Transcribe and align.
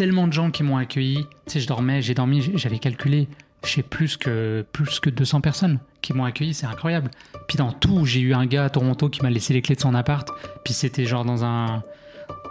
tellement 0.00 0.26
de 0.26 0.32
gens 0.32 0.50
qui 0.50 0.62
m'ont 0.62 0.78
accueilli. 0.78 1.26
Tu 1.44 1.52
sais, 1.52 1.60
je 1.60 1.66
dormais, 1.66 2.00
j'ai 2.00 2.14
dormi, 2.14 2.40
j'avais 2.54 2.78
calculé, 2.78 3.28
je 3.62 3.68
sais 3.68 3.82
plus 3.82 4.16
que, 4.16 4.64
plus 4.72 4.98
que 4.98 5.10
200 5.10 5.42
personnes 5.42 5.78
qui 6.00 6.14
m'ont 6.14 6.24
accueilli, 6.24 6.54
c'est 6.54 6.64
incroyable. 6.64 7.10
Puis 7.46 7.58
dans 7.58 7.70
tout, 7.70 8.06
j'ai 8.06 8.20
eu 8.20 8.32
un 8.32 8.46
gars 8.46 8.64
à 8.64 8.70
Toronto 8.70 9.10
qui 9.10 9.20
m'a 9.20 9.28
laissé 9.28 9.52
les 9.52 9.60
clés 9.60 9.74
de 9.74 9.80
son 9.82 9.94
appart. 9.94 10.26
Puis 10.64 10.72
c'était 10.72 11.04
genre 11.04 11.26
dans 11.26 11.44
un. 11.44 11.82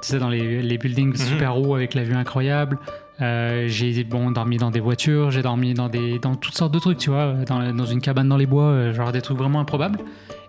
Tu 0.03 0.09
sais, 0.09 0.19
dans 0.19 0.29
les, 0.29 0.61
les 0.61 0.77
buildings 0.77 1.15
super 1.15 1.57
hauts 1.57 1.73
avec 1.73 1.95
la 1.95 2.03
vue 2.03 2.13
incroyable. 2.13 2.77
Euh, 3.19 3.65
j'ai 3.67 4.03
bon, 4.03 4.29
dormi 4.29 4.57
dans 4.57 4.69
des 4.69 4.79
voitures, 4.79 5.31
j'ai 5.31 5.41
dormi 5.41 5.73
dans, 5.73 5.89
des, 5.89 6.19
dans 6.19 6.35
toutes 6.35 6.55
sortes 6.55 6.71
de 6.71 6.79
trucs, 6.79 6.99
tu 6.99 7.09
vois, 7.09 7.33
dans, 7.47 7.73
dans 7.73 7.85
une 7.85 7.99
cabane 7.99 8.29
dans 8.29 8.37
les 8.37 8.45
bois, 8.45 8.65
euh, 8.65 8.93
genre 8.93 9.11
des 9.11 9.23
trucs 9.23 9.39
vraiment 9.39 9.59
improbables. 9.59 9.97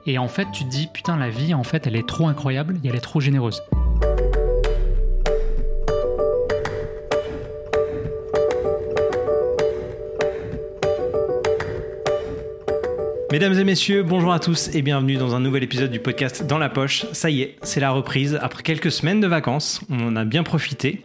Et 0.05 0.19
en 0.19 0.29
fait, 0.29 0.49
tu 0.53 0.65
te 0.65 0.69
dis, 0.69 0.87
putain, 0.93 1.17
la 1.17 1.31
vie, 1.31 1.55
en 1.55 1.65
fait, 1.65 1.87
elle 1.87 1.97
est 1.97 2.07
trop 2.07 2.29
incroyable 2.29 2.79
et 2.85 2.89
elle 2.89 2.97
est 2.97 3.01
trop 3.01 3.21
généreuse. 3.21 3.63
Mesdames 13.33 13.57
et 13.57 13.63
messieurs, 13.63 14.03
bonjour 14.03 14.33
à 14.33 14.41
tous 14.41 14.75
et 14.75 14.83
bienvenue 14.83 15.15
dans 15.15 15.37
un 15.37 15.41
nouvel 15.41 15.63
épisode 15.63 15.93
du 15.93 16.01
podcast 16.01 16.45
Dans 16.45 16.59
la 16.59 16.69
poche. 16.69 17.07
Ça 17.13 17.31
y 17.31 17.43
est, 17.43 17.57
c'est 17.63 17.79
la 17.79 17.93
reprise. 17.93 18.37
Après 18.43 18.65
quelques 18.65 18.91
semaines 18.91 19.21
de 19.21 19.29
vacances, 19.29 19.83
on 19.89 20.01
en 20.09 20.17
a 20.17 20.25
bien 20.25 20.43
profité. 20.43 21.05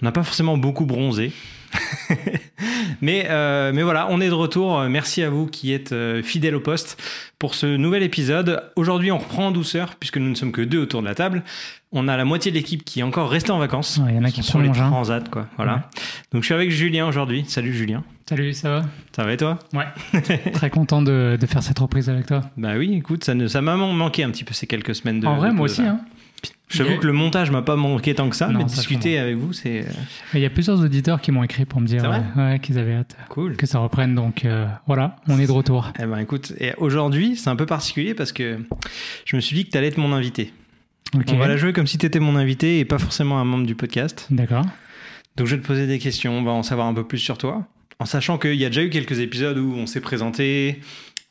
On 0.00 0.04
n'a 0.04 0.12
pas 0.12 0.22
forcément 0.22 0.56
beaucoup 0.56 0.86
bronzé. 0.86 1.32
mais, 3.00 3.26
euh, 3.28 3.72
mais 3.74 3.82
voilà, 3.82 4.06
on 4.10 4.20
est 4.20 4.28
de 4.28 4.34
retour. 4.34 4.80
Merci 4.82 5.22
à 5.22 5.30
vous 5.30 5.46
qui 5.46 5.72
êtes 5.72 5.92
euh, 5.92 6.22
fidèles 6.22 6.54
au 6.54 6.60
poste 6.60 7.00
pour 7.38 7.54
ce 7.54 7.66
nouvel 7.66 8.02
épisode. 8.02 8.62
Aujourd'hui, 8.76 9.10
on 9.10 9.18
reprend 9.18 9.48
en 9.48 9.50
douceur 9.50 9.96
puisque 9.96 10.18
nous 10.18 10.28
ne 10.28 10.34
sommes 10.34 10.52
que 10.52 10.62
deux 10.62 10.80
autour 10.80 11.02
de 11.02 11.06
la 11.06 11.14
table. 11.14 11.42
On 11.92 12.08
a 12.08 12.16
la 12.16 12.24
moitié 12.24 12.50
de 12.50 12.56
l'équipe 12.56 12.84
qui 12.84 13.00
est 13.00 13.02
encore 13.02 13.30
restée 13.30 13.52
en 13.52 13.58
vacances. 13.58 13.98
Ouais, 13.98 14.12
il 14.12 14.16
y 14.16 14.18
en 14.18 14.24
a 14.24 14.30
qui 14.30 14.42
sont 14.42 14.52
sur 14.52 14.60
les 14.60 14.68
hein. 14.68 14.90
transats, 14.90 15.20
quoi. 15.30 15.46
Voilà. 15.56 15.74
Ouais. 15.74 15.80
Donc 16.32 16.42
je 16.42 16.46
suis 16.46 16.54
avec 16.54 16.70
Julien 16.70 17.06
aujourd'hui. 17.06 17.44
Salut 17.48 17.72
Julien. 17.72 18.04
Salut, 18.28 18.54
ça 18.54 18.70
va? 18.70 18.82
Ça 19.14 19.24
va 19.24 19.32
et 19.32 19.36
toi? 19.36 19.58
Ouais. 19.72 20.50
Très 20.52 20.68
content 20.68 21.00
de, 21.00 21.38
de 21.40 21.46
faire 21.46 21.62
cette 21.62 21.78
reprise 21.78 22.10
avec 22.10 22.26
toi. 22.26 22.40
Bah 22.56 22.72
oui, 22.76 22.94
écoute, 22.94 23.22
ça, 23.22 23.34
ne, 23.34 23.46
ça 23.46 23.62
m'a 23.62 23.76
manqué 23.76 24.24
un 24.24 24.30
petit 24.30 24.42
peu 24.42 24.52
ces 24.52 24.66
quelques 24.66 24.96
semaines 24.96 25.20
de. 25.20 25.26
en 25.26 25.36
vrai, 25.36 25.50
de 25.50 25.54
moi 25.54 25.66
aussi. 25.66 25.82
Hein. 25.82 26.00
J'avoue 26.68 26.98
que 26.98 27.06
le 27.06 27.12
montage 27.12 27.50
m'a 27.50 27.62
pas 27.62 27.76
manqué 27.76 28.14
tant 28.14 28.28
que 28.28 28.36
ça, 28.36 28.48
Non, 28.48 28.58
mais 28.58 28.68
ça, 28.68 28.76
discuter 28.76 29.18
avec 29.18 29.36
vous, 29.36 29.52
c'est 29.52 29.80
euh, 29.80 29.84
Il 30.34 30.40
y 30.40 30.44
a 30.44 30.50
plusieurs 30.50 30.80
auditeurs 30.80 31.20
qui 31.20 31.30
m'ont 31.30 31.44
écrit 31.44 31.64
pour 31.64 31.80
me 31.80 31.86
dire 31.86 32.02
ouais, 32.02 32.42
ouais, 32.42 32.58
qu'ils 32.58 32.78
avaient 32.78 32.94
hâte 32.94 33.16
cool. 33.28 33.56
que 33.56 33.66
ça 33.66 33.78
reprenne. 33.78 34.14
Donc 34.14 34.44
euh, 34.44 34.66
voilà, 34.86 35.16
on 35.28 35.38
est 35.38 35.46
de 35.46 35.52
retour. 35.52 35.92
Eh 35.98 36.06
ben 36.06 36.18
écoute, 36.18 36.52
et 36.58 36.72
aujourd'hui, 36.78 37.36
c'est 37.36 37.50
un 37.50 37.56
peu 37.56 37.66
particulier 37.66 38.14
parce 38.14 38.32
que 38.32 38.58
je 39.24 39.36
me 39.36 39.40
suis 39.40 39.56
dit 39.56 39.64
que 39.64 39.70
tu 39.70 39.78
allais 39.78 39.88
être 39.88 39.98
mon 39.98 40.12
invité. 40.12 40.52
On 41.14 41.36
va 41.36 41.48
la 41.48 41.56
jouer 41.56 41.72
comme 41.72 41.86
si 41.86 41.98
tu 41.98 42.06
étais 42.06 42.18
mon 42.18 42.36
invité 42.36 42.80
et 42.80 42.84
pas 42.84 42.98
forcément 42.98 43.38
un 43.38 43.44
membre 43.44 43.66
du 43.66 43.74
podcast. 43.74 44.26
D'accord. 44.30 44.64
Donc 45.36 45.46
je 45.46 45.54
vais 45.54 45.62
te 45.62 45.66
poser 45.66 45.86
des 45.86 45.98
questions, 45.98 46.38
on 46.38 46.42
va 46.42 46.50
en 46.50 46.62
savoir 46.62 46.86
un 46.86 46.94
peu 46.94 47.04
plus 47.04 47.18
sur 47.18 47.38
toi. 47.38 47.66
En 47.98 48.04
sachant 48.04 48.38
qu'il 48.38 48.54
y 48.54 48.64
a 48.64 48.68
déjà 48.68 48.82
eu 48.82 48.90
quelques 48.90 49.20
épisodes 49.20 49.56
où 49.56 49.74
on 49.74 49.86
s'est 49.86 50.00
présenté. 50.00 50.80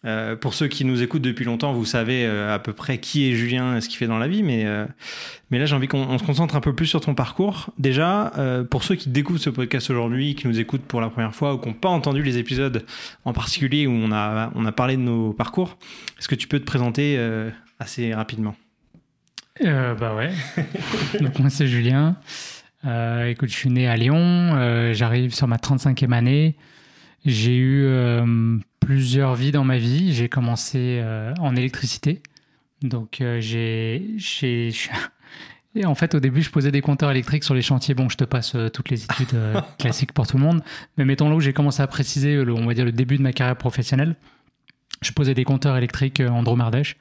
Euh, 0.06 0.36
pour 0.36 0.54
ceux 0.54 0.68
qui 0.68 0.86
nous 0.86 1.02
écoutent 1.02 1.24
depuis 1.24 1.46
longtemps, 1.46 1.74
vous 1.74 1.86
savez 1.86 2.26
euh, 2.26 2.54
à 2.54 2.60
peu 2.60 2.74
près 2.74 3.00
qui 3.00 3.28
est 3.28 3.34
Julien 3.34 3.78
et 3.78 3.82
ce 3.82 3.90
qu'il 3.90 3.98
fait 3.98 4.06
dans 4.08 4.20
la 4.20 4.28
vie, 4.28 4.44
mais, 4.44 4.66
euh, 4.66 4.86
là 5.50 5.66
j'ai 5.66 5.76
envie 5.76 5.88
qu'on 5.88 6.04
on 6.04 6.18
se 6.20 6.24
concentre 6.24 6.56
un 6.56 6.60
peu 6.60 6.74
plus 6.76 6.86
sur 6.86 7.02
ton 7.02 7.16
parcours. 7.16 7.72
Déjà, 7.80 8.34
pour 8.70 8.84
ceux 8.84 8.96
qui 8.96 9.10
découvrent 9.10 9.40
ce 9.40 9.50
podcast 9.50 9.90
aujourd'hui, 9.90 10.36
qui 10.36 10.48
nous 10.48 10.60
écoutent 10.60 10.84
pour 10.84 11.00
la 11.00 11.10
première 11.10 11.34
fois 11.34 11.54
ou 11.54 11.58
qui 11.58 11.70
n'ont 11.70 11.74
pas 11.74 11.90
entendu 11.90 12.22
les 12.22 12.38
épisodes 12.38 12.86
en 13.24 13.32
particulier 13.32 13.88
où 13.88 13.92
on 13.92 14.12
a, 14.12 14.72
parlé 14.76 14.98
de 14.98 15.02
nos 15.02 15.32
parcours, 15.32 15.78
est-ce 16.20 16.28
que 16.28 16.36
tu 16.36 16.50
peux 16.50 16.60
te 16.60 16.66
présenter 16.66 17.18
assez 17.80 18.14
rapidement? 18.14 18.56
Bah 19.64 20.14
ouais. 20.16 20.32
Donc 21.22 21.40
moi 21.40 21.50
c'est 21.50 21.68
Julien. 21.68 22.18
Écoute, 22.84 23.50
je 23.50 23.56
suis 23.56 23.70
né 23.70 23.88
à 23.88 23.96
Lyon. 23.96 24.92
J'arrive 24.92 25.34
sur 25.34 25.48
ma 25.48 25.56
35e 25.56 26.12
année. 26.12 26.58
J'ai 27.26 27.56
eu 27.56 27.86
euh, 27.86 28.58
plusieurs 28.80 29.36
vies 29.36 29.52
dans 29.52 29.64
ma 29.64 29.78
vie. 29.78 30.14
J'ai 30.14 30.30
commencé 30.30 31.00
euh, 31.02 31.34
en 31.40 31.56
électricité. 31.56 32.22
Donc 32.82 33.22
euh, 33.22 33.40
j'ai... 33.42 34.14
j'ai- 34.18 34.70
je 34.72 34.76
suis- 34.78 34.90
Et 35.76 35.86
en 35.86 35.96
fait, 35.96 36.14
au 36.16 36.20
début, 36.20 36.42
je 36.42 36.50
posais 36.52 36.72
des 36.72 36.82
compteurs 36.82 37.10
électriques 37.12 37.44
sur 37.44 37.54
les 37.56 37.62
chantiers. 37.62 37.96
Bon, 37.96 38.08
je 38.10 38.18
te 38.18 38.24
passe 38.24 38.54
euh, 38.56 38.70
toutes 38.70 38.90
les 38.90 39.04
études 39.04 39.34
euh, 39.34 39.60
classiques 39.80 40.14
pour 40.14 40.28
tout 40.28 40.38
le 40.38 40.44
monde. 40.44 40.64
Mais 40.98 41.06
mettons 41.06 41.28
là 41.30 41.36
où 41.36 41.40
j'ai 41.42 41.54
commencé 41.54 41.82
à 41.82 41.88
préciser, 41.88 42.36
le, 42.44 42.54
on 42.54 42.66
va 42.66 42.74
dire, 42.74 42.86
le 42.86 42.92
début 42.92 43.18
de 43.18 43.24
ma 43.24 43.34
carrière 43.34 43.58
professionnelle. 43.58 44.16
Je 45.02 45.12
posais 45.12 45.34
des 45.34 45.44
compteurs 45.44 45.76
électriques 45.78 46.20
euh, 46.22 46.30
en 46.30 46.44
Dromardèche 46.44 46.96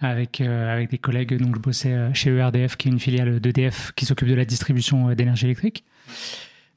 avec, 0.00 0.40
euh, 0.40 0.72
avec 0.74 0.90
des 0.90 0.98
collègues. 0.98 1.36
Donc, 1.38 1.54
je 1.56 1.60
bossais 1.60 1.94
chez 2.14 2.30
ERDF, 2.30 2.76
qui 2.76 2.88
est 2.88 2.90
une 2.92 2.98
filiale 2.98 3.38
d'EDF 3.40 3.92
qui 3.94 4.06
s'occupe 4.06 4.28
de 4.28 4.34
la 4.34 4.46
distribution 4.46 5.12
d'énergie 5.14 5.44
électrique. 5.44 5.84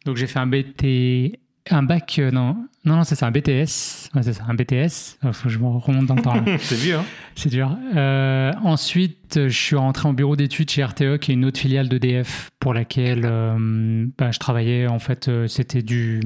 Donc, 0.06 0.18
j'ai 0.18 0.28
fait 0.28 0.40
un 0.40 0.47
BT, 0.47 1.40
un 1.69 1.84
bac, 1.84 2.18
euh, 2.19 2.31
non, 2.31 2.68
non, 2.85 2.97
non, 2.97 3.03
c'est 3.03 3.16
ça, 3.16 3.28
un 3.28 3.31
BTS. 3.31 4.09
Ouais, 4.13 4.22
c'est 4.24 4.34
ça, 4.34 4.44
un 4.47 4.53
BTS. 4.53 5.18
Il 5.24 5.31
faut 5.31 5.44
que 5.44 5.50
je 5.50 5.57
me 5.57 5.68
remonte 5.68 6.06
dans 6.06 6.16
le 6.16 6.22
temps. 6.22 6.44
C'est 6.59 6.91
hein 6.91 7.06
C'est 7.35 7.50
dur. 7.50 7.78
Euh, 7.96 8.51
ensuite, 8.62 9.47
je 9.47 9.57
suis 9.57 9.78
rentré 9.78 10.09
en 10.09 10.13
bureau 10.13 10.35
d'études 10.35 10.69
chez 10.69 10.84
RTE, 10.84 11.18
qui 11.18 11.31
est 11.31 11.35
une 11.35 11.46
autre 11.46 11.59
filiale 11.59 11.88
d'EDF 11.88 12.50
pour 12.59 12.74
laquelle 12.74 13.22
euh, 13.24 14.06
bah, 14.18 14.31
je 14.31 14.40
travaillais. 14.40 14.88
En 14.88 15.00
fait, 15.00 15.29
euh, 15.29 15.47
c'était 15.47 15.81
du. 15.81 16.19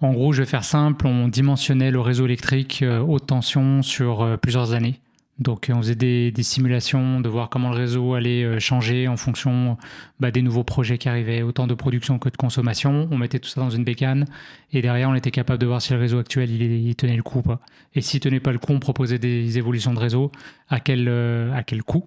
En 0.00 0.12
gros, 0.12 0.32
je 0.32 0.42
vais 0.42 0.48
faire 0.48 0.64
simple, 0.64 1.06
on 1.06 1.28
dimensionnait 1.28 1.90
le 1.90 2.00
réseau 2.00 2.26
électrique 2.26 2.80
euh, 2.82 3.00
haute 3.00 3.26
tension 3.26 3.82
sur 3.82 4.22
euh, 4.22 4.36
plusieurs 4.36 4.72
années. 4.72 5.00
Donc, 5.38 5.70
euh, 5.70 5.74
on 5.74 5.78
faisait 5.82 5.94
des, 5.94 6.32
des 6.32 6.42
simulations 6.42 7.20
de 7.20 7.28
voir 7.28 7.48
comment 7.48 7.70
le 7.70 7.76
réseau 7.76 8.14
allait 8.14 8.42
euh, 8.42 8.58
changer 8.58 9.06
en 9.06 9.16
fonction 9.16 9.76
bah, 10.18 10.30
des 10.32 10.42
nouveaux 10.42 10.64
projets 10.64 10.98
qui 10.98 11.08
arrivaient, 11.08 11.42
autant 11.42 11.66
de 11.68 11.74
production 11.74 12.18
que 12.18 12.28
de 12.28 12.36
consommation. 12.36 13.08
On 13.12 13.16
mettait 13.16 13.38
tout 13.38 13.48
ça 13.48 13.60
dans 13.60 13.70
une 13.70 13.84
bécane 13.84 14.24
et 14.72 14.82
derrière, 14.82 15.08
on 15.08 15.14
était 15.14 15.30
capable 15.30 15.60
de 15.60 15.66
voir 15.66 15.80
si 15.80 15.92
le 15.92 16.00
réseau 16.00 16.18
actuel 16.18 16.50
il, 16.50 16.62
il 16.62 16.94
tenait 16.96 17.16
le 17.16 17.22
coup 17.22 17.38
ou 17.38 17.42
pas. 17.42 17.60
Et 17.94 18.00
s'il 18.00 18.18
tenait 18.20 18.40
pas 18.40 18.50
le 18.52 18.58
coup, 18.58 18.72
on 18.72 18.80
proposait 18.80 19.18
des 19.20 19.58
évolutions 19.58 19.94
de 19.94 20.00
réseau, 20.00 20.32
à 20.68 20.80
quel, 20.80 21.06
euh, 21.08 21.52
à 21.54 21.62
quel 21.62 21.82
coût, 21.82 22.04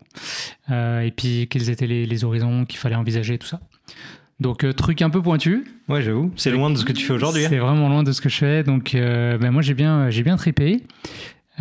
euh, 0.70 1.02
et 1.02 1.12
puis 1.12 1.48
quels 1.50 1.70
étaient 1.70 1.88
les, 1.88 2.06
les 2.06 2.24
horizons 2.24 2.66
qu'il 2.66 2.80
fallait 2.80 2.96
envisager, 2.96 3.38
tout 3.38 3.48
ça. 3.48 3.62
Donc, 4.42 4.64
euh, 4.64 4.74
truc 4.74 5.02
un 5.02 5.10
peu 5.10 5.22
pointu. 5.22 5.66
Ouais, 5.88 6.02
j'avoue. 6.02 6.32
C'est 6.36 6.52
loin 6.52 6.70
de 6.70 6.76
ce 6.76 6.84
que 6.84 6.92
tu 6.92 7.06
fais 7.06 7.14
aujourd'hui. 7.14 7.46
hein. 7.46 7.50
C'est 7.50 7.60
vraiment 7.60 7.88
loin 7.88 8.04
de 8.04 8.12
ce 8.12 8.20
que 8.22 8.30
je 8.30 8.38
fais. 8.38 8.64
Donc, 8.64 8.92
ben, 8.94 9.52
moi, 9.52 9.62
j'ai 9.62 9.74
bien, 9.76 10.10
j'ai 10.10 10.24
bien 10.24 10.36
tripé. 10.36 10.82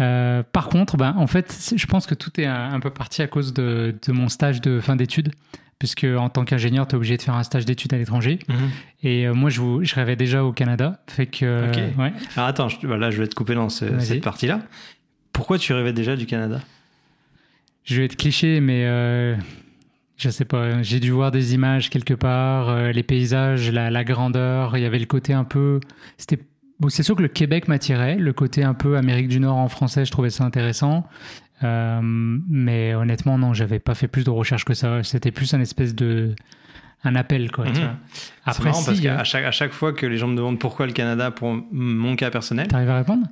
Euh, 0.00 0.42
par 0.52 0.68
contre, 0.68 0.96
ben, 0.96 1.14
en 1.16 1.26
fait, 1.26 1.72
je 1.76 1.86
pense 1.86 2.06
que 2.06 2.14
tout 2.14 2.40
est 2.40 2.46
un, 2.46 2.72
un 2.72 2.80
peu 2.80 2.90
parti 2.90 3.22
à 3.22 3.26
cause 3.26 3.52
de, 3.52 3.94
de 4.06 4.12
mon 4.12 4.28
stage 4.28 4.60
de 4.60 4.80
fin 4.80 4.96
d'études. 4.96 5.32
Puisque 5.78 6.04
en 6.04 6.28
tant 6.28 6.44
qu'ingénieur, 6.44 6.86
tu 6.86 6.92
es 6.92 6.96
obligé 6.96 7.16
de 7.16 7.22
faire 7.22 7.34
un 7.36 7.42
stage 7.42 7.64
d'études 7.64 7.94
à 7.94 7.96
l'étranger. 7.96 8.38
Mhm. 8.48 8.56
Et 9.02 9.26
euh, 9.26 9.32
moi, 9.32 9.48
je, 9.48 9.62
vous- 9.62 9.82
je 9.82 9.94
rêvais 9.94 10.14
déjà 10.14 10.44
au 10.44 10.52
Canada. 10.52 11.00
Fait 11.06 11.24
que, 11.26 11.46
euh, 11.46 11.72
ouais. 11.98 12.12
Alors 12.36 12.48
attends, 12.48 12.68
je, 12.68 12.86
là 12.86 13.10
je 13.10 13.18
vais 13.18 13.26
te 13.26 13.34
couper 13.34 13.54
dans 13.54 13.70
ce- 13.70 13.98
cette 13.98 14.22
partie-là. 14.22 14.60
Pourquoi 15.32 15.56
tu 15.58 15.72
rêvais 15.72 15.94
déjà 15.94 16.16
du 16.16 16.26
Canada? 16.26 16.60
Je 17.84 17.96
vais 17.96 18.04
être 18.04 18.16
cliché, 18.16 18.60
mais 18.60 18.84
euh, 18.84 19.36
je 20.18 20.28
sais 20.28 20.44
pas. 20.44 20.82
J'ai 20.82 21.00
dû 21.00 21.12
voir 21.12 21.30
des 21.30 21.54
images 21.54 21.88
quelque 21.88 22.12
part, 22.14 22.92
les 22.92 23.02
paysages, 23.02 23.70
la, 23.72 23.90
la 23.90 24.04
grandeur. 24.04 24.76
Il 24.76 24.82
y 24.82 24.86
avait 24.86 24.98
le 24.98 25.06
côté 25.06 25.32
un 25.32 25.44
peu. 25.44 25.80
C'était. 26.18 26.38
Bon, 26.80 26.88
c'est 26.88 27.02
sûr 27.02 27.14
que 27.14 27.22
le 27.22 27.28
Québec 27.28 27.68
m'attirait, 27.68 28.16
le 28.16 28.32
côté 28.32 28.64
un 28.64 28.74
peu 28.74 28.96
Amérique 28.96 29.28
du 29.28 29.38
Nord 29.38 29.56
en 29.58 29.68
français, 29.68 30.04
je 30.04 30.10
trouvais 30.10 30.30
ça 30.30 30.44
intéressant. 30.44 31.06
Euh, 31.62 32.00
mais 32.02 32.94
honnêtement, 32.94 33.36
non, 33.38 33.52
j'avais 33.52 33.78
pas 33.78 33.94
fait 33.94 34.08
plus 34.08 34.24
de 34.24 34.30
recherches 34.30 34.64
que 34.64 34.72
ça. 34.74 35.02
C'était 35.02 35.30
plus 35.30 35.52
un 35.54 35.60
espèce 35.60 35.94
de 35.94 36.34
un 37.04 37.14
appel, 37.16 37.50
quoi. 37.50 37.64
tu 37.66 37.72
Mhm. 37.72 37.78
vois. 37.78 37.94
C'est 38.12 38.30
Après, 38.50 38.64
marrant 38.70 38.78
si, 38.80 38.86
parce 38.86 39.00
qu'à 39.00 39.24
chaque, 39.24 39.44
à 39.44 39.50
chaque 39.50 39.72
fois 39.72 39.92
que 39.92 40.06
les 40.06 40.16
gens 40.18 40.26
me 40.28 40.36
demandent 40.36 40.58
pourquoi 40.58 40.86
le 40.86 40.92
Canada, 40.92 41.30
pour 41.30 41.54
mon 41.70 42.16
cas 42.16 42.30
personnel, 42.30 42.68
t'arrives 42.68 42.90
à 42.90 42.96
répondre? 42.98 43.26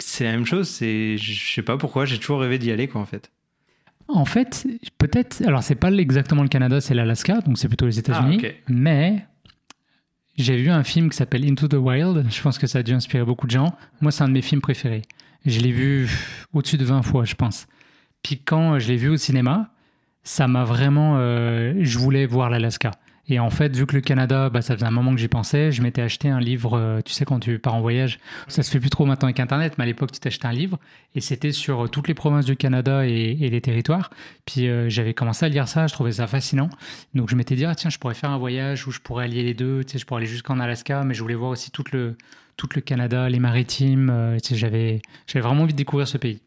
c'est 0.00 0.24
la 0.24 0.32
même 0.32 0.46
chose. 0.46 0.68
C'est, 0.68 1.16
je 1.18 1.52
sais 1.54 1.62
pas 1.62 1.76
pourquoi, 1.76 2.04
j'ai 2.04 2.18
toujours 2.18 2.40
rêvé 2.40 2.58
d'y 2.58 2.70
aller, 2.70 2.86
quoi, 2.88 3.00
en 3.00 3.04
fait. 3.06 3.30
En 4.06 4.24
fait, 4.24 4.66
peut-être. 4.98 5.42
Alors, 5.46 5.62
c'est 5.62 5.74
pas 5.74 5.90
exactement 5.92 6.42
le 6.42 6.48
Canada, 6.48 6.80
c'est 6.80 6.94
l'Alaska, 6.94 7.40
donc 7.42 7.58
c'est 7.58 7.68
plutôt 7.68 7.86
les 7.86 7.98
États-Unis. 7.98 8.40
Ah. 8.44 8.48
Mais 8.68 9.26
j'ai 10.38 10.56
vu 10.56 10.70
un 10.70 10.84
film 10.84 11.10
qui 11.10 11.16
s'appelle 11.16 11.44
Into 11.44 11.68
the 11.68 11.74
Wild. 11.74 12.26
Je 12.30 12.42
pense 12.42 12.58
que 12.58 12.66
ça 12.66 12.78
a 12.78 12.82
dû 12.82 12.92
inspirer 12.92 13.24
beaucoup 13.24 13.46
de 13.46 13.50
gens. 13.50 13.74
Moi, 14.00 14.12
c'est 14.12 14.22
un 14.22 14.28
de 14.28 14.32
mes 14.32 14.42
films 14.42 14.60
préférés. 14.60 15.02
Je 15.44 15.60
l'ai 15.60 15.72
vu 15.72 16.08
au-dessus 16.52 16.78
de 16.78 16.84
20 16.84 17.02
fois, 17.02 17.24
je 17.24 17.34
pense. 17.34 17.66
Puis 18.22 18.40
quand 18.44 18.78
je 18.78 18.88
l'ai 18.88 18.96
vu 18.96 19.08
au 19.08 19.16
cinéma, 19.16 19.70
ça 20.22 20.46
m'a 20.48 20.64
vraiment. 20.64 21.16
euh, 21.18 21.74
je 21.80 21.98
voulais 21.98 22.26
voir 22.26 22.50
l'Alaska. 22.50 22.92
Et 23.30 23.38
en 23.38 23.50
fait, 23.50 23.76
vu 23.76 23.86
que 23.86 23.94
le 23.94 24.00
Canada, 24.00 24.48
bah, 24.48 24.62
ça 24.62 24.74
faisait 24.74 24.86
un 24.86 24.90
moment 24.90 25.14
que 25.14 25.20
j'y 25.20 25.28
pensais, 25.28 25.70
je 25.70 25.82
m'étais 25.82 26.00
acheté 26.00 26.30
un 26.30 26.40
livre, 26.40 26.78
euh, 26.78 27.00
tu 27.04 27.12
sais, 27.12 27.26
quand 27.26 27.40
tu 27.40 27.58
pars 27.58 27.74
en 27.74 27.82
voyage, 27.82 28.18
ça 28.48 28.62
se 28.62 28.70
fait 28.70 28.80
plus 28.80 28.88
trop 28.88 29.04
maintenant 29.04 29.26
avec 29.26 29.38
Internet, 29.38 29.74
mais 29.76 29.84
à 29.84 29.86
l'époque, 29.86 30.12
tu 30.12 30.20
t'achetais 30.20 30.46
un 30.46 30.52
livre, 30.52 30.78
et 31.14 31.20
c'était 31.20 31.52
sur 31.52 31.84
euh, 31.84 31.88
toutes 31.88 32.08
les 32.08 32.14
provinces 32.14 32.46
du 32.46 32.56
Canada 32.56 33.06
et, 33.06 33.34
les 33.34 33.60
territoires. 33.60 34.10
Puis 34.46 34.66
euh, 34.66 34.88
j'avais 34.88 35.12
commencé 35.12 35.44
à 35.44 35.48
lire 35.50 35.68
ça, 35.68 35.86
je 35.86 35.92
trouvais 35.92 36.12
ça 36.12 36.26
fascinant. 36.26 36.70
Donc 37.14 37.28
je 37.28 37.36
m'étais 37.36 37.54
dit, 37.54 37.66
ah, 37.66 37.74
tiens, 37.74 37.90
je 37.90 37.98
pourrais 37.98 38.14
faire 38.14 38.30
un 38.30 38.38
voyage 38.38 38.86
où 38.86 38.90
je 38.90 39.00
pourrais 39.00 39.24
allier 39.24 39.42
les 39.42 39.54
deux, 39.54 39.84
tu 39.84 39.92
sais, 39.92 39.98
je 39.98 40.06
pourrais 40.06 40.22
aller 40.22 40.30
jusqu'en 40.30 40.58
Alaska, 40.58 41.04
mais 41.04 41.12
je 41.12 41.20
voulais 41.20 41.34
voir 41.34 41.50
aussi 41.50 41.70
tout 41.70 41.84
le, 41.92 42.16
tout 42.56 42.68
le 42.74 42.80
Canada, 42.80 43.28
les 43.28 43.40
maritimes, 43.40 44.36
tu 44.42 44.48
sais, 44.48 44.56
j'avais, 44.56 45.02
j'avais 45.26 45.42
vraiment 45.42 45.64
envie 45.64 45.74
de 45.74 45.78
découvrir 45.78 46.08
ce 46.08 46.16
pays. 46.16 46.40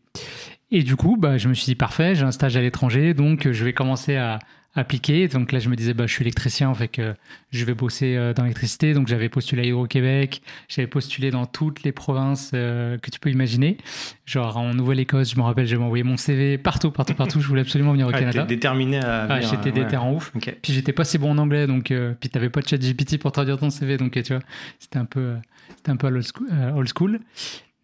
Et 0.71 0.83
du 0.83 0.95
coup, 0.95 1.17
bah, 1.17 1.37
je 1.37 1.47
me 1.47 1.53
suis 1.53 1.65
dit, 1.65 1.75
parfait, 1.75 2.15
j'ai 2.15 2.23
un 2.23 2.31
stage 2.31 2.57
à 2.57 2.61
l'étranger, 2.61 3.13
donc 3.13 3.51
je 3.51 3.65
vais 3.65 3.73
commencer 3.73 4.15
à, 4.15 4.39
appliquer. 4.73 5.27
Donc 5.27 5.51
là, 5.51 5.59
je 5.59 5.69
me 5.69 5.75
disais, 5.75 5.93
bah, 5.93 6.07
je 6.07 6.13
suis 6.13 6.23
électricien, 6.23 6.69
en 6.69 6.73
fait 6.73 6.87
que 6.87 7.13
je 7.51 7.65
vais 7.65 7.73
bosser 7.73 8.15
euh, 8.15 8.33
dans 8.33 8.43
l'électricité. 8.43 8.93
Donc 8.93 9.07
j'avais 9.07 9.27
postulé 9.29 9.63
à 9.63 9.65
Hydro-Québec, 9.65 10.41
j'avais 10.69 10.87
postulé 10.87 11.29
dans 11.31 11.45
toutes 11.45 11.83
les 11.83 11.91
provinces 11.91 12.51
euh, 12.53 12.97
que 12.97 13.11
tu 13.11 13.19
peux 13.19 13.29
imaginer. 13.29 13.77
Genre 14.25 14.55
en 14.57 14.73
Nouvelle-Écosse, 14.73 15.31
je 15.33 15.37
me 15.37 15.41
rappelle, 15.43 15.65
j'avais 15.67 15.83
envoyé 15.83 16.03
mon 16.03 16.17
CV 16.17 16.57
partout, 16.57 16.91
partout, 16.91 17.13
partout. 17.13 17.41
Je 17.41 17.47
voulais 17.47 17.61
absolument 17.61 17.91
venir 17.91 18.07
au 18.07 18.11
Ah, 18.13 18.19
Canada. 18.19 18.43
déterminé 18.43 18.97
à 18.99 19.23
Ah, 19.29 19.41
j'étais 19.41 19.71
ouais. 19.71 19.83
déter 19.83 19.97
en 19.97 20.13
ouf. 20.13 20.31
Ok. 20.35 20.55
Puis 20.61 20.73
j'étais 20.73 20.93
pas 20.93 21.03
si 21.03 21.17
bon 21.17 21.31
en 21.31 21.37
anglais, 21.37 21.67
donc 21.67 21.91
euh, 21.91 22.13
puis 22.19 22.29
t'avais 22.29 22.49
pas 22.49 22.61
de 22.61 22.67
chat 22.67 22.77
GPT 22.77 23.17
pour 23.19 23.31
traduire 23.31 23.57
ton 23.57 23.69
CV, 23.69 23.97
donc 23.97 24.15
euh, 24.15 24.21
tu 24.23 24.33
vois, 24.33 24.41
c'était 24.79 24.99
un 24.99 25.05
peu, 25.05 25.19
euh, 25.19 25.35
c'était 25.75 25.91
un 25.91 25.97
peu 25.97 26.07
old 26.07 26.87
school. 26.95 27.19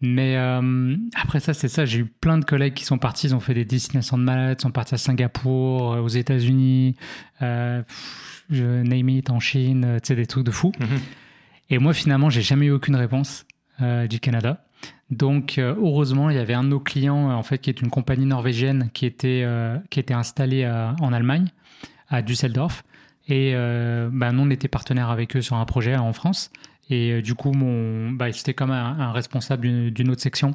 Mais 0.00 0.36
euh, 0.36 0.96
après 1.20 1.40
ça, 1.40 1.54
c'est 1.54 1.66
ça. 1.68 1.84
J'ai 1.84 1.98
eu 2.00 2.04
plein 2.04 2.38
de 2.38 2.44
collègues 2.44 2.74
qui 2.74 2.84
sont 2.84 2.98
partis, 2.98 3.26
ils 3.26 3.34
ont 3.34 3.40
fait 3.40 3.54
des 3.54 3.64
destinations 3.64 4.16
de 4.16 4.22
malades, 4.22 4.60
sont 4.60 4.70
partis 4.70 4.94
à 4.94 4.98
Singapour, 4.98 5.92
euh, 5.94 6.00
aux 6.00 6.08
États-Unis, 6.08 6.94
euh, 7.42 7.82
je 8.48 8.64
name 8.64 9.08
it 9.08 9.30
en 9.30 9.40
Chine, 9.40 9.84
euh, 9.84 9.98
tu 9.98 10.08
sais 10.08 10.14
des 10.14 10.26
trucs 10.26 10.44
de 10.44 10.52
fou. 10.52 10.70
Mhm. 10.78 10.86
Et 11.70 11.78
moi, 11.78 11.92
finalement, 11.94 12.30
j'ai 12.30 12.42
jamais 12.42 12.66
eu 12.66 12.70
aucune 12.70 12.94
réponse 12.96 13.44
euh, 13.82 14.06
du 14.06 14.20
Canada. 14.20 14.64
Donc, 15.10 15.58
heureusement, 15.58 16.28
il 16.30 16.36
y 16.36 16.38
avait 16.38 16.54
un 16.54 16.62
de 16.62 16.68
nos 16.68 16.80
clients, 16.80 17.30
en 17.32 17.42
fait, 17.42 17.58
qui 17.58 17.70
est 17.70 17.80
une 17.80 17.88
compagnie 17.90 18.26
norvégienne 18.26 18.90
qui 18.92 19.06
était, 19.06 19.42
qui 19.90 20.00
était 20.00 20.12
installée 20.14 20.64
à- 20.64 20.94
en 21.00 21.12
Allemagne, 21.14 21.46
à 22.10 22.20
Düsseldorf. 22.20 22.84
Et 23.26 23.54
bah, 24.12 24.32
nous, 24.32 24.42
on 24.42 24.50
était 24.50 24.68
partenaire 24.68 25.08
avec 25.08 25.34
eux 25.34 25.40
sur 25.40 25.56
un 25.56 25.64
projet 25.64 25.96
en 25.96 26.12
France. 26.12 26.50
Et 26.90 27.12
euh, 27.12 27.22
du 27.22 27.34
coup, 27.34 27.52
mon, 27.52 28.10
bah, 28.12 28.32
c'était 28.32 28.54
comme 28.54 28.70
un, 28.70 29.12
responsable 29.12 29.92
d'une- 29.92 30.10
autre 30.10 30.22
section 30.22 30.54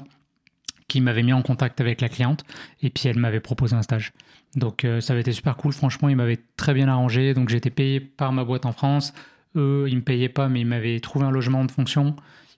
qui 0.88 1.00
m'avait 1.02 1.24
mis 1.24 1.34
en 1.34 1.42
contact 1.42 1.80
avec 1.82 2.02
la 2.02 2.10
cliente. 2.10 2.44
Et 2.82 2.90
puis, 2.90 3.08
elle 3.08 3.18
m'avait 3.18 3.40
proposé 3.40 3.76
un 3.76 3.82
stage. 3.82 4.12
Donc, 4.56 4.86
euh, 4.86 5.02
ça 5.02 5.14
avait 5.14 5.22
été 5.22 5.32
super 5.32 5.56
cool. 5.56 5.74
Franchement, 5.74 6.10
il 6.10 6.16
m'avait 6.16 6.40
très 6.58 6.74
bien 6.74 6.88
arrangé. 6.88 7.34
Donc, 7.34 7.52
été 7.54 7.70
payé 7.70 8.00
par 8.00 8.32
ma 8.34 8.44
boîte 8.44 8.66
en 8.66 8.72
France. 8.72 9.14
Eux, 9.56 9.86
ils 9.88 9.96
me 9.98 10.02
payaient 10.02 10.30
pas, 10.30 10.50
mais 10.50 10.62
ils 10.62 10.66
m'avaient 10.68 11.00
trouvé 11.00 11.26
un 11.26 11.32
logement 11.32 11.64
de 11.66 11.72
fonction. 11.72 12.16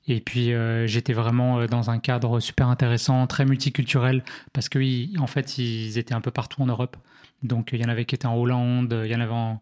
Et 0.08 0.22
puis, 0.22 0.54
euh, 0.54 0.86
j'étais 0.88 1.14
vraiment 1.14 1.66
dans 1.66 1.90
un 1.90 2.00
cadre 2.00 2.40
super 2.40 2.68
intéressant, 2.68 3.26
très 3.28 3.46
multiculturel, 3.46 4.24
parce 4.54 4.70
que 4.70 4.80
ils- 4.80 5.18
en 5.20 5.28
fait, 5.28 5.58
ils 5.58 5.98
étaient 5.98 6.14
un 6.14 6.22
peu 6.22 6.32
partout 6.32 6.62
en 6.62 6.68
Europe. 6.68 6.96
Donc, 7.44 7.72
il 7.74 7.82
y 7.82 7.86
en 7.86 7.90
avait 7.90 8.06
qui 8.06 8.16
étaient 8.16 8.28
en 8.28 8.36
Hollande, 8.38 9.02
il 9.06 9.12
y 9.12 9.16
en 9.16 9.20
avait 9.20 9.32
en, 9.34 9.62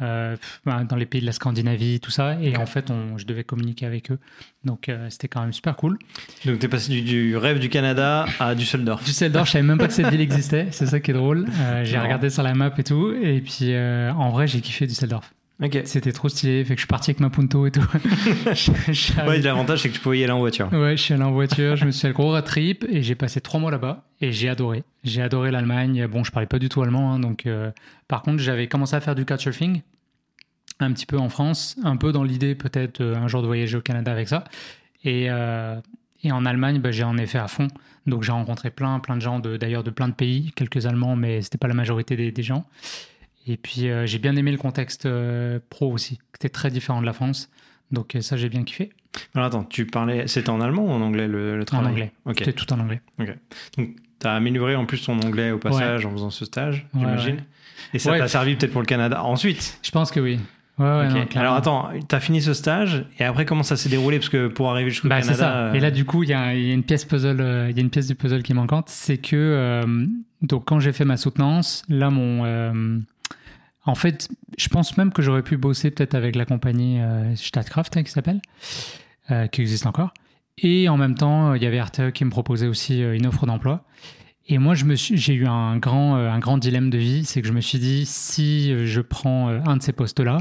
euh, 0.00 0.36
ben, 0.64 0.84
dans 0.84 0.96
les 0.96 1.06
pays 1.06 1.20
de 1.20 1.26
la 1.26 1.32
Scandinavie, 1.32 2.00
tout 2.00 2.10
ça. 2.10 2.40
Et 2.40 2.56
en 2.56 2.66
fait, 2.66 2.90
on, 2.90 3.16
je 3.18 3.26
devais 3.26 3.44
communiquer 3.44 3.86
avec 3.86 4.10
eux. 4.10 4.18
Donc, 4.64 4.88
euh, 4.88 5.08
c'était 5.10 5.28
quand 5.28 5.40
même 5.40 5.52
super 5.52 5.76
cool. 5.76 5.98
Donc 6.44 6.58
t'es 6.58 6.68
passé 6.68 6.90
du, 6.90 7.02
du 7.02 7.36
rêve 7.36 7.58
du 7.58 7.68
Canada 7.68 8.26
à 8.40 8.54
Düsseldorf. 8.54 9.04
Düsseldorf, 9.04 9.46
je 9.46 9.52
savais 9.52 9.64
même 9.64 9.78
pas 9.78 9.86
que 9.86 9.92
cette 9.92 10.08
ville 10.08 10.20
existait. 10.20 10.68
C'est 10.70 10.86
ça 10.86 11.00
qui 11.00 11.10
est 11.10 11.14
drôle. 11.14 11.46
Euh, 11.60 11.84
j'ai 11.84 11.98
regardé 11.98 12.30
sur 12.30 12.42
la 12.42 12.54
map 12.54 12.72
et 12.76 12.84
tout. 12.84 13.12
Et 13.12 13.40
puis, 13.40 13.76
en 13.76 14.30
vrai, 14.30 14.46
j'ai 14.46 14.60
kiffé 14.60 14.86
Düsseldorf. 14.86 15.32
Ok. 15.62 15.82
C'était 15.84 16.12
trop 16.12 16.28
stylé. 16.28 16.64
Fait 16.64 16.74
que 16.74 16.80
je 16.80 16.82
suis 16.82 16.88
parti 16.88 17.10
avec 17.12 17.20
ma 17.20 17.30
Punto 17.30 17.66
et 17.66 17.70
tout. 17.70 17.80
Je- 18.46 18.52
je 18.88 18.92
suis 18.92 19.12
Ouais, 19.14 19.20
arrivé- 19.20 19.42
l'avantage 19.42 19.82
c'est 19.82 19.88
que 19.88 19.94
tu 19.94 20.00
pouvais 20.00 20.18
y 20.18 20.24
aller 20.24 20.32
en 20.32 20.40
voiture. 20.40 20.68
Ouais, 20.72 20.96
je 20.96 21.02
suis 21.02 21.14
allé 21.14 21.22
en 21.22 21.30
voiture, 21.32 21.76
je 21.76 21.84
me 21.84 21.90
suis 21.92 22.02
fait 22.02 22.08
le 22.08 22.14
gros 22.14 22.30
road 22.30 22.44
trip 22.44 22.84
et 22.88 23.02
j'ai 23.02 23.14
passé 23.14 23.40
trois 23.40 23.60
mois 23.60 23.70
là-bas 23.70 24.04
et 24.20 24.32
j'ai 24.32 24.48
adoré. 24.48 24.82
J'ai 25.04 25.22
adoré 25.22 25.50
l'Allemagne. 25.52 26.06
Bon, 26.08 26.24
je 26.24 26.32
parlais 26.32 26.48
pas 26.48 26.58
du 26.58 26.68
tout 26.68 26.82
allemand, 26.82 27.12
hein, 27.14 27.20
donc 27.20 27.46
euh, 27.46 27.70
par 28.08 28.22
contre, 28.22 28.42
j'avais 28.42 28.66
commencé 28.66 28.96
à 28.96 29.00
faire 29.00 29.14
du 29.14 29.24
couchsurfing 29.24 29.82
un 30.80 30.92
petit 30.92 31.06
peu 31.06 31.18
en 31.18 31.28
France, 31.28 31.76
un 31.84 31.96
peu 31.96 32.10
dans 32.10 32.24
l'idée 32.24 32.56
peut-être 32.56 33.00
euh, 33.00 33.14
un 33.16 33.28
jour 33.28 33.40
de 33.42 33.46
voyager 33.46 33.76
au 33.76 33.80
Canada 33.80 34.10
avec 34.10 34.26
ça. 34.28 34.42
Et, 35.04 35.26
euh, 35.30 35.76
et 36.24 36.32
en 36.32 36.44
Allemagne, 36.46 36.80
bah, 36.80 36.90
j'ai 36.90 37.04
en 37.04 37.16
effet 37.16 37.38
à 37.38 37.46
fond. 37.46 37.68
Donc 38.06 38.22
j'ai 38.24 38.32
rencontré 38.32 38.70
plein, 38.70 38.98
plein 38.98 39.14
de 39.16 39.20
gens, 39.22 39.38
de- 39.38 39.56
d'ailleurs 39.56 39.84
de, 39.84 39.90
plein 39.90 40.08
de 40.08 40.14
pays, 40.14 40.50
quelques 40.56 40.84
Allemands, 40.86 41.14
mais 41.16 41.42
c'était 41.42 41.58
pas 41.58 41.68
la 41.68 41.74
majorité 41.74 42.16
des, 42.16 42.32
des 42.32 42.42
gens. 42.42 42.64
Et 43.46 43.56
puis 43.56 43.88
euh, 43.88 44.06
j'ai 44.06 44.18
bien 44.18 44.36
aimé 44.36 44.50
le 44.52 44.58
contexte 44.58 45.06
euh, 45.06 45.58
pro 45.70 45.92
aussi, 45.92 46.16
qui 46.16 46.22
était 46.36 46.48
très 46.48 46.70
différent 46.70 47.00
de 47.00 47.06
la 47.06 47.12
France. 47.12 47.50
Donc 47.90 48.14
euh, 48.16 48.20
ça, 48.22 48.36
j'ai 48.36 48.48
bien 48.48 48.64
kiffé. 48.64 48.90
Alors 49.34 49.46
attends, 49.46 49.64
tu 49.64 49.86
parlais. 49.86 50.26
C'était 50.26 50.50
en 50.50 50.60
allemand 50.60 50.84
ou 50.84 50.90
en 50.90 51.00
anglais 51.02 51.28
le, 51.28 51.56
le 51.58 51.64
travail 51.64 51.88
anglais. 51.92 52.12
Ok. 52.24 52.36
C'était 52.38 52.52
tout 52.52 52.72
en 52.72 52.80
anglais. 52.80 53.00
Donc 53.76 53.90
t'as 54.18 54.34
amélioré 54.34 54.74
en 54.76 54.86
plus 54.86 55.02
ton 55.04 55.18
anglais 55.20 55.50
au 55.50 55.58
passage 55.58 56.06
en 56.06 56.10
faisant 56.12 56.30
ce 56.30 56.44
stage, 56.44 56.86
j'imagine. 56.94 57.36
ouais. 57.36 57.42
Et 57.92 57.98
ça 57.98 58.16
t'a 58.16 58.28
servi 58.28 58.56
peut-être 58.56 58.72
pour 58.72 58.80
le 58.80 58.86
Canada 58.86 59.22
ensuite. 59.22 59.78
Je 59.82 59.90
pense 59.90 60.10
que 60.10 60.20
oui. 60.20 60.38
Ouais, 60.78 60.86
ouais, 60.86 61.06
Ok. 61.06 61.14
non, 61.14 61.26
clairement. 61.26 61.40
Alors 61.40 61.54
attends, 61.54 61.90
t'as 62.08 62.18
fini 62.18 62.42
ce 62.42 62.52
stage 62.54 63.04
et 63.20 63.24
après 63.24 63.44
comment 63.44 63.62
ça 63.62 63.76
s'est 63.76 63.88
déroulé? 63.90 64.18
Parce 64.18 64.28
que 64.30 64.48
pour 64.48 64.70
arriver 64.72 64.90
jusqu'au 64.90 65.06
Bah, 65.08 65.20
c'est 65.22 65.28
Canada. 65.34 65.44
ça. 65.44 65.56
euh, 65.56 65.72
Et 65.74 65.78
là, 65.80 65.92
du 65.92 66.04
coup, 66.04 66.24
il 66.24 66.30
y, 66.30 66.32
a 66.32 66.52
il 66.54 66.66
y 66.66 66.70
a 66.70 66.74
une 66.74 66.82
pièce 66.82 67.04
puzzle, 67.04 67.40
euh, 67.40 67.70
y 67.70 67.78
a 67.78 67.80
une 67.80 67.90
pièce 67.90 68.08
du 68.08 68.16
puzzle 68.16 68.42
qui 68.42 68.50
est 68.52 68.54
manquante, 68.56 68.88
c'est 68.88 69.18
que 69.18 69.36
euh, 69.36 70.06
donc 70.42 70.64
quand 70.64 70.80
j'ai 70.80 70.92
fait 70.92 71.04
ma 71.04 71.16
soutenance, 71.16 71.84
là, 71.88 72.10
mon, 72.10 72.42
en 73.86 73.94
fait, 73.94 74.28
je 74.56 74.68
pense 74.68 74.96
même 74.96 75.12
que 75.12 75.22
j'aurais 75.22 75.42
pu 75.42 75.56
bosser 75.56 75.90
peut-être 75.90 76.14
avec 76.14 76.36
la 76.36 76.46
compagnie 76.46 77.00
euh, 77.00 77.34
hein, 77.34 78.02
qui 78.02 78.10
s'appelle, 78.10 78.40
euh, 79.30 79.46
qui 79.46 79.60
existe 79.60 79.86
encore. 79.86 80.14
Et 80.58 80.88
en 80.88 80.96
même 80.96 81.14
temps, 81.14 81.50
euh, 81.50 81.56
il 81.56 81.62
y 81.62 81.66
avait 81.66 81.80
RTE 81.80 82.10
qui 82.12 82.24
me 82.24 82.30
proposait 82.30 82.66
aussi 82.66 83.02
euh, 83.02 83.14
une 83.14 83.26
offre 83.26 83.46
d'emploi. 83.46 83.84
Et 84.46 84.58
moi, 84.58 84.74
j'ai 84.74 85.34
eu 85.34 85.46
un 85.46 85.78
grand, 85.78 86.16
un 86.16 86.38
grand 86.38 86.58
dilemme 86.58 86.90
de 86.90 86.98
vie, 86.98 87.24
c'est 87.24 87.40
que 87.40 87.48
je 87.48 87.54
me 87.54 87.62
suis 87.62 87.78
dit, 87.78 88.04
si 88.04 88.86
je 88.86 89.00
prends 89.00 89.48
un 89.48 89.78
de 89.78 89.82
ces 89.82 89.92
postes-là, 89.92 90.36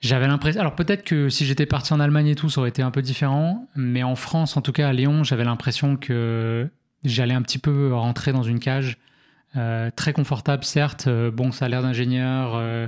j'avais 0.00 0.26
l'impression. 0.26 0.62
Alors 0.62 0.74
peut-être 0.74 1.04
que 1.04 1.28
si 1.28 1.44
j'étais 1.44 1.66
parti 1.66 1.92
en 1.92 2.00
Allemagne 2.00 2.28
et 2.28 2.34
tout, 2.34 2.48
ça 2.48 2.60
aurait 2.60 2.70
été 2.70 2.80
un 2.80 2.90
peu 2.90 3.02
différent. 3.02 3.68
Mais 3.76 4.02
en 4.02 4.16
France, 4.16 4.56
en 4.56 4.62
tout 4.62 4.72
cas 4.72 4.88
à 4.88 4.94
Lyon, 4.94 5.24
j'avais 5.24 5.44
l'impression 5.44 5.98
que 5.98 6.66
j'allais 7.04 7.34
un 7.34 7.42
petit 7.42 7.58
peu 7.58 7.92
rentrer 7.92 8.32
dans 8.32 8.42
une 8.42 8.60
cage. 8.60 8.96
Euh, 9.56 9.90
très 9.94 10.12
confortable, 10.12 10.64
certes. 10.64 11.06
euh, 11.06 11.30
bon, 11.30 11.52
ça 11.52 11.66
a 11.66 11.68
l'air 11.68 11.82
d'ingénieur, 11.82 12.52
euh, 12.56 12.86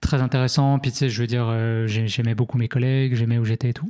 très 0.00 0.20
intéressant. 0.20 0.78
Puis 0.78 0.90
tu 0.90 0.98
sais, 0.98 1.08
je 1.08 1.20
veux 1.20 1.26
dire, 1.26 1.46
euh, 1.48 1.86
j'ai- 1.86 2.08
j'aimais 2.08 2.34
beaucoup 2.34 2.58
mes 2.58 2.68
collègues, 2.68 3.14
j'aimais 3.14 3.38
où 3.38 3.44
j'étais 3.44 3.70
et 3.70 3.72
tout. 3.74 3.88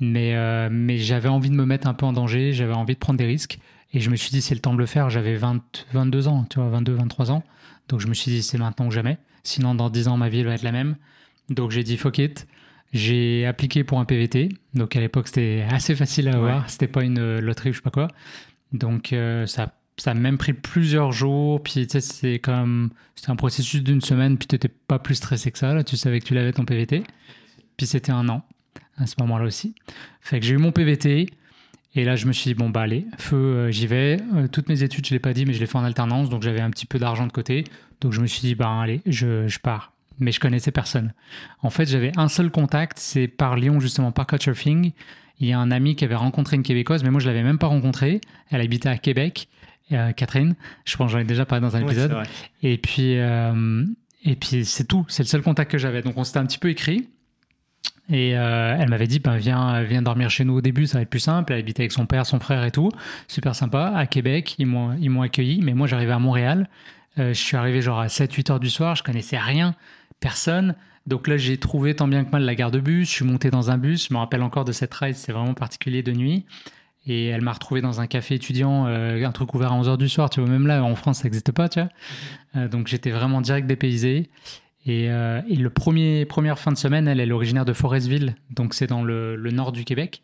Mais, 0.00 0.34
mais 0.70 0.98
j'avais 0.98 1.28
envie 1.28 1.50
de 1.50 1.54
me 1.54 1.64
mettre 1.64 1.86
un 1.86 1.94
peu 1.94 2.04
en 2.04 2.12
danger, 2.12 2.52
j'avais 2.52 2.72
envie 2.74 2.94
de 2.94 2.98
prendre 2.98 3.18
des 3.18 3.26
risques. 3.26 3.58
Et 3.92 4.00
je 4.00 4.10
me 4.10 4.16
suis 4.16 4.30
dit, 4.30 4.42
c'est 4.42 4.54
le 4.54 4.60
temps 4.60 4.74
de 4.74 4.78
le 4.78 4.86
faire. 4.86 5.08
J'avais 5.08 5.36
20 5.36 5.62
22 5.92 6.26
ans, 6.26 6.44
tu 6.50 6.58
vois, 6.58 6.68
22, 6.68 6.94
23 6.94 7.30
ans. 7.30 7.44
Donc 7.88 8.00
je 8.00 8.08
me 8.08 8.14
suis 8.14 8.30
dit, 8.32 8.42
c'est 8.42 8.58
maintenant 8.58 8.86
ou 8.86 8.90
jamais. 8.90 9.18
Sinon, 9.44 9.74
dans 9.74 9.90
10 9.90 10.08
ans, 10.08 10.16
ma 10.16 10.28
vie 10.28 10.40
elle 10.40 10.46
va 10.46 10.54
être 10.54 10.62
la 10.64 10.72
même. 10.72 10.96
Donc 11.48 11.70
j'ai 11.70 11.84
dit 11.84 11.96
fuck 11.96 12.18
it. 12.18 12.48
J'ai 12.92 13.46
appliqué 13.46 13.84
pour 13.84 14.00
un 14.00 14.04
PVT. 14.04 14.48
Donc 14.74 14.96
à 14.96 15.00
l'époque, 15.00 15.28
c'était 15.28 15.64
assez 15.70 15.94
facile 15.94 16.28
à 16.28 16.32
avoir. 16.34 16.68
C'était 16.70 16.88
pas 16.88 17.04
une 17.04 17.38
loterie 17.38 17.70
ou 17.70 17.72
je 17.72 17.78
sais 17.78 17.82
pas 17.82 17.90
quoi. 17.90 18.08
Donc 18.72 19.14
ça, 19.46 19.74
ça 19.96 20.10
a 20.12 20.14
même 20.14 20.38
pris 20.38 20.52
plusieurs 20.52 21.12
jours. 21.12 21.62
Puis 21.62 21.86
tu 21.86 21.92
sais, 21.92 22.00
c'est 22.00 22.38
comme. 22.38 22.90
C'était 23.14 23.30
un 23.30 23.36
processus 23.36 23.82
d'une 23.82 24.00
semaine. 24.00 24.38
Puis 24.38 24.46
t'étais 24.46 24.68
pas 24.68 24.98
plus 24.98 25.14
stressé 25.14 25.50
que 25.50 25.58
ça. 25.58 25.82
Tu 25.84 25.96
savais 25.96 26.20
que 26.20 26.24
tu 26.24 26.34
l'avais 26.34 26.52
ton 26.52 26.64
PVT. 26.64 27.04
Puis 27.76 27.86
c'était 27.86 28.12
un 28.12 28.28
an 28.28 28.44
à 28.96 29.06
ce 29.06 29.14
moment-là 29.20 29.44
aussi. 29.44 29.74
Fait 30.20 30.40
que 30.40 30.46
j'ai 30.46 30.54
eu 30.54 30.58
mon 30.58 30.72
PVT. 30.72 31.28
Et 31.96 32.04
là, 32.04 32.16
je 32.16 32.26
me 32.26 32.32
suis 32.32 32.50
dit, 32.50 32.54
bon, 32.54 32.70
bah 32.70 32.82
allez, 32.82 33.06
feu, 33.18 33.36
euh, 33.36 33.70
j'y 33.70 33.86
vais. 33.86 34.18
Euh, 34.34 34.48
toutes 34.48 34.68
mes 34.68 34.82
études, 34.82 35.06
je 35.06 35.12
l'ai 35.12 35.20
pas 35.20 35.32
dit, 35.32 35.46
mais 35.46 35.52
je 35.52 35.60
l'ai 35.60 35.66
fait 35.66 35.78
en 35.78 35.84
alternance. 35.84 36.28
Donc 36.28 36.42
j'avais 36.42 36.60
un 36.60 36.70
petit 36.70 36.86
peu 36.86 36.98
d'argent 36.98 37.26
de 37.26 37.32
côté. 37.32 37.64
Donc 38.00 38.12
je 38.12 38.20
me 38.20 38.26
suis 38.26 38.40
dit, 38.40 38.54
bah 38.54 38.80
allez, 38.80 39.00
je, 39.06 39.58
pars 39.58 39.92
mais 40.18 40.30
je 40.30 40.38
connaissais 40.38 40.70
personne. 40.70 41.12
En 41.62 41.70
fait, 41.70 41.86
j'avais 41.86 42.12
un 42.16 42.28
seul 42.28 42.50
contact, 42.50 42.98
c'est 42.98 43.26
par 43.26 43.56
Lyon, 43.56 43.80
justement, 43.80 44.12
par 44.12 44.26
Couchsurfing. 44.26 44.92
Il 45.40 45.48
y 45.48 45.52
a 45.52 45.58
un 45.58 45.72
ami 45.72 45.96
qui 45.96 46.04
avait 46.04 46.14
rencontré 46.14 46.54
une 46.56 46.62
Québécoise, 46.62 47.02
mais 47.02 47.10
moi, 47.10 47.20
je 47.20 47.26
l'avais 47.26 47.42
même 47.42 47.58
pas 47.58 47.66
rencontrée. 47.66 48.20
Elle 48.50 48.60
habitait 48.60 48.88
à 48.88 48.98
Québec, 48.98 49.48
euh, 49.92 50.12
Catherine. 50.12 50.54
Je 50.84 50.96
pense 50.96 51.08
que 51.08 51.12
j'en 51.12 51.18
ai 51.20 51.24
déjà 51.24 51.44
parlé 51.44 51.62
dans 51.62 51.76
un 51.76 51.80
épisode. 51.80 52.16
Et 52.62 52.78
puis, 52.78 53.18
euh, 53.18 53.84
et 54.24 54.36
puis 54.36 54.64
c'est 54.64 54.84
tout. 54.84 55.04
C'est 55.08 55.22
le 55.22 55.28
seul 55.28 55.42
contact 55.42 55.70
que 55.70 55.78
j'avais. 55.78 56.02
Donc, 56.02 56.16
on 56.16 56.24
s'était 56.24 56.38
un 56.38 56.46
petit 56.46 56.58
peu 56.58 56.70
écrit. 56.70 57.08
Et 58.10 58.36
euh, 58.36 58.76
elle 58.78 58.90
m'avait 58.90 59.06
dit, 59.06 59.18
ben, 59.18 59.36
viens, 59.36 59.82
viens 59.82 60.02
dormir 60.02 60.28
chez 60.28 60.44
nous 60.44 60.54
au 60.54 60.60
début, 60.60 60.86
ça 60.86 60.98
va 60.98 61.02
être 61.02 61.10
plus 61.10 61.20
simple. 61.20 61.52
Elle 61.52 61.60
habitait 61.60 61.82
avec 61.82 61.92
son 61.92 62.06
père, 62.06 62.26
son 62.26 62.38
frère 62.38 62.64
et 62.64 62.70
tout. 62.70 62.90
Super 63.28 63.54
sympa. 63.54 63.92
À 63.94 64.06
Québec, 64.06 64.56
ils 64.58 64.66
m'ont, 64.66 64.94
ils 65.00 65.08
m'ont 65.08 65.22
accueilli. 65.22 65.62
Mais 65.62 65.72
moi, 65.72 65.86
j'arrivais 65.86 66.12
à 66.12 66.18
Montréal. 66.18 66.68
Euh, 67.18 67.28
je 67.28 67.40
suis 67.40 67.56
arrivé 67.56 67.80
genre 67.80 68.00
à 68.00 68.08
7-8 68.08 68.52
heures 68.52 68.60
du 68.60 68.70
soir. 68.70 68.94
Je 68.94 69.02
connaissais 69.02 69.38
rien, 69.38 69.74
personne. 70.20 70.74
Donc 71.06 71.28
là, 71.28 71.36
j'ai 71.36 71.56
trouvé 71.58 71.94
tant 71.94 72.08
bien 72.08 72.24
que 72.24 72.30
mal 72.30 72.42
la 72.42 72.54
gare 72.54 72.70
de 72.70 72.80
bus. 72.80 73.08
Je 73.08 73.14
suis 73.14 73.24
monté 73.24 73.50
dans 73.50 73.70
un 73.70 73.78
bus. 73.78 74.08
Je 74.08 74.14
me 74.14 74.18
rappelle 74.18 74.42
encore 74.42 74.64
de 74.64 74.72
cette 74.72 74.92
ride. 74.94 75.14
C'est 75.14 75.32
vraiment 75.32 75.54
particulier 75.54 76.02
de 76.02 76.12
nuit. 76.12 76.44
Et 77.06 77.26
elle 77.26 77.42
m'a 77.42 77.52
retrouvé 77.52 77.82
dans 77.82 78.00
un 78.00 78.06
café 78.06 78.34
étudiant, 78.34 78.86
euh, 78.86 79.24
un 79.24 79.32
truc 79.32 79.54
ouvert 79.54 79.72
à 79.72 79.80
11h 79.80 79.98
du 79.98 80.08
soir. 80.08 80.30
Tu 80.30 80.40
vois, 80.40 80.48
même 80.48 80.66
là, 80.66 80.82
en 80.82 80.94
France, 80.94 81.18
ça 81.18 81.24
n'existe 81.24 81.52
pas, 81.52 81.68
tu 81.68 81.80
vois. 81.80 81.90
Euh, 82.56 82.68
donc 82.68 82.86
j'étais 82.86 83.10
vraiment 83.10 83.40
direct 83.40 83.66
dépaysé. 83.66 84.30
Et, 84.86 85.10
euh, 85.10 85.40
et 85.48 85.56
le 85.56 85.70
premier 85.70 86.26
première 86.26 86.58
fin 86.58 86.70
de 86.70 86.76
semaine, 86.76 87.08
elle, 87.08 87.20
elle 87.20 87.30
est 87.30 87.32
originaire 87.32 87.64
de 87.64 87.72
Forestville, 87.72 88.36
donc 88.50 88.74
c'est 88.74 88.86
dans 88.86 89.02
le, 89.02 89.34
le 89.34 89.50
nord 89.50 89.72
du 89.72 89.84
Québec. 89.84 90.22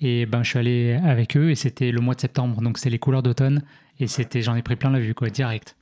Et 0.00 0.26
ben 0.26 0.44
je 0.44 0.50
suis 0.50 0.58
allé 0.60 0.92
avec 1.04 1.36
eux 1.36 1.50
et 1.50 1.56
c'était 1.56 1.90
le 1.90 2.00
mois 2.00 2.14
de 2.14 2.20
septembre, 2.20 2.62
donc 2.62 2.78
c'est 2.78 2.90
les 2.90 3.00
couleurs 3.00 3.24
d'automne 3.24 3.62
et 3.98 4.06
c'était 4.06 4.42
j'en 4.42 4.54
ai 4.54 4.62
pris 4.62 4.76
plein 4.76 4.90
la 4.90 5.00
vue 5.00 5.14
quoi, 5.14 5.30
direct. 5.30 5.76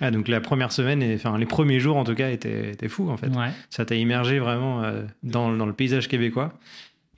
Ah, 0.00 0.10
donc 0.10 0.28
la 0.28 0.40
première 0.40 0.72
semaine, 0.72 1.02
et, 1.02 1.14
enfin 1.14 1.38
les 1.38 1.46
premiers 1.46 1.80
jours 1.80 1.96
en 1.96 2.04
tout 2.04 2.14
cas, 2.14 2.30
étaient, 2.30 2.72
étaient 2.72 2.88
fous 2.88 3.08
en 3.08 3.16
fait. 3.16 3.28
Ouais. 3.28 3.50
Ça 3.70 3.86
t'a 3.86 3.94
immergé 3.94 4.38
vraiment 4.38 4.82
euh, 4.82 5.04
dans, 5.22 5.50
dans 5.50 5.66
le 5.66 5.72
paysage 5.72 6.08
québécois. 6.08 6.52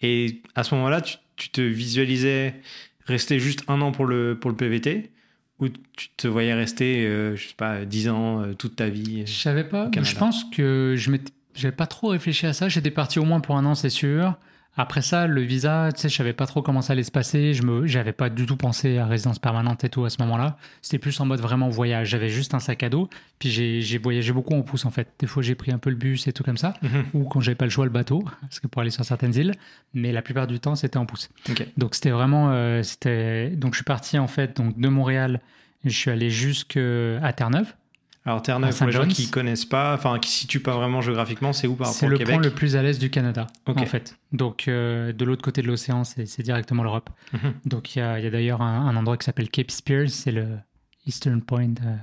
Et 0.03 0.43
à 0.55 0.65
ce 0.65 0.75
moment-là, 0.75 1.01
tu, 1.01 1.17
tu 1.37 1.49
te 1.51 1.61
visualisais 1.61 2.55
rester 3.07 3.39
juste 3.39 3.63
un 3.69 3.81
an 3.81 3.93
pour 3.93 4.07
le, 4.07 4.37
pour 4.39 4.51
le 4.51 4.57
PVT 4.57 5.11
Ou 5.61 5.69
tu 5.69 6.09
te 6.17 6.27
voyais 6.27 6.55
rester, 6.55 7.07
euh, 7.07 7.37
je 7.37 7.49
sais 7.49 7.55
pas, 7.57 7.85
10 7.85 8.09
ans, 8.09 8.43
euh, 8.43 8.55
toute 8.55 8.77
ta 8.77 8.89
vie 8.89 9.23
Je 9.27 9.33
savais 9.33 9.65
pas. 9.65 9.89
Je 10.03 10.15
pense 10.17 10.45
que 10.45 10.95
je 10.97 11.11
m'étais- 11.11 11.33
j'avais 11.55 11.75
pas 11.77 11.87
trop 11.87 12.09
réfléchi 12.09 12.47
à 12.47 12.53
ça. 12.53 12.69
J'étais 12.69 12.91
parti 12.91 13.19
au 13.21 13.25
moins 13.25 13.41
pour 13.41 13.57
un 13.57 13.65
an, 13.65 13.75
c'est 13.75 13.89
sûr. 13.91 14.37
Après 14.77 15.03
ça, 15.03 15.27
le 15.27 15.41
visa, 15.41 15.91
tu 15.95 16.01
sais, 16.01 16.09
je 16.09 16.17
savais 16.17 16.33
pas 16.33 16.47
trop 16.47 16.61
comment 16.61 16.83
ça 16.83 16.95
allait 16.95 17.05
se 17.05 17.13
passer. 17.13 17.55
Je 17.55 17.63
me, 17.63 17.87
j'avais 17.87 18.13
pas 18.13 18.29
du 18.29 18.45
tout 18.45 18.57
pensé 18.57 18.99
à 18.99 19.07
résidence 19.07 19.39
permanente 19.39 19.85
et 19.85 19.89
tout 19.89 20.05
à 20.05 20.11
ce 20.11 20.21
moment-là. 20.23 20.57
C'était 20.83 20.99
plus 20.99 21.19
en 21.21 21.27
mode 21.27 21.41
vraiment 21.41 21.69
voyage. 21.69 22.09
J'avais 22.09 22.29
juste 22.29 22.55
un 22.55 22.59
sac 22.59 22.83
à 22.83 22.89
dos. 22.89 23.09
Puis 23.39 23.51
j'ai, 23.51 23.99
voyagé 23.99 24.33
beaucoup 24.33 24.55
en 24.55 24.63
pouce 24.63 24.85
en 24.85 24.91
fait. 24.91 25.09
Des 25.21 25.29
fois, 25.29 25.43
j'ai 25.43 25.55
pris 25.55 25.71
un 25.71 25.79
peu 25.79 25.91
le 25.91 25.97
bus 25.97 26.27
et 26.27 26.33
tout 26.33 26.43
comme 26.43 26.57
ça. 26.57 26.75
Mhm. 26.83 27.05
Ou 27.15 27.25
quand 27.25 27.41
j'avais 27.41 27.55
pas 27.55 27.67
le 27.67 27.71
choix, 27.71 27.85
le 27.85 27.93
bateau, 27.93 28.25
parce 28.41 28.59
que 28.59 28.67
pour 28.67 28.83
aller 28.83 28.91
sur 28.91 29.05
certaines 29.05 29.35
îles. 29.35 29.53
Mais 29.93 30.11
la 30.11 30.23
plupart 30.23 30.49
du 30.49 30.59
temps, 30.59 30.75
c'était 30.75 30.99
en 30.99 31.07
pouce. 31.07 31.31
Ok. 31.49 31.65
Donc 31.77 31.95
c'était 31.95 32.11
vraiment, 32.11 32.51
euh, 32.51 32.83
c'était. 32.83 33.51
Donc 33.51 33.75
je 33.75 33.79
suis 33.79 33.85
parti 33.85 34.19
en 34.19 34.27
fait 34.27 34.57
donc 34.57 34.79
de 34.79 34.89
Montréal. 34.89 35.41
Je 35.85 35.91
suis 35.91 36.11
allé 36.11 36.31
jusqu'à 36.31 37.33
Terre-Neuve. 37.37 37.75
Alors 38.27 38.41
Terre-Neuve, 38.41 38.77
pour 38.77 38.87
les 38.87 38.93
gens 38.93 39.07
qui 39.07 39.23
John's. 39.23 39.31
connaissent 39.31 39.65
pas, 39.67 39.93
enfin 39.95 40.19
qui 40.19 40.31
situent 40.31 40.61
pas 40.63 40.75
vraiment 40.75 41.03
géographiquement, 41.03 41.53
c'est 41.53 41.67
où 41.67 41.75
par 41.75 41.89
C'est 41.89 42.07
rapport 42.07 42.09
le 42.11 42.15
au 42.17 42.19
Québec 42.19 42.35
point 42.37 42.43
le 42.45 42.51
plus 42.51 42.75
à 42.77 42.83
l'est 42.83 42.99
du 42.99 43.11
Canada, 43.11 43.47
en 43.67 43.75
fait. 43.87 44.17
Donc, 44.33 44.67
euh, 44.67 45.13
de 45.13 45.25
l'autre 45.27 45.43
côté 45.43 45.61
de 45.61 45.67
l'océan, 45.67 46.05
c'est 46.05 46.25
c'est 46.27 46.43
directement 46.43 46.83
l'Europe. 46.83 47.11
Mhm. 47.35 47.53
Donc, 47.67 47.95
il 47.95 47.99
y 47.99 48.03
a, 48.03 48.19
il 48.19 48.25
y 48.25 48.27
a 48.27 48.31
d'ailleurs 48.31 48.63
un, 48.63 48.87
un 48.89 48.97
endroit 48.97 49.19
qui 49.19 49.27
s'appelle 49.27 49.51
Cape 49.51 49.71
Spears, 49.71 50.09
c'est 50.09 50.33
le 50.33 50.47
Eastern 51.07 51.43
Point 51.43 51.75
euh, 51.85 51.97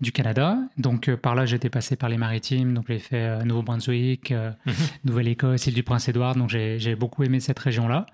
du 0.00 0.12
Canada. 0.12 0.56
Donc, 0.78 1.08
euh, 1.08 1.16
par 1.16 1.34
là, 1.34 1.46
j'étais 1.46 1.68
passé 1.68 1.96
par 1.96 2.08
les 2.08 2.16
maritimes. 2.16 2.72
Donc, 2.74 2.84
j'ai 2.86 3.00
fait 3.00 3.44
Nouveau-Brunswick, 3.44 4.30
Mhm. 4.30 4.72
Nouvelle-Écosse, 5.04 5.66
île 5.66 5.74
du 5.74 5.82
Prince-Édouard. 5.82 6.36
Donc, 6.36 6.48
j'ai 6.50 6.94
beaucoup 6.94 7.24
aimé 7.24 7.40
cette 7.40 7.58
région-là. 7.58 8.06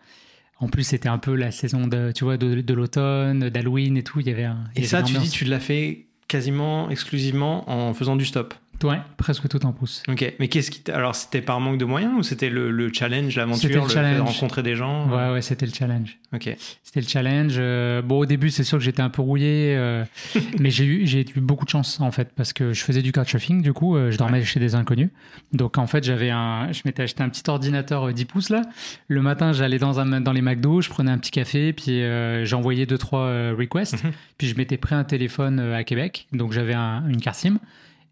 En 0.59 0.69
plus, 0.69 0.85
c'était 0.85 1.11
un 1.11 1.19
peu 1.19 1.35
la 1.35 1.50
saison 1.50 1.87
de, 1.87 2.12
tu 2.12 2.25
vois, 2.25 2.38
de, 2.38 2.62
de 2.62 2.75
l'automne, 2.75 3.50
d'Halloween 3.50 3.99
et 3.99 4.02
tout. 4.02 4.21
Il 4.21 4.26
y 4.26 4.31
avait 4.31 4.45
un. 4.45 4.64
il 4.75 4.78
y 4.81 4.85
Et 4.85 4.85
avait 4.85 4.88
ça, 4.88 5.02
tu 5.02 5.19
dis, 5.19 5.28
tu 5.28 5.45
l'as 5.45 5.61
fait 5.61 6.05
quasiment 6.28 6.90
exclusivement 6.90 7.68
en 7.71 7.95
faisant 7.95 8.16
du 8.16 8.25
stop. 8.25 8.54
Ouais, 8.85 8.99
presque 9.16 9.49
tout 9.49 9.64
en 9.64 9.73
pouce. 9.73 10.02
Ok, 10.09 10.35
mais 10.38 10.49
qu'est-ce 10.49 10.71
qui 10.71 10.90
alors 10.90 11.14
c'était 11.14 11.40
par 11.40 11.61
manque 11.61 11.78
de 11.78 11.85
moyens 11.85 12.12
ou 12.18 12.23
c'était 12.23 12.50
le, 12.50 12.71
le 12.71 12.92
challenge, 12.92 13.35
l'aventure, 13.37 13.68
le 13.71 13.75
le, 13.76 13.80
fait 13.83 13.87
de 13.88 13.92
challenge. 13.92 14.18
rencontrer 14.28 14.62
des 14.62 14.75
gens 14.76 15.09
Ouais, 15.09 15.33
ouais, 15.33 15.42
c'était 15.42 15.66
le 15.66 15.73
challenge. 15.73 16.18
Ok. 16.35 16.54
C'était 16.83 17.00
le 17.00 17.06
challenge. 17.09 17.54
Euh, 17.59 18.02
bon, 18.02 18.18
au 18.18 18.26
début, 18.26 18.50
c'est 18.50 18.64
sûr 18.64 18.78
que 18.78 18.85
j'étais 18.85 19.00
un 19.02 19.09
peu 19.09 19.23
rouillé, 19.23 19.75
euh, 19.76 20.04
mais 20.61 20.71
j'ai 20.71 20.85
eu, 20.85 21.06
j'ai 21.06 21.21
eu 21.21 21.40
beaucoup 21.40 21.64
de 21.64 21.71
chance 21.71 21.99
en 22.00 22.11
fait 22.11 22.30
parce 22.37 22.52
que 22.52 22.73
je 22.73 22.83
faisais 22.85 23.02
du 23.02 23.12
couchsurfing. 23.12 23.62
Du 23.62 23.73
coup, 23.73 23.97
euh, 23.97 24.11
je 24.11 24.18
dormais 24.18 24.42
chez 24.45 24.61
des 24.61 24.75
inconnus. 24.75 25.09
Donc 25.52 25.78
en 25.78 25.87
fait, 25.87 26.04
j'avais 26.04 26.30
un, 26.30 26.71
je 26.73 26.83
m'étais 26.85 27.02
acheté 27.04 27.23
un 27.23 27.28
petit 27.28 27.49
ordinateur 27.49 28.09
euh, 28.09 28.12
10 28.12 28.25
pouces 28.26 28.50
là. 28.50 28.62
Le 29.09 29.23
matin, 29.23 29.52
j'allais 29.52 29.78
dans 29.78 30.00
un, 30.00 30.21
dans 30.21 30.33
les 30.33 30.42
McDo, 30.42 30.80
je 30.80 30.90
prenais 30.90 31.11
un 31.11 31.18
petit 31.18 31.30
café, 31.30 31.73
puis 31.73 32.02
euh, 32.02 32.45
j'envoyais 32.45 32.87
deux 32.87 32.99
trois 32.99 33.21
euh, 33.21 33.54
requests. 33.59 34.02
Mhm. 34.04 34.12
Puis 34.38 34.49
je 34.49 34.56
m'étais 34.56 34.76
pris 34.76 34.95
un 34.95 35.04
téléphone 35.04 35.59
euh, 35.61 35.76
à 35.76 35.85
Québec, 35.85 36.26
donc 36.33 36.52
j'avais 36.52 36.75
un- 36.75 37.06
une 37.09 37.21
carte 37.21 37.37
SIM. 37.38 37.59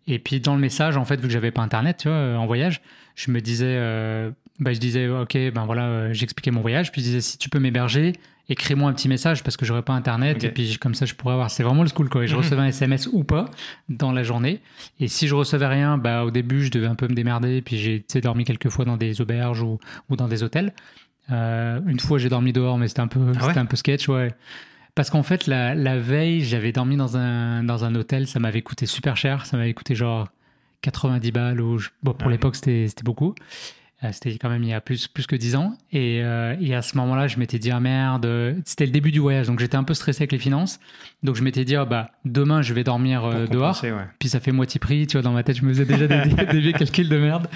Et 0.07 0.19
puis 0.19 0.41
dans 0.41 0.55
le 0.55 0.61
message, 0.61 0.97
en 0.97 1.05
fait, 1.05 1.17
vu 1.17 1.29
que 1.29 1.33
j'avais 1.33 1.51
pas 1.51 1.63
internet, 1.63 1.99
tu 1.99 2.09
vois, 2.09 2.17
euh, 2.17 2.37
en 2.37 2.47
voyage, 2.47 2.83
je 3.15 3.31
me 3.31 3.41
disais, 3.41 3.77
euh, 3.79 4.31
bah, 4.61 4.73
je 4.73 4.79
disais, 4.79 5.09
ok, 5.09 5.37
ben 5.55 5.65
voilà, 5.65 5.85
euh, 5.87 6.13
j'expliquais 6.13 6.51
mon 6.51 6.61
voyage, 6.61 6.93
puis 6.93 7.01
je 7.01 7.07
disais, 7.07 7.21
si 7.21 7.39
tu 7.39 7.49
peux 7.49 7.59
m'héberger, 7.59 8.13
écris-moi 8.49 8.91
un 8.91 8.93
petit 8.93 9.09
message 9.09 9.43
parce 9.43 9.57
que 9.57 9.65
j'aurais 9.65 9.83
pas 9.83 9.95
internet, 9.95 10.45
et 10.45 10.51
puis 10.51 10.77
comme 10.79 10.95
ça, 10.95 11.07
je 11.07 11.15
pourrais 11.15 11.33
avoir. 11.33 11.51
C'est 11.51 11.63
vraiment 11.63 11.83
le 11.83 11.89
school, 11.89 12.11
quoi. 12.11 12.25
Et 12.25 12.27
je 12.27 12.37
recevais 12.37 12.61
un 12.61 12.67
SMS 12.67 13.09
ou 13.13 13.25
pas 13.25 13.47
dans 13.89 14.13
la 14.13 14.23
journée. 14.23 14.61
Et 15.01 15.09
si 15.09 15.27
je 15.29 15.35
recevais 15.35 15.67
rien, 15.67 15.97
bah 15.97 16.25
au 16.25 16.31
début, 16.31 16.63
je 16.63 16.71
devais 16.71 16.87
un 16.87 16.95
peu 16.95 17.09
me 17.09 17.15
démerder, 17.15 17.63
puis 17.63 17.79
j'ai 17.79 18.21
dormi 18.21 18.45
quelques 18.45 18.69
fois 18.69 18.85
dans 18.85 18.99
des 18.99 19.21
auberges 19.23 19.63
ou, 19.63 19.79
ou 20.11 20.17
dans 20.17 20.29
des 20.29 20.43
hôtels. 20.43 20.75
Euh, 21.31 21.81
une 21.87 22.01
fois, 22.01 22.19
j'ai 22.19 22.29
dormi 22.29 22.53
dehors, 22.53 22.77
mais 22.77 22.89
c'était 22.89 23.01
un 23.01 23.09
peu, 23.09 23.33
Ah 23.41 23.47
ouais? 23.47 23.59
un 23.59 23.65
peu 23.65 23.77
sketch, 23.77 24.09
ouais. 24.09 24.35
Parce 24.95 25.11
qu'en 25.11 25.23
fait, 25.25 25.47
la, 25.47 25.75
la 25.75 25.99
veille, 25.99 26.41
j'avais 26.43 26.71
dormi 26.73 26.97
dans 26.97 27.17
un, 27.17 27.65
dans 27.65 27.85
un 27.85 27.95
hôtel, 27.95 28.27
ça 28.29 28.39
m'avait 28.39 28.63
coûté 28.63 28.87
super 28.87 29.17
cher, 29.17 29.45
ça 29.47 29.57
m'avait 29.57 29.75
coûté 29.75 29.95
genre 29.95 30.29
90 30.83 31.33
balles, 31.33 31.61
ou 31.61 31.79
je- 31.79 31.89
bon, 32.03 32.13
pour 32.13 32.31
l'époque, 32.31 32.55
c'était 32.57 32.87
c'était 32.89 33.03
beaucoup. 33.03 33.35
Euh, 34.03 34.09
C'était 34.13 34.37
quand 34.39 34.51
même 34.51 34.63
il 34.63 34.69
y 34.69 34.73
a 34.75 34.81
plus, 34.81 35.09
plus 35.09 35.27
que 35.27 35.35
10 35.35 35.57
ans. 35.57 35.77
Et, 35.93 36.21
euh, 36.23 36.57
et 36.61 36.75
à 36.75 36.83
ce 36.83 36.97
moment-là, 36.99 37.27
je 37.27 37.39
m'étais 37.39 37.59
dit, 37.59 37.71
ah 37.71 37.81
merde, 37.81 38.27
c'était 38.67 38.85
le 38.87 38.93
début 38.93 39.11
du 39.13 39.19
voyage, 39.21 39.47
donc 39.47 39.61
j'étais 39.61 39.77
un 39.77 39.85
peu 39.85 39.95
stressé 39.95 40.23
avec 40.23 40.33
les 40.33 40.39
finances. 40.39 40.79
Donc 41.23 41.37
je 41.37 41.43
m'étais 41.43 41.65
dit, 41.65 41.75
ah 41.75 41.85
bah, 41.87 42.11
demain, 42.25 42.61
je 42.61 42.75
vais 42.75 42.85
dormir 42.85 43.25
euh, 43.25 43.47
dehors. 43.47 43.81
ouais. 43.83 43.93
Puis 44.19 44.29
ça 44.29 44.41
fait 44.41 44.53
moitié 44.53 44.79
prix, 44.79 45.07
tu 45.07 45.13
vois, 45.17 45.23
dans 45.23 45.33
ma 45.33 45.43
tête, 45.43 45.57
je 45.57 45.63
me 45.65 45.73
faisais 45.73 45.87
déjà 45.87 46.07
des, 46.07 46.61
des, 46.63 46.73
calculs 46.73 47.09
de 47.09 47.17
merde. 47.19 47.49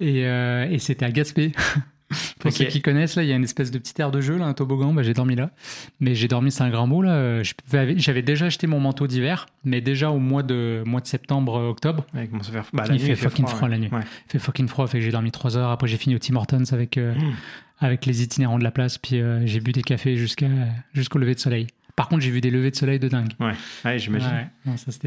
Et, 0.00 0.24
euh, 0.26 0.66
et 0.70 0.78
c'était 0.78 1.04
à 1.04 1.10
Gaspé. 1.10 1.52
Pour 2.38 2.52
ceux 2.52 2.66
qui 2.66 2.80
connaissent, 2.82 3.16
là, 3.16 3.22
il 3.24 3.28
y 3.28 3.32
a 3.32 3.36
une 3.36 3.42
espèce 3.44 3.70
de 3.70 3.78
petit 3.78 4.00
air 4.00 4.10
de 4.12 4.20
jeu, 4.20 4.36
là, 4.38 4.44
un 4.44 4.52
toboggan, 4.54 4.92
bah, 4.94 5.02
j'ai 5.02 5.12
dormi 5.14 5.34
là. 5.34 5.50
Mais 6.00 6.14
j'ai 6.14 6.28
dormi, 6.28 6.52
c'est 6.52 6.62
un 6.62 6.70
grand 6.70 6.86
mot, 6.86 7.02
là. 7.02 7.10
Euh, 7.12 7.44
J'avais 7.96 8.22
déjà 8.22 8.46
acheté 8.46 8.66
mon 8.68 8.78
manteau 8.78 9.06
d'hiver, 9.06 9.46
mais 9.64 9.80
déjà 9.80 10.10
au 10.10 10.18
mois 10.20 10.42
de, 10.44 10.82
mois 10.86 11.00
de 11.00 11.06
septembre, 11.06 11.56
euh, 11.58 11.68
octobre, 11.68 12.06
Ouais, 12.14 12.28
bah, 12.72 12.84
il 12.88 12.92
nuit, 12.92 13.00
fait 13.00 13.16
fucking 13.16 13.46
froid, 13.46 13.62
ouais. 13.62 13.68
la 13.70 13.78
nuit. 13.78 13.88
Ouais. 13.90 14.02
il 14.28 14.30
fait 14.32 14.38
fucking 14.38 14.68
froid, 14.68 14.86
fait 14.86 14.98
que 14.98 15.04
j'ai 15.04 15.10
dormi 15.10 15.30
3 15.32 15.56
heures. 15.56 15.70
Après, 15.70 15.88
j'ai 15.88 15.96
fini 15.96 16.14
au 16.14 16.18
Tim 16.18 16.36
Hortons 16.36 16.62
avec, 16.70 16.96
euh, 16.96 17.14
Mm. 17.14 17.32
avec 17.80 18.06
les 18.06 18.22
itinérants 18.22 18.58
de 18.58 18.64
la 18.64 18.70
place, 18.70 18.98
puis 18.98 19.20
euh, 19.20 19.44
j'ai 19.46 19.58
bu 19.60 19.72
des 19.72 19.82
cafés 19.82 20.16
jusqu'à 20.16 20.46
jusqu'au 20.94 21.18
lever 21.18 21.34
de 21.34 21.40
soleil. 21.40 21.66
Par 21.96 22.08
contre, 22.08 22.22
j'ai 22.22 22.30
vu 22.30 22.40
des 22.42 22.50
levées 22.50 22.70
de 22.70 22.76
soleil 22.76 22.98
de 22.98 23.08
dingue. 23.08 23.32
Ouais, 23.40 23.98
j'imagine. 23.98 24.48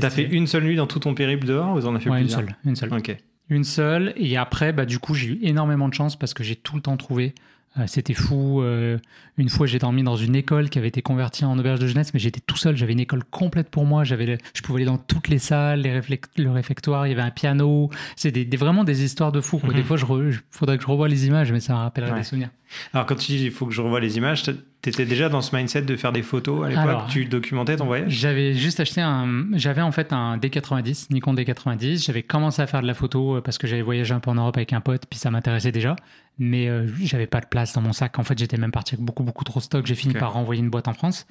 T'as 0.01 0.09
fait 0.09 0.23
une 0.23 0.47
seule 0.47 0.63
nuit 0.63 0.75
dans 0.75 0.87
tout 0.87 0.99
ton 0.99 1.13
périple 1.13 1.45
dehors 1.45 1.75
ou 1.75 1.81
t'en 1.81 1.95
as 1.95 1.99
fait 1.99 2.09
Ouais, 2.09 2.17
une 2.17 2.23
plusieurs? 2.25 2.41
seule, 2.41 2.55
une 2.65 2.75
seule. 2.75 2.93
Ok. 2.93 3.15
Une 3.49 3.63
seule. 3.63 4.13
Et 4.15 4.37
après, 4.37 4.73
bah, 4.73 4.85
du 4.85 4.99
coup, 4.99 5.13
j'ai 5.13 5.27
eu 5.29 5.39
énormément 5.41 5.89
de 5.89 5.93
chance 5.93 6.17
parce 6.17 6.33
que 6.33 6.43
j'ai 6.43 6.55
tout 6.55 6.75
le 6.75 6.81
temps 6.81 6.97
trouvé. 6.97 7.33
Euh, 7.77 7.83
C'était 7.87 8.13
fou. 8.15 8.61
Euh, 8.61 8.97
une 9.37 9.47
fois, 9.49 9.67
j'ai 9.67 9.77
dormi 9.79 10.01
dans 10.03 10.15
une 10.15 10.35
école 10.35 10.69
qui 10.69 10.79
avait 10.79 10.87
été 10.87 11.01
convertie 11.01 11.45
en 11.45 11.57
auberge 11.59 11.79
de 11.79 11.87
jeunesse, 11.87 12.13
mais 12.13 12.19
j'étais 12.19 12.41
tout 12.45 12.57
seul. 12.57 12.75
J'avais 12.75 12.93
une 12.93 12.99
école 12.99 13.23
complète 13.23 13.69
pour 13.69 13.85
moi. 13.85 14.03
J'avais, 14.03 14.25
le- 14.25 14.37
je 14.53 14.61
pouvais 14.61 14.77
aller 14.79 14.85
dans 14.85 14.97
toutes 14.97 15.27
les 15.27 15.37
salles, 15.39 15.81
les 15.81 16.01
le 16.37 16.51
réfectoire. 16.51 17.05
Il 17.05 17.11
y 17.11 17.13
avait 17.13 17.21
un 17.21 17.29
piano. 17.31 17.89
C'est 18.15 18.31
des, 18.31 18.43
des- 18.43 18.57
vraiment 18.57 18.83
des 18.83 19.03
histoires 19.03 19.31
de 19.31 19.39
fou. 19.39 19.59
quoi. 19.59 19.69
Mhm. 19.69 19.75
Des 19.75 19.83
fois, 19.83 19.97
je 19.97 20.05
re- 20.05 20.39
faudrait 20.49 20.77
que 20.77 20.83
je 20.83 20.87
revoie 20.89 21.07
les 21.07 21.27
images, 21.27 21.51
mais 21.51 21.59
ça 21.59 21.73
me 21.73 21.77
rappellerait 21.79 22.11
Ouais. 22.11 22.17
des 22.17 22.23
souvenirs. 22.23 22.49
Alors 22.93 23.07
quand 23.07 23.15
tu 23.15 23.31
dis 23.31 23.45
il 23.45 23.51
faut 23.51 23.65
que 23.65 23.73
je 23.73 23.81
revoie 23.81 23.99
les 23.99 24.17
images, 24.17 24.43
t'étais 24.83 25.05
déjà 25.07 25.27
dans 25.27 25.41
ce 25.41 25.55
mindset 25.55 25.81
de 25.81 25.95
faire 25.95 26.11
des 26.11 26.21
photos 26.21 26.67
à 26.67 26.69
l'époque? 26.69 27.07
Tu 27.09 27.25
documentais 27.25 27.75
ton 27.77 27.85
voyage? 27.87 28.11
J'avais 28.11 28.53
juste 28.53 28.79
acheté 28.79 29.01
un. 29.01 29.47
J'avais 29.53 29.81
en 29.81 29.91
fait 29.91 30.13
un 30.13 30.37
D90, 30.37 31.07
Nikon 31.11 31.33
D90. 31.33 32.05
J'avais 32.05 32.21
commencé 32.21 32.61
à 32.61 32.67
faire 32.67 32.81
de 32.83 32.87
la 32.87 32.93
photo 32.93 33.37
euh, 33.37 33.41
parce 33.41 33.57
que 33.57 33.65
j'avais 33.65 33.81
voyagé 33.81 34.13
un 34.13 34.19
peu 34.19 34.29
en 34.29 34.35
Europe 34.35 34.55
avec 34.57 34.71
un 34.73 34.81
pote, 34.81 35.03
puis 35.09 35.17
ça 35.17 35.31
m'intéressait 35.31 35.71
déjà. 35.71 35.95
Mais 36.39 36.69
euh, 36.69 36.87
j'avais 37.01 37.27
pas 37.27 37.41
de 37.41 37.45
place 37.47 37.73
dans 37.73 37.81
mon 37.81 37.91
sac. 37.93 38.17
En 38.17 38.23
fait, 38.23 38.37
j'étais 38.39 38.57
même 38.57 38.71
parti 38.71 38.95
avec 38.95 39.03
beaucoup, 39.05 39.23
beaucoup 39.23 39.43
trop 39.43 39.59
de 39.59 39.65
stock. 39.65 39.85
J'ai 39.85 39.95
fini 39.95 40.13
par 40.13 40.33
renvoyer 40.33 40.61
une 40.61 40.69
boîte 40.69 40.87
en 40.87 40.93
France 40.93 41.27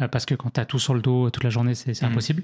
euh, 0.00 0.06
parce 0.08 0.24
que 0.24 0.34
quand 0.36 0.50
t'as 0.50 0.64
tout 0.64 0.78
sur 0.78 0.94
le 0.94 1.00
dos 1.00 1.30
toute 1.30 1.42
la 1.44 1.50
journée, 1.50 1.74
c'est 1.74 2.00
Mhm. 2.02 2.10
impossible. 2.12 2.42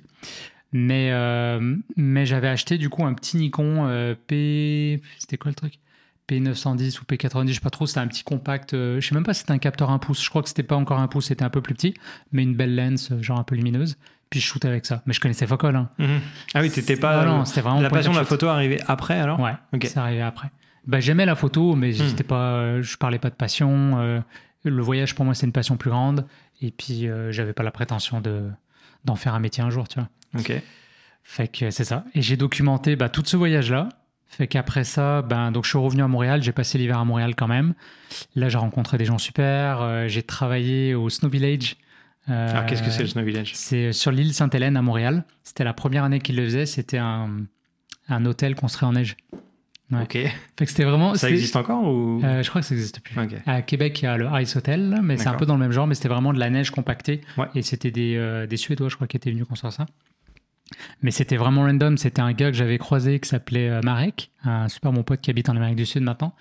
Mais, 0.73 1.11
euh, 1.13 1.77
mais 1.97 2.27
j'avais 2.27 2.49
acheté 2.49 2.77
du 2.77 2.91
coup 2.91 3.05
un 3.07 3.15
petit 3.15 3.37
Nikon 3.39 4.15
P. 4.27 5.01
C'était 5.19 5.39
quoi 5.39 5.51
le 5.51 5.55
truc? 5.55 5.75
P910 6.29 7.01
ou 7.01 7.05
P90, 7.05 7.49
je 7.49 7.53
sais 7.55 7.61
pas 7.61 7.71
trop. 7.71 7.87
C'était 7.87 8.01
un 8.01 8.07
petit 8.07 8.23
compact. 8.25 8.73
je 8.73 9.01
sais 9.01 9.15
même 9.15 9.25
pas 9.25 9.33
si 9.33 9.41
c'était 9.41 9.53
un 9.53 9.59
capteur 9.59 9.91
1 9.91 9.99
pouce. 9.99 10.23
Je 10.23 10.29
crois 10.29 10.43
que 10.43 10.49
c'était 10.49 10.63
pas 10.63 10.77
encore 10.77 10.99
un 10.99 11.09
pouce, 11.09 11.27
c'était 11.27 11.45
un 11.45 11.49
peu 11.51 11.63
plus 11.63 11.75
petit. 11.75 11.95
Mais 12.33 12.43
une 12.43 12.55
belle 12.55 12.75
lens, 12.77 13.13
genre 13.23 13.39
un 13.39 13.45
peu 13.45 13.55
lumineuse. 13.55 13.97
Puis 14.29 14.41
je 14.41 14.45
shootais 14.47 14.69
avec 14.69 14.85
ça. 14.85 15.03
Mais 15.07 15.15
je 15.15 15.21
connaissais 15.21 15.47
Focal. 15.47 15.75
Hein. 15.75 15.89
Mhm. 15.99 16.21
Ah 16.53 16.61
oui, 16.61 16.71
t'étais 16.71 16.97
pas. 16.97 17.23
Ah 17.23 17.25
non, 17.25 17.45
c'était 17.47 17.63
vraiment 17.63 17.81
la 17.81 17.89
passion 17.89 18.13
de 18.13 18.19
la 18.19 18.25
photo 18.27 18.49
arrivait 18.49 18.81
après 18.87 19.19
alors? 19.19 19.41
Ouais, 19.41 19.55
Ok. 19.73 19.87
c'est 19.87 19.97
arrivé 19.97 20.21
après. 20.21 20.51
Bah, 20.87 21.01
j'aimais 21.01 21.27
la 21.27 21.35
photo, 21.35 21.75
mais 21.75 21.91
Hmm. 21.91 21.93
j'étais 22.09 22.25
pas, 22.25 22.53
euh, 22.55 22.83
je 22.83 22.97
parlais 22.97 23.19
pas 23.19 23.31
de 23.31 23.35
passion. 23.35 23.99
euh, 24.01 24.21
le 24.65 24.83
voyage 24.83 25.15
pour 25.15 25.25
moi 25.25 25.35
c'est 25.35 25.47
une 25.47 25.53
passion 25.53 25.77
plus 25.77 25.91
grande. 25.91 26.27
Et 26.61 26.71
puis 26.71 27.09
euh, 27.09 27.31
j'avais 27.33 27.53
pas 27.53 27.63
la 27.63 27.71
prétention 27.71 28.21
de 28.21 28.49
d'en 29.05 29.15
faire 29.17 29.35
un 29.35 29.39
métier 29.41 29.63
un 29.63 29.71
jour, 29.71 29.87
tu 29.89 29.99
vois. 30.01 30.09
Ok. 30.39 30.53
Fait 31.23 31.49
que 31.49 31.71
c'est 31.71 31.85
ça. 31.85 32.05
Et 32.15 32.23
j'ai 32.23 32.37
documenté 32.37 32.97
bah, 32.97 33.09
tout 33.09 33.23
ce 33.25 33.37
voyage-là. 33.37 33.89
Fait 34.31 34.47
qu'après 34.47 34.85
ça, 34.85 35.23
ben, 35.23 35.53
donc 35.53 35.65
je 35.65 35.71
suis 35.71 35.79
revenu 35.79 36.03
à 36.03 36.09
Montréal. 36.09 36.43
J'ai 36.43 36.53
passé 36.53 36.77
l'hiver 36.79 36.99
à 36.99 37.05
Montréal 37.05 37.35
quand 37.35 37.47
même. 37.49 37.75
Là, 38.35 38.49
j'ai 38.51 38.59
rencontré 38.59 38.99
des 38.99 39.05
gens 39.07 39.17
super. 39.19 39.81
euh, 39.81 40.07
j'ai 40.09 40.23
travaillé 40.23 40.95
au 40.95 41.09
Snow 41.09 41.31
Village. 41.31 41.77
Euh, 42.29 42.51
Alors 42.51 42.67
qu'est-ce 42.67 42.83
que 42.83 42.91
c'est 42.91 43.03
le 43.03 43.09
Snow 43.09 43.23
Village? 43.25 43.53
C'est 43.55 43.93
sur 43.93 44.11
l'île 44.11 44.35
Sainte-Hélène 44.35 44.77
à 44.77 44.83
Montréal. 44.83 45.25
C'était 45.45 45.65
la 45.65 45.73
première 45.73 46.05
année 46.05 46.19
qu'ils 46.21 46.37
le 46.37 46.45
faisaient. 46.45 46.67
C'était 46.67 46.99
un, 46.99 47.31
un 48.09 48.25
hôtel 48.27 48.55
construit 48.55 48.87
en 48.87 48.93
neige. 48.93 49.17
Ouais. 49.91 50.03
Ok. 50.03 50.13
Fait 50.13 50.33
que 50.59 50.67
c'était 50.67 50.85
vraiment. 50.85 51.15
Ça 51.15 51.31
existe 51.31 51.57
encore 51.57 51.83
ou 51.83 52.21
euh, 52.23 52.43
Je 52.43 52.49
crois 52.51 52.61
que 52.61 52.67
ça 52.67 52.75
n'existe 52.75 53.01
plus. 53.01 53.15
À 53.47 53.63
Québec, 53.63 54.01
il 54.03 54.05
y 54.05 54.09
a 54.09 54.17
le 54.19 54.29
Ice 54.43 54.55
Hotel, 54.57 55.01
mais 55.03 55.17
c'est 55.17 55.29
un 55.29 55.35
peu 55.35 55.47
dans 55.47 55.55
le 55.55 55.61
même 55.61 55.73
genre, 55.73 55.87
mais 55.87 55.95
c'était 55.95 56.09
vraiment 56.09 56.33
de 56.33 56.39
la 56.39 56.51
neige 56.51 56.71
compactée. 56.71 57.23
Ouais. 57.39 57.47
Et 57.55 57.63
c'était 57.63 57.91
des, 57.91 58.17
euh, 58.17 58.47
des 58.47 58.57
Suédois, 58.57 58.89
je 58.89 58.97
crois, 58.97 59.07
qui 59.07 59.17
étaient 59.17 59.31
venus 59.31 59.47
construire 59.47 59.73
ça. 59.73 59.87
Mais 61.03 61.11
c'était 61.11 61.37
vraiment 61.37 61.63
random. 61.63 61.97
C'était 61.97 62.21
un 62.21 62.33
gars 62.33 62.51
que 62.51 62.57
j'avais 62.57 62.77
croisé 62.77 63.19
qui 63.21 63.29
s'appelait 63.29 63.71
euh, 63.71 63.81
Marek, 63.83 64.31
un 64.45 64.69
super 64.69 64.93
bon 64.93 65.03
pote 65.03 65.21
qui 65.23 65.31
habite 65.31 65.49
en 65.49 65.57
Amérique 65.57 65.77
du 65.77 65.87
Sud 65.87 66.03
maintenant, 66.03 66.35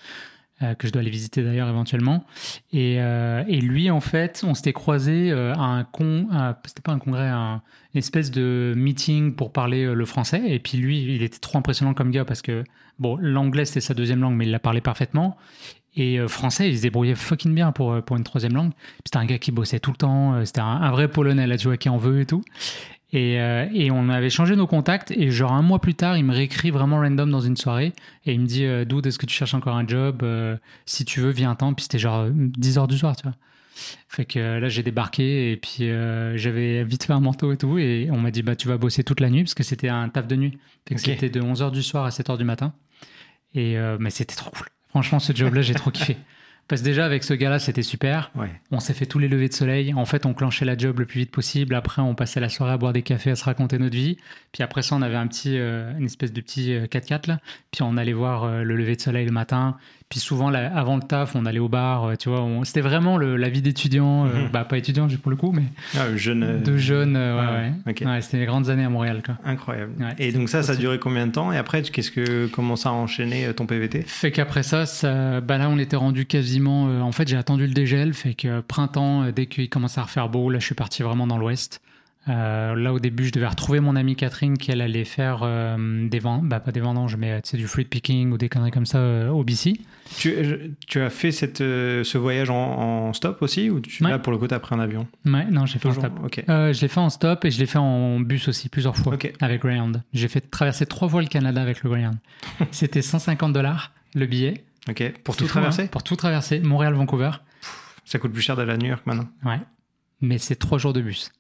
euh, 0.63 0.73
que 0.73 0.87
je 0.87 0.91
dois 0.91 1.01
aller 1.01 1.11
visiter 1.11 1.43
d'ailleurs 1.43 1.69
éventuellement. 1.69 2.25
Et, 2.73 2.95
euh, 2.99 3.43
lui, 3.43 3.91
en 3.91 3.99
fait, 3.99 4.43
on 4.43 4.55
s'était 4.55 4.73
croisé 4.73 5.31
euh, 5.31 5.53
à 5.53 5.61
un 5.61 5.83
con, 5.83 6.27
c'était 6.65 6.81
pas 6.81 6.93
un 6.93 6.97
congrès, 6.97 7.27
un, 7.27 7.61
une 7.93 7.99
espèce 7.99 8.31
de 8.31 8.73
meeting 8.75 9.35
pour 9.35 9.51
parler 9.51 9.85
le 9.85 10.05
français. 10.05 10.41
Et 10.47 10.57
puis 10.57 10.79
lui, 10.79 11.15
il 11.15 11.21
était 11.21 11.37
trop 11.37 11.59
impressionnant 11.59 11.93
comme 11.93 12.09
gars 12.09 12.25
parce 12.25 12.41
que, 12.41 12.63
bon, 12.97 13.17
l'anglais 13.21 13.65
c'était 13.65 13.81
sa 13.81 13.93
deuxième 13.93 14.19
langue, 14.19 14.35
mais 14.35 14.45
il 14.45 14.51
la 14.51 14.59
parlait 14.59 14.81
parfaitement. 14.81 15.37
Et 15.95 16.19
français, 16.27 16.69
il 16.69 16.77
se 16.77 16.83
débrouillait 16.83 17.15
fucking 17.15 17.55
bien 17.55 17.71
pour, 17.71 18.03
pour 18.03 18.17
une 18.17 18.23
troisième 18.23 18.53
langue. 18.53 18.71
C'était 19.03 19.17
un 19.17 19.25
gars 19.25 19.39
qui 19.39 19.51
bossait 19.51 19.79
tout 19.79 19.89
le 19.89 19.97
temps. 19.97 20.45
C'était 20.45 20.61
un, 20.61 20.65
un 20.65 20.91
vrai 20.91 21.07
polonais, 21.07 21.47
là, 21.47 21.57
tu 21.57 21.67
vois, 21.67 21.77
qui 21.77 21.89
en 21.89 21.97
veut 21.97 22.21
et 22.21 22.25
tout. 22.27 22.43
Et, 23.13 23.39
euh, 23.39 23.65
et 23.73 23.89
on 23.89 24.09
avait 24.09 24.29
changé 24.29 24.55
nos 24.55 24.67
contacts. 24.67 25.11
Et 25.11 25.31
genre 25.31 25.53
un 25.53 25.61
mois 25.61 25.79
plus 25.79 25.95
tard, 25.95 26.17
il 26.17 26.25
me 26.25 26.33
réécrit 26.33 26.71
vraiment 26.71 26.97
random 26.97 27.29
dans 27.31 27.39
une 27.39 27.55
soirée. 27.57 27.93
Et 28.25 28.33
il 28.33 28.41
me 28.41 28.45
dit 28.45 28.65
euh, 28.65 28.83
Dude, 28.85 29.05
est-ce 29.07 29.17
que 29.17 29.25
tu 29.25 29.33
cherches 29.35 29.53
encore 29.53 29.75
un 29.77 29.87
job 29.87 30.21
Euh, 30.23 30.57
Si 30.85 31.05
tu 31.05 31.21
veux, 31.21 31.31
viens 31.31 31.55
temps. 31.55 31.73
Puis 31.73 31.83
c'était 31.83 31.99
genre 31.99 32.21
euh, 32.25 32.31
10 32.33 32.77
heures 32.77 32.87
du 32.87 32.97
soir, 32.97 33.15
tu 33.15 33.23
vois. 33.23 33.35
Fait 34.09 34.25
que 34.25 34.39
euh, 34.39 34.59
là, 34.59 34.69
j'ai 34.69 34.81
débarqué 34.83 35.51
et 35.51 35.57
puis 35.57 35.83
euh, 35.89 36.35
j'avais 36.35 36.83
vite 36.83 37.03
fait 37.05 37.13
un 37.13 37.19
manteau 37.19 37.51
et 37.53 37.57
tout. 37.57 37.77
Et 37.77 38.09
on 38.11 38.17
m'a 38.19 38.31
dit, 38.31 38.41
bah, 38.41 38.55
tu 38.55 38.67
vas 38.67 38.77
bosser 38.77 39.03
toute 39.03 39.19
la 39.19 39.29
nuit 39.29 39.43
parce 39.43 39.53
que 39.53 39.63
c'était 39.63 39.89
un 39.89 40.09
taf 40.09 40.27
de 40.27 40.35
nuit. 40.35 40.57
Fait 40.87 40.95
que 40.95 41.01
c'était 41.01 41.29
de 41.29 41.41
11h 41.41 41.71
du 41.71 41.83
soir 41.83 42.03
à 42.05 42.09
7h 42.09 42.37
du 42.37 42.43
matin. 42.43 42.73
Et, 43.53 43.77
euh, 43.77 43.97
mais 43.99 44.09
c'était 44.09 44.35
trop 44.35 44.49
cool. 44.51 44.67
Franchement, 44.89 45.19
ce 45.19 45.33
job-là, 45.33 45.61
j'ai 45.61 45.75
trop 45.75 45.91
kiffé. 45.91 46.17
Parce 46.67 46.81
que 46.81 46.86
déjà, 46.86 47.05
avec 47.05 47.24
ce 47.24 47.33
gars-là, 47.33 47.59
c'était 47.59 47.81
super. 47.81 48.29
Ouais. 48.36 48.51
On 48.71 48.79
s'est 48.79 48.93
fait 48.93 49.05
tous 49.05 49.19
les 49.19 49.29
levées 49.29 49.47
de 49.47 49.53
soleil. 49.53 49.93
En 49.93 50.05
fait, 50.05 50.25
on 50.25 50.33
clenchait 50.33 50.65
la 50.65 50.77
job 50.77 51.00
le 51.00 51.05
plus 51.05 51.21
vite 51.21 51.31
possible. 51.31 51.75
Après, 51.75 52.01
on 52.01 52.13
passait 52.13 52.41
la 52.41 52.50
soirée 52.50 52.74
à 52.74 52.77
boire 52.77 52.91
des 52.91 53.03
cafés, 53.03 53.31
à 53.31 53.36
se 53.36 53.45
raconter 53.45 53.77
notre 53.77 53.95
vie. 53.95 54.17
Puis 54.51 54.63
après 54.63 54.81
ça, 54.81 54.95
on 54.95 55.01
avait 55.01 55.15
un 55.15 55.27
petit, 55.27 55.57
euh, 55.57 55.91
une 55.97 56.05
espèce 56.05 56.33
de 56.33 56.41
petit 56.41 56.74
euh, 56.74 56.86
4x4 56.86 57.29
là. 57.29 57.39
Puis 57.71 57.83
on 57.83 57.95
allait 57.95 58.13
voir 58.13 58.43
euh, 58.43 58.63
le 58.63 58.75
lever 58.75 58.97
de 58.97 59.01
soleil 59.01 59.25
le 59.25 59.31
matin. 59.31 59.77
Puis 60.09 60.21
souvent, 60.21 60.49
là, 60.49 60.71
avant 60.73 60.95
le 60.95 61.01
taf, 61.01 61.35
on 61.35 61.45
allait 61.45 61.59
au 61.59 61.67
bar. 61.67 62.05
euh, 62.05 62.15
tu 62.15 62.29
vois, 62.29 62.41
on- 62.41 62.63
c'était 62.63 62.79
vraiment 62.81 63.17
le- 63.17 63.35
la 63.35 63.49
vie 63.49 63.61
d'étudiant. 63.61 64.25
euh, 64.25 64.45
Mhm. 64.45 64.49
Bah, 64.53 64.63
pas 64.63 64.77
étudiant, 64.77 65.05
pour 65.21 65.31
le 65.31 65.35
coup, 65.35 65.51
mais 65.51 65.63
Ah, 65.97 66.15
jeune. 66.15 66.43
euh, 66.43 66.59
de 66.61 66.77
jeunes. 66.77 67.15
euh, 67.17 67.69
ouais, 67.85 68.21
c'était 68.21 68.37
les 68.39 68.45
grandes 68.45 68.69
années 68.69 68.85
à 68.85 68.89
Montréal, 68.89 69.21
quoi. 69.25 69.35
Incroyable. 69.43 69.91
Ouais, 69.99 70.15
et 70.17 70.31
donc 70.31 70.47
ça, 70.47 70.63
ça 70.63 70.71
a 70.71 70.75
duré 70.77 70.97
combien 70.97 71.27
de 71.27 71.33
temps? 71.33 71.51
Et 71.51 71.57
après, 71.57 71.81
qu'est-ce 71.81 72.11
que 72.11 72.47
comment 72.47 72.77
ça 72.77 72.89
a 72.89 72.91
enchaîné 72.93 73.53
ton 73.53 73.65
PVT 73.65 74.03
Fait 74.07 74.31
qu'après 74.31 74.63
ça, 74.63 74.85
ça 74.85 75.41
bah 75.41 75.57
là, 75.57 75.69
on 75.69 75.77
était 75.77 75.97
rendu 75.97 76.25
quasiment. 76.25 76.85
en 77.01 77.11
fait, 77.11 77.27
j'ai 77.27 77.37
attendu 77.37 77.67
le 77.67 77.73
dégel. 77.73 78.13
Fait 78.13 78.33
que 78.33 78.61
printemps, 78.61 79.25
dès 79.35 79.47
qu'il 79.47 79.67
commençait 79.69 79.99
à 79.99 80.03
refaire 80.03 80.29
beau, 80.29 80.49
là, 80.49 80.59
je 80.59 80.65
suis 80.65 80.75
parti 80.75 81.03
vraiment 81.03 81.27
dans 81.27 81.37
l'ouest. 81.37 81.81
Euh, 82.29 82.75
là, 82.75 82.93
au 82.93 83.00
début, 83.00 83.25
je 83.25 83.31
devais 83.31 83.48
retrouver 83.48 83.79
mon 83.79 83.96
amie 83.96 84.15
Catherine 84.15 84.57
qui, 84.57 84.72
elle, 84.72 84.81
allait 84.81 85.05
faire 85.05 85.39
euh, 85.43 86.07
des 86.10 86.19
vendanges, 86.19 86.48
bah, 86.50 86.60
pas 86.60 86.72
des 86.72 86.79
vendanges, 86.81 87.15
mais 87.15 87.31
euh, 87.31 87.41
tu 87.41 87.51
sais, 87.51 87.57
du 87.57 87.67
fruit 87.67 87.86
picking 87.86 88.31
ou 88.31 88.38
des 88.38 88.50
conneries 88.50 88.72
comme 88.72 88.86
ça 88.86 88.98
euh, 88.98 89.29
au 89.29 89.43
BC. 89.43 89.79
tu, 90.17 91.01
as 91.01 91.10
fait 91.10 91.31
cette, 91.31 91.60
ce 91.60 92.17
voyage 92.17 92.50
en, 92.50 92.55
en 93.07 93.13
stop 93.13 93.41
aussi 93.41 93.69
ou 93.69 93.79
tu, 93.79 94.03
Ouais. 94.03 94.10
là 94.10 94.19
pour 94.19 94.31
le 94.31 94.38
coup 94.38 94.48
t'as 94.48 94.60
pris 94.60 94.75
un 94.75 94.79
avion? 94.79 95.07
Ouais, 95.25 95.46
non, 95.46 95.65
j'ai 95.65 95.79
fait 95.79 95.88
en 95.88 95.93
stop. 95.93 96.13
Ok. 96.24 96.43
Euh, 96.50 96.74
je 96.74 96.81
l'ai 96.81 96.88
fait 96.88 97.00
en 97.00 97.10
stop 97.10 97.46
et 97.46 97.51
je 97.51 97.60
l'ai 97.60 97.65
fait 97.65 97.79
en 97.79 98.19
bus 98.19 98.48
aussi 98.48 98.69
plusieurs 98.69 98.96
fois 98.98 99.17
avec 99.41 99.62
Greyhound. 99.62 100.03
J'ai 100.13 100.27
fait 100.27 100.41
traverser 100.41 100.86
trois 100.86 101.07
fois 101.10 101.22
le 101.22 101.27
Canada 101.27 101.62
avec 101.62 101.84
le 101.84 101.89
Greyhound. 101.89 102.17
C'était 102.72 103.01
150 103.01 103.53
dollars 103.53 103.91
le 104.15 104.25
billet. 104.25 104.63
Ok. 104.89 105.13
Pour 105.24 105.36
tout 105.36 105.43
fou, 105.46 105.50
traverser? 105.50 105.84
hein, 105.84 105.88
Pour 105.91 106.03
tout 106.03 106.15
traverser. 106.15 106.60
Montréal-Vancouver. 106.60 107.31
Ça 108.05 108.19
coûte 108.19 108.31
plus 108.31 108.41
cher 108.41 108.55
d'aller 108.55 108.72
à 108.74 108.77
New 108.77 108.88
York 108.88 109.03
maintenant. 109.05 109.27
Ouais. 109.43 109.60
Mais 110.22 110.38
c'est 110.38 110.55
trois 110.55 110.77
jours 110.77 110.93
de 110.93 111.01
bus. 111.01 111.31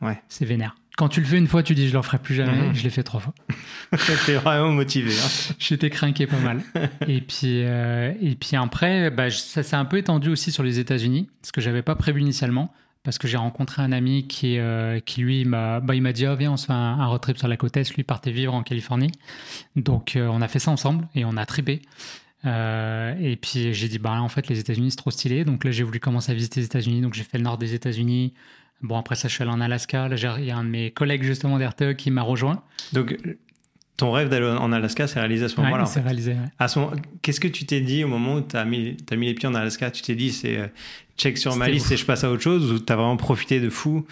Ouais. 0.00 0.20
C'est 0.28 0.44
vénère. 0.44 0.76
Quand 0.96 1.08
tu 1.08 1.20
le 1.20 1.26
fais 1.26 1.38
une 1.38 1.46
fois, 1.46 1.62
tu 1.62 1.74
dis 1.74 1.88
je 1.88 1.96
le 1.96 2.02
ferai 2.02 2.18
plus 2.18 2.34
jamais. 2.34 2.68
Mhm. 2.68 2.74
Je 2.74 2.82
l'ai 2.82 2.90
fait 2.90 3.02
trois 3.02 3.20
fois. 3.20 3.34
T'es 4.26 4.34
vraiment 4.34 4.70
motivé. 4.72 5.12
hein. 5.12 5.54
J'étais 5.58 5.88
craqué 5.88 6.26
pas 6.26 6.38
mal. 6.38 6.60
et 7.08 7.20
puis 7.20 7.62
euh, 7.64 8.12
et 8.20 8.34
puis 8.34 8.56
après, 8.56 9.10
bah, 9.10 9.30
ça 9.30 9.62
s'est 9.62 9.76
un 9.76 9.84
peu 9.86 9.96
étendu 9.98 10.28
aussi 10.28 10.52
sur 10.52 10.62
les 10.62 10.78
États-Unis, 10.78 11.28
ce 11.42 11.52
que 11.52 11.60
j'avais 11.60 11.82
pas 11.82 11.94
prévu 11.94 12.20
initialement, 12.20 12.72
parce 13.02 13.16
que 13.18 13.28
j'ai 13.28 13.38
rencontré 13.38 13.80
un 13.82 13.92
ami 13.92 14.26
qui 14.26 14.58
euh, 14.58 15.00
qui 15.00 15.22
lui 15.22 15.44
m'a 15.46 15.80
bah, 15.80 15.94
il 15.94 16.02
m'a 16.02 16.12
dit 16.12 16.26
ah, 16.26 16.34
viens 16.34 16.52
on 16.52 16.56
se 16.58 16.66
fait 16.66 16.72
un, 16.72 16.76
un 16.98 17.06
road 17.06 17.20
trip 17.22 17.38
sur 17.38 17.48
la 17.48 17.56
côte 17.56 17.76
est. 17.78 17.94
Lui 17.94 18.02
partait 18.02 18.30
vivre 18.32 18.52
en 18.52 18.62
Californie, 18.62 19.12
donc 19.76 20.16
euh, 20.16 20.28
on 20.28 20.42
a 20.42 20.48
fait 20.48 20.58
ça 20.58 20.70
ensemble 20.70 21.08
et 21.14 21.24
on 21.24 21.36
a 21.38 21.46
tripé. 21.46 21.80
Euh, 22.46 23.14
et 23.20 23.36
puis 23.36 23.74
j'ai 23.74 23.88
dit 23.88 23.98
bah 23.98 24.20
en 24.20 24.28
fait 24.28 24.48
les 24.48 24.58
États-Unis 24.58 24.90
c'est 24.92 24.96
trop 24.96 25.10
stylé, 25.10 25.44
donc 25.44 25.64
là 25.64 25.70
j'ai 25.70 25.82
voulu 25.82 26.00
commencer 26.00 26.32
à 26.32 26.34
visiter 26.34 26.60
les 26.60 26.66
États-Unis, 26.66 27.00
donc 27.02 27.14
j'ai 27.14 27.22
fait 27.24 27.38
le 27.38 27.44
nord 27.44 27.58
des 27.58 27.74
États-Unis. 27.74 28.32
Bon 28.82 28.98
après 28.98 29.14
ça 29.14 29.28
je 29.28 29.34
suis 29.34 29.42
allé 29.42 29.52
en 29.52 29.60
Alaska. 29.60 30.08
Là 30.08 30.16
il 30.38 30.44
y 30.44 30.50
a 30.50 30.56
un 30.56 30.64
de 30.64 30.68
mes 30.70 30.90
collègues 30.90 31.22
justement 31.22 31.58
d'RTE 31.58 31.94
qui 31.96 32.10
m'a 32.10 32.22
rejoint. 32.22 32.62
Donc 32.92 33.16
ton 33.96 34.12
rêve 34.12 34.30
d'aller 34.30 34.46
en 34.46 34.72
Alaska 34.72 35.06
s'est 35.06 35.18
réalisé 35.20 35.44
à 35.44 35.48
ce 35.50 35.56
Ouais, 35.56 35.64
moment-là. 35.64 35.84
fait. 35.84 36.00
réalisé. 36.00 36.32
ouais. 36.32 36.38
À 36.58 36.68
ce 36.68 36.78
moment, 36.78 36.92
qu'est-ce 37.20 37.40
que 37.40 37.48
tu 37.48 37.66
t'es 37.66 37.82
dit 37.82 38.02
au 38.02 38.08
moment 38.08 38.36
où 38.36 38.40
tu 38.40 38.56
as 38.56 38.64
mis, 38.64 38.96
mis 39.12 39.26
les 39.26 39.34
pieds 39.34 39.46
en 39.48 39.54
Alaska? 39.54 39.90
Tu 39.90 40.00
t'es 40.00 40.14
dit 40.14 40.32
c'est 40.32 40.56
euh, 40.56 40.66
check 41.18 41.36
sur 41.36 41.54
ma 41.56 41.68
liste 41.68 41.86
ouf. 41.86 41.92
et 41.92 41.96
je 41.98 42.06
passe 42.06 42.24
à 42.24 42.30
autre 42.30 42.42
chose 42.42 42.72
ou 42.72 42.78
tu 42.78 42.90
as 42.90 42.96
vraiment 42.96 43.18
profité 43.18 43.60
de 43.60 43.68
fou? 43.68 44.06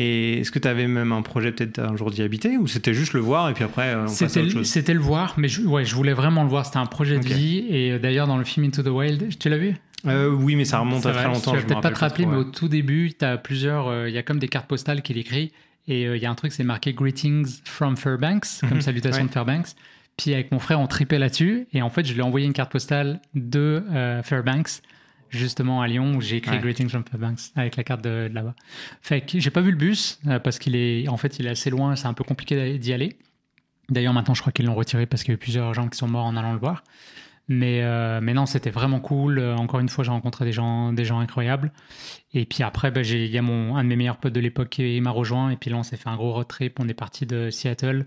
Et 0.00 0.38
est-ce 0.40 0.50
que 0.52 0.58
tu 0.60 0.66
avais 0.68 0.86
même 0.86 1.10
un 1.12 1.22
projet 1.22 1.50
peut-être 1.50 1.78
un 1.80 1.96
jour 1.96 2.10
d'y 2.12 2.22
habiter 2.22 2.56
ou 2.56 2.66
c'était 2.68 2.94
juste 2.94 3.12
le 3.14 3.20
voir 3.20 3.48
et 3.50 3.54
puis 3.54 3.64
après 3.64 3.94
euh, 3.94 4.02
on 4.02 4.06
passe 4.06 4.36
à 4.36 4.40
autre 4.40 4.50
chose? 4.50 4.66
c'était 4.68 4.94
le 4.94 5.00
voir, 5.00 5.34
mais 5.38 5.48
je, 5.48 5.62
ouais, 5.62 5.84
je 5.84 5.94
voulais 5.94 6.12
vraiment 6.12 6.42
le 6.42 6.48
voir. 6.48 6.66
C'était 6.66 6.78
un 6.78 6.86
projet 6.86 7.18
de 7.18 7.24
vie. 7.24 7.64
Et 7.68 7.92
euh, 7.92 7.98
d'ailleurs, 8.00 8.26
dans 8.26 8.38
le 8.38 8.44
film 8.44 8.66
Into 8.66 8.82
the 8.82 8.88
Wild, 8.88 9.38
tu 9.38 9.48
l'as 9.48 9.58
vu? 9.58 9.74
Euh, 10.06 10.28
Oui, 10.30 10.56
mais 10.56 10.64
ça 10.64 10.78
remonte 10.78 11.04
à 11.06 11.12
très 11.12 11.24
longtemps. 11.24 11.52
Tu 11.52 11.58
vas 11.58 11.62
peut-être 11.64 11.80
pas 11.80 11.90
te 11.90 11.98
rappeler, 11.98 12.26
mais 12.26 12.32
ouais. 12.34 12.38
au 12.40 12.44
tout 12.44 12.68
début, 12.68 13.12
tu 13.18 13.24
as 13.24 13.36
plusieurs. 13.38 13.88
euh, 13.88 14.08
Il 14.08 14.14
y 14.14 14.18
a 14.18 14.22
comme 14.22 14.38
des 14.38 14.48
cartes 14.48 14.68
postales 14.68 15.02
qu'il 15.02 15.18
écrit. 15.18 15.52
Et 15.88 16.06
euh, 16.06 16.16
il 16.16 16.22
y 16.22 16.26
a 16.26 16.30
un 16.30 16.34
truc, 16.34 16.52
c'est 16.52 16.64
marqué 16.64 16.92
Greetings 16.92 17.60
from 17.64 17.96
Fairbanks, 17.96 18.46
comme 18.60 18.74
Mhm, 18.74 18.80
salutation 18.82 19.22
ouais. 19.22 19.28
de 19.28 19.32
Fairbanks. 19.32 19.68
Puis 20.16 20.34
avec 20.34 20.50
mon 20.52 20.58
frère, 20.58 20.80
on 20.80 20.86
tripait 20.86 21.18
là-dessus. 21.18 21.66
Et 21.72 21.82
en 21.82 21.90
fait, 21.90 22.04
je 22.04 22.12
lui 22.12 22.20
ai 22.20 22.22
envoyé 22.22 22.46
une 22.46 22.52
carte 22.52 22.72
postale 22.72 23.20
de 23.34 23.82
Fairbanks, 24.24 24.82
justement 25.30 25.80
à 25.80 25.86
Lyon, 25.86 26.16
où 26.16 26.20
j'ai 26.20 26.36
écrit 26.38 26.56
Ouais. 26.56 26.60
Greetings 26.62 26.88
from 26.88 27.04
Fairbanks 27.08 27.40
avec 27.54 27.76
la 27.76 27.84
carte 27.84 28.02
de, 28.02 28.26
de 28.28 28.34
là-bas. 28.34 28.54
Fait 29.00 29.20
que 29.20 29.38
j'ai 29.38 29.50
pas 29.50 29.60
vu 29.60 29.70
le 29.70 29.76
bus 29.76 30.18
parce 30.42 30.58
qu'il 30.58 30.74
est, 30.74 31.06
en 31.08 31.16
fait, 31.16 31.38
il 31.38 31.46
est 31.46 31.50
assez 31.50 31.70
loin. 31.70 31.94
C'est 31.94 32.06
un 32.08 32.14
peu 32.14 32.24
compliqué 32.24 32.78
d'y 32.78 32.92
aller. 32.92 33.16
D'ailleurs, 33.90 34.12
maintenant, 34.12 34.34
je 34.34 34.40
crois 34.40 34.52
qu'ils 34.52 34.66
l'ont 34.66 34.74
retiré 34.74 35.06
parce 35.06 35.22
qu'il 35.22 35.32
y 35.32 35.34
a 35.34 35.36
eu 35.36 35.38
plusieurs 35.38 35.72
gens 35.72 35.88
qui 35.88 35.96
sont 35.96 36.08
morts 36.08 36.26
en 36.26 36.36
allant 36.36 36.52
le 36.52 36.58
voir. 36.58 36.82
Mais, 37.50 37.80
euh, 37.82 38.20
mais 38.22 38.34
non, 38.34 38.44
c'était 38.44 38.68
vraiment 38.70 39.00
cool. 39.00 39.38
Euh, 39.38 39.56
Encore 39.56 39.80
une 39.80 39.88
fois, 39.88 40.04
j'ai 40.04 40.10
rencontré 40.10 40.44
des 40.44 40.52
gens, 40.52 40.92
des 40.92 41.04
gens 41.06 41.18
incroyables. 41.18 41.72
Et 42.34 42.44
puis 42.44 42.62
après, 42.62 42.90
bah, 42.90 43.02
j'ai- 43.02 43.24
il 43.24 43.30
y 43.30 43.38
a 43.38 43.42
mon, 43.42 43.74
un 43.76 43.82
de 43.84 43.88
mes 43.88 43.96
meilleurs 43.96 44.18
potes 44.18 44.34
de 44.34 44.40
l'époque 44.40 44.68
qui 44.68 45.00
m'a 45.00 45.10
rejoint. 45.10 45.48
Et 45.50 45.56
puis 45.56 45.70
là, 45.70 45.78
on 45.78 45.82
s'est 45.82 45.96
fait 45.96 46.10
un 46.10 46.16
gros 46.16 46.32
road 46.32 46.46
trip. 46.46 46.78
On 46.78 46.86
est 46.88 46.92
parti 46.94 47.24
de 47.24 47.48
Seattle 47.48 48.04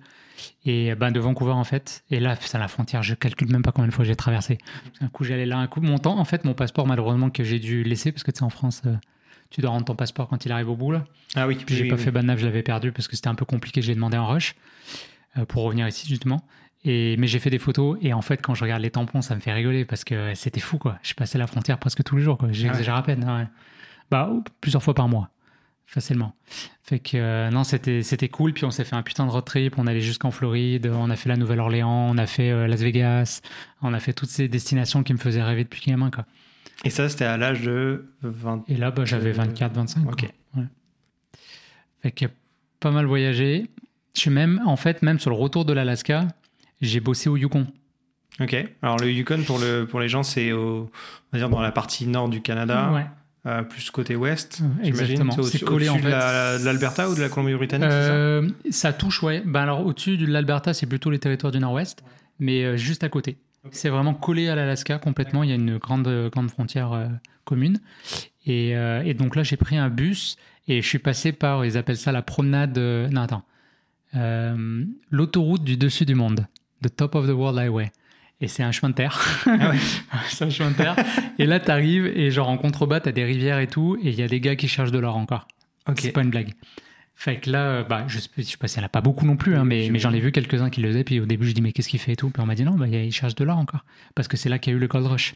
et 0.63 0.93
bah, 0.93 1.09
de 1.09 1.19
Vancouver, 1.19 1.53
en 1.53 1.63
fait. 1.63 2.03
Et 2.11 2.19
là, 2.19 2.35
c'est 2.39 2.59
la 2.59 2.67
frontière. 2.67 3.01
Je 3.01 3.15
calcule 3.15 3.51
même 3.51 3.63
pas 3.63 3.71
combien 3.71 3.87
de 3.89 3.93
fois 3.93 4.05
j'ai 4.05 4.15
traversé. 4.15 4.59
Un 5.01 5.07
coup, 5.07 5.23
j'allais 5.23 5.47
là, 5.47 5.57
un 5.57 5.65
coup. 5.67 5.81
Mon 5.81 5.97
temps, 5.97 6.19
en 6.19 6.25
fait, 6.25 6.45
mon 6.45 6.53
passeport, 6.53 6.85
malheureusement, 6.85 7.31
que 7.31 7.43
j'ai 7.43 7.57
dû 7.57 7.83
laisser 7.83 8.11
parce 8.11 8.23
que 8.23 8.29
tu 8.31 8.37
sais, 8.39 8.43
en 8.43 8.49
France, 8.51 8.83
euh, 8.85 8.93
tu 9.49 9.61
dois 9.61 9.71
rendre 9.71 9.85
ton 9.85 9.95
passeport 9.95 10.27
quand 10.27 10.45
il 10.45 10.51
arrive 10.51 10.69
au 10.69 10.75
bout. 10.75 10.91
Là. 10.91 11.03
Ah 11.35 11.47
oui, 11.47 11.55
Puis 11.65 11.75
j'ai 11.75 11.83
oui, 11.85 11.89
pas 11.89 11.95
oui. 11.95 12.01
fait 12.03 12.11
nave, 12.21 12.37
je 12.39 12.45
l'avais 12.45 12.61
perdu 12.63 12.91
parce 12.91 13.07
que 13.07 13.15
c'était 13.15 13.27
un 13.27 13.35
peu 13.35 13.45
compliqué. 13.45 13.81
J'ai 13.81 13.95
demandé 13.95 14.17
en 14.17 14.27
rush 14.27 14.55
pour 15.47 15.63
revenir 15.63 15.87
ici 15.87 16.07
justement. 16.07 16.45
Et 16.83 17.15
mais 17.17 17.27
j'ai 17.27 17.37
fait 17.39 17.51
des 17.51 17.59
photos 17.59 17.97
et 18.01 18.11
en 18.13 18.21
fait 18.21 18.41
quand 18.41 18.55
je 18.55 18.63
regarde 18.63 18.81
les 18.81 18.89
tampons, 18.89 19.21
ça 19.21 19.35
me 19.35 19.39
fait 19.39 19.53
rigoler 19.53 19.85
parce 19.85 20.03
que 20.03 20.33
c'était 20.33 20.59
fou 20.59 20.77
quoi. 20.79 20.97
Je 21.03 21.13
passais 21.13 21.37
la 21.37 21.45
frontière 21.47 21.77
presque 21.77 22.03
tous 22.03 22.15
les 22.17 22.23
jours 22.23 22.37
quoi. 22.39 22.51
J'exagère 22.51 22.95
à 22.95 23.03
peine. 23.03 23.23
ouais. 23.23 23.47
Bah 24.09 24.31
plusieurs 24.61 24.81
fois 24.81 24.95
par 24.95 25.07
mois, 25.07 25.29
facilement. 25.85 26.35
Fait 26.81 26.97
que 26.99 27.17
euh, 27.17 27.49
non 27.51 27.63
c'était 27.63 28.01
c'était 28.01 28.29
cool. 28.29 28.53
Puis 28.53 28.65
on 28.65 28.71
s'est 28.71 28.83
fait 28.83 28.95
un 28.95 29.03
putain 29.03 29.25
de 29.27 29.31
road 29.31 29.45
trip. 29.45 29.75
On 29.77 29.85
allait 29.85 30.01
jusqu'en 30.01 30.31
Floride. 30.31 30.87
On 30.91 31.09
a 31.11 31.15
fait 31.15 31.29
la 31.29 31.37
Nouvelle-Orléans. 31.37 32.07
On 32.09 32.17
a 32.17 32.25
fait 32.25 32.49
euh, 32.49 32.65
Las 32.65 32.81
Vegas. 32.81 33.41
On 33.83 33.93
a 33.93 33.99
fait 33.99 34.13
toutes 34.13 34.29
ces 34.29 34.47
destinations 34.47 35.03
qui 35.03 35.13
me 35.13 35.19
faisaient 35.19 35.43
rêver 35.43 35.63
depuis 35.63 35.81
gamin 35.85 36.09
quoi. 36.09 36.25
Et 36.83 36.89
ça, 36.89 37.07
c'était 37.09 37.25
à 37.25 37.37
l'âge 37.37 37.61
de 37.61 38.07
20. 38.23 38.63
Et 38.67 38.75
là, 38.75 38.89
bah, 38.89 39.05
j'avais 39.05 39.29
Euh, 39.29 39.33
24, 39.33 39.71
25. 39.75 40.11
ok. 40.11 40.25
Ouais. 40.57 40.63
Fait 42.01 42.11
que 42.11 42.25
pas 42.79 42.89
mal 42.89 43.05
voyagé. 43.05 43.67
Je 44.15 44.21
suis 44.21 44.31
même, 44.31 44.59
en 44.65 44.75
fait, 44.75 45.03
même 45.03 45.19
sur 45.19 45.29
le 45.29 45.35
retour 45.37 45.63
de 45.63 45.73
l'Alaska, 45.73 46.27
j'ai 46.81 46.99
bossé 46.99 47.29
au 47.29 47.37
Yukon. 47.37 47.67
Ok. 48.39 48.55
Alors 48.81 48.97
le 48.97 49.11
Yukon 49.11 49.43
pour 49.45 49.59
le 49.59 49.85
pour 49.85 49.99
les 49.99 50.07
gens, 50.09 50.23
c'est 50.23 50.51
au, 50.51 50.89
on 50.89 50.89
va 51.33 51.39
dire 51.39 51.49
dans 51.49 51.61
la 51.61 51.71
partie 51.71 52.07
nord 52.07 52.29
du 52.29 52.41
Canada, 52.41 52.91
Ouais. 52.93 53.05
euh, 53.45 53.61
plus 53.63 53.91
côté 53.91 54.15
ouest. 54.15 54.61
Exactement. 54.83 55.31
C'est 55.43 55.63
collé, 55.63 55.89
en 55.89 55.97
fait. 55.97 56.03
de 56.09 56.65
l'Alberta 56.65 57.09
ou 57.09 57.15
de 57.15 57.21
la 57.21 57.29
Colombie-Britannique, 57.29 57.91
ça 57.91 57.97
Euh, 58.13 58.49
ça 58.69 58.93
touche, 58.93 59.21
ouais. 59.21 59.43
Ben 59.45 59.61
alors, 59.61 59.85
au-dessus 59.85 60.17
de 60.17 60.25
l'Alberta, 60.25 60.73
c'est 60.73 60.85
plutôt 60.87 61.09
les 61.11 61.19
territoires 61.19 61.51
du 61.51 61.59
Nord-Ouest, 61.59 62.03
mais 62.39 62.63
euh, 62.63 62.77
juste 62.77 63.03
à 63.03 63.09
côté. 63.09 63.37
C'est 63.69 63.89
vraiment 63.89 64.13
collé 64.15 64.47
à 64.49 64.55
l'Alaska 64.55 64.97
complètement. 64.97 65.43
Il 65.43 65.49
y 65.49 65.53
a 65.53 65.55
une 65.55 65.77
grande, 65.77 66.29
grande 66.31 66.49
frontière 66.49 67.09
commune. 67.45 67.79
Et, 68.47 68.69
et 68.71 69.13
donc 69.13 69.35
là, 69.35 69.43
j'ai 69.43 69.55
pris 69.55 69.77
un 69.77 69.89
bus 69.89 70.35
et 70.67 70.81
je 70.81 70.87
suis 70.87 70.97
passé 70.97 71.31
par, 71.31 71.63
ils 71.63 71.77
appellent 71.77 71.95
ça 71.97 72.11
la 72.11 72.23
promenade. 72.23 72.75
non, 72.79 73.21
attends. 73.21 73.43
L'autoroute 75.11 75.63
du 75.63 75.77
dessus 75.77 76.05
du 76.05 76.15
monde. 76.15 76.47
The 76.83 76.95
Top 76.95 77.15
of 77.15 77.27
the 77.27 77.31
World 77.31 77.57
Highway. 77.57 77.91
Et 78.41 78.47
c'est 78.47 78.63
un 78.63 78.71
chemin 78.71 78.89
de 78.89 78.95
terre. 78.95 79.43
Ah 79.45 79.69
ouais. 79.69 79.77
c'est 80.29 80.45
un 80.45 80.49
chemin 80.49 80.71
de 80.71 80.75
terre. 80.75 80.95
Et 81.37 81.45
là, 81.45 81.59
t'arrives 81.59 82.07
et 82.07 82.31
genre 82.31 82.49
en 82.49 82.57
contrebas, 82.57 82.99
t'as 82.99 83.11
des 83.11 83.23
rivières 83.23 83.59
et 83.59 83.67
tout. 83.67 83.97
Et 84.01 84.09
il 84.09 84.15
y 84.15 84.23
a 84.23 84.27
des 84.27 84.39
gars 84.39 84.55
qui 84.55 84.67
cherchent 84.67 84.91
de 84.91 84.97
l'or 84.97 85.15
encore. 85.15 85.47
Ok. 85.87 85.99
C'est 86.01 86.11
pas 86.11 86.21
une 86.21 86.31
blague. 86.31 86.53
Fait 87.13 87.39
que 87.39 87.51
là, 87.51 87.65
euh, 87.65 87.83
bah, 87.83 88.05
je 88.07 88.17
sais, 88.17 88.29
je 88.35 88.41
sais 88.41 88.57
pas 88.57 88.67
s'il 88.67 88.79
y 88.79 88.83
en 88.83 88.85
a 88.87 88.89
pas 88.89 89.01
beaucoup 89.01 89.27
non 89.27 89.37
plus, 89.37 89.55
hein, 89.55 89.63
mais, 89.63 89.89
mais 89.91 89.99
j'en 89.99 90.11
ai 90.11 90.19
vu 90.19 90.31
quelques-uns 90.31 90.71
qui 90.71 90.81
le 90.81 90.89
faisaient. 90.89 91.03
Puis 91.03 91.19
au 91.19 91.27
début, 91.27 91.45
je 91.45 91.51
dis, 91.51 91.61
mais 91.61 91.71
qu'est-ce 91.71 91.89
qu'il 91.89 91.99
fait 91.99 92.13
et 92.13 92.15
tout? 92.15 92.31
Puis 92.31 92.41
on 92.41 92.47
m'a 92.47 92.55
dit, 92.55 92.63
non, 92.63 92.73
bah, 92.73 92.87
il 92.87 93.11
cherche 93.11 93.35
de 93.35 93.43
l'or 93.43 93.59
encore. 93.59 93.85
Parce 94.15 94.27
que 94.27 94.37
c'est 94.37 94.49
là 94.49 94.57
qu'il 94.57 94.71
y 94.71 94.73
a 94.73 94.77
eu 94.77 94.79
le 94.79 94.87
Gold 94.87 95.05
Rush. 95.05 95.35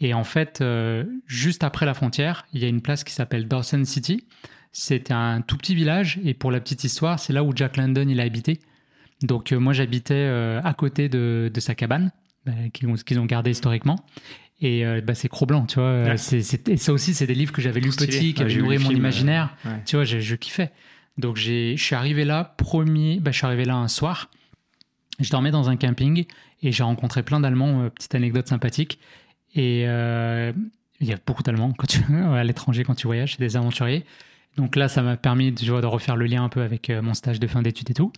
Et 0.00 0.12
en 0.12 0.24
fait, 0.24 0.60
euh, 0.60 1.04
juste 1.26 1.64
après 1.64 1.86
la 1.86 1.94
frontière, 1.94 2.44
il 2.52 2.60
y 2.60 2.66
a 2.66 2.68
une 2.68 2.82
place 2.82 3.02
qui 3.02 3.14
s'appelle 3.14 3.48
Dawson 3.48 3.84
City. 3.86 4.26
C'est 4.72 5.10
un 5.10 5.40
tout 5.40 5.56
petit 5.56 5.74
village. 5.74 6.20
Et 6.22 6.34
pour 6.34 6.50
la 6.50 6.60
petite 6.60 6.84
histoire, 6.84 7.18
c'est 7.18 7.32
là 7.32 7.42
où 7.44 7.52
Jack 7.56 7.78
London 7.78 8.06
il 8.06 8.20
a 8.20 8.24
habité. 8.24 8.60
Donc 9.22 9.52
euh, 9.52 9.58
moi, 9.58 9.72
j'habitais 9.72 10.14
euh, 10.14 10.60
à 10.62 10.74
côté 10.74 11.08
de, 11.08 11.50
de 11.52 11.60
sa 11.60 11.74
cabane. 11.74 12.10
bah, 12.46 12.52
qu'ils 12.72 12.88
ont, 12.88 12.94
qu'ils 12.94 13.18
ont 13.20 13.26
gardé 13.26 13.50
historiquement. 13.50 14.04
Et 14.60 14.86
euh, 14.86 15.00
bah, 15.00 15.14
c'est 15.14 15.28
Cro-Blanc, 15.28 15.66
tu 15.66 15.80
vois. 15.80 16.02
Ouais. 16.04 16.14
Et 16.68 16.76
ça 16.76 16.92
aussi, 16.92 17.14
c'est 17.14 17.26
des 17.26 17.34
livres 17.34 17.52
que 17.52 17.60
j'avais 17.62 17.80
lus 17.80 17.90
petit, 17.96 18.32
qui 18.34 18.42
Ouais, 18.42 18.50
avaient 18.50 18.60
nourri 18.62 18.78
mon 18.78 18.86
film, 18.88 18.98
imaginaire. 18.98 19.56
euh, 19.66 19.70
ouais. 19.70 19.82
Tu 19.86 19.96
vois, 19.96 20.04
je, 20.04 20.18
je 20.20 20.34
kiffais. 20.36 20.70
Donc 21.18 21.36
je 21.36 21.74
suis 21.76 21.94
arrivé 21.94 22.24
là, 22.24 22.54
premier, 22.56 23.18
bah, 23.20 23.32
je 23.32 23.36
suis 23.38 23.46
arrivé 23.46 23.64
là 23.64 23.74
un 23.76 23.88
soir. 23.88 24.30
Je 25.20 25.28
dormais 25.30 25.50
dans 25.50 25.68
un 25.68 25.76
camping 25.76 26.24
et 26.62 26.72
j'ai 26.72 26.82
rencontré 26.82 27.22
plein 27.22 27.40
d'Allemands, 27.40 27.82
euh, 27.82 27.90
petite 27.90 28.14
anecdote 28.14 28.48
sympathique. 28.48 28.98
Et 29.54 29.84
euh, 29.86 30.52
il 31.00 31.08
y 31.08 31.12
a 31.12 31.18
beaucoup 31.26 31.42
d'Allemands 31.42 31.72
quand 31.76 31.86
tu, 31.86 32.00
à 32.14 32.42
l'étranger 32.44 32.84
quand 32.84 32.94
tu 32.94 33.06
voyages, 33.08 33.32
c'est 33.36 33.40
des 33.42 33.56
aventuriers. 33.56 34.04
Donc 34.56 34.76
là, 34.76 34.88
ça 34.88 35.02
m'a 35.02 35.16
permis 35.16 35.52
tu 35.54 35.66
vois, 35.70 35.80
de 35.80 35.86
refaire 35.86 36.16
le 36.16 36.26
lien 36.26 36.44
un 36.44 36.48
peu 36.48 36.62
avec 36.62 36.88
euh, 36.88 37.02
mon 37.02 37.14
stage 37.14 37.40
de 37.40 37.46
fin 37.46 37.62
d'études 37.62 37.90
et 37.90 37.94
tout. 37.94 38.12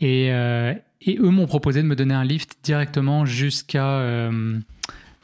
Et, 0.00 0.32
euh, 0.32 0.74
et 1.00 1.16
eux 1.18 1.30
m'ont 1.30 1.46
proposé 1.46 1.82
de 1.82 1.86
me 1.86 1.96
donner 1.96 2.14
un 2.14 2.24
lift 2.24 2.56
directement 2.62 3.24
jusqu'à 3.24 3.98
euh, 4.00 4.58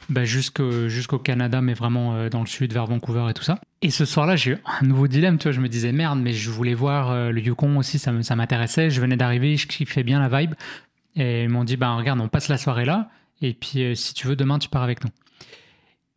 bah, 0.09 0.23
jusqu'au 0.25 1.19
Canada, 1.19 1.61
mais 1.61 1.73
vraiment 1.73 2.15
euh, 2.15 2.29
dans 2.29 2.41
le 2.41 2.47
sud, 2.47 2.73
vers 2.73 2.85
Vancouver 2.85 3.27
et 3.29 3.33
tout 3.33 3.43
ça. 3.43 3.59
Et 3.81 3.89
ce 3.89 4.05
soir-là, 4.05 4.35
j'ai 4.35 4.51
eu 4.51 4.57
un 4.65 4.85
nouveau 4.85 5.07
dilemme. 5.07 5.37
Tu 5.37 5.43
vois, 5.43 5.51
je 5.51 5.61
me 5.61 5.69
disais 5.69 5.91
merde, 5.91 6.19
mais 6.19 6.33
je 6.33 6.49
voulais 6.49 6.73
voir 6.73 7.31
le 7.31 7.41
Yukon 7.41 7.77
aussi, 7.77 7.99
ça 7.99 8.11
m'intéressait. 8.11 8.89
Je 8.89 9.01
venais 9.01 9.17
d'arriver, 9.17 9.57
je 9.57 9.67
kiffais 9.67 10.03
bien 10.03 10.19
la 10.19 10.39
vibe. 10.39 10.53
Et 11.15 11.43
ils 11.43 11.49
m'ont 11.49 11.63
dit, 11.63 11.75
bah 11.75 11.93
regarde, 11.95 12.21
on 12.21 12.29
passe 12.29 12.47
la 12.47 12.57
soirée 12.57 12.85
là, 12.85 13.09
et 13.41 13.53
puis 13.53 13.97
si 13.97 14.13
tu 14.13 14.27
veux, 14.27 14.37
demain 14.37 14.59
tu 14.59 14.69
pars 14.69 14.83
avec 14.83 15.03
nous. 15.03 15.09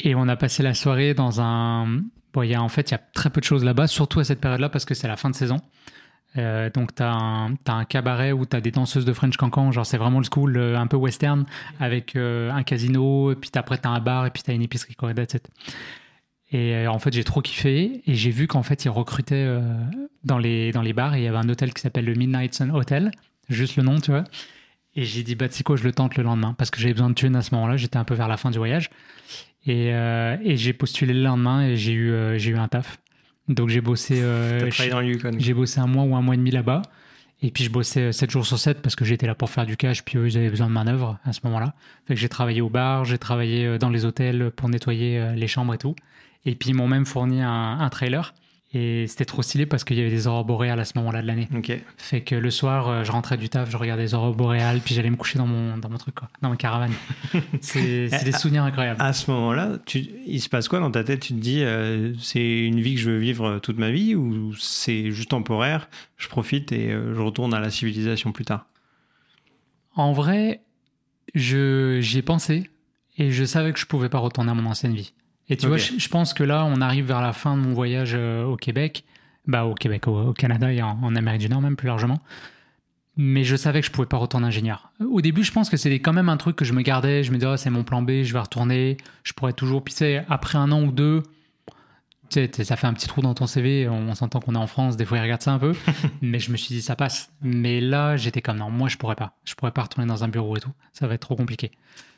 Et 0.00 0.14
on 0.14 0.28
a 0.28 0.36
passé 0.36 0.62
la 0.62 0.74
soirée 0.74 1.14
dans 1.14 1.40
un. 1.40 2.02
Bon, 2.32 2.42
y 2.42 2.54
a, 2.54 2.62
en 2.62 2.68
fait, 2.68 2.90
il 2.90 2.92
y 2.92 2.96
a 2.96 3.00
très 3.14 3.30
peu 3.30 3.40
de 3.40 3.44
choses 3.44 3.64
là-bas, 3.64 3.86
surtout 3.86 4.20
à 4.20 4.24
cette 4.24 4.40
période-là, 4.40 4.68
parce 4.68 4.84
que 4.84 4.94
c'est 4.94 5.08
la 5.08 5.16
fin 5.16 5.30
de 5.30 5.34
saison. 5.34 5.60
Euh, 6.36 6.70
donc, 6.70 6.94
tu 6.94 7.02
as, 7.02 7.12
un 7.12 7.84
cabaret 7.84 8.32
où 8.32 8.46
tu 8.46 8.56
as 8.56 8.60
des 8.60 8.70
danseuses 8.70 9.04
de 9.04 9.12
French 9.12 9.36
Cancan, 9.36 9.70
genre 9.72 9.86
c'est 9.86 9.98
vraiment 9.98 10.18
le 10.18 10.24
school, 10.24 10.56
euh, 10.56 10.78
un 10.78 10.86
peu 10.86 10.96
western, 10.96 11.44
avec 11.80 12.16
euh, 12.16 12.50
un 12.50 12.62
casino, 12.62 13.32
et 13.32 13.36
puis 13.36 13.50
après 13.54 13.78
tu 13.78 13.86
as 13.86 13.90
un 13.90 14.00
bar, 14.00 14.26
et 14.26 14.30
puis 14.30 14.42
tu 14.42 14.50
as 14.50 14.54
une 14.54 14.62
épicerie, 14.62 14.94
quoi. 14.94 15.12
Et 16.52 16.86
en 16.86 16.98
fait, 16.98 17.12
j'ai 17.12 17.24
trop 17.24 17.40
kiffé, 17.40 18.02
et 18.06 18.14
j'ai 18.14 18.30
vu 18.30 18.46
qu'en 18.46 18.62
fait, 18.62 18.84
ils 18.84 18.88
recrutaient 18.88 19.58
dans, 20.24 20.38
les, 20.38 20.70
dans 20.72 20.82
les 20.82 20.92
bars, 20.92 21.14
et 21.14 21.20
il 21.20 21.24
y 21.24 21.28
avait 21.28 21.38
un 21.38 21.48
hôtel 21.48 21.72
qui 21.72 21.82
s'appelle 21.82 22.04
le 22.04 22.14
Midnight 22.14 22.54
Sun 22.54 22.70
Hotel, 22.70 23.10
juste 23.48 23.76
le 23.76 23.82
nom, 23.82 24.00
tu 24.00 24.10
vois. 24.10 24.24
Et 24.96 25.04
j'ai 25.04 25.24
dit, 25.24 25.34
bah, 25.34 25.48
tu 25.48 25.64
quoi, 25.64 25.74
je 25.74 25.82
le 25.82 25.92
tente 25.92 26.16
le 26.16 26.22
lendemain, 26.22 26.54
parce 26.56 26.70
que 26.70 26.80
j'avais 26.80 26.94
besoin 26.94 27.10
de 27.10 27.14
thunes 27.14 27.34
à 27.34 27.42
ce 27.42 27.54
moment-là, 27.54 27.76
j'étais 27.76 27.96
un 27.96 28.04
peu 28.04 28.14
vers 28.14 28.28
la 28.28 28.36
fin 28.36 28.50
du 28.50 28.58
voyage. 28.58 28.90
Et, 29.66 29.88
et 29.88 30.56
j'ai 30.56 30.72
postulé 30.72 31.14
le 31.14 31.22
lendemain, 31.22 31.66
et 31.66 31.76
j'ai 31.76 31.92
eu, 31.92 32.38
j'ai 32.38 32.50
eu 32.50 32.56
un 32.56 32.68
taf. 32.68 32.98
Donc 33.48 33.68
j'ai 33.68 33.80
bossé, 33.80 34.20
euh, 34.22 34.70
dans 34.90 35.38
j'ai 35.38 35.54
bossé 35.54 35.80
un 35.80 35.86
mois 35.86 36.04
ou 36.04 36.16
un 36.16 36.22
mois 36.22 36.34
et 36.34 36.38
demi 36.38 36.50
là-bas. 36.50 36.82
Et 37.42 37.50
puis 37.50 37.64
je 37.64 37.70
bossais 37.70 38.12
7 38.12 38.30
jours 38.30 38.46
sur 38.46 38.58
7 38.58 38.80
parce 38.80 38.96
que 38.96 39.04
j'étais 39.04 39.26
là 39.26 39.34
pour 39.34 39.50
faire 39.50 39.66
du 39.66 39.76
cash, 39.76 40.02
puis 40.02 40.16
eux, 40.16 40.28
ils 40.28 40.38
avaient 40.38 40.48
besoin 40.48 40.66
de 40.66 40.72
main-d'œuvre 40.72 41.18
à 41.24 41.32
ce 41.34 41.40
moment-là. 41.44 41.74
Fait 42.06 42.14
que 42.14 42.20
j'ai 42.20 42.30
travaillé 42.30 42.62
au 42.62 42.70
bar, 42.70 43.04
j'ai 43.04 43.18
travaillé 43.18 43.66
euh, 43.66 43.78
dans 43.78 43.90
les 43.90 44.06
hôtels 44.06 44.50
pour 44.50 44.68
nettoyer 44.70 45.18
euh, 45.18 45.34
les 45.34 45.46
chambres 45.46 45.74
et 45.74 45.78
tout. 45.78 45.94
Et 46.46 46.54
puis 46.54 46.70
ils 46.70 46.74
m'ont 46.74 46.88
même 46.88 47.04
fourni 47.04 47.42
un, 47.42 47.78
un 47.80 47.88
trailer. 47.90 48.34
Et 48.76 49.06
c'était 49.06 49.24
trop 49.24 49.40
stylé 49.42 49.66
parce 49.66 49.84
qu'il 49.84 49.96
y 49.96 50.00
avait 50.00 50.10
des 50.10 50.26
aurores 50.26 50.44
boréales 50.44 50.80
à 50.80 50.84
ce 50.84 50.98
moment-là 50.98 51.22
de 51.22 51.28
l'année. 51.28 51.48
Fait 51.96 52.22
que 52.22 52.34
le 52.34 52.50
soir, 52.50 52.88
euh, 52.88 53.04
je 53.04 53.12
rentrais 53.12 53.36
du 53.36 53.48
taf, 53.48 53.70
je 53.70 53.76
regardais 53.76 54.02
les 54.02 54.14
aurores 54.14 54.34
boréales, 54.34 54.80
puis 54.80 54.96
j'allais 54.96 55.10
me 55.10 55.16
coucher 55.16 55.38
dans 55.38 55.46
mon, 55.46 55.78
dans 55.78 55.88
mon 55.88 55.96
truc, 55.96 56.16
quoi, 56.16 56.28
dans 56.42 56.50
ma 56.50 56.56
caravane. 56.56 56.92
c'est 57.60 58.08
des 58.24 58.32
souvenirs 58.32 58.64
incroyables. 58.64 59.00
À 59.00 59.12
ce 59.12 59.30
moment-là, 59.30 59.78
il 60.26 60.40
se 60.40 60.48
passe 60.48 60.66
quoi 60.66 60.80
dans 60.80 60.90
ta 60.90 61.04
tête? 61.04 61.20
Tu 61.20 61.34
te 61.34 61.38
dis, 61.38 61.62
euh, 61.62 62.14
c'est 62.18 62.64
une 62.64 62.80
vie 62.80 62.96
que 62.96 63.00
je 63.00 63.10
veux 63.12 63.18
vivre 63.18 63.60
toute 63.60 63.78
ma 63.78 63.92
vie 63.92 64.16
ou 64.16 64.52
c'est 64.56 65.12
juste 65.12 65.30
temporaire 65.30 65.88
Je 66.16 66.26
profite 66.26 66.72
et 66.72 66.90
euh, 66.90 67.14
je 67.14 67.20
retourne 67.20 67.54
à 67.54 67.60
la 67.60 67.70
civilisation 67.70 68.32
plus 68.32 68.44
tard? 68.44 68.66
En 69.94 70.12
vrai, 70.12 70.62
j'y 71.36 72.18
ai 72.18 72.22
pensé 72.22 72.68
et 73.18 73.30
je 73.30 73.44
savais 73.44 73.72
que 73.72 73.78
je 73.78 73.86
pouvais 73.86 74.08
pas 74.08 74.18
retourner 74.18 74.50
à 74.50 74.54
mon 74.54 74.68
ancienne 74.68 74.94
vie. 74.94 75.12
Et 75.48 75.56
tu 75.56 75.66
vois, 75.66 75.76
je, 75.76 75.98
je 75.98 76.08
pense 76.08 76.32
que 76.32 76.42
là, 76.42 76.64
on 76.64 76.80
arrive 76.80 77.06
vers 77.06 77.20
la 77.20 77.32
fin 77.32 77.56
de 77.56 77.62
mon 77.62 77.74
voyage 77.74 78.12
euh, 78.14 78.44
au 78.44 78.56
Québec, 78.56 79.04
bah 79.46 79.64
au 79.64 79.74
Québec, 79.74 80.08
au, 80.08 80.28
au 80.28 80.32
Canada 80.32 80.72
et 80.72 80.80
en, 80.80 80.98
en 81.02 81.16
Amérique 81.16 81.42
du 81.42 81.48
Nord 81.48 81.60
même 81.60 81.76
plus 81.76 81.88
largement. 81.88 82.20
Mais 83.16 83.44
je 83.44 83.54
savais 83.54 83.80
que 83.80 83.86
je 83.86 83.92
pouvais 83.92 84.08
pas 84.08 84.16
retourner 84.16 84.46
ingénieur. 84.46 84.90
Au 85.00 85.20
début, 85.20 85.44
je 85.44 85.52
pense 85.52 85.70
que 85.70 85.76
c'était 85.76 86.00
quand 86.00 86.12
même 86.12 86.28
un 86.28 86.36
truc 86.36 86.56
que 86.56 86.64
je 86.64 86.72
me 86.72 86.82
gardais. 86.82 87.22
Je 87.22 87.30
me 87.30 87.36
disais, 87.36 87.52
Ah, 87.52 87.56
c'est 87.56 87.70
mon 87.70 87.84
plan 87.84 88.02
B, 88.02 88.22
je 88.22 88.32
vais 88.32 88.40
retourner. 88.40 88.96
Je 89.22 89.32
pourrais 89.32 89.52
toujours. 89.52 89.84
Puis, 89.84 89.94
après 90.28 90.58
un 90.58 90.72
an 90.72 90.82
ou 90.82 90.90
deux, 90.90 91.22
ça 92.30 92.76
fait 92.76 92.86
un 92.86 92.92
petit 92.92 93.06
trou 93.06 93.20
dans 93.20 93.34
ton 93.34 93.46
CV. 93.46 93.88
On, 93.88 94.08
on 94.08 94.14
s'entend 94.14 94.40
qu'on 94.40 94.54
est 94.54 94.58
en 94.58 94.66
France, 94.66 94.96
des 94.96 95.04
fois, 95.04 95.18
ils 95.18 95.22
regardent 95.22 95.42
ça 95.42 95.52
un 95.52 95.60
peu. 95.60 95.74
mais 96.22 96.40
je 96.40 96.50
me 96.50 96.56
suis 96.56 96.74
dit, 96.74 96.82
ça 96.82 96.96
passe. 96.96 97.30
Mais 97.40 97.80
là, 97.80 98.16
j'étais 98.16 98.42
comme, 98.42 98.58
non, 98.58 98.70
moi, 98.70 98.88
je 98.88 98.96
pourrais 98.96 99.14
pas. 99.14 99.36
Je 99.44 99.54
pourrais 99.54 99.72
pas 99.72 99.82
retourner 99.82 100.08
dans 100.08 100.24
un 100.24 100.28
bureau 100.28 100.56
et 100.56 100.60
tout. 100.60 100.72
Ça 100.92 101.06
va 101.06 101.14
être 101.14 101.22
trop 101.22 101.36
compliqué. 101.36 101.70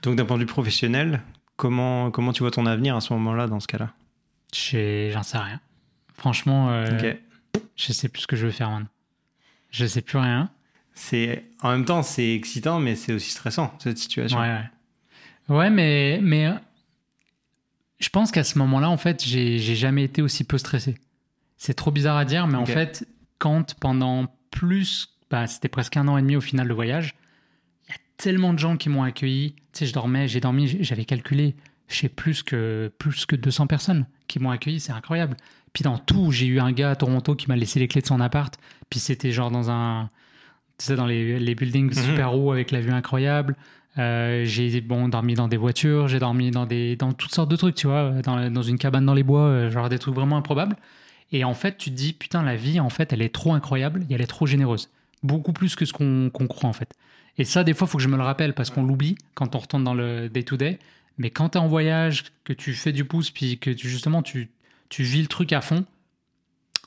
Donc 0.02 0.16
d'un 0.16 0.24
point 0.24 0.36
de 0.36 0.42
vue 0.42 0.46
professionnel, 0.46 1.20
comment, 1.56 2.10
comment 2.10 2.32
tu 2.32 2.42
vois 2.42 2.50
ton 2.50 2.66
avenir 2.66 2.96
à 2.96 3.00
ce 3.00 3.12
moment-là 3.14 3.46
dans 3.46 3.60
ce 3.60 3.66
cas-là? 3.66 3.92
J'en 4.52 5.22
sais 5.22 5.38
rien. 5.38 5.60
Franchement, 6.14 6.70
euh, 6.70 6.96
Ok. 6.96 7.62
je 7.76 7.92
sais 7.92 8.08
plus 8.08 8.22
ce 8.22 8.26
que 8.26 8.36
je 8.36 8.46
veux 8.46 8.52
faire 8.52 8.70
maintenant. 8.70 8.88
Je 9.70 9.84
sais 9.86 10.00
plus 10.02 10.18
rien. 10.18 10.50
C'est 10.94 11.44
en 11.62 11.70
même 11.72 11.84
temps 11.84 12.02
c'est 12.02 12.34
excitant 12.34 12.78
mais 12.80 12.94
c'est 12.94 13.12
aussi 13.12 13.30
stressant 13.30 13.74
cette 13.78 13.98
situation. 13.98 14.38
Ouais, 14.38 14.48
ouais. 14.48 15.54
Ouais, 15.54 15.70
mais, 15.70 16.18
mais 16.22 16.46
euh, 16.46 16.54
je 17.98 18.08
pense 18.08 18.32
qu'à 18.32 18.42
ce 18.44 18.58
moment-là, 18.58 18.88
en 18.90 18.96
fait, 18.96 19.22
j'ai 19.24 19.58
jamais 19.58 20.02
été 20.04 20.20
aussi 20.22 20.42
peu 20.44 20.58
stressé. 20.58 20.96
C'est 21.56 21.74
trop 21.74 21.90
bizarre 21.92 22.16
à 22.16 22.24
dire, 22.24 22.46
mais 22.48 22.56
en 22.56 22.66
fait, 22.66 23.06
quand 23.38 23.74
pendant 23.74 24.26
plus, 24.50 25.16
bah, 25.30 25.46
c'était 25.46 25.68
presque 25.68 25.96
un 25.96 26.08
an 26.08 26.18
et 26.18 26.22
demi 26.22 26.34
au 26.36 26.40
final 26.40 26.66
le 26.66 26.74
voyage, 26.74 27.14
tellement 28.16 28.52
de 28.52 28.58
gens 28.58 28.76
qui 28.76 28.88
m'ont 28.88 29.02
accueilli. 29.02 29.54
Tu 29.72 29.80
sais, 29.80 29.86
je 29.86 29.92
dormais, 29.92 30.28
j'ai 30.28 30.40
dormi, 30.40 30.68
j'avais 30.80 31.04
calculé, 31.04 31.54
sais 31.88 32.08
plus 32.08 32.42
que 32.42 32.92
plus 32.98 33.26
que 33.26 33.36
200 33.36 33.66
personnes 33.66 34.06
qui 34.28 34.38
m'ont 34.38 34.50
accueilli, 34.50 34.80
c'est 34.80 34.92
incroyable. 34.92 35.36
Puis 35.72 35.82
dans 35.84 35.98
tout, 35.98 36.32
j'ai 36.32 36.46
eu 36.46 36.58
un 36.60 36.72
gars 36.72 36.90
à 36.90 36.96
Toronto 36.96 37.34
qui 37.34 37.48
m'a 37.48 37.56
laissé 37.56 37.78
les 37.78 37.88
clés 37.88 38.00
de 38.00 38.06
son 38.06 38.20
appart. 38.20 38.58
Puis 38.90 38.98
c'était 38.98 39.30
genre 39.30 39.50
dans 39.50 39.70
un, 39.70 40.08
tu 40.78 40.86
sais, 40.86 40.96
dans 40.96 41.06
les, 41.06 41.38
les 41.38 41.54
buildings 41.54 41.94
Mhm. 41.94 42.02
super 42.04 42.34
hauts 42.34 42.50
avec 42.52 42.70
la 42.70 42.80
vue 42.80 42.90
incroyable. 42.92 43.56
Euh, 43.98 44.44
j'ai 44.44 44.80
bon 44.82 45.08
dormi 45.08 45.34
dans 45.34 45.48
des 45.48 45.56
voitures, 45.56 46.06
j'ai 46.08 46.18
dormi 46.18 46.50
dans 46.50 46.66
des 46.66 46.96
dans 46.96 47.12
toutes 47.12 47.34
sortes 47.34 47.50
de 47.50 47.56
trucs, 47.56 47.74
tu 47.76 47.86
vois, 47.86 48.10
dans, 48.22 48.50
dans 48.50 48.62
une 48.62 48.76
cabane 48.78 49.06
dans 49.06 49.14
les 49.14 49.22
bois, 49.22 49.40
euh, 49.42 49.70
genre 49.70 49.88
des 49.88 49.98
trucs 49.98 50.14
vraiment 50.14 50.36
improbables. 50.36 50.76
Et 51.32 51.44
en 51.44 51.54
fait, 51.54 51.76
tu 51.78 51.90
te 51.90 51.94
dis 51.94 52.12
putain, 52.12 52.42
la 52.42 52.56
vie 52.56 52.78
en 52.80 52.90
fait, 52.90 53.12
elle 53.12 53.22
est 53.22 53.34
trop 53.34 53.54
incroyable 53.54 54.04
et 54.10 54.14
elle 54.14 54.20
est 54.20 54.26
trop 54.26 54.46
généreuse, 54.46 54.90
beaucoup 55.22 55.52
plus 55.54 55.76
que 55.76 55.84
ce 55.86 55.92
qu'on 55.94 56.28
qu'on 56.30 56.46
croit 56.46 56.68
en 56.68 56.74
fait. 56.74 56.92
Et 57.38 57.44
ça, 57.44 57.64
des 57.64 57.74
fois, 57.74 57.86
faut 57.86 57.98
que 57.98 58.02
je 58.02 58.08
me 58.08 58.16
le 58.16 58.22
rappelle 58.22 58.54
parce 58.54 58.70
qu'on 58.70 58.84
l'oublie 58.84 59.16
quand 59.34 59.54
on 59.54 59.58
retourne 59.58 59.84
dans 59.84 59.94
le 59.94 60.28
day 60.28 60.42
to 60.42 60.56
day. 60.56 60.78
Mais 61.18 61.30
quand 61.30 61.50
tu 61.50 61.58
es 61.58 61.60
en 61.60 61.68
voyage, 61.68 62.24
que 62.44 62.52
tu 62.52 62.74
fais 62.74 62.92
du 62.92 63.04
pouce, 63.04 63.30
puis 63.30 63.58
que 63.58 63.70
tu, 63.70 63.88
justement 63.88 64.22
tu 64.22 64.50
tu 64.88 65.02
vis 65.02 65.22
le 65.22 65.26
truc 65.26 65.52
à 65.52 65.60
fond, 65.60 65.84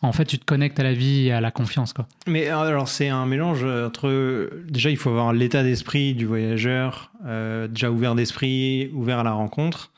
en 0.01 0.13
fait, 0.13 0.25
tu 0.25 0.39
te 0.39 0.45
connectes 0.45 0.79
à 0.79 0.83
la 0.83 0.93
vie 0.93 1.27
et 1.27 1.33
à 1.33 1.41
la 1.41 1.51
confiance, 1.51 1.91
quoi. 1.91 2.07
Mais 2.25 2.47
alors 2.47 2.87
c'est 2.87 3.09
un 3.09 3.25
mélange 3.25 3.63
entre 3.65 4.49
déjà 4.69 4.89
il 4.89 4.97
faut 4.97 5.09
avoir 5.09 5.33
l'état 5.33 5.63
d'esprit 5.63 6.13
du 6.13 6.25
voyageur 6.25 7.11
euh, 7.25 7.67
déjà 7.67 7.91
ouvert 7.91 8.15
d'esprit, 8.15 8.89
ouvert 8.93 9.19
à 9.19 9.23
la 9.23 9.33
rencontre 9.33 9.91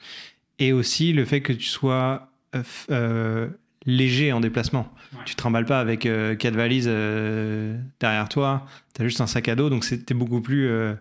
et 0.58 0.74
aussi 0.74 1.14
le 1.14 1.26
fait 1.26 1.42
que 1.42 1.54
tu 1.54 1.66
sois 1.66 2.30
euh, 2.56 2.64
euh, 2.90 3.50
léger 3.86 4.32
en 4.34 4.40
déplacement. 4.40 4.92
Ouais. 5.14 5.20
Tu 5.26 5.34
te 5.34 5.38
trimbales 5.38 5.66
pas 5.66 5.80
avec 5.80 6.06
euh, 6.06 6.36
quatre 6.36 6.56
valises 6.56 6.86
euh, 6.90 7.78
derrière 8.00 8.30
toi, 8.30 8.66
tu 8.96 9.02
as 9.02 9.06
juste 9.06 9.22
un 9.22 9.28
sac 9.28 9.48
à 9.50 9.56
dos 9.56 9.70
donc 9.70 9.84
c'était 9.84 10.14
beaucoup 10.14 10.42
plus 10.42 10.68
euh, 10.68 10.94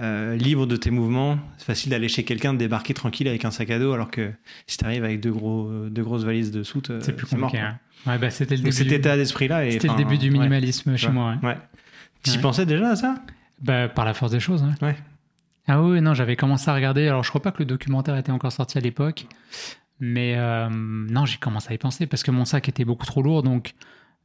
euh, 0.00 0.36
libre 0.36 0.66
de 0.66 0.76
tes 0.76 0.90
mouvements. 0.90 1.38
C'est 1.58 1.64
facile 1.66 1.90
d'aller 1.90 2.08
chez 2.08 2.24
quelqu'un, 2.24 2.52
de 2.52 2.58
débarquer 2.58 2.94
tranquille 2.94 3.28
avec 3.28 3.44
un 3.44 3.50
sac 3.50 3.70
à 3.70 3.78
dos, 3.78 3.92
alors 3.92 4.10
que 4.10 4.32
si 4.66 4.76
tu 4.78 4.84
arrives 4.84 5.04
avec 5.04 5.20
deux, 5.20 5.32
gros, 5.32 5.70
deux 5.90 6.02
grosses 6.02 6.24
valises 6.24 6.50
de 6.50 6.62
soute, 6.62 6.90
C'est 7.00 7.14
plus 7.14 7.26
compliqué. 7.26 7.58
hein. 7.58 7.78
Ouais, 8.06 8.18
bah, 8.18 8.30
c'était 8.30 8.56
le 8.56 8.70
cet 8.70 8.88
du- 8.88 8.94
état 8.94 9.16
d'esprit-là. 9.16 9.70
C'était 9.70 9.88
le 9.88 9.94
début 9.96 10.18
du 10.18 10.26
ouais, 10.30 10.32
minimalisme 10.38 10.96
chez 10.96 11.10
moi. 11.10 11.36
ouais. 11.42 11.56
Tu 12.22 12.38
pensais 12.38 12.66
déjà 12.66 12.90
à 12.90 12.96
ça? 12.96 13.14
Bah, 13.62 13.88
par 13.88 14.04
la 14.04 14.14
force 14.14 14.32
des 14.32 14.40
choses. 14.40 14.62
hein. 14.62 14.74
Ouais. 14.82 14.96
Ah 15.66 15.80
oui, 15.82 16.00
non, 16.02 16.12
j'avais 16.12 16.36
commencé 16.36 16.68
à 16.68 16.74
regarder. 16.74 17.06
Alors, 17.08 17.22
je 17.24 17.28
crois 17.30 17.40
pas 17.40 17.50
que 17.52 17.60
le 17.60 17.64
documentaire 17.64 18.16
était 18.16 18.32
encore 18.32 18.52
sorti 18.52 18.76
à 18.76 18.80
l'époque. 18.82 19.26
Mais 20.00 20.34
euh, 20.36 20.68
non, 20.70 21.24
j'ai 21.24 21.38
commencé 21.38 21.68
à 21.70 21.74
y 21.74 21.78
penser 21.78 22.06
parce 22.06 22.22
que 22.22 22.30
mon 22.30 22.44
sac 22.44 22.68
était 22.68 22.84
beaucoup 22.84 23.06
trop 23.06 23.22
lourd. 23.22 23.42
Donc, 23.42 23.74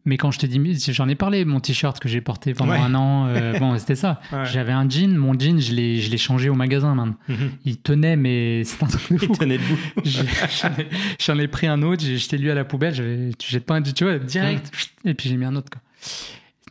mais 0.05 0.17
quand 0.17 0.31
je 0.31 0.39
te 0.39 0.45
dis, 0.45 0.59
j'en 0.93 1.07
ai 1.09 1.15
parlé, 1.15 1.45
mon 1.45 1.59
t-shirt 1.59 1.99
que 1.99 2.09
j'ai 2.09 2.21
porté 2.21 2.53
pendant 2.53 2.71
Ouais. 2.71 2.79
un 2.79 2.95
an. 2.95 3.27
euh, 3.27 3.57
bon, 3.59 3.77
c'était 3.77 3.95
ça. 3.95 4.19
Ouais. 4.31 4.45
J'avais 4.45 4.71
un 4.71 4.89
jean. 4.89 5.15
Mon 5.15 5.37
jean, 5.37 5.59
je 5.59 5.73
l'ai, 5.73 5.97
je 6.01 6.09
l'ai 6.09 6.17
changé 6.17 6.49
au 6.49 6.55
magasin, 6.55 6.95
man. 6.95 7.13
Mhm. 7.27 7.51
Il 7.65 7.77
tenait, 7.81 8.15
mais 8.15 8.63
c'est 8.63 8.81
un 8.83 8.87
truc 8.87 9.11
de 9.11 9.17
fou. 9.25 9.33
Il 9.33 9.37
tenait 9.37 9.57
debout. 9.57 9.77
J'en 11.19 11.37
ai, 11.37 11.47
pris 11.47 11.67
un 11.67 11.81
autre, 11.83 12.01
j'ai 12.03 12.17
jeté 12.17 12.37
lui 12.37 12.49
à 12.49 12.55
la 12.55 12.65
poubelle, 12.65 12.93
j'avais- 12.93 13.31
tu 13.37 13.51
jettes 13.51 13.65
pas 13.65 13.75
un, 13.75 13.81
tu 13.81 14.03
vois, 14.03 14.17
direct, 14.19 14.71
et 15.05 15.13
puis 15.13 15.29
j'ai 15.29 15.37
mis 15.37 15.45
un 15.45 15.55
autre. 15.55 15.69
Quoi. 15.71 15.81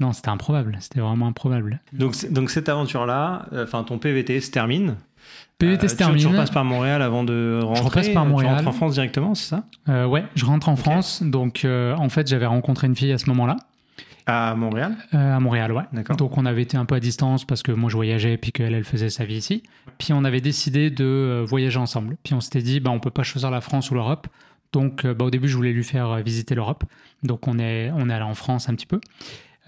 Non, 0.00 0.12
c'était 0.12 0.28
improbable, 0.28 0.76
c'était 0.80 1.00
vraiment 1.00 1.26
improbable. 1.26 1.80
Donc, 1.92 2.14
donc 2.30 2.50
cette 2.50 2.68
aventure-là, 2.68 3.46
euh, 3.52 3.64
enfin 3.64 3.82
ton 3.84 3.98
PVT 3.98 4.40
se 4.40 4.50
termine. 4.50 4.96
PVT 5.58 5.84
Euh, 5.84 5.88
se 5.88 5.94
tu- 5.94 5.98
termine. 5.98 6.18
Tu, 6.20 6.26
repasses 6.28 6.50
par 6.50 6.64
Montréal 6.64 7.02
avant 7.02 7.24
de 7.24 7.60
rentrer. 7.62 7.84
repasse 7.84 8.08
par 8.10 8.22
Tu 8.24 8.28
Montréal. 8.30 8.54
rentres 8.56 8.68
en 8.68 8.72
France 8.72 8.92
directement, 8.94 9.34
c'est 9.34 9.48
ça? 9.48 9.64
Euh, 9.88 10.06
ouais, 10.06 10.24
je 10.34 10.44
rentre 10.44 10.68
en. 10.68 10.76
France, 10.76 11.22
donc 11.24 11.64
euh, 11.64 11.94
en 11.96 12.08
fait 12.08 12.28
j'avais 12.28 12.46
rencontré 12.46 12.86
une 12.86 12.94
fille 12.94 13.10
à 13.12 13.18
ce 13.18 13.26
moment-là, 13.30 13.56
À 14.26 14.54
Montréal? 14.54 14.94
Euh, 15.14 15.36
à 15.36 15.40
Montréal, 15.40 15.72
ouais. 15.72 15.82
D'accord. 15.92 16.16
Donc 16.16 16.36
on 16.38 16.44
avait 16.46 16.62
été 16.62 16.76
un 16.76 16.84
peu 16.84 16.94
à 16.94 17.00
distance 17.00 17.44
parce 17.44 17.62
que 17.62 17.72
moi 17.72 17.88
je 17.90 17.96
voyageais 17.96 18.36
puis 18.36 18.52
qu'elle 18.52 18.74
elle 18.74 18.84
faisait 18.84 19.08
sa 19.10 19.24
vie 19.24 19.36
ici. 19.36 19.62
Puis 19.98 20.12
on 20.12 20.22
avait 20.24 20.40
décidé 20.42 20.90
de 20.90 21.04
euh, 21.04 21.44
voyager 21.46 21.78
ensemble. 21.78 22.16
Puis 22.22 22.34
on 22.34 22.40
s'était 22.40 22.62
dit 22.62 22.78
bah 22.78 22.90
on 22.90 23.00
peut 23.00 23.10
pas 23.10 23.22
choisir 23.24 23.50
la 23.50 23.60
France 23.62 23.90
ou 23.90 23.94
l'Europe. 23.94 24.26
Donc 24.74 25.04
euh, 25.06 25.14
bah, 25.14 25.24
au 25.24 25.30
début 25.30 25.48
je 25.48 25.56
voulais 25.56 25.72
lui 25.72 25.82
faire 25.82 26.10
euh, 26.10 26.20
visiter 26.20 26.54
l'Europe. 26.54 26.84
Donc 27.24 27.48
on 27.48 27.58
est 27.58 27.90
on 27.96 28.08
est 28.10 28.12
allé 28.12 28.22
en 28.22 28.34
France 28.34 28.68
un 28.68 28.74
petit 28.74 28.86
peu 28.86 29.00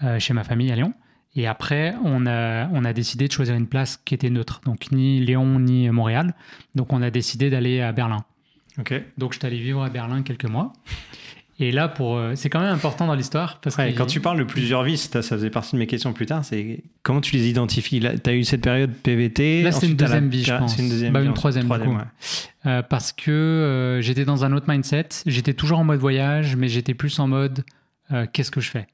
euh, 0.03 0.19
chez 0.19 0.33
ma 0.35 0.43
famille 0.43 0.71
à 0.71 0.75
Lyon. 0.75 0.93
Et 1.35 1.47
après 1.47 1.95
on 2.03 2.25
a 2.25 2.67
on 2.73 2.83
a 2.83 2.93
décidé 2.93 3.27
de 3.27 3.31
choisir 3.31 3.55
une 3.55 3.67
place 3.67 3.97
qui 4.03 4.13
était 4.13 4.29
neutre. 4.29 4.61
Donc 4.65 4.91
ni 4.91 5.19
Lyon 5.21 5.59
ni 5.59 5.89
Montréal. 5.89 6.33
Donc 6.75 6.91
on 6.93 7.01
a 7.01 7.09
décidé 7.09 7.49
d'aller 7.49 7.81
à 7.81 7.91
Berlin. 7.93 8.25
Ok. 8.79 8.93
Donc 9.17 9.33
je 9.33 9.39
suis 9.39 9.47
allé 9.47 9.59
vivre 9.59 9.81
à 9.83 9.89
Berlin 9.89 10.23
quelques 10.23 10.45
mois. 10.49 10.73
Et 11.59 11.71
là 11.71 11.87
pour 11.87 12.17
euh, 12.17 12.33
c'est 12.35 12.49
quand 12.49 12.59
même 12.59 12.73
important 12.73 13.05
dans 13.05 13.13
l'histoire 13.13 13.59
parce 13.61 13.77
Ouais, 13.77 13.93
que 13.93 13.97
quand 13.97 14.07
tu 14.07 14.19
parles 14.19 14.39
de 14.39 14.43
plusieurs 14.43 14.83
vies, 14.83 14.97
ça, 14.97 15.21
ça 15.21 15.35
faisait 15.35 15.51
partie 15.51 15.73
de 15.75 15.79
mes 15.79 15.85
questions 15.85 16.11
plus 16.11 16.25
tard, 16.25 16.43
c'est 16.43 16.83
comment 17.03 17.21
tu 17.21 17.35
les 17.35 17.47
identifies? 17.49 17.99
Tu 17.99 18.29
as 18.29 18.33
eu 18.33 18.43
cette 18.43 18.61
période 18.63 18.91
PVT 18.91 19.61
Là, 19.61 19.71
c'est 19.71 19.87
une 19.87 19.95
deuxième 19.95 20.27
vie, 20.29 20.43
je 20.43 20.53
pense. 20.53 20.75
C'est 20.75 20.81
une 20.81 20.89
deuxième 20.89 21.13
Bah, 21.13 21.21
vie, 21.21 21.27
une 21.27 21.33
troisième, 21.33 21.69
ouais. 21.69 21.77
Euh, 22.65 22.81
parce 22.81 23.11
que 23.11 23.29
euh, 23.31 24.01
j'étais 24.01 24.25
dans 24.25 24.43
un 24.43 24.53
autre 24.53 24.65
mindset. 24.69 25.09
J'étais 25.27 25.53
toujours 25.53 25.79
en 25.79 25.83
mode 25.83 25.99
voyage, 25.99 26.55
mais 26.55 26.67
j'étais 26.67 26.93
plus 26.95 27.19
en 27.19 27.27
mode 27.27 27.63
euh, 28.11 28.25
qu'est-ce 28.31 28.51
que 28.51 28.61
je 28.61 28.69
fais? 28.71 28.87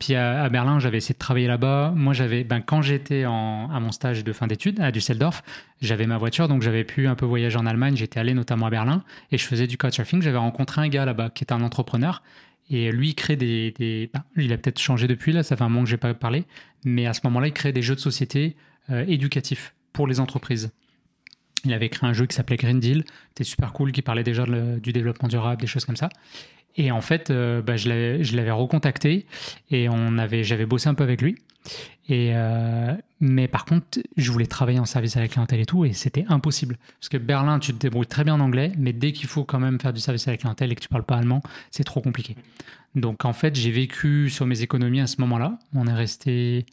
Puis 0.00 0.14
à, 0.14 0.48
Berlin, 0.48 0.80
j'avais 0.80 0.96
essayé 0.96 1.12
de 1.12 1.18
travailler 1.18 1.46
là-bas. 1.46 1.92
Moi, 1.94 2.14
j'avais, 2.14 2.42
ben, 2.42 2.60
quand 2.62 2.80
j'étais 2.80 3.26
en- 3.26 3.70
à 3.70 3.78
mon 3.80 3.92
stage 3.92 4.24
de 4.24 4.32
fin 4.32 4.46
d'études 4.46 4.80
à 4.80 4.90
Düsseldorf, 4.90 5.42
j'avais 5.82 6.06
ma 6.06 6.16
voiture, 6.16 6.48
donc 6.48 6.62
j'avais 6.62 6.84
pu 6.84 7.06
un 7.06 7.14
peu 7.14 7.26
voyager 7.26 7.58
en 7.58 7.66
Allemagne. 7.66 7.96
J'étais 7.96 8.18
allé 8.18 8.32
notamment 8.32 8.66
à 8.66 8.70
Berlin 8.70 9.04
et 9.30 9.36
je 9.36 9.44
faisais 9.44 9.66
du 9.66 9.76
couchsurfing. 9.76 10.22
J'avais 10.22 10.38
rencontré 10.38 10.80
un 10.80 10.88
gars 10.88 11.04
là-bas 11.04 11.28
qui 11.30 11.44
était 11.44 11.52
un 11.52 11.60
entrepreneur. 11.60 12.22
Et 12.70 12.90
lui, 12.92 13.10
il 13.10 13.14
crée 13.14 13.36
des. 13.36 14.10
ben, 14.14 14.24
il 14.36 14.52
a 14.52 14.56
peut-être 14.56 14.78
changé 14.80 15.06
depuis, 15.06 15.32
là, 15.32 15.42
ça 15.42 15.54
fait 15.56 15.64
un 15.64 15.68
moment 15.68 15.82
que 15.84 15.90
je 15.90 15.94
n'ai 15.94 15.98
pas 15.98 16.14
parlé. 16.14 16.44
Mais 16.84 17.06
à 17.06 17.12
ce 17.12 17.20
moment-là, 17.24 17.48
il 17.48 17.52
crée 17.52 17.72
des 17.72 17.82
jeux 17.82 17.94
de 17.94 18.00
société 18.00 18.56
euh, 18.88 19.04
éducatifs 19.06 19.74
pour 19.92 20.06
les 20.06 20.18
entreprises. 20.18 20.70
Il 21.66 21.74
avait 21.74 21.90
créé 21.90 22.08
un 22.08 22.14
jeu 22.14 22.24
qui 22.24 22.34
s'appelait 22.34 22.56
Green 22.56 22.80
Deal. 22.80 23.04
C'était 23.28 23.44
super 23.44 23.74
cool, 23.74 23.92
qui 23.92 24.00
parlait 24.00 24.22
déjà 24.24 24.46
du 24.46 24.92
développement 24.94 25.28
durable, 25.28 25.60
des 25.60 25.66
choses 25.66 25.84
comme 25.84 25.96
ça. 25.96 26.08
Et 26.76 26.90
en 26.90 27.00
fait, 27.00 27.30
euh, 27.30 27.62
bah, 27.62 27.76
je 27.76 27.88
l'avais 27.88 28.50
recontacté 28.50 29.26
et 29.70 29.88
on 29.88 30.18
avait, 30.18 30.44
j'avais 30.44 30.66
bossé 30.66 30.88
un 30.88 30.94
peu 30.94 31.04
avec 31.04 31.20
lui. 31.22 31.36
Euh, 32.10 32.96
mais 33.20 33.48
par 33.48 33.64
contre, 33.64 34.00
je 34.16 34.32
voulais 34.32 34.46
travailler 34.46 34.78
en 34.78 34.84
service 34.84 35.16
à 35.16 35.20
la 35.20 35.28
clientèle 35.28 35.60
et 35.60 35.66
tout, 35.66 35.84
et 35.84 35.92
c'était 35.92 36.24
impossible. 36.28 36.76
Parce 36.98 37.08
que 37.08 37.16
Berlin, 37.16 37.58
tu 37.58 37.72
te 37.72 37.78
débrouilles 37.78 38.06
très 38.06 38.24
bien 38.24 38.34
en 38.34 38.40
anglais, 38.40 38.72
mais 38.78 38.92
dès 38.92 39.12
qu'il 39.12 39.28
faut 39.28 39.44
quand 39.44 39.60
même 39.60 39.80
faire 39.80 39.92
du 39.92 40.00
service 40.00 40.26
à 40.26 40.32
la 40.32 40.36
clientèle 40.36 40.72
et 40.72 40.74
que 40.74 40.80
tu 40.80 40.88
parles 40.88 41.04
pas 41.04 41.16
allemand, 41.16 41.42
c'est 41.70 41.84
trop 41.84 42.00
compliqué. 42.00 42.36
Donc 42.94 43.24
en 43.24 43.32
fait, 43.32 43.54
j'ai 43.54 43.70
vécu 43.70 44.30
sur 44.30 44.46
mes 44.46 44.62
économies 44.62 45.00
à 45.00 45.06
ce 45.06 45.20
moment-là. 45.20 45.58
On 45.74 45.86
est 45.86 45.92
resté, 45.92 46.66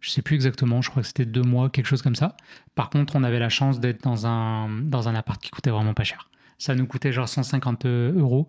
je 0.00 0.10
sais 0.10 0.22
plus 0.22 0.36
exactement, 0.36 0.82
je 0.82 0.90
crois 0.90 1.02
que 1.02 1.08
c'était 1.08 1.24
deux 1.24 1.42
mois, 1.42 1.70
quelque 1.70 1.86
chose 1.86 2.02
comme 2.02 2.14
ça. 2.14 2.36
Par 2.74 2.90
contre, 2.90 3.16
on 3.16 3.24
avait 3.24 3.40
la 3.40 3.48
chance 3.48 3.80
d'être 3.80 4.04
dans 4.04 4.26
un, 4.26 4.68
dans 4.82 5.08
un 5.08 5.14
appart 5.14 5.42
qui 5.42 5.50
coûtait 5.50 5.70
vraiment 5.70 5.94
pas 5.94 6.04
cher. 6.04 6.28
Ça 6.58 6.74
nous 6.74 6.86
coûtait 6.86 7.12
genre 7.12 7.28
150 7.28 7.86
euros, 7.86 8.48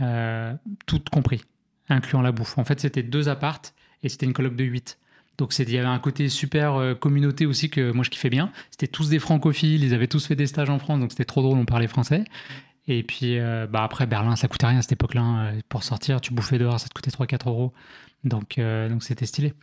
euh, 0.00 0.54
tout 0.86 1.00
compris, 1.10 1.42
incluant 1.88 2.22
la 2.22 2.32
bouffe. 2.32 2.58
En 2.58 2.64
fait, 2.64 2.80
c'était 2.80 3.02
deux 3.02 3.28
appartes 3.28 3.74
et 4.02 4.08
c'était 4.08 4.26
une 4.26 4.32
coloc 4.32 4.54
de 4.56 4.64
8. 4.64 4.98
Donc 5.38 5.56
il 5.58 5.70
y 5.70 5.78
avait 5.78 5.86
un 5.86 5.98
côté 6.00 6.28
super 6.28 6.74
euh, 6.74 6.94
communauté 6.94 7.46
aussi 7.46 7.70
que 7.70 7.92
moi 7.92 8.02
je 8.04 8.10
kiffais 8.10 8.30
bien. 8.30 8.50
C'était 8.70 8.88
tous 8.88 9.08
des 9.08 9.18
francophiles, 9.20 9.84
ils 9.84 9.94
avaient 9.94 10.08
tous 10.08 10.26
fait 10.26 10.34
des 10.34 10.46
stages 10.48 10.68
en 10.70 10.78
France, 10.80 10.98
donc 10.98 11.12
c'était 11.12 11.24
trop 11.24 11.42
drôle, 11.42 11.58
on 11.58 11.64
parlait 11.64 11.86
français. 11.86 12.24
Et 12.88 13.02
puis 13.04 13.38
euh, 13.38 13.66
bah 13.70 13.84
après 13.84 14.06
Berlin, 14.06 14.34
ça 14.34 14.48
coûtait 14.48 14.66
rien 14.66 14.78
à 14.78 14.82
cette 14.82 14.92
époque-là. 14.92 15.20
hein. 15.20 15.52
Pour 15.68 15.84
sortir, 15.84 16.20
tu 16.20 16.34
bouffais 16.34 16.58
dehors, 16.58 16.80
ça 16.80 16.88
te 16.88 16.94
coûtait 16.94 17.10
3-4 17.10 17.48
euros. 17.48 17.72
Donc 18.24 18.58
euh, 18.58 18.88
donc 18.88 19.04
c'était 19.04 19.26
stylé. 19.26 19.54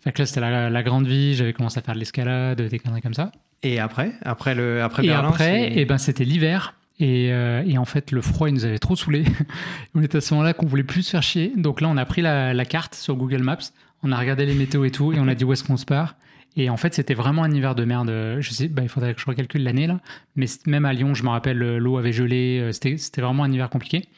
Fait 0.00 0.10
que 0.12 0.22
là 0.22 0.26
c'était 0.26 0.40
la, 0.40 0.70
la 0.70 0.82
grande 0.82 1.06
vie, 1.06 1.34
j'avais 1.34 1.52
commencé 1.52 1.78
à 1.78 1.82
faire 1.82 1.94
de 1.94 2.00
l'escalade, 2.00 2.60
des 2.60 2.78
conneries 2.80 3.02
comme 3.02 3.14
ça. 3.14 3.30
Et 3.62 3.78
après? 3.78 4.12
Après, 4.22 4.54
le, 4.56 4.82
après 4.82 5.04
Et 5.04 5.08
Berlin 5.08 5.28
après, 5.28 5.44
c'est- 5.44 5.72
eh 5.76 5.84
ben, 5.84 5.98
c'était 5.98 6.24
l'hiver. 6.24 6.74
Et, 6.98 7.32
euh, 7.32 7.62
et 7.66 7.76
en 7.78 7.84
fait, 7.84 8.10
le 8.10 8.22
froid, 8.22 8.48
il 8.48 8.54
nous 8.54 8.64
avait 8.64 8.78
trop 8.78 8.96
saoulés. 8.96 9.24
on 9.94 10.02
était 10.02 10.18
à 10.18 10.20
ce 10.20 10.32
moment-là 10.34 10.54
qu'on 10.54 10.66
voulait 10.66 10.82
plus 10.82 11.02
se 11.02 11.10
faire 11.10 11.22
chier. 11.22 11.52
Donc 11.56 11.80
là, 11.80 11.88
on 11.88 11.96
a 11.96 12.04
pris 12.04 12.22
la, 12.22 12.64
carte 12.64 12.94
sur 12.94 13.16
Google 13.16 13.42
Maps, 13.42 13.58
on 14.02 14.12
a 14.12 14.18
regardé 14.18 14.46
les 14.46 14.54
météos 14.54 14.84
et 14.84 14.90
tout, 14.90 15.12
et 15.12 15.20
on 15.20 15.28
a 15.28 15.34
dit 15.34 15.44
où 15.44 15.52
est-ce 15.52 15.64
qu'on 15.64 15.76
se 15.76 15.84
part. 15.84 16.16
Et 16.56 16.70
en 16.70 16.76
fait, 16.78 16.94
c'était 16.94 17.14
vraiment 17.14 17.42
un 17.42 17.50
hiver 17.50 17.74
de 17.74 17.84
merde. 17.84 18.08
Je 18.40 18.50
sais, 18.50 18.68
bah, 18.68 18.82
il 18.82 18.88
faudrait 18.88 19.14
que 19.14 19.20
je 19.20 19.26
recalcule 19.26 19.62
l'année 19.62 19.86
là. 19.86 20.00
Mais 20.36 20.46
même 20.66 20.86
à 20.86 20.92
Lyon, 20.94 21.12
je 21.12 21.22
me 21.22 21.28
rappelle, 21.28 21.62
euh, 21.62 21.78
l'eau 21.78 21.98
avait 21.98 22.12
gelé. 22.12 22.58
euh, 22.60 22.72
c'était 22.72 23.20
vraiment 23.20 23.44
un 23.44 23.52
hiver 23.52 23.68
compliqué. 23.68 24.08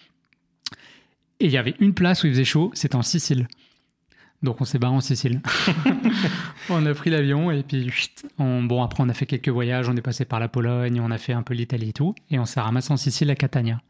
Et 1.41 1.47
il 1.47 1.51
y 1.51 1.57
avait 1.57 1.75
une 1.81 1.95
place 1.95 2.23
où 2.23 2.27
il 2.29 2.33
faisait 2.33 2.45
chaud, 2.45 2.71
c'était 2.75 2.97
en 2.97 3.03
Sicile. 3.03 3.49
Donc 4.43 4.61
on 4.61 4.65
s'est 4.65 4.79
barré 4.79 4.95
en 4.95 5.01
Sicile. 5.01 5.41
on 6.71 6.85
a 6.87 6.95
pris 6.95 7.11
l'avion 7.11 7.51
et 7.51 7.63
puis 7.63 7.91
chut, 7.91 8.25
on, 8.39 8.63
bon 8.63 8.83
après 8.83 9.03
on 9.03 9.09
a 9.09 9.15
fait 9.15 9.27
quelques 9.27 9.49
voyages, 9.49 9.89
on 9.89 9.97
est 9.97 10.03
passé 10.03 10.25
par 10.25 10.39
la 10.39 10.49
Pologne, 10.49 11.01
on 11.01 11.11
a 11.11 11.19
fait 11.19 11.33
un 11.33 11.43
peu 11.43 11.55
l'Italie 11.55 11.89
et 11.89 11.93
tout, 11.93 12.15
et 12.31 12.39
on 12.39 12.45
s'est 12.45 12.61
ramassé 12.61 12.93
en 12.93 12.97
Sicile 12.97 13.31
à 13.31 13.35
Catania. 13.35 13.81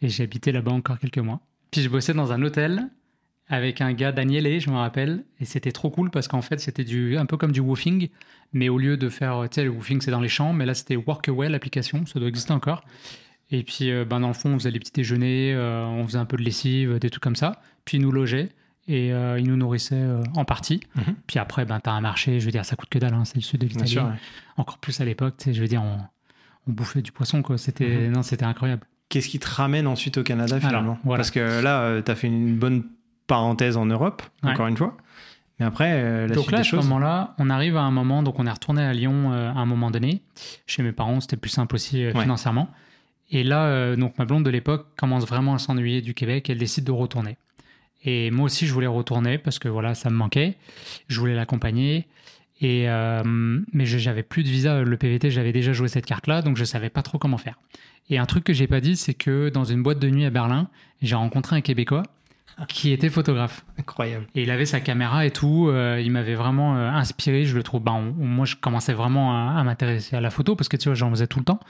Et 0.00 0.08
j'ai 0.08 0.22
habité 0.22 0.52
là-bas 0.52 0.70
encore 0.70 0.98
quelques 0.98 1.18
mois. 1.18 1.40
Puis 1.72 1.82
je 1.82 1.88
bossais 1.88 2.14
dans 2.14 2.32
un 2.32 2.42
hôtel 2.42 2.88
avec 3.48 3.80
un 3.80 3.92
gars 3.94 4.12
Daniele, 4.12 4.60
je 4.60 4.70
me 4.70 4.76
rappelle, 4.76 5.24
et 5.40 5.44
c'était 5.44 5.72
trop 5.72 5.90
cool 5.90 6.10
parce 6.10 6.28
qu'en 6.28 6.42
fait 6.42 6.60
c'était 6.60 6.84
du 6.84 7.16
un 7.18 7.26
peu 7.26 7.36
comme 7.36 7.52
du 7.52 7.60
woofing, 7.60 8.10
mais 8.52 8.68
au 8.68 8.78
lieu 8.78 8.96
de 8.96 9.08
faire, 9.08 9.48
tu 9.50 9.56
sais, 9.56 9.64
le 9.64 9.70
woofing 9.70 10.00
c'est 10.00 10.12
dans 10.12 10.20
les 10.20 10.28
champs, 10.28 10.52
mais 10.52 10.66
là 10.66 10.74
c'était 10.74 10.96
Workaway 10.96 11.48
l'application, 11.48 12.06
ça 12.06 12.20
doit 12.20 12.28
exister 12.28 12.52
encore. 12.52 12.84
Et 13.50 13.64
puis 13.64 13.90
euh, 13.90 14.04
ben, 14.04 14.20
dans 14.20 14.28
le 14.28 14.34
fond 14.34 14.50
on 14.50 14.58
faisait 14.58 14.70
les 14.70 14.78
petits 14.78 14.92
déjeuners, 14.92 15.52
euh, 15.54 15.84
on 15.84 16.06
faisait 16.06 16.18
un 16.18 16.26
peu 16.26 16.36
de 16.36 16.42
lessive, 16.42 17.00
des 17.00 17.10
trucs 17.10 17.24
comme 17.24 17.36
ça. 17.36 17.60
Puis 17.84 17.96
ils 17.96 18.00
nous 18.00 18.12
logeaient 18.12 18.50
et 18.88 19.12
euh, 19.12 19.38
ils 19.38 19.46
nous 19.46 19.56
nourrissaient 19.56 19.94
euh, 19.94 20.22
en 20.34 20.44
partie. 20.44 20.80
Mhm. 20.96 21.14
Puis 21.26 21.38
après, 21.38 21.64
ben, 21.64 21.78
tu 21.80 21.88
as 21.90 21.92
un 21.92 22.00
marché, 22.00 22.40
je 22.40 22.44
veux 22.46 22.50
dire, 22.50 22.64
ça 22.64 22.74
coûte 22.74 22.88
que 22.88 22.98
dalle, 22.98 23.14
hein, 23.14 23.24
c'est 23.24 23.36
le 23.36 23.42
sud 23.42 23.60
de 23.60 23.66
l'Italie. 23.66 23.98
ouais. 23.98 24.04
Encore 24.56 24.78
plus 24.78 25.00
à 25.00 25.04
l'époque, 25.04 25.34
je 25.46 25.60
veux 25.60 25.68
dire, 25.68 25.82
on, 25.82 25.98
on 26.66 26.72
bouffait 26.72 27.02
du 27.02 27.12
poisson, 27.12 27.42
quoi. 27.42 27.58
C'était, 27.58 27.86
Mhm. 28.08 28.12
non, 28.12 28.22
c'était 28.22 28.44
incroyable. 28.44 28.82
Qu'est-ce 29.08 29.28
qui 29.28 29.38
te 29.38 29.48
ramène 29.48 29.86
ensuite 29.86 30.18
au 30.18 30.22
Canada 30.22 30.58
finalement? 30.58 30.78
Alors, 30.92 30.98
voilà. 31.04 31.18
Parce 31.20 31.30
que 31.30 31.62
là, 31.62 32.02
tu 32.02 32.10
as 32.10 32.14
fait 32.14 32.26
une 32.26 32.56
bonne 32.58 32.84
parenthèse 33.26 33.76
en 33.76 33.86
Europe, 33.86 34.22
Ouais. 34.42 34.50
encore 34.52 34.66
une 34.66 34.76
fois. 34.76 34.96
Mais 35.60 35.66
après, 35.66 35.90
euh, 35.94 36.26
la 36.28 36.34
donc 36.34 36.44
suite 36.44 36.52
là, 36.52 36.58
à 36.58 36.60
des 36.60 36.64
ce 36.64 36.70
choses. 36.76 36.84
moment-là, 36.88 37.34
on 37.38 37.50
arrive 37.50 37.76
à 37.76 37.80
un 37.82 37.90
moment, 37.90 38.22
donc 38.22 38.38
on 38.38 38.46
est 38.46 38.50
retourné 38.50 38.82
à 38.82 38.92
Lyon 38.92 39.32
euh, 39.32 39.50
à 39.50 39.54
un 39.58 39.66
moment 39.66 39.90
donné. 39.90 40.22
Chez 40.66 40.82
mes 40.82 40.92
parents, 40.92 41.20
c'était 41.20 41.36
plus 41.36 41.50
simple 41.50 41.74
aussi 41.74 42.04
euh, 42.04 42.12
Ouais. 42.12 42.22
financièrement. 42.22 42.68
Et 43.30 43.42
là, 43.44 43.64
euh, 43.64 43.96
donc 43.96 44.16
ma 44.18 44.24
blonde 44.24 44.44
de 44.44 44.50
l'époque 44.50 44.86
commence 44.96 45.26
vraiment 45.26 45.54
à 45.54 45.58
s'ennuyer 45.58 46.00
du 46.00 46.14
Québec. 46.14 46.48
Elle 46.48 46.58
décide 46.58 46.84
de 46.84 46.92
retourner. 46.92 47.36
Et 48.04 48.30
moi 48.30 48.44
aussi, 48.46 48.66
je 48.66 48.72
voulais 48.72 48.86
retourner 48.86 49.38
parce 49.38 49.58
que 49.58 49.68
voilà, 49.68 49.94
ça 49.94 50.08
me 50.10 50.14
manquait. 50.16 50.56
Je 51.08 51.18
voulais 51.18 51.34
l'accompagner. 51.34 52.06
Et 52.60 52.88
euh, 52.88 53.22
mais 53.72 53.86
j'avais 53.86 54.22
plus 54.22 54.42
de 54.42 54.48
visa. 54.48 54.82
Le 54.82 54.96
PVT, 54.96 55.30
j'avais 55.30 55.52
déjà 55.52 55.72
joué 55.72 55.88
cette 55.88 56.06
carte-là, 56.06 56.42
donc 56.42 56.56
je 56.56 56.64
savais 56.64 56.90
pas 56.90 57.02
trop 57.02 57.18
comment 57.18 57.38
faire. 57.38 57.58
Et 58.10 58.18
un 58.18 58.26
truc 58.26 58.44
que 58.44 58.52
j'ai 58.52 58.66
pas 58.66 58.80
dit, 58.80 58.96
c'est 58.96 59.14
que 59.14 59.48
dans 59.48 59.64
une 59.64 59.82
boîte 59.82 59.98
de 59.98 60.08
nuit 60.10 60.24
à 60.24 60.30
Berlin, 60.30 60.68
j'ai 61.02 61.14
rencontré 61.14 61.54
un 61.56 61.60
Québécois 61.60 62.02
qui 62.68 62.90
était 62.92 63.10
photographe. 63.10 63.64
Incroyable. 63.78 64.26
Et 64.34 64.42
il 64.42 64.50
avait 64.50 64.64
sa 64.66 64.80
caméra 64.80 65.24
et 65.26 65.30
tout. 65.30 65.68
euh, 65.68 66.00
il 66.02 66.10
m'avait 66.10 66.34
vraiment 66.34 66.76
euh, 66.76 66.88
inspiré. 66.90 67.44
Je 67.44 67.56
le 67.56 67.62
trouve. 67.62 67.82
Ben, 67.82 67.92
on- 67.92 68.24
moi, 68.24 68.44
je 68.46 68.56
commençais 68.56 68.92
vraiment 68.94 69.32
à, 69.36 69.60
à 69.60 69.62
m'intéresser 69.64 70.16
à 70.16 70.20
la 70.20 70.30
photo 70.30 70.56
parce 70.56 70.68
que 70.68 70.76
tu 70.76 70.88
vois, 70.88 70.94
j'en 70.96 71.10
faisais 71.10 71.26
tout 71.28 71.38
le 71.38 71.44
temps. 71.44 71.60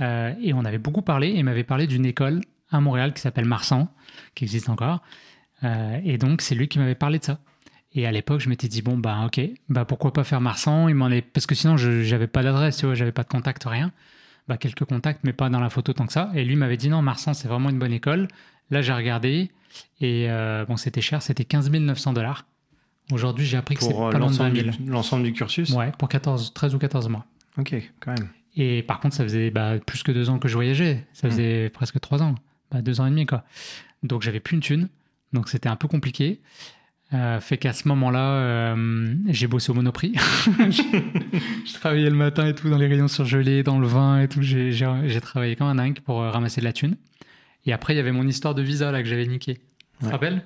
Euh, 0.00 0.32
et 0.42 0.52
on 0.52 0.64
avait 0.66 0.78
beaucoup 0.78 1.02
parlé. 1.02 1.28
Et 1.28 1.38
il 1.38 1.44
m'avait 1.44 1.64
parlé 1.64 1.86
d'une 1.86 2.04
école 2.04 2.40
à 2.70 2.80
Montréal 2.80 3.14
qui 3.14 3.22
s'appelle 3.22 3.46
Marsan, 3.46 3.88
qui 4.34 4.44
existe 4.44 4.68
encore. 4.68 5.00
Euh, 5.64 6.00
et 6.04 6.18
donc, 6.18 6.40
c'est 6.42 6.54
lui 6.54 6.68
qui 6.68 6.78
m'avait 6.78 6.94
parlé 6.94 7.18
de 7.18 7.24
ça. 7.24 7.38
Et 7.94 8.06
à 8.06 8.12
l'époque, 8.12 8.40
je 8.40 8.48
m'étais 8.48 8.68
dit 8.68 8.82
bon 8.82 8.98
bah 8.98 9.22
ok, 9.26 9.40
bah 9.70 9.84
pourquoi 9.84 10.12
pas 10.12 10.22
faire 10.22 10.40
Marsan? 10.40 10.88
Il 10.88 10.94
m'en 10.94 11.08
est 11.10 11.22
parce 11.22 11.46
que 11.46 11.54
sinon, 11.54 11.76
je 11.78 12.02
j'avais 12.02 12.26
pas 12.26 12.42
d'adresse, 12.42 12.76
tu 12.76 12.86
vois, 12.86 12.94
j'avais 12.94 13.12
pas 13.12 13.22
de 13.22 13.28
contact, 13.28 13.64
rien. 13.64 13.92
Bah 14.46 14.56
quelques 14.58 14.84
contacts, 14.84 15.20
mais 15.24 15.32
pas 15.32 15.48
dans 15.48 15.58
la 15.60 15.70
photo 15.70 15.92
tant 15.94 16.06
que 16.06 16.12
ça. 16.12 16.30
Et 16.34 16.44
lui 16.44 16.54
m'avait 16.54 16.76
dit 16.76 16.90
non, 16.90 17.00
Marsan, 17.02 17.32
c'est 17.34 17.48
vraiment 17.48 17.70
une 17.70 17.78
bonne 17.78 17.92
école. 17.92 18.28
Là, 18.70 18.82
j'ai 18.82 18.92
regardé 18.92 19.50
et 20.00 20.26
euh, 20.30 20.64
bon, 20.66 20.76
c'était 20.76 21.00
cher, 21.00 21.22
c'était 21.22 21.44
15 21.46 21.70
900 21.70 22.12
dollars. 22.12 22.44
Aujourd'hui, 23.10 23.46
j'ai 23.46 23.56
appris 23.56 23.74
que 23.74 23.82
c'est 23.82 23.90
Pour 23.90 24.08
euh, 24.08 24.12
pas 24.12 24.18
loin 24.18 24.28
de 24.30 24.34
20 24.34 24.48
l'ensemble 24.50 24.72
000. 24.72 24.76
du, 24.84 24.90
l'ensemble 24.90 25.22
du 25.24 25.32
cursus? 25.32 25.70
Ouais, 25.70 25.90
pour 25.98 26.10
14, 26.10 26.52
13 26.52 26.74
ou 26.74 26.78
14 26.78 27.08
mois. 27.08 27.24
Ok, 27.56 27.74
quand 28.00 28.12
même. 28.12 28.28
Et 28.54 28.82
par 28.82 29.00
contre, 29.00 29.14
ça 29.16 29.22
faisait 29.24 29.50
bah, 29.50 29.78
plus 29.84 30.02
que 30.02 30.12
deux 30.12 30.28
ans 30.28 30.38
que 30.38 30.46
je 30.48 30.54
voyageais. 30.54 31.06
Ça 31.14 31.26
Mm. 31.26 31.30
faisait 31.30 31.70
presque 31.70 31.98
trois 32.00 32.22
ans. 32.22 32.34
Bah, 32.70 32.82
deux 32.82 33.00
ans 33.00 33.06
et 33.06 33.10
demi, 33.10 33.24
quoi. 33.24 33.44
Donc, 34.02 34.20
j'avais 34.22 34.40
plus 34.40 34.56
une 34.56 34.60
thune. 34.62 34.88
Donc, 35.32 35.48
c'était 35.48 35.68
un 35.68 35.76
peu 35.76 35.88
compliqué. 35.88 36.40
Euh, 37.14 37.40
fait 37.40 37.56
qu'à 37.56 37.72
ce 37.72 37.88
moment-là, 37.88 38.32
euh, 38.32 39.14
j'ai 39.28 39.46
bossé 39.46 39.70
au 39.70 39.74
Monoprix. 39.74 40.12
je, 40.46 41.72
travaillais 41.74 42.10
le 42.10 42.16
matin 42.16 42.46
et 42.46 42.54
tout 42.54 42.68
dans 42.68 42.76
les 42.76 42.86
rayons 42.86 43.08
surgelés, 43.08 43.62
dans 43.62 43.78
le 43.78 43.86
vin 43.86 44.20
et 44.20 44.28
tout. 44.28 44.42
J'ai- 44.42 45.20
travaillé 45.22 45.56
comme 45.56 45.68
un 45.68 45.74
dingue 45.74 46.00
pour 46.00 46.20
euh, 46.20 46.30
ramasser 46.30 46.60
de 46.60 46.66
la 46.66 46.74
thune. 46.74 46.96
Et 47.64 47.72
après, 47.72 47.94
il 47.94 47.96
y 47.96 48.00
avait 48.00 48.12
mon 48.12 48.26
histoire 48.26 48.54
de 48.54 48.60
visa 48.62 48.90
là 48.92 49.02
que 49.02 49.08
j'avais 49.08 49.26
niqué. 49.26 49.58
Tu 50.00 50.06
te 50.06 50.10
rappelles? 50.10 50.44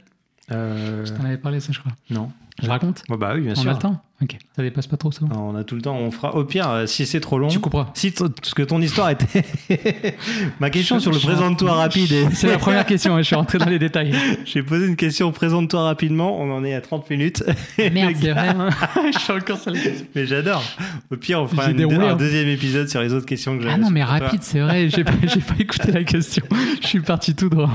Euh, 0.52 1.04
Je 1.04 1.12
t'en 1.12 1.24
avais 1.24 1.36
parlé, 1.36 1.58
ça, 1.60 1.72
je 1.72 1.80
crois. 1.80 1.92
non. 2.10 2.30
Je 2.62 2.68
raconte 2.68 3.02
Bah, 3.08 3.16
bah 3.18 3.32
oui, 3.34 3.42
bien 3.42 3.52
On 3.52 3.60
sûr. 3.60 3.70
a 3.70 3.74
le 3.74 3.78
temps 3.78 4.02
Ok. 4.22 4.36
Ça 4.54 4.62
dépasse 4.62 4.86
pas 4.86 4.96
trop, 4.96 5.10
ça 5.10 5.24
Non, 5.24 5.48
On 5.50 5.56
a 5.56 5.64
tout 5.64 5.74
le 5.74 5.82
temps. 5.82 5.96
On 5.96 6.12
fera. 6.12 6.36
Au 6.36 6.44
pire, 6.44 6.70
euh, 6.70 6.86
si 6.86 7.06
c'est 7.06 7.18
trop 7.18 7.38
long. 7.40 7.48
Tu 7.48 7.58
couperas. 7.58 7.90
Si 7.94 8.12
parce 8.12 8.54
que 8.54 8.62
ton 8.62 8.80
histoire 8.80 9.10
était. 9.10 9.42
Ma 10.60 10.70
question 10.70 10.96
Je- 10.96 11.02
sur 11.02 11.10
le 11.12 11.18
je- 11.18 11.26
présente-toi 11.26 11.72
rapide. 11.72 12.12
et- 12.12 12.26
C'est 12.32 12.46
la 12.46 12.58
première 12.58 12.86
question, 12.86 13.14
hein, 13.14 13.18
je 13.18 13.22
suis 13.24 13.34
rentré 13.34 13.58
dans 13.58 13.66
les 13.68 13.80
détails. 13.80 14.12
J'ai 14.44 14.62
posé 14.62 14.86
une 14.86 14.94
question 14.94 15.32
présente-toi 15.32 15.82
rapidement. 15.82 16.40
On 16.40 16.52
en 16.52 16.62
est 16.64 16.72
à 16.74 16.80
30 16.80 17.10
minutes. 17.10 17.42
Merde, 17.78 18.10
Le 18.14 18.20
c'est 18.20 18.30
vrai. 18.30 18.48
hein. 18.50 18.68
je 19.12 19.18
suis 19.18 19.32
encore 19.32 19.58
sur 19.58 19.72
les 19.72 19.80
questions. 19.80 20.06
Mais 20.14 20.24
j'adore. 20.26 20.62
Au 21.10 21.16
pire, 21.16 21.40
on 21.42 21.48
fera 21.48 21.64
J'ai 21.64 21.70
une- 21.72 21.78
déroulé, 21.78 21.96
un 22.06 22.10
hein. 22.12 22.16
deuxième 22.16 22.46
épisode 22.48 22.88
sur 22.88 23.00
les 23.00 23.12
autres 23.12 23.26
questions 23.26 23.56
que 23.56 23.62
j'avais. 23.64 23.74
Ah 23.74 23.78
non, 23.78 23.90
mais 23.90 24.04
rapide, 24.04 24.42
c'est 24.44 24.60
vrai, 24.60 24.88
j'ai 24.88 25.02
pas, 25.02 25.12
j'ai 25.26 25.40
pas 25.40 25.54
écouté 25.58 25.90
la 25.90 26.04
question. 26.04 26.44
Je 26.80 26.86
suis 26.86 27.00
parti 27.00 27.34
tout 27.34 27.48
droit. 27.48 27.70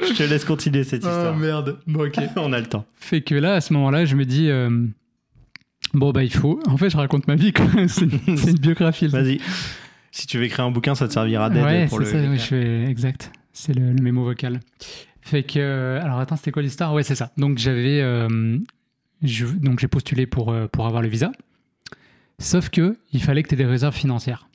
Je 0.00 0.12
te 0.14 0.22
laisse 0.22 0.44
continuer 0.44 0.84
cette 0.84 1.02
histoire. 1.02 1.32
Oh 1.34 1.38
merde. 1.38 1.78
Bon, 1.88 2.04
ok. 2.06 2.14
on 2.36 2.52
a 2.52 2.60
le 2.60 2.66
temps. 2.66 2.84
Fait 3.00 3.20
que 3.20 3.34
là, 3.34 3.54
à 3.54 3.60
ce 3.60 3.72
moment-là, 3.72 4.04
je 4.12 4.16
me 4.16 4.24
dis, 4.24 4.50
euh, 4.50 4.86
bon, 5.94 6.12
bah, 6.12 6.22
il 6.22 6.32
faut. 6.32 6.60
En 6.66 6.76
fait, 6.76 6.90
je 6.90 6.96
raconte 6.96 7.26
ma 7.26 7.34
vie. 7.34 7.52
C'est 7.88 8.02
une, 8.04 8.58
biographie. 8.58 9.08
Vas-y. 9.08 9.40
Si 10.10 10.26
tu 10.26 10.38
veux 10.38 10.44
écrire 10.44 10.66
un 10.66 10.70
bouquin, 10.70 10.94
ça 10.94 11.08
te 11.08 11.12
servira 11.14 11.48
d'aide 11.48 11.64
Ouais, 11.64 11.86
pour 11.86 11.98
c'est 12.02 12.04
le. 12.04 12.24
ça, 12.24 12.30
ouais, 12.30 12.36
je 12.36 12.42
fais 12.42 12.84
exact. 12.84 13.32
C'est 13.54 13.74
le, 13.74 13.92
le 13.92 14.02
mémo 14.02 14.24
vocal. 14.24 14.60
Fait 15.22 15.42
que, 15.42 15.58
euh, 15.58 16.02
alors 16.02 16.18
attends, 16.18 16.36
c'était 16.36 16.50
quoi 16.52 16.62
l'histoire? 16.62 16.92
Ouais, 16.92 17.02
c'est 17.02 17.14
ça. 17.14 17.32
Donc 17.38 17.56
j'avais, 17.56 18.02
euh, 18.02 18.58
donc 19.60 19.80
j'ai 19.80 19.88
postulé 19.88 20.26
pour 20.26 20.54
pour 20.70 20.86
avoir 20.86 21.00
le 21.00 21.08
visa. 21.08 21.32
Sauf 22.38 22.68
que 22.68 22.98
il 23.12 23.22
fallait 23.22 23.42
que 23.42 23.48
tu 23.48 23.54
aies 23.54 23.58
des 23.58 23.64
réserves 23.64 23.94
financières. 23.94 24.48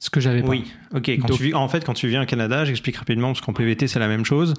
Ce 0.00 0.10
que 0.10 0.18
j'avais 0.18 0.42
pas. 0.42 0.48
Oui, 0.48 0.64
ok. 0.94 1.10
Quand 1.20 1.28
Donc- 1.28 1.38
tu 1.38 1.54
en 1.54 1.68
fait, 1.68 1.84
quand 1.84 1.94
tu 1.94 2.08
viens 2.08 2.22
au 2.22 2.26
Canada, 2.26 2.64
j'explique 2.64 2.96
rapidement 2.96 3.28
parce 3.28 3.40
qu'en 3.40 3.52
PVT 3.52 3.86
c'est 3.86 3.98
la 4.00 4.08
même 4.08 4.24
chose. 4.24 4.54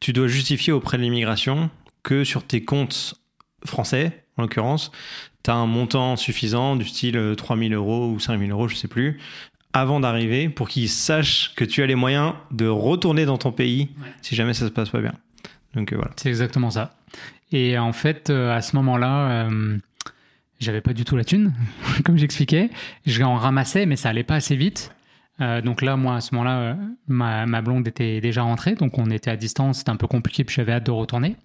Tu 0.00 0.12
dois 0.12 0.26
justifier 0.26 0.72
auprès 0.72 0.96
de 0.96 1.02
l'immigration 1.02 1.70
que 2.02 2.24
sur 2.24 2.44
tes 2.44 2.64
comptes 2.64 3.14
français, 3.66 4.24
en 4.36 4.42
l'occurrence, 4.42 4.90
tu 5.42 5.50
as 5.50 5.54
un 5.54 5.66
montant 5.66 6.16
suffisant 6.16 6.76
du 6.76 6.84
style 6.84 7.16
euh, 7.16 7.34
3000 7.34 7.74
euros 7.74 8.08
ou 8.10 8.18
5000 8.20 8.50
euros, 8.50 8.68
je 8.68 8.76
sais 8.76 8.88
plus, 8.88 9.18
avant 9.72 10.00
d'arriver 10.00 10.48
pour 10.48 10.68
qu'ils 10.68 10.88
sachent 10.88 11.54
que 11.54 11.64
tu 11.64 11.82
as 11.82 11.86
les 11.86 11.94
moyens 11.94 12.34
de 12.50 12.66
retourner 12.66 13.24
dans 13.26 13.38
ton 13.38 13.52
pays 13.52 13.90
Ouais. 14.00 14.08
si 14.22 14.34
jamais 14.34 14.54
ça 14.54 14.66
se 14.66 14.70
passe 14.72 14.90
pas 14.90 15.00
bien. 15.00 15.12
Donc 15.74 15.92
euh, 15.92 15.96
voilà. 15.96 16.12
C'est 16.16 16.28
exactement 16.28 16.70
ça. 16.70 16.94
Et 17.52 17.78
en 17.78 17.92
fait, 17.92 18.30
euh, 18.30 18.54
à 18.56 18.60
ce 18.62 18.74
moment-là, 18.76 19.46
euh, 19.48 19.76
j'avais 20.58 20.80
pas 20.80 20.92
du 20.94 21.04
tout 21.04 21.16
la 21.16 21.24
thune, 21.24 21.52
comme 22.04 22.16
j'expliquais. 22.18 22.70
Je 23.04 23.22
en 23.22 23.36
ramassais, 23.36 23.86
mais 23.86 23.96
ça 23.96 24.08
allait 24.08 24.24
pas 24.24 24.36
assez 24.36 24.56
vite. 24.56 24.90
Euh, 25.42 25.60
donc 25.60 25.82
là, 25.82 25.96
moi, 25.96 26.16
à 26.16 26.20
ce 26.22 26.34
moment-là, 26.34 26.58
euh, 26.60 26.74
ma, 27.08 27.44
ma 27.44 27.60
blonde 27.60 27.86
était 27.86 28.22
déjà 28.22 28.42
rentrée, 28.42 28.74
donc 28.74 28.96
on 28.98 29.10
était 29.10 29.30
à 29.30 29.36
distance, 29.36 29.78
c'était 29.78 29.90
un 29.90 29.96
peu 29.96 30.06
compliqué, 30.06 30.44
puis 30.44 30.56
j'avais 30.56 30.72
hâte 30.72 30.86
de 30.86 30.90
retourner. 30.92 31.36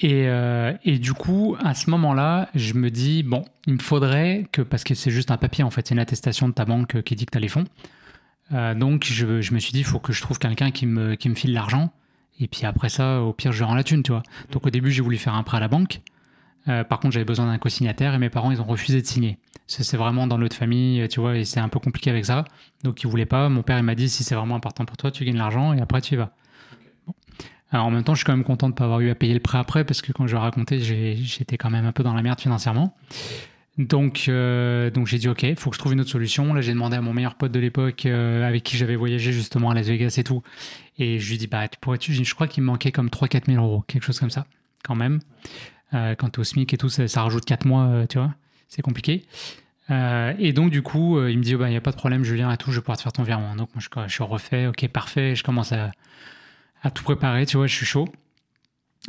Et, 0.00 0.28
euh, 0.28 0.72
et 0.84 0.98
du 0.98 1.12
coup, 1.12 1.56
à 1.60 1.74
ce 1.74 1.90
moment-là, 1.90 2.48
je 2.54 2.74
me 2.74 2.90
dis, 2.90 3.24
bon, 3.24 3.44
il 3.66 3.74
me 3.74 3.78
faudrait 3.78 4.46
que, 4.52 4.62
parce 4.62 4.84
que 4.84 4.94
c'est 4.94 5.10
juste 5.10 5.30
un 5.32 5.36
papier, 5.36 5.64
en 5.64 5.70
fait, 5.70 5.88
c'est 5.88 5.94
une 5.94 6.00
attestation 6.00 6.48
de 6.48 6.54
ta 6.54 6.64
banque 6.64 6.96
euh, 6.96 7.02
qui 7.02 7.16
dit 7.16 7.26
que 7.26 7.32
tu 7.32 7.38
as 7.38 7.40
les 7.40 7.48
fonds. 7.48 7.64
Euh, 8.52 8.74
donc 8.74 9.04
je, 9.04 9.26
me 9.26 9.58
suis 9.58 9.72
dit, 9.72 9.80
il 9.80 9.84
faut 9.84 9.98
que 9.98 10.12
je 10.12 10.22
trouve 10.22 10.38
quelqu'un 10.38 10.70
qui 10.70 10.86
me, 10.86 11.16
qui 11.16 11.28
me 11.28 11.34
file 11.34 11.52
l'argent. 11.52 11.92
Et 12.38 12.46
puis 12.46 12.64
après 12.64 12.88
ça, 12.88 13.22
au 13.22 13.32
pire, 13.32 13.50
je 13.50 13.64
rends 13.64 13.74
la 13.74 13.82
thune, 13.82 14.04
tu 14.04 14.12
vois. 14.12 14.22
Donc 14.52 14.66
au 14.66 14.70
début, 14.70 14.92
j'ai 14.92 15.02
voulu 15.02 15.16
faire 15.16 15.34
un 15.34 15.42
prêt 15.42 15.56
à 15.56 15.60
la 15.60 15.68
banque. 15.68 16.00
Par 16.66 17.00
contre, 17.00 17.14
j'avais 17.14 17.24
besoin 17.24 17.46
d'un 17.46 17.56
co-signataire 17.56 18.12
et 18.12 18.18
mes 18.18 18.28
parents, 18.28 18.50
ils 18.50 18.60
ont 18.60 18.66
refusé 18.66 19.00
de 19.00 19.06
signer. 19.06 19.38
C'est 19.66 19.96
vraiment 19.96 20.26
dans 20.26 20.36
notre 20.36 20.54
famille, 20.54 21.08
tu 21.08 21.18
vois, 21.18 21.38
et 21.38 21.46
c'est 21.46 21.60
un 21.60 21.70
peu 21.70 21.78
compliqué 21.78 22.10
avec 22.10 22.26
ça. 22.26 22.44
Donc 22.84 23.02
ils 23.02 23.06
voulaient 23.08 23.24
pas. 23.24 23.48
Mon 23.48 23.62
père, 23.62 23.78
il 23.78 23.84
m'a 23.84 23.94
dit, 23.94 24.10
si 24.10 24.22
c'est 24.22 24.34
vraiment 24.34 24.54
important 24.54 24.84
pour 24.84 24.98
toi, 24.98 25.10
tu 25.10 25.24
gagnes 25.24 25.38
l'argent 25.38 25.72
et 25.72 25.80
après 25.80 26.02
tu 26.02 26.12
y 26.14 26.16
vas. 26.18 26.30
Alors 27.70 27.86
en 27.86 27.90
même 27.90 28.04
temps, 28.04 28.14
je 28.14 28.18
suis 28.18 28.24
quand 28.24 28.36
même 28.36 28.44
content 28.44 28.68
de 28.68 28.74
pas 28.74 28.84
avoir 28.84 29.00
eu 29.00 29.10
à 29.10 29.14
payer 29.14 29.34
le 29.34 29.40
prêt 29.40 29.58
après 29.58 29.84
parce 29.84 30.00
que 30.00 30.12
quand 30.12 30.26
je 30.26 30.36
racontais, 30.36 30.80
j'étais 30.80 31.58
quand 31.58 31.70
même 31.70 31.84
un 31.84 31.92
peu 31.92 32.02
dans 32.02 32.14
la 32.14 32.22
merde 32.22 32.40
financièrement. 32.40 32.96
Donc, 33.78 34.24
euh, 34.26 34.90
donc 34.90 35.06
j'ai 35.06 35.18
dit 35.18 35.28
ok, 35.28 35.44
il 35.44 35.56
faut 35.56 35.70
que 35.70 35.76
je 35.76 35.78
trouve 35.78 35.92
une 35.92 36.00
autre 36.00 36.10
solution. 36.10 36.52
Là, 36.52 36.60
j'ai 36.60 36.72
demandé 36.72 36.96
à 36.96 37.00
mon 37.00 37.12
meilleur 37.12 37.36
pote 37.36 37.52
de 37.52 37.60
l'époque 37.60 38.06
euh, 38.06 38.46
avec 38.46 38.64
qui 38.64 38.76
j'avais 38.76 38.96
voyagé 38.96 39.32
justement 39.32 39.70
à 39.70 39.74
Las 39.74 39.86
Vegas 39.86 40.16
et 40.18 40.24
tout. 40.24 40.42
Et 40.98 41.20
je 41.20 41.30
lui 41.30 41.38
dis 41.38 41.46
bah 41.46 41.68
tu 41.68 41.78
pourrais-tu 41.78 42.12
Je 42.12 42.34
crois 42.34 42.48
qu'il 42.48 42.64
me 42.64 42.66
manquait 42.68 42.90
comme 42.90 43.08
3-4 43.08 43.46
000 43.46 43.64
euros, 43.64 43.84
quelque 43.86 44.02
chose 44.02 44.18
comme 44.18 44.30
ça, 44.30 44.46
quand 44.82 44.96
même. 44.96 45.20
Euh, 45.94 46.16
quand 46.16 46.30
t'es 46.30 46.40
au 46.40 46.44
SMIC 46.44 46.74
et 46.74 46.76
tout, 46.76 46.88
ça, 46.88 47.22
rajoute 47.22 47.44
4 47.44 47.66
mois, 47.66 47.84
euh, 47.84 48.06
tu 48.06 48.18
vois, 48.18 48.34
c'est 48.68 48.82
compliqué. 48.82 49.24
Et 49.90 50.52
donc 50.52 50.70
du 50.70 50.82
coup, 50.82 51.18
il 51.26 51.38
me 51.38 51.42
dit 51.42 51.52
il 51.52 51.56
bah, 51.56 51.70
n'y 51.70 51.76
a 51.76 51.80
pas 51.80 51.92
de 51.92 51.96
problème, 51.96 52.22
Julien 52.22 52.52
et 52.52 52.58
tout, 52.58 52.72
je 52.72 52.76
vais 52.76 52.82
pouvoir 52.82 52.98
te 52.98 53.02
faire 53.02 53.12
ton 53.12 53.22
virement. 53.22 53.56
Donc 53.56 53.70
moi, 53.74 53.80
je, 53.82 53.88
je 54.06 54.12
suis 54.12 54.22
refait, 54.22 54.66
ok 54.66 54.86
parfait, 54.88 55.34
je 55.34 55.42
commence 55.42 55.72
à, 55.72 55.92
à 56.82 56.90
tout 56.90 57.02
préparer, 57.04 57.46
tu 57.46 57.56
vois, 57.56 57.66
je 57.66 57.74
suis 57.74 57.86
chaud. 57.86 58.08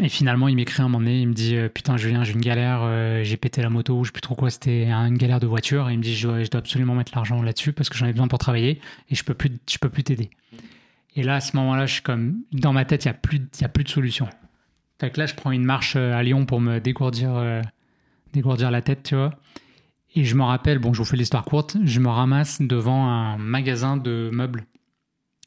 Et 0.01 0.07
finalement, 0.07 0.47
il 0.47 0.55
m'écrit 0.55 0.81
un 0.81 0.87
moment 0.87 0.99
donné, 0.99 1.19
il 1.21 1.27
me 1.27 1.33
dit 1.33 1.55
euh, 1.57 1.67
Putain, 1.67 1.97
Julien, 1.97 2.23
j'ai 2.23 2.31
une 2.33 2.39
galère, 2.41 2.79
euh, 2.83 3.23
j'ai 3.23 3.35
pété 3.37 3.61
la 3.61 3.69
moto, 3.69 4.01
je 4.03 4.09
sais 4.09 4.13
plus 4.13 4.21
trop 4.21 4.35
quoi, 4.35 4.49
c'était 4.49 4.85
un- 4.85 5.07
une 5.07 5.17
galère 5.17 5.39
de 5.41 5.47
voiture. 5.47 5.89
Et 5.89 5.93
il 5.93 5.97
me 5.97 6.03
dit 6.03 6.15
Je 6.15 6.27
dois, 6.27 6.59
absolument 6.59 6.95
mettre 6.95 7.11
l'argent 7.15 7.41
là-dessus 7.41 7.73
parce 7.73 7.89
que 7.89 7.97
j'en 7.97 8.05
ai 8.05 8.11
besoin 8.11 8.27
pour 8.29 8.39
travailler 8.39 8.79
et 9.09 9.15
je 9.15 9.23
peux 9.23 9.33
plus, 9.33 9.51
je 9.69 9.77
peux 9.77 9.89
plus 9.89 10.03
t'aider. 10.03 10.29
Et 11.15 11.23
là, 11.23 11.35
à 11.35 11.41
ce 11.41 11.57
moment-là, 11.57 11.85
je 11.85 11.93
suis 11.93 12.01
comme 12.01 12.37
Dans 12.53 12.71
ma 12.71 12.85
tête, 12.85 13.03
il 13.05 13.07
n'y 13.09 13.11
a, 13.11 13.15
plus 13.15 13.41
a 13.61 13.67
plus 13.67 13.83
de 13.83 13.89
solution. 13.89 14.29
Fait 15.01 15.09
que 15.11 15.19
là, 15.19 15.25
je 15.25 15.33
prends 15.35 15.51
une 15.51 15.65
marche 15.65 15.95
euh, 15.97 16.13
à 16.13 16.23
Lyon 16.23 16.45
pour 16.45 16.61
me 16.61 16.79
dégourdir, 16.79 17.35
dégourdir 18.31 18.71
la 18.71 18.81
tête, 18.81 19.03
tu 19.03 19.15
vois. 19.15 19.31
Et 20.15 20.23
je 20.23 20.35
me 20.35 20.43
rappelle, 20.43 20.79
bon, 20.79 20.93
je 20.93 20.99
vous 20.99 21.05
fais 21.05 21.17
l'histoire 21.17 21.43
courte, 21.43 21.77
je 21.83 21.99
me 21.99 22.07
ramasse 22.09 22.61
devant 22.61 23.07
un 23.07 23.37
magasin 23.37 23.97
de 23.97 24.29
meubles, 24.31 24.65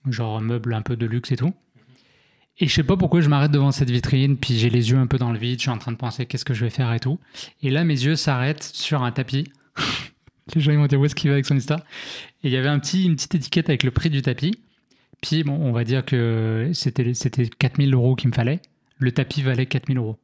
genre 0.08 0.40
meubles 0.40 0.74
un 0.74 0.82
peu 0.82 0.96
de 0.96 1.06
luxe 1.06 1.32
et 1.32 1.36
tout. 1.36 1.52
Et 2.58 2.66
je 2.66 2.74
sais 2.74 2.84
pas 2.84 2.96
pourquoi 2.96 3.20
je 3.20 3.28
m'arrête 3.28 3.50
devant 3.50 3.72
cette 3.72 3.90
vitrine, 3.90 4.36
puis 4.36 4.58
j'ai 4.58 4.70
les 4.70 4.90
yeux 4.90 4.98
un 4.98 5.06
peu 5.06 5.18
dans 5.18 5.32
le 5.32 5.38
vide, 5.38 5.58
je 5.58 5.62
suis 5.62 5.70
en 5.70 5.78
train 5.78 5.92
de 5.92 5.96
penser 5.96 6.26
qu'est-ce 6.26 6.44
que 6.44 6.54
je 6.54 6.64
vais 6.64 6.70
faire 6.70 6.92
et 6.92 7.00
tout. 7.00 7.18
Et 7.62 7.70
là, 7.70 7.84
mes 7.84 7.94
yeux 7.94 8.14
s'arrêtent 8.14 8.62
sur 8.62 9.02
un 9.02 9.10
tapis. 9.10 9.50
les 10.54 10.60
gens 10.60 10.72
ils 10.72 10.78
vont 10.78 10.86
dire 10.86 11.00
où 11.00 11.04
est-ce 11.04 11.14
qu'il 11.14 11.30
va 11.30 11.34
avec 11.34 11.46
son 11.46 11.56
histoire? 11.56 11.80
Et 12.42 12.48
il 12.48 12.50
y 12.50 12.56
avait 12.56 12.68
un 12.68 12.78
petit, 12.78 13.04
une 13.04 13.16
petite 13.16 13.34
étiquette 13.34 13.68
avec 13.68 13.82
le 13.82 13.90
prix 13.90 14.10
du 14.10 14.22
tapis. 14.22 14.54
Puis 15.22 15.44
bon, 15.44 15.54
on 15.54 15.72
va 15.72 15.84
dire 15.84 16.04
que 16.04 16.70
c'était, 16.74 17.14
c'était 17.14 17.46
4000 17.46 17.94
euros 17.94 18.16
qu'il 18.16 18.28
me 18.28 18.34
fallait. 18.34 18.60
Le 18.98 19.12
tapis 19.12 19.42
valait 19.42 19.66
4000 19.66 19.98
euros. 19.98 20.18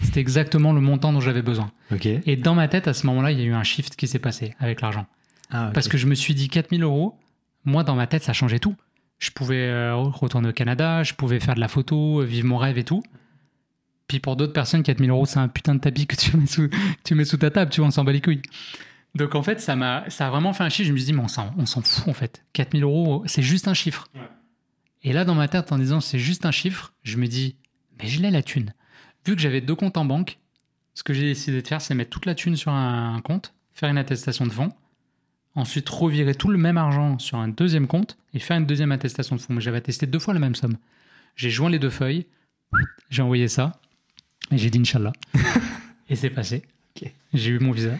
C'était 0.00 0.20
exactement 0.20 0.72
le 0.72 0.80
montant 0.80 1.12
dont 1.12 1.20
j'avais 1.20 1.42
besoin. 1.42 1.70
Et 2.26 2.36
dans 2.36 2.54
ma 2.54 2.68
tête, 2.68 2.88
à 2.88 2.94
ce 2.94 3.06
moment-là, 3.06 3.32
il 3.32 3.38
y 3.38 3.42
a 3.42 3.44
eu 3.44 3.52
un 3.52 3.62
shift 3.62 3.96
qui 3.96 4.06
s'est 4.06 4.18
passé 4.18 4.54
avec 4.58 4.80
l'argent. 4.80 5.06
Ah. 5.50 5.70
Parce 5.72 5.88
que 5.88 5.98
je 5.98 6.06
me 6.06 6.14
suis 6.14 6.34
dit 6.34 6.48
4000 6.48 6.82
euros, 6.82 7.18
moi 7.64 7.84
dans 7.84 7.94
ma 7.94 8.06
tête 8.06 8.22
ça 8.22 8.32
changeait 8.32 8.58
tout. 8.58 8.74
Je 9.18 9.30
pouvais 9.30 9.68
euh, 9.68 9.94
retourner 9.94 10.48
au 10.48 10.52
Canada, 10.52 11.02
je 11.02 11.14
pouvais 11.14 11.40
faire 11.40 11.54
de 11.54 11.60
la 11.60 11.68
photo, 11.68 12.20
euh, 12.20 12.24
vivre 12.24 12.46
mon 12.48 12.58
rêve 12.58 12.78
et 12.78 12.84
tout. 12.84 13.02
Puis 14.06 14.20
pour 14.20 14.36
d'autres 14.36 14.52
personnes, 14.52 14.82
4000 14.82 15.10
euros 15.10 15.26
c'est 15.26 15.38
un 15.38 15.48
putain 15.48 15.74
de 15.74 15.80
tapis 15.80 16.06
que 16.06 16.16
tu 16.16 16.36
mets 16.36 16.46
sous, 16.46 16.68
tu 17.04 17.14
mets 17.14 17.24
sous 17.24 17.38
ta 17.38 17.50
table, 17.50 17.70
tu 17.70 17.80
vois, 17.80 17.88
on 17.88 17.90
s'en 17.90 18.04
bat 18.04 18.12
les 18.12 18.20
couilles. 18.20 18.42
Donc 19.14 19.34
en 19.34 19.42
fait, 19.42 19.60
ça 19.60 19.76
m'a 19.76 20.08
ça 20.10 20.26
a 20.26 20.30
vraiment 20.30 20.52
fait 20.52 20.64
un 20.64 20.68
chiffre. 20.68 20.88
Je 20.88 20.92
me 20.92 20.98
suis 20.98 21.06
dit, 21.06 21.12
mais 21.12 21.22
on 21.22 21.28
s'en, 21.28 21.82
fout 21.82 22.08
en 22.08 22.12
fait. 22.12 22.44
4000 22.52 22.82
euros, 22.82 23.22
c'est 23.26 23.42
juste 23.42 23.68
un 23.68 23.74
chiffre. 23.74 24.08
Ouais. 24.14 24.20
Et 25.02 25.12
là, 25.12 25.24
dans 25.24 25.34
ma 25.34 25.48
tête, 25.48 25.70
en 25.70 25.78
disant 25.78 26.00
c'est 26.00 26.18
juste 26.18 26.46
un 26.46 26.50
chiffre, 26.50 26.92
je 27.02 27.16
me 27.16 27.26
dis, 27.26 27.56
mais 27.98 28.08
je 28.08 28.20
l'ai 28.20 28.30
la 28.30 28.42
thune. 28.42 28.74
Vu 29.26 29.36
que 29.36 29.40
j'avais 29.40 29.60
deux 29.60 29.74
comptes 29.74 29.96
en 29.96 30.04
banque, 30.04 30.38
ce 30.94 31.02
que 31.02 31.12
j'ai 31.12 31.24
décidé 31.24 31.62
de 31.62 31.66
faire, 31.66 31.80
c'est 31.80 31.94
mettre 31.94 32.10
toute 32.10 32.26
la 32.26 32.34
thune 32.34 32.56
sur 32.56 32.72
un, 32.72 33.14
un 33.14 33.20
compte, 33.20 33.54
faire 33.72 33.88
une 33.88 33.98
attestation 33.98 34.46
de 34.46 34.52
fonds, 34.52 34.72
ensuite 35.54 35.88
revirer 35.88 36.34
tout 36.34 36.48
le 36.48 36.58
même 36.58 36.76
argent 36.78 37.18
sur 37.18 37.38
un 37.38 37.48
deuxième 37.48 37.86
compte 37.86 38.16
et 38.32 38.38
faire 38.38 38.56
une 38.56 38.66
deuxième 38.66 38.92
attestation 38.92 39.36
de 39.36 39.40
fonds. 39.40 39.54
Mais 39.54 39.60
j'avais 39.60 39.78
attesté 39.78 40.06
deux 40.06 40.18
fois 40.18 40.34
la 40.34 40.40
même 40.40 40.54
somme. 40.54 40.76
J'ai 41.36 41.50
joint 41.50 41.70
les 41.70 41.78
deux 41.78 41.90
feuilles, 41.90 42.26
j'ai 43.10 43.22
envoyé 43.22 43.48
ça 43.48 43.72
et 44.50 44.58
j'ai 44.58 44.70
dit 44.70 44.78
Inch'Allah. 44.78 45.12
et 46.08 46.16
c'est 46.16 46.30
passé. 46.30 46.62
J'ai 47.32 47.50
eu 47.50 47.58
mon 47.58 47.72
visa. 47.72 47.90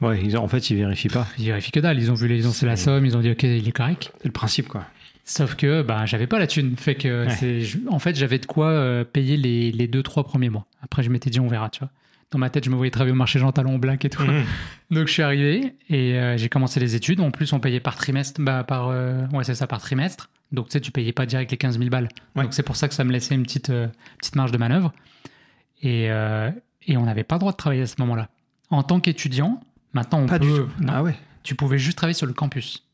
Ouais, 0.00 0.20
ils 0.24 0.36
ont- 0.36 0.42
en 0.42 0.48
fait, 0.48 0.70
ils 0.70 0.76
vérifient 0.76 1.08
pas. 1.08 1.26
Ils 1.38 1.44
vérifient 1.46 1.70
que 1.70 1.80
dalle. 1.80 1.98
Ils 1.98 2.10
ont 2.10 2.14
vu 2.14 2.26
les, 2.28 2.38
ils 2.38 2.48
ont 2.48 2.66
la 2.66 2.76
somme, 2.76 3.04
ils 3.06 3.16
ont 3.16 3.20
dit 3.20 3.30
ok, 3.30 3.42
il 3.44 3.68
est 3.68 3.72
correct. 3.72 4.10
C'est 4.18 4.26
le 4.26 4.32
principe, 4.32 4.68
quoi. 4.68 4.86
Sauf 5.26 5.54
que 5.54 5.82
bah, 5.82 6.04
j'avais 6.06 6.26
pas 6.26 6.38
la 6.38 6.46
thune. 6.46 6.76
Fait 6.76 6.94
que 6.94 7.26
Ouais. 7.26 7.30
c'est, 7.36 7.60
je- 7.60 7.78
en 7.88 7.98
fait, 7.98 8.16
j'avais 8.16 8.38
de 8.38 8.46
quoi 8.46 8.68
euh, 8.70 9.04
payer 9.04 9.36
les, 9.36 9.70
les 9.72 9.86
deux, 9.86 10.02
trois 10.02 10.24
premiers 10.24 10.48
mois. 10.50 10.66
Après, 10.82 11.02
je 11.02 11.10
m'étais 11.10 11.30
dit, 11.30 11.40
on 11.40 11.46
verra, 11.48 11.70
tu 11.70 11.80
vois. 11.80 11.90
Dans 12.30 12.38
ma 12.38 12.50
tête, 12.50 12.64
je 12.64 12.70
me 12.70 12.74
voyais 12.76 12.90
travailler 12.90 13.12
au 13.12 13.16
marché 13.16 13.38
Jean 13.38 13.52
Talon 13.52 13.78
Black 13.78 14.04
et 14.04 14.10
tout. 14.10 14.22
Mhm. 14.22 14.44
Donc, 14.90 15.06
je 15.06 15.12
suis 15.12 15.22
arrivé 15.22 15.76
et 15.88 16.14
euh, 16.18 16.36
j'ai 16.36 16.48
commencé 16.48 16.80
les 16.80 16.94
études. 16.96 17.20
En 17.20 17.30
plus, 17.30 17.52
on 17.52 17.60
payait 17.60 17.80
par 17.80 17.94
trimestre. 17.96 18.40
Bah, 18.40 18.64
par, 18.64 18.88
euh, 18.88 19.26
ouais, 19.32 19.44
c'est 19.44 19.54
ça, 19.54 19.66
par 19.66 19.80
trimestre. 19.80 20.30
Donc, 20.52 20.66
tu 20.66 20.72
sais, 20.72 20.80
tu 20.80 20.90
payais 20.90 21.12
pas 21.12 21.26
direct 21.26 21.50
les 21.50 21.56
15 21.56 21.78
000 21.78 21.90
balles. 21.90 22.08
Ouais. 22.34 22.42
Donc, 22.44 22.54
c'est 22.54 22.62
pour 22.62 22.76
ça 22.76 22.88
que 22.88 22.94
ça 22.94 23.04
me 23.04 23.12
laissait 23.12 23.34
une 23.34 23.42
petite, 23.44 23.70
euh, 23.70 23.88
petite 24.18 24.34
marge 24.36 24.50
de 24.52 24.58
manœuvre. 24.58 24.92
Et, 25.82 26.04
et 26.06 26.96
on 26.96 27.02
n'avait 27.04 27.24
pas 27.24 27.34
le 27.34 27.40
droit 27.40 27.52
de 27.52 27.56
travailler 27.58 27.82
à 27.82 27.86
ce 27.86 27.96
moment-là. 27.98 28.30
En 28.70 28.82
tant 28.82 29.00
qu'étudiant, 29.00 29.60
maintenant, 29.92 30.20
on 30.20 30.26
Pas 30.26 30.38
peut. 30.38 30.46
du 30.46 30.50
tout. 30.52 30.68
non, 30.80 30.92
Ah 30.94 31.02
ouais. 31.02 31.14
Tu 31.42 31.54
pouvais 31.54 31.76
juste 31.78 31.98
travailler 31.98 32.14
sur 32.14 32.26
le 32.26 32.32
campus 32.32 32.86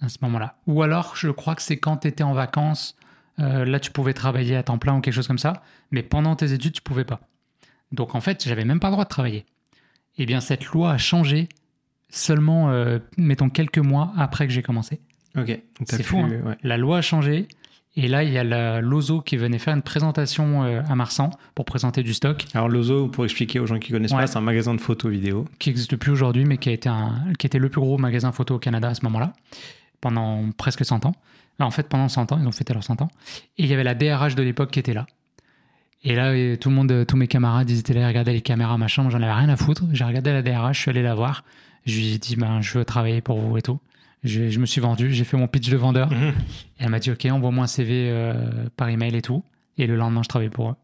à 0.00 0.08
ce 0.08 0.18
moment-là. 0.22 0.56
Ou 0.68 0.82
alors, 0.82 1.16
je 1.16 1.28
crois 1.30 1.56
que 1.56 1.62
c'est 1.62 1.78
quand 1.78 1.96
tu 1.98 2.08
étais 2.08 2.22
en 2.22 2.32
vacances, 2.32 2.96
là, 3.38 3.80
tu 3.80 3.90
pouvais 3.90 4.12
travailler 4.14 4.54
à 4.54 4.62
temps 4.62 4.78
plein 4.78 4.94
ou 4.96 5.00
quelque 5.00 5.14
chose 5.14 5.26
comme 5.26 5.38
ça, 5.38 5.64
mais 5.90 6.02
pendant 6.04 6.36
tes 6.36 6.52
études, 6.52 6.74
tu 6.74 6.82
pouvais 6.82 7.04
pas. 7.04 7.18
Donc, 7.96 8.14
en 8.14 8.20
fait, 8.20 8.44
j'avais 8.46 8.64
même 8.64 8.78
pas 8.80 8.88
le 8.88 8.92
droit 8.92 9.04
de 9.04 9.08
travailler. 9.10 9.44
Eh 10.18 10.26
bien, 10.26 10.40
cette 10.40 10.64
loi 10.66 10.92
a 10.92 10.98
changé 10.98 11.48
seulement, 12.08 12.70
euh, 12.70 12.98
mettons, 13.16 13.48
quelques 13.50 13.78
mois 13.78 14.12
après 14.16 14.46
que 14.46 14.52
j'ai 14.52 14.62
commencé. 14.62 15.00
Ok. 15.36 15.58
C'est 15.84 16.02
fou, 16.02 16.18
hein. 16.18 16.30
ouais. 16.44 16.56
La 16.62 16.76
loi 16.78 16.98
a 16.98 17.02
changé, 17.02 17.48
Et 17.98 18.08
là, 18.08 18.22
il 18.22 18.30
y 18.32 18.38
a 18.38 18.80
Lozo 18.80 19.20
qui 19.22 19.36
venait 19.38 19.58
faire 19.58 19.74
une 19.74 19.82
présentation 19.82 20.64
euh, 20.64 20.82
à 20.88 20.94
Marsan 20.94 21.30
pour 21.54 21.64
présenter 21.64 22.02
du 22.02 22.12
stock. 22.14 22.44
Alors 22.54 22.68
Lozo, 22.68 23.08
pour 23.08 23.24
expliquer 23.24 23.58
aux 23.58 23.66
gens 23.66 23.78
qui 23.78 23.90
connaissent 23.90 24.12
Ouais. 24.12 24.20
pas, 24.20 24.26
c'est 24.26 24.36
un 24.36 24.42
magasin 24.42 24.74
de 24.74 24.80
photos 24.80 25.10
vidéo. 25.10 25.46
qui 25.58 25.70
n'existe 25.70 25.96
plus 25.96 26.12
aujourd'hui, 26.12 26.44
mais 26.44 26.58
qui, 26.58 26.68
a 26.68 26.72
été 26.72 26.88
un, 26.90 27.22
qui 27.38 27.46
était 27.46 27.58
le 27.58 27.68
plus 27.70 27.80
gros 27.80 27.96
magasin 27.98 28.32
photo 28.32 28.54
au 28.56 28.58
Canada 28.58 28.88
à 28.88 28.94
ce 28.94 29.02
moment-là, 29.04 29.32
pendant 30.02 30.50
presque 30.58 30.84
100 30.84 31.06
ans. 31.06 31.14
Là, 31.58 31.64
en 31.66 31.70
fait, 31.70 31.88
pendant 31.88 32.08
100 32.08 32.32
ans, 32.32 32.38
ils 32.38 32.46
ont 32.46 32.52
fêté 32.52 32.74
leurs 32.74 32.84
100 32.84 33.00
ans. 33.00 33.08
Et 33.56 33.62
il 33.64 33.66
y 33.66 33.72
avait 33.72 33.84
la 33.84 33.94
DRH 33.94 34.34
de 34.34 34.42
l'époque 34.42 34.70
qui 34.70 34.78
était 34.78 34.92
là. 34.92 35.06
Et 36.02 36.14
là, 36.14 36.36
et 36.36 36.56
tout 36.58 36.68
le 36.68 36.74
monde, 36.74 37.04
tous 37.06 37.16
mes 37.16 37.26
camarades, 37.26 37.68
ils 37.70 37.78
étaient 37.78 37.94
là, 37.94 38.02
ils 38.02 38.06
regardaient 38.06 38.32
les 38.32 38.42
caméras, 38.42 38.78
machin. 38.78 39.02
Moi, 39.02 39.10
j'en 39.10 39.22
avais 39.22 39.32
rien 39.32 39.48
à 39.48 39.56
foutre. 39.56 39.84
J'ai 39.92 40.04
regardé 40.04 40.32
la 40.32 40.42
DRH, 40.42 40.76
je 40.76 40.82
suis 40.82 40.90
allé 40.90 41.02
la 41.02 41.14
voir. 41.14 41.44
Je 41.84 41.96
lui 41.96 42.14
ai 42.14 42.18
dit, 42.18 42.36
ben, 42.36 42.60
je 42.60 42.78
veux 42.78 42.84
travailler 42.84 43.20
pour 43.20 43.38
vous 43.40 43.56
et 43.56 43.62
tout. 43.62 43.80
Je, 44.22 44.48
je 44.50 44.58
me 44.58 44.66
suis 44.66 44.80
vendu, 44.80 45.12
j'ai 45.12 45.24
fait 45.24 45.36
mon 45.36 45.46
pitch 45.46 45.68
de 45.68 45.76
vendeur. 45.76 46.10
Mhm. 46.10 46.28
Et 46.28 46.84
elle 46.84 46.90
m'a 46.90 46.98
dit, 46.98 47.10
OK, 47.10 47.24
envoie-moi 47.26 47.64
un 47.64 47.68
CV 47.68 48.08
euh, 48.10 48.34
par 48.76 48.88
email 48.88 49.14
et 49.16 49.22
tout. 49.22 49.42
Et 49.78 49.86
le 49.86 49.96
lendemain, 49.96 50.22
je 50.22 50.28
travaillais 50.28 50.50
pour 50.50 50.70
eux. 50.70 50.74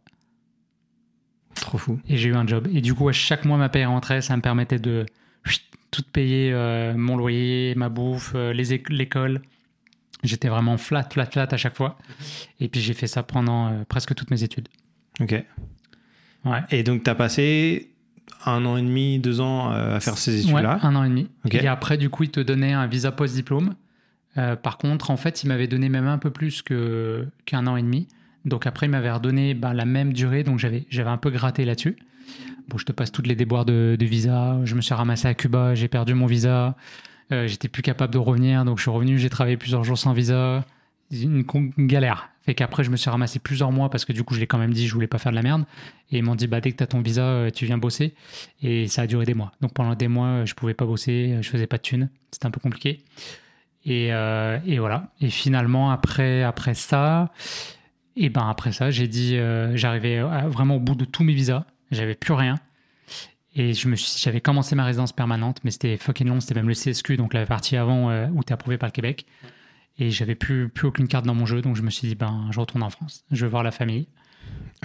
Trop 1.54 1.78
fou. 1.78 2.00
Et 2.08 2.16
j'ai 2.16 2.28
eu 2.28 2.34
un 2.34 2.46
job. 2.46 2.68
Et 2.72 2.80
du 2.80 2.94
coup, 2.94 3.08
à 3.08 3.12
chaque 3.12 3.44
mois, 3.44 3.58
ma 3.58 3.68
paye 3.68 3.84
rentrait, 3.84 4.22
ça 4.22 4.36
me 4.36 4.42
permettait 4.42 4.78
de 4.78 5.06
tout 5.92 6.02
payer, 6.10 6.50
euh, 6.52 6.94
mon 6.96 7.16
loyer, 7.16 7.74
ma 7.76 7.88
bouffe, 7.88 8.32
euh, 8.34 8.52
l'école. 8.52 9.42
J'étais 10.24 10.48
vraiment 10.48 10.76
flat, 10.78 11.06
flat, 11.10 11.26
flat 11.26 11.48
à 11.50 11.56
chaque 11.56 11.76
fois. 11.76 11.98
Et 12.58 12.68
puis 12.68 12.80
j'ai 12.80 12.94
fait 12.94 13.06
ça 13.06 13.22
pendant 13.22 13.68
euh, 13.68 13.84
presque 13.86 14.14
toutes 14.14 14.30
mes 14.30 14.42
études. 14.42 14.68
Ok. 15.20 15.44
Ouais. 16.44 16.58
Et 16.70 16.82
donc, 16.82 17.04
tu 17.04 17.10
as 17.10 17.14
passé 17.14 17.90
un 18.44 18.64
an 18.64 18.76
et 18.76 18.82
demi, 18.82 19.18
deux 19.18 19.40
ans 19.40 19.72
euh, 19.72 19.96
à 19.96 20.00
faire 20.00 20.18
ces 20.18 20.44
Ouais, 20.46 20.60
études-là. 20.60 20.78
un 20.82 20.94
an 20.96 21.04
et 21.04 21.08
demi. 21.08 21.28
Ok. 21.44 21.54
Et 21.54 21.66
après, 21.68 21.96
du 21.96 22.10
coup, 22.10 22.24
ils 22.24 22.30
te 22.30 22.40
donnaient 22.40 22.72
un 22.72 22.86
visa 22.86 23.12
post-diplôme. 23.12 23.74
Euh, 24.38 24.56
par 24.56 24.78
contre, 24.78 25.10
en 25.10 25.16
fait, 25.16 25.44
ils 25.44 25.48
m'avaient 25.48 25.66
donné 25.68 25.88
même 25.88 26.06
un 26.06 26.18
peu 26.18 26.30
plus 26.30 26.62
que, 26.62 27.26
qu'un 27.44 27.66
an 27.66 27.76
et 27.76 27.82
demi. 27.82 28.08
Donc 28.44 28.66
après, 28.66 28.86
ils 28.86 28.90
m'avaient 28.90 29.12
redonné 29.12 29.54
ben, 29.54 29.72
la 29.74 29.84
même 29.84 30.12
durée. 30.12 30.42
Donc 30.42 30.58
j'avais, 30.58 30.86
j'avais 30.90 31.10
un 31.10 31.18
peu 31.18 31.30
gratté 31.30 31.64
là-dessus. 31.64 31.96
Bon, 32.68 32.78
je 32.78 32.84
te 32.84 32.92
passe 32.92 33.12
toutes 33.12 33.26
les 33.26 33.36
déboires 33.36 33.64
de, 33.64 33.96
de 33.98 34.04
visa. 34.06 34.58
Je 34.64 34.74
me 34.74 34.80
suis 34.80 34.94
ramassé 34.94 35.28
à 35.28 35.34
Cuba, 35.34 35.74
j'ai 35.74 35.88
perdu 35.88 36.14
mon 36.14 36.26
visa. 36.26 36.76
Euh, 37.30 37.46
j'étais 37.46 37.68
plus 37.68 37.82
capable 37.82 38.12
de 38.12 38.18
revenir. 38.18 38.64
Donc 38.64 38.78
je 38.78 38.82
suis 38.82 38.90
revenu, 38.90 39.18
j'ai 39.18 39.30
travaillé 39.30 39.56
plusieurs 39.56 39.84
jours 39.84 39.98
sans 39.98 40.12
visa. 40.12 40.64
Une, 41.12 41.44
con- 41.44 41.70
une 41.76 41.86
galère. 41.86 42.30
Fait 42.44 42.54
qu'après, 42.54 42.82
je 42.82 42.90
me 42.90 42.96
suis 42.96 43.08
ramassé 43.08 43.38
plusieurs 43.38 43.70
mois 43.70 43.88
parce 43.88 44.04
que 44.04 44.12
du 44.12 44.24
coup, 44.24 44.34
je 44.34 44.40
l'ai 44.40 44.48
quand 44.48 44.58
même 44.58 44.72
dit, 44.72 44.88
je 44.88 44.94
voulais 44.94 45.06
pas 45.06 45.18
faire 45.18 45.30
de 45.30 45.36
la 45.36 45.42
merde. 45.42 45.64
Et 46.10 46.18
ils 46.18 46.24
m'ont 46.24 46.34
dit, 46.34 46.48
bah, 46.48 46.60
dès 46.60 46.72
que 46.72 46.76
tu 46.76 46.82
as 46.82 46.88
ton 46.88 47.00
visa, 47.00 47.22
euh, 47.22 47.50
tu 47.50 47.66
viens 47.66 47.78
bosser. 47.78 48.14
Et 48.62 48.88
ça 48.88 49.02
a 49.02 49.06
duré 49.06 49.24
des 49.24 49.34
mois. 49.34 49.52
Donc 49.60 49.72
pendant 49.72 49.94
des 49.94 50.08
mois, 50.08 50.26
euh, 50.26 50.46
je 50.46 50.54
pouvais 50.54 50.74
pas 50.74 50.84
bosser, 50.84 51.34
euh, 51.34 51.42
je 51.42 51.48
faisais 51.48 51.68
pas 51.68 51.76
de 51.76 51.82
thunes. 51.82 52.08
C'était 52.32 52.46
un 52.46 52.50
peu 52.50 52.60
compliqué. 52.60 53.04
Et, 53.84 54.06
et 54.10 54.78
voilà. 54.78 55.08
Et 55.20 55.28
finalement, 55.28 55.90
après, 55.90 56.44
après 56.44 56.74
ça, 56.74 57.32
et 58.14 58.28
ben 58.28 58.48
après 58.48 58.70
ça, 58.70 58.92
j'ai 58.92 59.08
dit, 59.08 59.36
j'arrivais 59.74 60.20
vraiment 60.46 60.76
au 60.76 60.78
bout 60.78 60.94
de 60.94 61.04
tous 61.04 61.24
mes 61.24 61.32
visas. 61.32 61.64
J'avais 61.90 62.14
plus 62.14 62.32
rien. 62.32 62.60
Et 63.56 63.72
j'avais 63.74 64.40
commencé 64.40 64.76
ma 64.76 64.84
résidence 64.84 65.12
permanente, 65.12 65.58
mais 65.64 65.72
c'était 65.72 65.96
fucking 65.96 66.28
long. 66.28 66.38
C'était 66.38 66.54
même 66.54 66.68
le 66.68 66.74
CSQ, 66.74 67.16
donc 67.16 67.34
la 67.34 67.44
partie 67.44 67.76
avant 67.76 68.28
où 68.28 68.44
tu 68.44 68.52
approuvé 68.52 68.78
par 68.78 68.86
le 68.86 68.92
Québec. 68.92 69.26
Et 69.98 70.10
j'avais 70.10 70.34
plus, 70.34 70.68
plus 70.68 70.86
aucune 70.88 71.06
carte 71.08 71.26
dans 71.26 71.34
mon 71.34 71.46
jeu, 71.46 71.60
donc 71.62 71.76
je 71.76 71.82
me 71.82 71.90
suis 71.90 72.08
dit, 72.08 72.14
ben, 72.14 72.48
je 72.50 72.58
retourne 72.60 72.82
en 72.82 72.90
France. 72.90 73.24
Je 73.30 73.44
veux 73.44 73.50
voir 73.50 73.62
la 73.62 73.70
famille. 73.70 74.08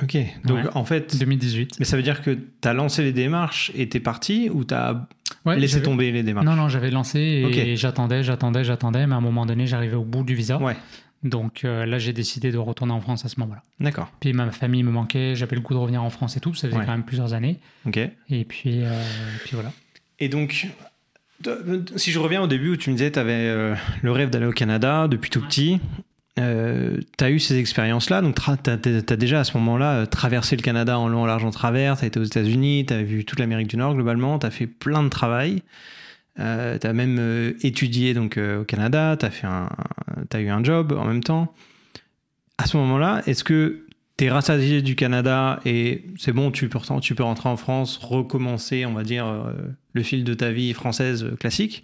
Ok. 0.04 0.16
Donc, 0.46 0.58
Ouais. 0.66 0.70
en 0.76 0.84
fait, 0.86 1.18
2018. 1.18 1.80
mais 1.80 1.86
ça 1.86 1.98
veut 1.98 2.04
dire 2.04 2.22
que 2.22 2.32
tu 2.32 2.68
as 2.68 2.74
lancé 2.74 3.04
les 3.04 3.14
démarches 3.14 3.72
et 3.76 3.90
t'es 3.90 4.00
parti 4.00 4.50
ou 4.52 4.64
tu 4.64 4.74
as 4.74 5.08
Ouais, 5.46 5.58
laissé 5.58 5.82
tomber 5.82 6.12
les 6.12 6.24
démarches? 6.24 6.46
Non, 6.46 6.56
non, 6.56 6.68
j'avais 6.70 6.92
lancé 6.92 7.20
et 7.20 7.76
j'attendais, 7.76 8.22
j'attendais, 8.24 8.64
j'attendais, 8.64 9.08
mais 9.08 9.16
à 9.16 9.18
un 9.18 9.22
moment 9.22 9.46
donné, 9.46 9.66
j'arrivais 9.66 9.96
au 9.96 10.04
bout 10.04 10.24
du 10.24 10.36
visa. 10.36 10.58
Ouais, 10.62 10.76
Donc 11.24 11.64
euh, 11.64 11.86
là, 11.86 11.98
j'ai 12.00 12.14
décidé 12.14 12.52
de 12.52 12.58
retourner 12.58 12.94
en 12.94 13.00
France 13.02 13.26
à 13.26 13.30
ce 13.30 13.40
moment-là. 13.40 13.64
d'accord. 13.80 14.12
Puis 14.20 14.34
ma 14.34 14.52
famille 14.52 14.84
me 14.84 14.92
manquait, 14.92 15.36
j'avais 15.36 15.56
le 15.56 15.62
goût 15.62 15.74
de 15.74 15.80
revenir 15.80 16.04
en 16.04 16.10
France 16.10 16.38
et 16.38 16.40
tout, 16.42 16.54
ça 16.54 16.68
faisait 16.68 16.78
Ouais. 16.80 16.86
quand 16.86 16.92
même 16.92 17.04
plusieurs 17.06 17.34
années. 17.34 17.60
Ok. 17.86 17.98
Et 18.30 18.46
puis, 18.46 18.84
euh, 18.84 19.02
puis 19.46 19.52
voilà. 19.54 19.72
Et 20.20 20.30
donc, 20.30 20.68
si 21.96 22.12
je 22.12 22.20
reviens 22.20 22.42
au 22.42 22.48
début 22.48 22.72
où 22.72 22.78
tu 22.78 22.90
me 22.90 22.96
disais 22.96 23.12
tu 23.12 23.20
avais 23.20 23.76
le 24.02 24.12
rêve 24.12 24.30
d'aller 24.30 24.46
au 24.46 24.52
Canada 24.52 25.08
depuis 25.08 25.30
tout 25.30 25.42
petit, 25.42 25.80
tu 27.18 27.24
as 27.24 27.32
eu 27.32 27.40
ces 27.40 27.58
expériences-là, 27.58 28.22
donc 28.22 28.36
tu 28.36 28.70
as, 28.70 29.18
déjà 29.18 29.40
à 29.40 29.44
ce 29.44 29.58
moment-là 29.58 29.94
euh, 29.94 30.06
traversé 30.06 30.56
le 30.56 30.62
Canada 30.62 31.00
en 31.00 31.08
long, 31.08 31.24
en 31.24 31.26
large, 31.26 31.44
en 31.44 31.52
travers, 31.52 31.98
tu 31.98 32.04
as 32.04 32.08
été 32.08 32.20
aux 32.20 32.24
États-Unis, 32.24 32.86
tu 32.88 32.94
as 32.94 33.02
vu 33.02 33.26
toute 33.26 33.40
l'Amérique 33.40 33.68
du 33.68 33.78
Nord 33.78 33.96
globalement, 33.96 34.38
tu 34.38 34.46
as 34.46 34.52
fait 34.52 34.68
plein 34.68 35.04
de 35.04 35.10
travail. 35.10 35.64
tu 36.36 36.42
as 36.42 36.94
même 36.94 37.18
euh, 37.20 37.54
étudié 37.62 38.14
donc, 38.14 38.38
euh, 38.38 38.62
au 38.62 38.66
Canada, 38.66 39.18
tu 39.18 39.26
as, 39.26 40.40
eu 40.40 40.50
un 40.50 40.64
job 40.64 40.96
en 40.98 41.06
même 41.06 41.24
temps. 41.24 41.54
À 42.58 42.66
ce 42.66 42.78
moment-là, 42.78 43.22
est-ce 43.26 43.44
que 43.44 43.87
tu 44.18 44.26
es 44.26 44.32
rassasié 44.32 44.82
du 44.82 44.96
Canada 44.96 45.60
et 45.66 46.06
c'est 46.18 46.34
bon, 46.34 46.52
tu 46.52 46.70
peux, 46.70 46.80
tu 47.02 47.16
peux 47.16 47.24
rentrer 47.24 47.50
en 47.50 47.58
France, 47.58 47.98
recommencer, 47.98 48.86
on 48.86 48.94
va 48.94 49.04
dire, 49.04 49.28
euh, 49.28 49.54
le 49.94 50.04
fil 50.04 50.24
de 50.24 50.34
ta 50.34 50.52
vie 50.52 50.74
française 50.74 51.24
euh, 51.24 51.36
classique 51.36 51.84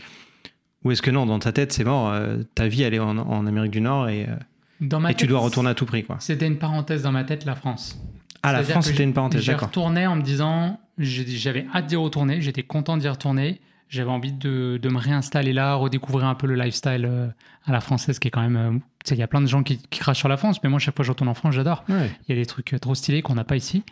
Ou 0.84 0.92
est-ce 0.92 1.02
que 1.04 1.12
non, 1.12 1.26
dans 1.28 1.40
ta 1.40 1.52
tête, 1.52 1.72
c'est 1.72 1.84
mort, 1.84 2.10
euh, 2.10 2.38
ta 2.56 2.68
vie, 2.68 2.82
elle 2.82 2.96
est 2.96 3.00
en, 3.00 3.18
en 3.18 3.46
Amérique 3.46 3.72
du 3.72 3.82
Nord 3.82 4.10
et, 4.10 4.28
Dans 4.82 5.00
ma 5.00 5.12
et 5.12 5.16
tu 5.16 5.28
dois 5.28 5.40
retourner 5.40 5.70
à 5.70 5.76
tout 5.76 5.86
prix 5.86 6.04
quoi. 6.04 6.18
C'était 6.20 6.48
une 6.48 6.58
parenthèse 6.58 7.04
dans 7.04 7.12
ma 7.12 7.24
tête, 7.24 7.46
la 7.46 7.56
France. 7.56 8.00
Ah, 8.42 8.52
la 8.52 8.64
France, 8.64 8.88
c'était 8.88 9.04
une 9.04 9.14
parenthèse, 9.14 9.42
J'y 9.42 9.52
d'accord. 9.52 9.70
retournais 9.70 10.06
en 10.06 10.18
me 10.18 10.22
disant, 10.22 10.80
j'avais 10.98 11.66
hâte 11.74 11.86
d'y 11.86 11.96
retourner, 11.96 12.42
j'étais 12.42 12.64
content 12.64 12.98
d'y 12.98 13.08
retourner. 13.08 13.62
J'avais 13.94 14.10
envie 14.10 14.32
de, 14.32 14.80
de 14.82 14.90
me 14.90 14.98
réinstaller 14.98 15.54
là, 15.54 15.76
redécouvrir 15.76 16.26
un 16.28 16.36
peu 16.36 16.48
le 16.48 16.56
lifestyle 16.56 17.06
euh, 17.06 17.28
à 17.66 17.72
la 17.72 17.80
française 17.80 18.18
qui 18.20 18.28
est 18.28 18.32
quand 18.32 18.42
même. 18.42 18.56
euh, 18.58 18.72
tu 19.04 19.10
sais, 19.10 19.16
il 19.16 19.20
y 19.20 19.24
a 19.24 19.28
plein 19.28 19.42
de 19.42 19.46
gens 19.48 19.62
qui, 19.64 19.78
qui 19.78 20.00
crachent 20.00 20.18
sur 20.20 20.30
la 20.30 20.38
France, 20.38 20.62
mais 20.64 20.70
moi, 20.70 20.80
chaque 20.80 20.96
fois 20.96 21.04
que 21.04 21.08
je 21.08 21.12
retourne 21.12 21.30
en 21.30 21.34
France, 21.34 21.54
j'adore. 21.54 21.84
Ouais. 21.90 22.10
Il 22.28 22.36
y 22.36 22.38
a 22.38 22.42
des 22.42 22.46
trucs 22.48 22.76
trop 22.82 22.96
stylés 22.96 23.22
qu'on 23.22 23.36
n'a 23.36 23.44
pas 23.44 23.56
ici. 23.56 23.84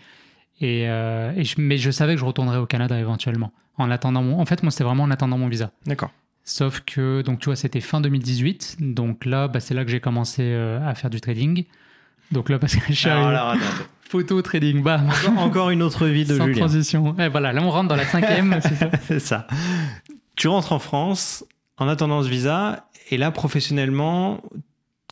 Et, 0.59 0.89
euh, 0.89 1.31
et 1.35 1.43
je- 1.43 1.55
mais 1.59 1.77
je 1.77 1.91
savais 1.91 2.13
que 2.15 2.19
je 2.19 2.25
retournerais 2.25 2.57
au 2.57 2.65
Canada 2.65 2.97
éventuellement. 2.99 3.51
En 3.77 3.89
attendant 3.91 4.21
mon, 4.23 4.39
en 4.39 4.45
fait, 4.45 4.63
moi, 4.63 4.71
c'était 4.71 4.83
vraiment 4.83 5.03
en 5.03 5.11
attendant 5.11 5.37
mon 5.37 5.47
visa. 5.47 5.71
D'accord. 5.85 6.11
Sauf 6.43 6.81
que, 6.81 7.21
donc, 7.21 7.39
tu 7.39 7.45
vois, 7.45 7.55
c'était 7.55 7.81
fin 7.81 8.01
2018. 8.01 8.77
Donc 8.79 9.25
là, 9.25 9.47
bah, 9.47 9.59
c'est 9.59 9.73
là 9.75 9.85
que 9.85 9.91
j'ai 9.91 9.99
commencé 9.99 10.41
euh, 10.43 10.83
à 10.87 10.95
faire 10.95 11.09
du 11.11 11.21
trading. 11.21 11.65
Donc 12.31 12.49
là, 12.49 12.57
parce 12.57 12.75
que 12.75 12.81
je 12.87 12.93
suis 12.93 13.09
Alors, 13.09 13.27
arrivé-. 13.49 13.63
Photo 14.11 14.41
trading, 14.41 14.83
bam, 14.83 15.07
Encore- 15.09 15.39
Encore 15.43 15.69
une 15.69 15.81
autre 15.81 16.05
vie 16.07 16.25
de 16.25 16.37
sans 16.37 16.45
Julien. 16.45 16.59
transition. 16.59 17.15
Et 17.17 17.29
voilà, 17.29 17.53
là, 17.53 17.61
on 17.63 17.69
rentre 17.71 17.87
dans 17.89 17.95
la 17.95 18.05
cinquième. 18.05 18.59
c'est 18.61 18.75
ça. 18.75 18.89
c'est 19.07 19.19
ça. 19.19 19.47
Tu 20.35 20.47
rentres 20.47 20.73
en 20.73 20.79
France 20.79 21.45
en 21.77 21.87
attendant 21.87 22.21
ce 22.23 22.27
visa 22.29 22.85
et 23.09 23.17
là, 23.17 23.31
professionnellement, 23.31 24.41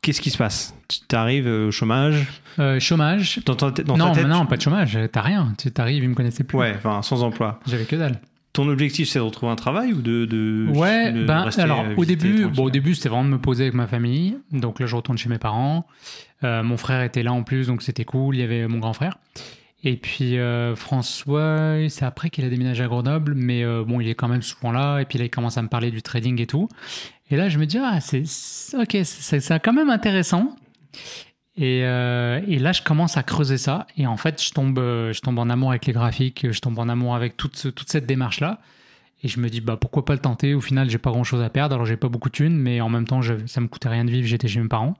qu'est-ce 0.01 0.21
qui 0.21 0.29
se 0.29 0.37
passe? 0.37 0.73
Tu 1.07 1.15
arrives 1.15 1.47
au 1.47 1.71
chômage? 1.71 2.27
Euh, 2.59 2.79
chômage. 2.79 3.39
dans 3.45 3.55
ta, 3.55 3.71
dans 3.71 3.95
non, 3.97 4.07
ta 4.09 4.11
tête 4.15 4.23
mais 4.23 4.29
non, 4.33 4.41
tu- 4.41 4.47
pas 4.47 4.57
de 4.57 4.61
chômage. 4.61 4.97
T'as 5.11 5.21
rien. 5.21 5.53
Tu 5.57 5.71
t'arrives, 5.71 6.03
ils 6.03 6.09
me 6.09 6.15
connaissaient 6.15 6.43
plus. 6.43 6.57
Ouais, 6.57 6.73
enfin, 6.77 7.01
sans 7.01 7.23
emploi. 7.23 7.59
J'avais 7.67 7.85
que 7.85 7.95
dalle. 7.95 8.19
Ton 8.59 8.67
objectif, 8.67 9.07
c'est 9.07 9.19
de 9.19 9.23
retrouver 9.23 9.53
un 9.53 9.55
travail 9.55 9.93
ou 9.93 10.01
de. 10.01 10.25
de 10.25 10.67
Ouais, 10.75 11.13
de 11.13 11.23
ben 11.23 11.43
rester, 11.43 11.61
alors 11.61 11.79
euh, 11.79 11.95
au 11.95 12.03
début, 12.03 12.45
bon, 12.47 12.65
au 12.65 12.69
début 12.69 12.93
c'était 12.93 13.07
vraiment 13.07 13.23
de 13.23 13.29
me 13.29 13.39
poser 13.39 13.63
avec 13.63 13.73
ma 13.73 13.87
famille. 13.87 14.35
Donc 14.51 14.81
là 14.81 14.85
je 14.85 14.97
retourne 14.97 15.17
chez 15.17 15.29
mes 15.29 15.37
parents. 15.37 15.87
Euh, 16.43 16.61
mon 16.61 16.75
frère 16.75 17.01
était 17.01 17.23
là 17.23 17.31
en 17.31 17.43
plus, 17.43 17.67
donc 17.67 17.81
c'était 17.81 18.03
cool. 18.03 18.35
Il 18.35 18.39
y 18.39 18.43
avait 18.43 18.67
mon 18.67 18.79
grand 18.79 18.91
frère. 18.91 19.17
Et 19.85 19.95
puis 19.95 20.37
euh, 20.37 20.75
François, 20.75 21.77
c'est 21.87 22.03
après 22.03 22.29
qu'il 22.29 22.43
a 22.43 22.49
déménagé 22.49 22.83
à 22.83 22.87
Grenoble, 22.87 23.33
mais 23.33 23.63
euh, 23.63 23.85
bon, 23.87 24.01
il 24.01 24.09
est 24.09 24.15
quand 24.15 24.27
même 24.27 24.41
souvent 24.41 24.73
là. 24.73 24.99
Et 24.99 25.05
puis 25.05 25.17
là, 25.17 25.23
il 25.23 25.29
commence 25.29 25.57
à 25.57 25.61
me 25.61 25.69
parler 25.69 25.89
du 25.89 26.01
trading 26.01 26.41
et 26.41 26.45
tout. 26.45 26.67
Et 27.31 27.37
là, 27.37 27.47
je 27.47 27.59
me 27.59 27.65
dis 27.65 27.77
ah 27.77 28.01
c'est 28.01 28.23
ok, 28.77 28.97
c'est 29.05 29.39
c'est 29.39 29.59
quand 29.61 29.71
même 29.71 29.89
intéressant. 29.89 30.53
Et, 31.61 31.81
euh, 31.83 32.39
et 32.47 32.57
là, 32.57 32.71
je 32.71 32.81
commence 32.81 33.17
à 33.17 33.23
creuser 33.23 33.57
ça. 33.57 33.85
Et 33.97 34.07
en 34.07 34.15
fait, 34.15 34.41
je 34.41 34.51
tombe, 34.51 34.79
euh, 34.79 35.11
je 35.11 35.19
tombe 35.19 35.37
en 35.39 35.49
amour 35.49 35.71
avec 35.71 35.85
les 35.87 35.93
graphiques, 35.93 36.47
je 36.49 36.59
tombe 36.61 36.79
en 36.79 36.87
amour 36.87 37.15
avec 37.15 37.35
toute, 37.35 37.57
ce- 37.57 37.67
toute 37.67 37.89
cette 37.91 38.05
démarche-là. 38.05 38.59
Et 39.23 39.27
je 39.27 39.41
me 39.41 39.49
dis, 39.49 39.59
bah, 39.59 39.75
pourquoi 39.75 40.05
pas 40.05 40.13
le 40.13 40.19
tenter? 40.19 40.53
Au 40.53 40.61
final, 40.61 40.89
j'ai 40.89 40.97
pas 40.99 41.11
grand-chose 41.11 41.41
à 41.43 41.49
perdre. 41.49 41.75
Alors, 41.75 41.85
j'ai 41.85 41.97
pas 41.97 42.07
beaucoup 42.07 42.29
de 42.29 42.33
thunes, 42.33 42.57
mais 42.57 42.79
en 42.79 42.87
même 42.87 43.05
temps, 43.05 43.21
je- 43.21 43.45
ça 43.47 43.59
me 43.59 43.67
coûtait 43.67 43.89
rien 43.89 44.05
de 44.05 44.09
vivre. 44.11 44.25
J'étais 44.25 44.47
chez 44.47 44.61
mes 44.61 44.69
parents. 44.69 44.95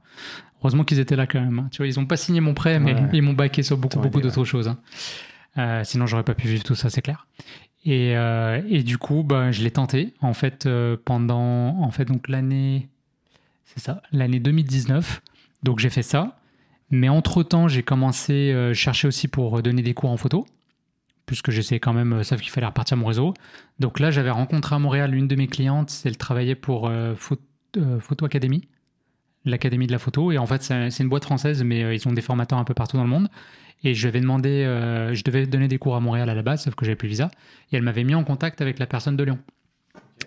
Heureusement 0.62 0.84
qu'ils 0.84 0.99
étaient 0.99 1.16
là 1.16 1.26
quand 1.26 1.39
même. 1.39 1.60
hein. 1.60 1.68
Tu 1.72 1.78
vois, 1.78 1.88
ils 1.88 1.97
ont 1.97 2.05
pas 2.05 2.18
signé 2.18 2.41
mon 2.41 2.53
prêt, 2.53 2.78
mais 2.82 2.93
Ouais. 2.93 3.07
ils 3.14 3.22
m'ont 3.22 3.32
baqué 3.32 3.64
sur 3.64 3.78
beaucoup, 3.78 3.99
beaucoup 3.99 4.20
d'autres 4.20 4.43
choses. 4.43 4.68
hein. 4.68 4.78
Euh, 5.57 5.84
sinon, 5.86 6.05
j'aurais 6.07 6.24
pas 6.24 6.36
pu 6.36 6.47
vivre 6.49 6.64
tout 6.64 6.76
ça, 6.76 6.89
c'est 6.89 7.01
clair. 7.01 7.26
Et, 7.86 8.18
euh, 8.18 8.62
et 8.68 8.84
du 8.84 8.97
coup, 8.97 9.24
bah, 9.24 9.53
je 9.53 9.64
l'ai 9.64 9.72
tenté. 9.72 10.14
En 10.20 10.34
fait, 10.34 10.68
pendant, 11.05 11.82
en 11.82 11.91
fait, 11.91 12.03
donc 12.03 12.28
l'année, 12.28 12.89
c'est 13.64 13.80
ça, 13.80 14.01
l'année 14.12 14.41
2019. 14.41 15.22
Donc, 15.64 15.80
j'ai 15.80 15.89
fait 15.89 16.03
ça. 16.03 16.36
Mais 16.92 17.10
entre-temps, 17.10 17.68
j'ai 17.68 17.84
commencé 17.84 18.52
à 18.52 18.74
chercher 18.74 19.08
aussi 19.08 19.28
pour 19.28 19.62
donner 19.62 19.82
des 19.82 19.94
cours 19.94 20.10
en 20.10 20.18
photo, 20.18 20.46
puisque 21.26 21.52
j'essayais 21.52 21.80
quand 21.80 21.94
même, 21.94 22.14
euh, 22.14 22.24
sauf 22.24 22.42
qu'il 22.42 22.50
fallait 22.50 22.68
repartir 22.68 22.98
mon 22.98 23.06
réseau. 23.06 23.34
Donc 23.80 24.00
là, 24.00 24.10
j'avais 24.10 24.32
rencontré 24.32 24.76
à 24.76 24.80
Montréal 24.80 25.14
une 25.14 25.28
de 25.28 25.36
mes 25.36 25.48
clientes, 25.48 25.94
elle 26.06 26.18
travaillait 26.18 26.56
pour 26.56 26.88
euh, 26.88 27.14
Photo, 27.16 27.42
euh, 27.78 28.26
Academy, 28.26 28.68
l'Académie 29.46 29.88
de 29.88 29.92
la 29.92 30.00
photo. 30.00 30.32
Et 30.32 30.38
en 30.38 30.48
fait, 30.48 30.64
c'est 30.64 31.04
une 31.04 31.10
boîte 31.10 31.26
française, 31.26 31.64
mais 31.64 31.84
euh, 31.84 31.94
ils 31.94 32.08
ont 32.08 32.14
des 32.14 32.22
formateurs 32.22 32.58
un 32.58 32.64
peu 32.64 32.74
partout 32.74 32.98
dans 32.98 33.04
le 33.04 33.10
monde. 33.10 33.30
Et 33.84 33.94
je 33.94 34.10
lui 34.10 34.22
euh, 34.26 35.16
devais 35.24 35.46
donner 35.46 35.68
des 35.68 35.78
cours 35.78 35.96
à 35.96 36.00
Montréal 36.00 36.30
à 36.30 36.36
la 36.36 36.42
base, 36.42 36.64
sauf 36.64 36.76
que 36.76 36.86
j'avais 36.86 36.98
plus 36.98 37.08
visa. 37.08 37.32
Et 37.72 37.78
elle 37.78 37.84
m'avait 37.84 38.04
mis 38.04 38.16
en 38.16 38.24
contact 38.24 38.62
avec 38.62 38.80
la 38.80 38.88
personne 38.88 39.16
de 39.16 39.24
Lyon. 39.24 39.40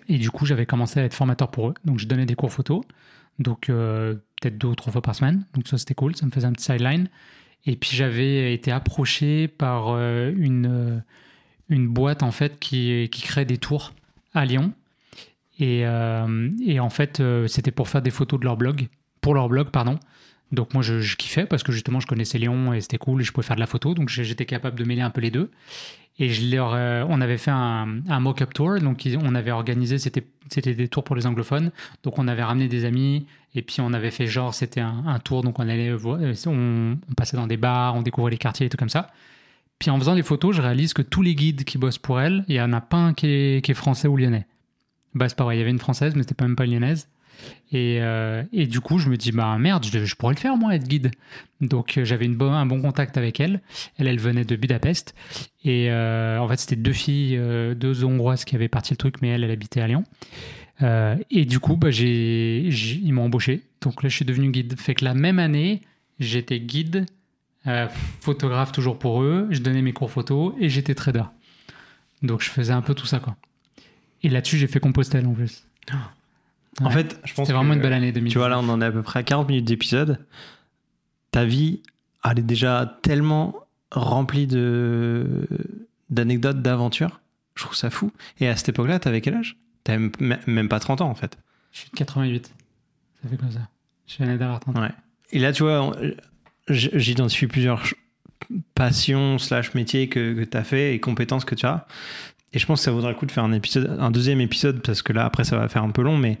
Et 0.09 0.17
du 0.17 0.31
coup, 0.31 0.45
j'avais 0.45 0.65
commencé 0.65 0.99
à 0.99 1.03
être 1.03 1.13
formateur 1.13 1.51
pour 1.51 1.69
eux. 1.69 1.73
Donc, 1.85 1.99
je 1.99 2.07
donnais 2.07 2.25
des 2.25 2.35
cours 2.35 2.51
photo. 2.51 2.83
Donc, 3.39 3.69
euh, 3.69 4.15
peut-être 4.43 4.57
deux 4.57 4.67
ou 4.67 4.75
trois 4.75 4.91
fois 4.91 5.01
par 5.01 5.15
semaine. 5.15 5.45
Donc 5.53 5.67
ça, 5.67 5.77
c'était 5.77 5.93
cool. 5.93 6.15
Ça 6.15 6.25
me 6.25 6.31
faisait 6.31 6.47
un 6.47 6.53
petit 6.53 6.65
sideline. 6.65 7.07
Et 7.65 7.75
puis 7.75 7.91
j'avais 7.95 8.53
été 8.53 8.71
approché 8.71 9.47
par 9.47 9.89
euh, 9.89 10.33
une, 10.35 10.67
euh, 10.67 10.99
une 11.69 11.87
boîte 11.87 12.23
en 12.23 12.31
fait 12.31 12.59
qui, 12.59 13.07
qui 13.11 13.21
crée 13.21 13.45
des 13.45 13.57
tours 13.57 13.93
à 14.33 14.45
Lyon. 14.45 14.73
Et, 15.59 15.85
euh, 15.85 16.49
et 16.65 16.79
en 16.79 16.89
fait, 16.89 17.21
c'était 17.47 17.71
pour 17.71 17.87
faire 17.87 18.01
des 18.01 18.09
photos 18.09 18.39
de 18.39 18.45
leur 18.45 18.57
blog, 18.57 18.87
pour 19.21 19.35
leur 19.35 19.47
blog, 19.47 19.69
pardon. 19.69 19.99
Donc 20.51 20.73
moi, 20.73 20.83
je, 20.83 20.99
je 20.99 21.15
kiffais 21.15 21.45
parce 21.45 21.63
que 21.63 21.71
justement, 21.71 21.99
je 21.99 22.07
connaissais 22.07 22.37
Lyon 22.37 22.73
et 22.73 22.81
c'était 22.81 22.97
cool 22.97 23.21
et 23.21 23.23
je 23.23 23.31
pouvais 23.31 23.45
faire 23.45 23.55
de 23.55 23.61
la 23.61 23.67
photo. 23.67 23.93
Donc 23.93 24.09
j'étais 24.09 24.45
capable 24.45 24.77
de 24.77 24.83
mêler 24.83 25.01
un 25.01 25.09
peu 25.09 25.21
les 25.21 25.31
deux. 25.31 25.51
Et 26.19 26.29
je 26.29 26.55
euh, 26.55 27.05
on 27.09 27.21
avait 27.21 27.37
fait 27.37 27.51
un, 27.51 27.85
mock-up 28.19 28.53
tour. 28.53 28.79
Donc 28.79 29.07
on 29.21 29.35
avait 29.35 29.51
organisé, 29.51 29.97
c'était 29.97 30.73
des 30.73 30.87
tours 30.87 31.03
pour 31.03 31.15
les 31.15 31.25
anglophones. 31.25 31.71
Donc 32.03 32.19
on 32.19 32.27
avait 32.27 32.43
ramené 32.43 32.67
des 32.67 32.85
amis 32.85 33.25
et 33.55 33.61
puis 33.61 33.77
on 33.81 33.93
avait 33.93 34.11
fait 34.11 34.27
genre, 34.27 34.53
c'était 34.53 34.81
un, 34.81 35.19
tour. 35.23 35.41
Donc 35.41 35.59
on 35.59 35.67
allait, 35.67 35.89
euh, 35.89 36.33
on, 36.45 36.97
on 37.09 37.13
passait 37.15 37.37
dans 37.37 37.47
des 37.47 37.57
bars, 37.57 37.95
on 37.95 38.01
découvrait 38.01 38.31
les 38.31 38.37
quartiers 38.37 38.67
et 38.67 38.69
tout 38.69 38.77
comme 38.77 38.89
ça. 38.89 39.11
Puis 39.79 39.89
en 39.89 39.99
faisant 39.99 40.13
les 40.13 40.23
photos, 40.23 40.55
je 40.55 40.61
réalise 40.61 40.93
que 40.93 41.01
tous 41.01 41.21
les 41.21 41.35
guides 41.35 41.63
qui 41.63 41.77
bossent 41.77 41.97
pour 41.97 42.19
elle, 42.21 42.45
il 42.47 42.55
y 42.55 42.61
en 42.61 42.73
a 42.73 42.81
pas 42.81 42.97
un 42.97 43.13
qui 43.13 43.27
est, 43.27 43.73
français 43.73 44.07
ou 44.07 44.15
lyonnais. 44.15 44.45
Bah, 45.13 45.27
c'est 45.27 45.37
pas 45.37 45.43
vrai, 45.43 45.57
il 45.57 45.59
y 45.59 45.61
avait 45.61 45.71
une 45.71 45.79
française, 45.79 46.15
mais 46.15 46.23
c'était 46.23 46.35
pas 46.35 46.45
même 46.45 46.55
pas 46.55 46.65
lyonnaise. 46.65 47.09
Et, 47.71 47.97
euh, 48.01 48.43
et 48.53 48.67
du 48.67 48.79
coup, 48.81 48.99
je 48.99 49.09
me 49.09 49.17
dis, 49.17 49.31
bah 49.31 49.57
merde, 49.57 49.85
je, 49.85 50.15
pourrais 50.15 50.35
le 50.35 50.39
faire, 50.39 50.55
moi, 50.57 50.75
être 50.75 50.87
guide. 50.87 51.11
Donc, 51.59 51.97
euh, 51.97 52.05
j'avais 52.05 52.27
un 52.27 52.65
bon 52.65 52.81
contact 52.81 53.17
avec 53.17 53.39
elle. 53.39 53.61
Elle, 53.97 54.07
elle 54.07 54.19
venait 54.19 54.45
de 54.45 54.55
Budapest. 54.55 55.15
Et 55.63 55.89
euh, 55.89 56.37
en 56.37 56.47
fait, 56.47 56.57
c'était 56.57 56.75
deux 56.75 56.93
filles, 56.93 57.39
deux 57.75 58.03
Hongroises 58.03 58.45
qui 58.45 58.55
avaient 58.55 58.67
parti 58.67 58.93
le 58.93 58.97
truc, 58.97 59.15
mais 59.21 59.29
elle, 59.29 59.43
elle 59.43 59.51
habitait 59.51 59.81
à 59.81 59.87
Lyon. 59.87 60.03
Et 61.31 61.45
du 61.45 61.59
coup, 61.59 61.77
bah, 61.77 61.89
ils 61.89 63.11
m'ont 63.11 63.25
embauché. 63.25 63.63
Donc 63.81 64.03
là, 64.03 64.09
je 64.09 64.15
suis 64.15 64.25
devenu 64.25 64.51
guide. 64.51 64.79
Fait 64.79 64.93
que 64.93 65.05
la 65.05 65.13
même 65.13 65.39
année, 65.39 65.81
j'étais 66.19 66.59
guide, 66.59 67.05
photographe 68.21 68.71
toujours 68.71 68.99
pour 68.99 69.23
eux. 69.23 69.47
Je 69.49 69.59
donnais 69.61 69.81
mes 69.81 69.93
cours 69.93 70.11
photo 70.11 70.55
et 70.59 70.69
j'étais 70.69 70.93
trader. 70.93 71.23
Donc, 72.21 72.41
je 72.41 72.49
faisais 72.49 72.73
un 72.73 72.81
peu 72.81 72.93
tout 72.93 73.05
ça, 73.05 73.19
quoi. 73.19 73.35
Et 74.21 74.29
là-dessus, 74.29 74.57
j'ai 74.57 74.67
fait 74.67 74.79
Compostelle 74.79 75.25
en 75.25 75.33
plus. 75.33 75.65
En 75.91 75.97
Ouais. 76.81 76.91
fait, 76.91 77.19
je 77.25 77.33
pense 77.33 77.45
C'était 77.47 77.55
vraiment 77.55 77.71
que, 77.71 77.75
une 77.77 77.81
belle 77.81 77.93
année 77.93 78.11
2000. 78.11 78.31
Tu 78.31 78.37
vois, 78.37 78.49
là, 78.49 78.59
on 78.59 78.67
en 78.69 78.81
est 78.81 78.85
à 78.85 78.91
peu 78.91 79.03
près 79.03 79.19
à 79.19 79.23
40 79.23 79.47
minutes 79.47 79.65
d'épisode. 79.65 80.19
Ta 81.31 81.45
vie, 81.45 81.81
elle 82.23 82.39
est 82.39 82.43
déjà 82.43 82.97
tellement 83.03 83.55
remplie 83.91 84.47
de 84.47 85.47
d'anecdotes, 86.09 86.61
d'aventures. 86.61 87.21
Je 87.55 87.63
trouve 87.63 87.75
ça 87.75 87.89
fou. 87.89 88.11
Et 88.39 88.47
à 88.47 88.55
cette 88.55 88.69
époque-là, 88.69 88.99
t'avais 88.99 89.21
quel 89.21 89.35
âge? 89.35 89.57
T'avais 89.83 90.09
même- 90.19 90.39
même 90.47 90.69
pas 90.69 90.79
30 90.79 91.01
ans, 91.01 91.09
en 91.09 91.15
fait. 91.15 91.37
Je 91.71 91.79
suis 91.79 91.89
de 91.91 91.95
88. 91.95 92.51
Ça 93.21 93.29
fait 93.29 93.37
comme 93.37 93.51
ça. 93.51 93.67
Je 94.07 94.13
suis 94.13 94.23
l'année 94.23 94.37
d'avoir 94.37 94.59
30 94.59 94.77
ans. 94.77 94.81
Ouais. 94.81 94.91
Et 95.31 95.39
là, 95.39 95.51
tu 95.53 95.63
vois, 95.63 95.95
j'identifie 96.69 97.47
plusieurs 97.47 97.83
passions 98.75 99.37
slash 99.37 99.73
métiers 99.73 100.09
que, 100.09 100.33
que 100.33 100.43
tu 100.43 100.57
as 100.57 100.63
fait 100.63 100.93
et 100.93 100.99
compétences 100.99 101.45
que 101.45 101.55
tu 101.55 101.65
as. 101.65 101.87
Et 102.53 102.59
je 102.59 102.65
pense 102.65 102.79
que 102.81 102.85
ça 102.85 102.91
vaudrait 102.91 103.11
le 103.11 103.17
coup 103.17 103.25
de 103.25 103.31
faire 103.31 103.43
un 103.43 103.51
épisode, 103.53 103.97
un 103.99 104.11
deuxième 104.11 104.39
épisode, 104.41 104.81
parce 104.81 105.01
que 105.01 105.11
là, 105.13 105.25
après, 105.25 105.43
ça 105.43 105.57
va 105.57 105.67
faire 105.67 105.83
un 105.83 105.89
peu 105.89 106.01
long, 106.03 106.17
mais 106.17 106.37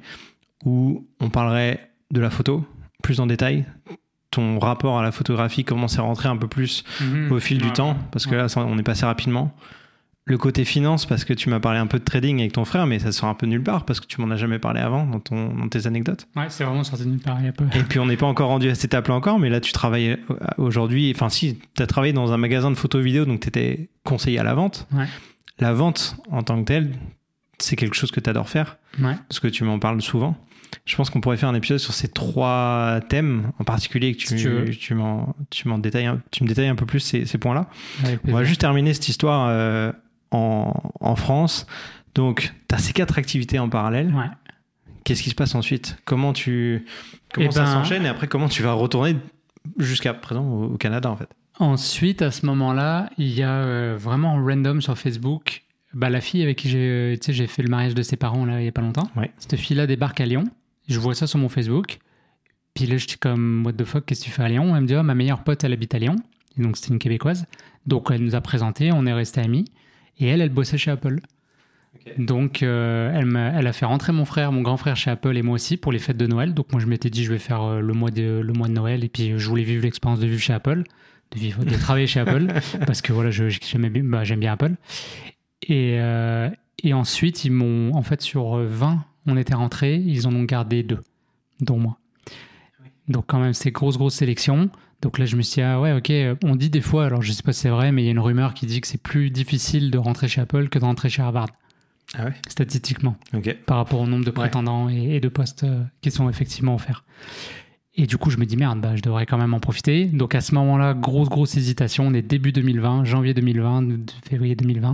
où 0.65 1.05
on 1.19 1.29
parlerait 1.29 1.89
de 2.11 2.19
la 2.21 2.29
photo 2.29 2.65
plus 3.01 3.19
en 3.19 3.25
détail, 3.27 3.65
ton 4.31 4.59
rapport 4.59 4.97
à 4.99 5.03
la 5.03 5.11
photographie, 5.11 5.63
comment 5.63 5.87
c'est 5.87 6.01
rentré 6.01 6.29
un 6.29 6.37
peu 6.37 6.47
plus 6.47 6.83
Mhm. 7.01 7.31
au 7.31 7.39
fil 7.39 7.57
du 7.57 7.65
Ouais. 7.65 7.73
temps, 7.73 7.97
parce 8.11 8.25
que 8.25 8.35
là, 8.35 8.47
on 8.57 8.77
est 8.77 8.83
passé 8.83 9.05
rapidement. 9.05 9.53
Le 10.25 10.37
côté 10.37 10.63
finance, 10.63 11.05
parce 11.05 11.25
que 11.25 11.33
tu 11.33 11.49
m'as 11.49 11.59
parlé 11.59 11.79
un 11.79 11.85
peu 11.87 11.99
de 11.99 12.03
trading 12.05 12.39
avec 12.39 12.53
ton 12.53 12.63
frère, 12.63 12.87
mais 12.87 12.97
ça 12.99 13.11
sort 13.11 13.27
un 13.27 13.33
peu 13.33 13.45
nulle 13.45 13.61
part, 13.61 13.83
parce 13.83 13.99
que 13.99 14.05
tu 14.05 14.21
m'en 14.21 14.31
as 14.31 14.37
jamais 14.37 14.57
parlé 14.57 14.79
avant 14.79 15.05
dans, 15.05 15.19
ton, 15.19 15.53
dans 15.53 15.67
tes 15.67 15.85
anecdotes. 15.85 16.27
Ouais, 16.37 16.45
c'est 16.47 16.63
vraiment 16.63 16.85
sorti 16.85 17.05
nulle 17.05 17.19
part 17.19 17.37
il 17.41 17.45
y 17.47 17.49
a 17.49 17.51
peu. 17.51 17.65
Et 17.75 17.83
puis 17.83 17.99
on 17.99 18.05
n'est 18.05 18.15
pas 18.15 18.25
encore 18.27 18.47
rendu 18.47 18.69
à 18.69 18.75
cette 18.75 18.85
étape-là 18.85 19.15
encore, 19.15 19.37
mais 19.37 19.49
là 19.49 19.59
tu 19.59 19.73
travailles 19.73 20.11
euh, 20.11 20.17
aujourd'hui, 20.57 21.11
enfin 21.13 21.27
si, 21.27 21.59
tu 21.75 21.83
as 21.83 21.87
travaillé 21.87 22.13
dans 22.13 22.31
un 22.31 22.37
magasin 22.37 22.71
de 22.71 22.75
photos 22.75 23.03
vidéo, 23.03 23.25
donc 23.25 23.41
tu 23.41 23.49
étais 23.49 23.89
conseiller 24.05 24.39
à 24.39 24.43
la 24.43 24.53
vente. 24.53 24.87
Ouais. 24.93 25.07
La 25.59 25.73
vente 25.73 26.15
en 26.31 26.41
tant 26.43 26.59
que 26.59 26.65
telle, 26.65 26.91
c'est 27.59 27.75
quelque 27.75 27.95
chose 27.95 28.11
que 28.11 28.19
tu 28.19 28.29
adores 28.29 28.49
faire, 28.49 28.77
Ouais. 28.99 29.15
parce 29.29 29.39
que 29.39 29.47
tu 29.47 29.63
m'en 29.63 29.79
parles 29.79 30.01
souvent. 30.01 30.35
Je 30.85 30.95
pense 30.95 31.09
qu'on 31.11 31.21
pourrait 31.21 31.37
faire 31.37 31.49
un 31.49 31.53
épisode 31.55 31.77
sur 31.77 31.93
ces 31.93 32.07
trois 32.07 32.99
thèmes 33.07 33.51
en 33.59 33.63
particulier, 33.63 34.13
que 34.13 34.17
tu, 34.17 34.27
Si 34.27 34.35
tu 34.35 34.49
veux. 34.49 34.65
tu, 34.71 34.95
m'en, 34.95 35.35
tu, 35.51 35.67
m'en 35.67 35.77
détailles, 35.77 36.09
tu 36.31 36.43
me 36.43 36.49
détailles 36.49 36.67
un 36.67 36.75
peu 36.75 36.87
plus 36.87 36.99
ces, 36.99 37.25
ces 37.25 37.37
points-là. 37.37 37.69
On 38.27 38.31
va 38.33 38.43
juste 38.43 38.59
terminer 38.61 38.93
cette 38.95 39.07
histoire 39.07 39.47
euh, 39.49 39.91
en, 40.31 40.73
en 40.99 41.15
France. 41.15 41.67
Donc, 42.15 42.51
tu 42.67 42.75
as 42.75 42.79
ces 42.79 42.91
quatre 42.93 43.17
activités 43.19 43.59
en 43.59 43.69
parallèle. 43.69 44.13
Ouais. 44.15 44.25
Qu'est-ce 45.03 45.21
qui 45.21 45.29
se 45.29 45.35
passe 45.35 45.53
ensuite? 45.53 45.97
Comment 46.05 46.33
tu 46.33 46.85
comment 47.33 47.47
Eh 47.49 47.51
ça 47.51 47.63
ben- 47.65 47.71
s'enchaîne 47.71 48.05
et 48.05 48.09
après 48.09 48.27
comment 48.27 48.47
tu 48.49 48.63
vas 48.63 48.73
retourner 48.73 49.15
jusqu'à 49.77 50.13
présent 50.13 50.43
au, 50.43 50.73
au 50.73 50.77
Canada 50.77 51.09
en 51.11 51.15
fait? 51.15 51.29
Ensuite, 51.59 52.21
à 52.21 52.31
ce 52.31 52.45
moment-là, 52.47 53.09
il 53.17 53.31
y 53.31 53.43
a 53.43 53.51
euh, 53.51 53.97
vraiment 53.99 54.33
random 54.43 54.81
sur 54.81 54.97
Facebook. 54.97 55.63
Bah, 55.93 56.09
la 56.09 56.21
fille 56.21 56.41
avec 56.41 56.57
qui 56.57 56.69
j'ai 56.69 56.79
euh, 56.79 57.13
tu 57.15 57.27
sais, 57.27 57.33
j'ai 57.33 57.45
fait 57.47 57.61
le 57.61 57.69
mariage 57.69 57.93
de 57.93 58.01
ses 58.01 58.15
parents 58.17 58.45
là, 58.45 58.59
il 58.59 58.65
y 58.65 58.67
a 58.67 58.71
pas 58.71 58.81
longtemps. 58.81 59.07
Ouais. 59.15 59.31
Cette 59.37 59.55
fille-là 59.57 59.85
débarque 59.85 60.19
à 60.21 60.25
Lyon. 60.25 60.45
Je 60.87 60.99
vois 60.99 61.13
ça 61.13 61.27
sur 61.27 61.37
mon 61.39 61.49
Facebook. 61.49 61.99
Puis 62.73 62.87
là, 62.87 62.97
je 62.97 63.07
suis 63.07 63.19
comme, 63.19 63.63
what 63.65 63.73
the 63.73 63.83
fuck, 63.85 64.05
qu'est-ce 64.05 64.21
que 64.21 64.25
tu 64.25 64.31
fais 64.31 64.43
à 64.43 64.49
Lyon? 64.49 64.75
Elle 64.75 64.81
me 64.81 64.87
dit, 64.87 64.95
oh, 64.95 65.03
ma 65.03 65.13
meilleure 65.13 65.43
pote, 65.43 65.63
elle 65.63 65.73
habite 65.73 65.93
à 65.93 65.99
Lyon. 65.99 66.15
Et 66.57 66.61
donc, 66.63 66.75
c'était 66.75 66.91
une 66.91 66.97
Québécoise. 66.99 67.45
Donc, 67.85 68.07
elle 68.11 68.23
nous 68.23 68.33
a 68.33 68.41
présenté, 68.41 68.91
on 68.91 69.05
est 69.05 69.13
restés 69.13 69.41
amis. 69.41 69.65
Et 70.19 70.27
elle, 70.27 70.41
elle 70.41 70.49
bossait 70.49 70.79
chez 70.79 70.89
Apple. 70.89 71.19
Donc, 72.17 72.63
euh, 72.63 73.11
elle, 73.15 73.25
m'a- 73.25 73.49
elle 73.51 73.67
a 73.67 73.73
fait 73.73 73.85
rentrer 73.85 74.11
mon 74.11 74.25
frère, 74.25 74.51
mon 74.51 74.61
grand 74.61 74.77
frère 74.77 74.95
chez 74.95 75.11
Apple 75.11 75.37
et 75.37 75.43
moi 75.43 75.53
aussi 75.55 75.77
pour 75.77 75.91
les 75.91 75.99
fêtes 75.99 76.17
de 76.17 76.25
Noël. 76.25 76.55
Donc, 76.55 76.71
moi, 76.71 76.81
je 76.81 76.87
m'étais 76.87 77.11
dit, 77.11 77.23
je 77.23 77.31
vais 77.31 77.37
faire 77.39 77.61
euh, 77.61 77.79
le, 77.79 77.93
mois 77.93 78.09
de, 78.09 78.41
le 78.43 78.53
mois 78.53 78.67
de 78.67 78.73
Noël 78.73 79.03
et 79.03 79.09
puis 79.09 79.33
je 79.37 79.47
voulais 79.47 79.63
vivre 79.63 79.83
l'expérience 79.83 80.19
de 80.19 80.25
vivre 80.25 80.41
chez 80.41 80.53
Apple, 80.53 80.83
de, 81.33 81.39
vivre, 81.39 81.63
de 81.63 81.75
travailler 81.75 82.07
chez 82.07 82.19
Apple 82.19 82.47
parce 82.85 83.01
que 83.01 83.13
voilà, 83.13 83.29
bien, 83.29 84.03
bah, 84.03 84.23
j'aime 84.23 84.39
bien 84.39 84.53
Apple. 84.53 84.75
Et, 85.63 85.97
euh, 85.99 86.49
et 86.83 86.93
ensuite, 86.93 87.45
ils 87.45 87.51
m'ont, 87.51 87.93
en 87.95 88.03
fait, 88.03 88.21
sur 88.21 88.57
20, 88.57 89.03
on 89.27 89.37
était 89.37 89.55
rentrés, 89.55 89.95
ils 89.95 90.27
en 90.27 90.35
ont 90.35 90.43
gardé 90.43 90.83
deux, 90.83 91.01
dont 91.61 91.77
moi. 91.77 91.97
Donc, 93.07 93.25
quand 93.27 93.39
même, 93.39 93.53
c'est 93.53 93.71
grosse, 93.71 93.97
grosse 93.97 94.15
sélection. 94.15 94.69
Donc 95.01 95.19
là, 95.19 95.25
je 95.25 95.35
me 95.35 95.41
suis 95.41 95.55
dit, 95.55 95.61
ah 95.61 95.81
ouais, 95.81 95.91
ok, 95.91 96.13
on 96.45 96.55
dit 96.55 96.69
des 96.69 96.79
fois, 96.79 97.05
alors 97.05 97.21
je 97.21 97.33
sais 97.33 97.43
pas 97.43 97.51
si 97.51 97.61
c'est 97.61 97.69
vrai, 97.69 97.91
mais 97.91 98.03
il 98.03 98.05
y 98.05 98.07
a 98.07 98.11
une 98.11 98.19
rumeur 98.19 98.53
qui 98.53 98.65
dit 98.65 98.79
que 98.79 98.87
c'est 98.87 99.01
plus 99.01 99.31
difficile 99.31 99.91
de 99.91 99.97
rentrer 99.97 100.29
chez 100.29 100.39
Apple 100.39 100.69
que 100.69 100.79
de 100.79 100.85
rentrer 100.85 101.09
chez 101.09 101.21
Harvard, 101.21 101.49
Ah 102.13 102.25
ouais? 102.25 102.33
Statistiquement 102.47 103.17
par 103.65 103.77
rapport 103.77 103.99
au 103.99 104.07
nombre 104.07 104.23
de 104.23 104.31
prétendants 104.31 104.89
et, 104.89 105.15
et 105.15 105.19
de 105.19 105.27
postes 105.27 105.65
euh, 105.65 105.83
qui 106.01 106.09
sont 106.09 106.29
effectivement 106.29 106.75
offerts. 106.75 107.03
Et 107.95 108.07
du 108.07 108.17
coup, 108.17 108.31
je 108.31 108.37
me 108.37 108.45
dis 108.45 108.57
merde, 108.57 108.81
bah, 108.81 108.95
je 108.95 109.01
devrais 109.01 109.25
quand 109.27 109.37
même 109.37 109.53
en 109.53 109.59
profiter. 109.59 110.05
Donc 110.05 110.33
à 110.35 110.41
ce 110.41 110.55
moment-là, 110.55 110.93
grosse, 110.95 111.29
grosse 111.29 111.55
hésitation. 111.57 112.07
On 112.07 112.13
est 112.13 112.23
début 112.23 112.51
2020, 112.51 113.03
janvier 113.05 113.33
2020, 113.35 113.81
de- 113.83 114.11
février 114.27 114.55
2020. 114.55 114.93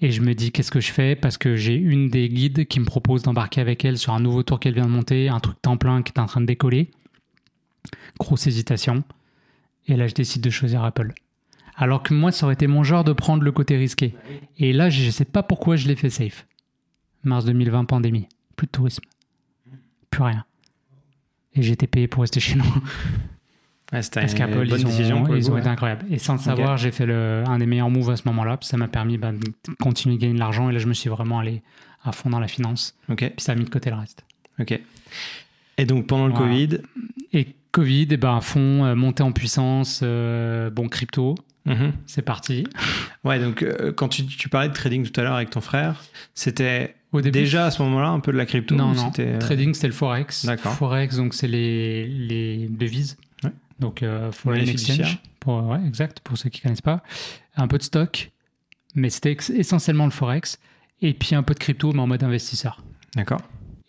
Et 0.00 0.10
je 0.10 0.20
me 0.22 0.34
dis 0.34 0.50
qu'est-ce 0.52 0.70
que 0.70 0.80
je 0.80 0.92
fais? 0.92 1.14
Parce 1.16 1.36
que 1.38 1.56
j'ai 1.56 1.74
une 1.74 2.08
des 2.08 2.28
guides 2.28 2.66
qui 2.66 2.80
me 2.80 2.84
propose 2.86 3.22
d'embarquer 3.22 3.60
avec 3.60 3.84
elle 3.84 3.98
sur 3.98 4.12
un 4.14 4.20
nouveau 4.20 4.42
tour 4.42 4.60
qu'elle 4.60 4.74
vient 4.74 4.84
de 4.86 4.90
monter, 4.90 5.28
un 5.28 5.40
truc 5.40 5.60
temps 5.60 5.76
plein 5.76 6.02
qui 6.02 6.12
est 6.14 6.20
en 6.20 6.26
train 6.26 6.40
de 6.40 6.46
décoller. 6.46 6.90
Grosse 8.18 8.46
hésitation. 8.46 9.04
Et 9.86 9.96
là, 9.96 10.06
je 10.06 10.14
décide 10.14 10.42
de 10.42 10.50
choisir 10.50 10.84
Apple. 10.84 11.12
Alors 11.76 12.02
que 12.02 12.14
moi, 12.14 12.32
ça 12.32 12.46
aurait 12.46 12.54
été 12.54 12.66
mon 12.66 12.82
genre 12.82 13.04
de 13.04 13.12
prendre 13.12 13.42
le 13.42 13.52
côté 13.52 13.76
risqué. 13.76 14.14
Et 14.58 14.72
là, 14.72 14.88
je 14.90 15.04
ne 15.04 15.10
sais 15.10 15.26
pas 15.26 15.42
pourquoi 15.42 15.76
je 15.76 15.86
l'ai 15.86 15.96
fait 15.96 16.10
safe. 16.10 16.46
Mars 17.24 17.44
2020, 17.44 17.84
pandémie. 17.84 18.26
Plus 18.56 18.66
de 18.66 18.72
tourisme. 18.72 19.04
Plus 20.10 20.22
rien. 20.22 20.44
Et 21.56 21.62
j'ai 21.62 21.72
été 21.72 21.86
payé 21.86 22.06
pour 22.08 22.22
rester 22.22 22.40
chez 22.40 22.56
nous. 22.56 22.64
Ouais, 23.92 24.02
c'était 24.02 24.18
Parce 24.18 24.34
qu'Apple, 24.34 24.66
ils, 24.66 24.72
ont, 24.74 24.88
décision 24.88 25.18
ils 25.18 25.44
coup, 25.44 25.50
ont 25.50 25.54
ouais. 25.54 25.60
été 25.60 25.68
incroyables. 25.68 26.04
Et 26.10 26.18
sans 26.18 26.32
le 26.32 26.40
savoir, 26.40 26.76
j'ai 26.76 26.90
fait 26.90 27.06
le, 27.06 27.44
un 27.46 27.58
des 27.58 27.66
meilleurs 27.66 27.88
moves 27.88 28.10
à 28.10 28.16
ce 28.16 28.22
moment-là. 28.26 28.56
Puis 28.56 28.66
ça 28.66 28.76
m'a 28.76 28.88
permis 28.88 29.16
bah, 29.16 29.30
de 29.30 29.74
continuer 29.80 30.16
de 30.16 30.20
gagner 30.20 30.34
de 30.34 30.40
l'argent. 30.40 30.68
Et 30.68 30.72
là, 30.72 30.80
je 30.80 30.88
me 30.88 30.92
suis 30.92 31.08
vraiment 31.08 31.38
allé 31.38 31.62
à 32.02 32.10
fond 32.10 32.28
dans 32.28 32.40
la 32.40 32.48
finance. 32.48 32.96
Ok, 33.08 33.18
Puis 33.18 33.32
ça 33.38 33.52
a 33.52 33.54
mis 33.54 33.64
de 33.64 33.70
côté 33.70 33.90
le 33.90 33.96
reste. 33.96 34.24
ok. 34.58 34.80
Et 35.78 35.84
donc 35.84 36.08
pendant 36.08 36.26
le 36.26 36.32
Voilà. 36.32 36.46
Covid, 36.48 36.78
Et 37.32 37.54
Covid, 37.70 38.08
et 38.10 38.16
ben, 38.16 38.38
à 38.38 38.40
fond, 38.40 38.84
euh, 38.84 38.96
montée 38.96 39.22
en 39.22 39.30
puissance, 39.30 40.00
euh, 40.02 40.68
bon, 40.70 40.88
crypto, 40.88 41.36
mhm. 41.66 41.92
c'est 42.06 42.22
parti. 42.22 42.66
ouais, 43.24 43.38
donc 43.38 43.62
euh, 43.62 43.92
quand 43.92 44.08
tu, 44.08 44.26
tu 44.26 44.48
parlais 44.48 44.68
de 44.68 44.74
trading 44.74 45.08
tout 45.08 45.20
à 45.20 45.22
l'heure 45.22 45.34
avec 45.34 45.50
ton 45.50 45.60
frère, 45.60 46.02
c'était 46.34 46.95
Au 47.12 47.20
début, 47.20 47.38
déjà 47.38 47.66
à 47.66 47.70
ce 47.70 47.82
moment-là 47.82 48.08
un 48.08 48.20
peu 48.20 48.32
de 48.32 48.36
la 48.36 48.46
crypto 48.46 48.74
Non, 48.74 48.92
non. 48.92 49.06
c'était, 49.06 49.34
euh, 49.34 49.38
Trading, 49.38 49.72
c'était 49.74 49.86
le 49.86 49.92
Forex. 49.92 50.44
D'accord. 50.44 50.72
Forex, 50.74 51.16
donc 51.16 51.34
c'est 51.34 51.48
les, 51.48 52.06
les 52.06 52.68
devises. 52.68 53.16
Ouais. 53.44 53.52
Donc, 53.78 54.02
euh, 54.02 54.32
Foreign 54.32 54.68
Exchange. 54.68 55.18
Pour, 55.40 55.64
ouais, 55.66 55.80
exact, 55.86 56.20
pour 56.20 56.36
ceux 56.36 56.50
qui 56.50 56.60
ne 56.60 56.62
connaissent 56.64 56.80
pas. 56.82 57.02
Un 57.56 57.68
peu 57.68 57.78
de 57.78 57.82
stock, 57.84 58.32
mais 58.94 59.10
c'était 59.10 59.36
essentiellement 59.54 60.04
le 60.04 60.10
Forex. 60.10 60.58
Et 61.02 61.12
puis 61.14 61.34
un 61.34 61.42
peu 61.42 61.54
de 61.54 61.58
crypto, 61.58 61.92
mais 61.92 62.00
en 62.00 62.06
mode 62.06 62.24
investisseur. 62.24 62.82
D'accord. 63.14 63.40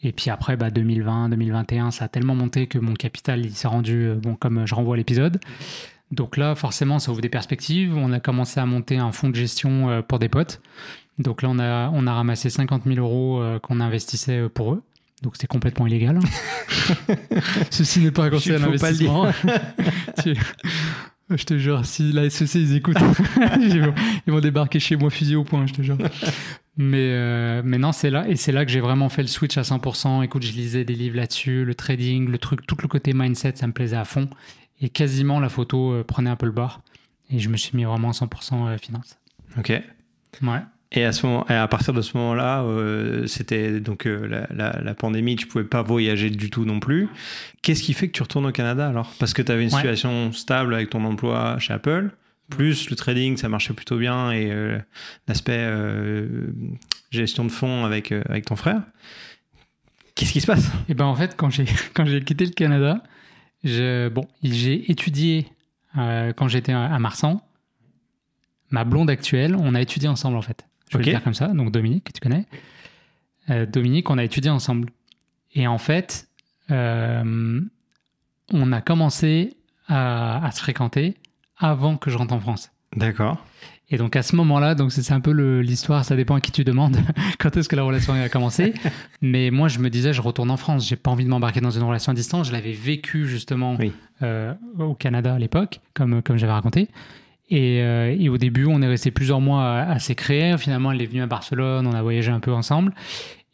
Et 0.04 0.12
puis 0.12 0.30
après, 0.30 0.58
bah, 0.58 0.70
2020, 0.70 1.30
2021, 1.30 1.92
ça 1.92 2.06
a 2.06 2.08
tellement 2.08 2.36
monté 2.36 2.68
que 2.68 2.78
mon 2.78 2.94
capital, 2.94 3.46
il 3.46 3.56
s'est 3.56 3.68
rendu, 3.68 4.06
euh, 4.06 4.16
bon, 4.16 4.36
comme 4.36 4.68
je 4.68 4.76
renvoie 4.76 4.96
à 4.96 4.98
l'épisode. 4.98 5.40
Donc 6.12 6.38
là, 6.38 6.56
forcément, 6.56 7.00
ça 7.00 7.12
ouvre 7.12 7.22
des 7.22 7.30
perspectives. 7.30 7.96
On 7.96 8.12
a 8.14 8.20
commencé 8.20 8.60
à 8.60 8.66
monter 8.66 8.98
un 8.98 9.12
fonds 9.12 9.30
de 9.30 9.36
gestion 9.36 9.90
euh, 9.90 10.02
pour 10.02 10.20
des 10.20 10.30
potes. 10.30 10.62
Donc 11.20 11.42
là, 11.42 11.50
on 11.50 11.60
a, 11.60 11.90
on 11.94 12.06
a 12.08 12.14
ramassé 12.14 12.50
50 12.50 12.84
000 12.86 12.98
euros 13.00 13.42
euh, 13.42 13.60
qu'on 13.60 13.80
investissait 13.80 14.40
euh, 14.40 14.50
pour 14.50 14.74
eux. 14.74 14.84
Donc 15.24 15.36
c'était 15.36 15.48
complètement 15.48 15.88
illégal. 15.88 16.20
Ceci 17.72 18.00
n'est 18.02 18.12
pas 18.12 18.26
un 18.26 18.30
conseil. 18.30 18.54
Tu- 20.24 20.36
Je 21.30 21.44
te 21.44 21.58
jure, 21.58 21.86
si 21.86 22.12
la 22.14 22.30
SEC 22.30 22.56
ils 22.56 22.76
écoutent, 22.76 22.96
ils 23.60 23.82
vont, 23.82 23.94
ils 24.28 24.32
vont 24.34 24.40
débarquer 24.40 24.80
chez 24.80 24.96
moi 24.96 25.10
fusil 25.10 25.36
au 25.36 25.44
point, 25.44 25.66
je 25.68 25.74
te 25.74 25.82
jure. 25.82 25.98
Mais, 26.78 27.10
euh, 27.12 27.62
mais 27.66 27.78
non, 27.80 27.92
c'est 27.92 28.10
là, 28.12 28.30
et 28.30 28.36
c'est 28.36 28.52
là 28.52 28.64
que 28.64 28.72
j'ai 28.72 28.80
vraiment 28.80 29.10
fait 29.10 29.24
le 29.24 29.28
switch 29.28 29.58
à 29.58 29.64
100%. 29.64 30.24
Écoute, 30.24 30.44
je 30.44 30.52
lisais 30.54 30.86
des 30.86 30.94
livres 30.94 31.18
là-dessus, 31.18 31.66
le 31.66 31.74
trading, 31.76 32.30
le 32.30 32.38
truc, 32.38 32.66
tout 32.68 32.78
le 32.82 32.88
côté 32.88 33.14
mindset, 33.14 33.54
ça 33.56 33.68
me 33.68 33.74
plaisait 33.74 33.98
à 33.98 34.06
fond. 34.06 34.30
Et 34.80 34.90
quasiment 34.90 35.40
la 35.40 35.50
photo 35.50 35.92
euh, 35.94 36.04
prenait 36.04 36.30
un 36.30 36.36
peu 36.36 36.46
le 36.46 36.52
bord. 36.52 36.82
Et 37.32 37.40
je 37.40 37.50
me 37.50 37.58
suis 37.58 37.76
mis 37.76 37.84
vraiment 37.84 38.10
à 38.10 38.14
100% 38.14 38.68
euh, 38.68 38.78
finance. 38.78 39.18
Ok. 39.58 39.74
Ouais. 40.44 40.60
Et 40.94 41.04
à, 41.04 41.12
ce 41.12 41.26
moment, 41.26 41.46
et 41.50 41.54
à 41.54 41.68
partir 41.68 41.94
de 41.94 42.02
ce 42.02 42.16
moment-là, 42.18 42.62
euh, 42.64 43.28
c'était 43.28 43.82
donc 43.82 44.08
euh, 44.08 44.26
la, 44.26 44.48
la- 44.54 44.82
la 44.82 44.94
pandémie, 44.96 45.36
tu 45.36 45.46
pouvais 45.46 45.66
pas 45.66 45.82
voyager 45.82 46.30
du 46.30 46.50
tout 46.50 46.64
non 46.64 46.80
plus. 46.80 47.10
Qu'est-ce 47.62 47.84
qui 47.84 47.94
fait 47.94 48.08
que 48.08 48.14
tu 48.14 48.24
retournes 48.24 48.46
au 48.46 48.52
Canada 48.54 48.88
alors? 48.88 49.14
Parce 49.20 49.34
que 49.34 49.42
tu 49.42 49.52
avais 49.52 49.64
une 49.64 49.70
Ouais. 49.70 49.76
situation 49.76 50.32
stable 50.32 50.74
avec 50.74 50.90
ton 50.90 51.04
emploi 51.04 51.60
chez 51.60 51.74
Apple, 51.74 52.12
plus 52.50 52.90
le 52.90 52.96
trading, 52.96 53.36
ça 53.36 53.50
marchait 53.50 53.74
plutôt 53.74 53.98
bien, 53.98 54.32
et 54.32 54.50
euh, 54.50 54.80
l'aspect 55.28 55.68
gestion 57.12 57.44
de 57.44 57.52
fonds 57.52 57.84
avec, 57.84 58.14
avec 58.14 58.46
ton 58.46 58.56
frère. 58.56 58.82
Qu'est-ce 60.16 60.32
qui 60.32 60.42
se 60.42 60.48
passe? 60.48 60.72
Et 60.90 60.94
ben 60.94 61.06
en 61.06 61.16
fait, 61.16 61.36
quand 61.36 61.50
j'ai 61.50 61.66
quand 61.94 62.06
j'ai 62.06 62.22
quitté 62.24 62.46
le 62.46 62.52
Canada, 62.52 63.04
je, 63.64 64.08
bon, 64.10 64.26
j'ai 64.42 64.90
étudié 64.90 65.48
quand 65.96 66.48
j'étais 66.48 66.72
à 66.72 66.86
à 66.86 67.00
Marsan. 67.00 67.42
Ma 68.70 68.84
blonde 68.84 69.10
actuelle, 69.10 69.56
on 69.56 69.76
a 69.76 69.82
étudié 69.82 70.08
ensemble 70.10 70.38
en 70.38 70.42
fait. 70.42 70.66
Je 70.90 70.98
vais 70.98 71.04
le 71.04 71.10
dire 71.12 71.24
comme 71.24 71.34
ça. 71.34 71.48
Donc 71.48 71.72
Dominique, 71.72 72.06
que 72.06 72.12
tu 72.14 72.20
connais. 72.20 72.46
Euh, 73.50 73.66
Dominique, 73.66 74.10
on 74.10 74.18
a 74.18 74.24
étudié 74.24 74.50
ensemble. 74.52 74.90
Et 75.54 75.68
en 75.68 75.78
fait, 75.78 76.28
euh, 76.72 77.62
on 78.54 78.72
a 78.72 78.82
commencé 78.82 79.56
à, 79.88 80.46
à 80.46 80.52
se 80.52 80.60
fréquenter 80.60 81.16
avant 81.58 81.98
que 81.98 82.10
je 82.10 82.18
rentre 82.18 82.34
en 82.34 82.40
France. 82.40 82.72
D'accord. 82.96 83.44
Et 83.90 83.98
donc 83.98 84.18
à 84.18 84.22
ce 84.22 84.36
moment-là, 84.36 84.76
donc 84.76 84.92
c'est 84.92 85.14
un 85.14 85.22
peu 85.22 85.32
l'histoire, 85.62 86.04
ça 86.04 86.18
dépend 86.18 86.36
à 86.36 86.42
qui 86.42 86.52
tu 86.52 86.66
demandes 86.66 86.98
quand 87.40 87.56
est-ce 87.56 87.70
que 87.70 87.76
la 87.78 87.84
relation 87.84 88.14
a 88.14 88.28
commencé. 88.28 88.74
Mais 89.22 89.50
moi, 89.50 89.70
je 89.70 89.80
me 89.80 89.90
disais, 89.90 90.12
je 90.12 90.22
retourne 90.22 90.52
en 90.52 90.58
France, 90.58 90.86
j'ai 90.88 90.98
pas 90.98 91.10
envie 91.10 91.24
de 91.24 91.30
m'embarquer 91.30 91.62
dans 91.62 91.72
une 91.72 91.84
relation 91.84 92.12
à 92.12 92.16
distance. 92.16 92.48
Je 92.48 92.52
l'avais 92.52 92.74
vécu 92.74 93.26
justement 93.28 93.76
Oui. 93.80 93.94
euh, 94.24 94.54
au 94.78 94.94
Canada 94.94 95.34
à 95.36 95.40
l'époque, 95.40 95.80
comme, 95.94 96.22
comme 96.22 96.38
j'avais 96.38 96.52
raconté. 96.52 96.90
Et, 97.50 97.82
euh, 97.82 98.16
et 98.18 98.30
au 98.30 98.38
début, 98.38 98.66
on 98.66 98.82
est 98.82 98.88
resté 98.88 99.12
plusieurs 99.12 99.40
mois 99.40 99.64
à, 99.64 99.92
à 99.92 100.00
s'écrire. 100.00 100.60
Finalement, 100.60 100.92
elle 100.92 101.02
est 101.02 101.06
venue 101.06 101.22
à 101.22 101.28
Barcelone, 101.28 101.88
on 101.88 101.94
a 101.94 102.02
voyagé 102.02 102.32
un 102.32 102.40
peu 102.40 102.52
ensemble. 102.52 102.94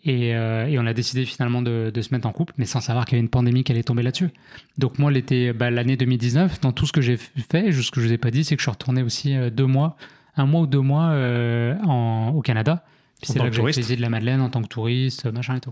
Et, 0.06 0.36
euh, 0.36 0.68
et 0.68 0.78
on 0.78 0.86
a 0.86 0.94
décidé 0.94 1.24
finalement 1.26 1.62
de, 1.62 1.90
de 1.94 2.02
se 2.02 2.14
mettre 2.14 2.28
en 2.28 2.34
couple, 2.34 2.54
mais 2.58 2.66
sans 2.66 2.82
savoir 2.82 3.06
qu'il 3.06 3.14
y 3.14 3.16
avait 3.18 3.24
une 3.24 3.30
pandémie 3.30 3.64
qui 3.64 3.72
allait 3.72 3.84
tomber 3.84 4.04
là-dessus. 4.04 4.30
Donc 4.78 5.00
moi, 5.00 5.12
l'été, 5.12 5.54
bah, 5.54 5.72
l'année 5.72 5.96
2019, 5.96 6.60
dans 6.60 6.74
tout 6.74 6.86
ce 6.86 6.92
que 6.92 7.00
j'ai 7.00 7.16
fait, 7.16 7.72
juste 7.72 7.88
ce 7.88 7.92
que 7.92 8.02
je 8.02 8.08
vous 8.08 8.14
ai 8.14 8.18
pas 8.18 8.30
dit, 8.30 8.44
c'est 8.44 8.56
que 8.56 8.62
je 8.62 8.66
suis 8.66 8.72
retourné 8.72 9.02
aussi 9.02 9.36
euh, 9.36 9.50
deux 9.50 9.66
mois, 9.66 9.96
un 10.36 10.46
mois 10.46 10.62
ou 10.62 10.68
deux 10.68 10.82
mois 10.82 11.12
euh, 11.12 11.78
en, 11.84 12.34
au 12.36 12.42
Canada. 12.42 12.84
Puis 13.22 13.32
c'est 13.32 13.40
là 13.40 13.50
que 13.50 13.56
j'ai 13.56 13.84
fait 13.84 13.96
de 13.96 14.02
la 14.02 14.10
Madeleine 14.10 14.42
en 14.42 14.50
tant 14.50 14.62
que 14.62 14.68
touriste, 14.68 15.26
machin 15.32 15.56
et 15.56 15.62
tout. 15.62 15.72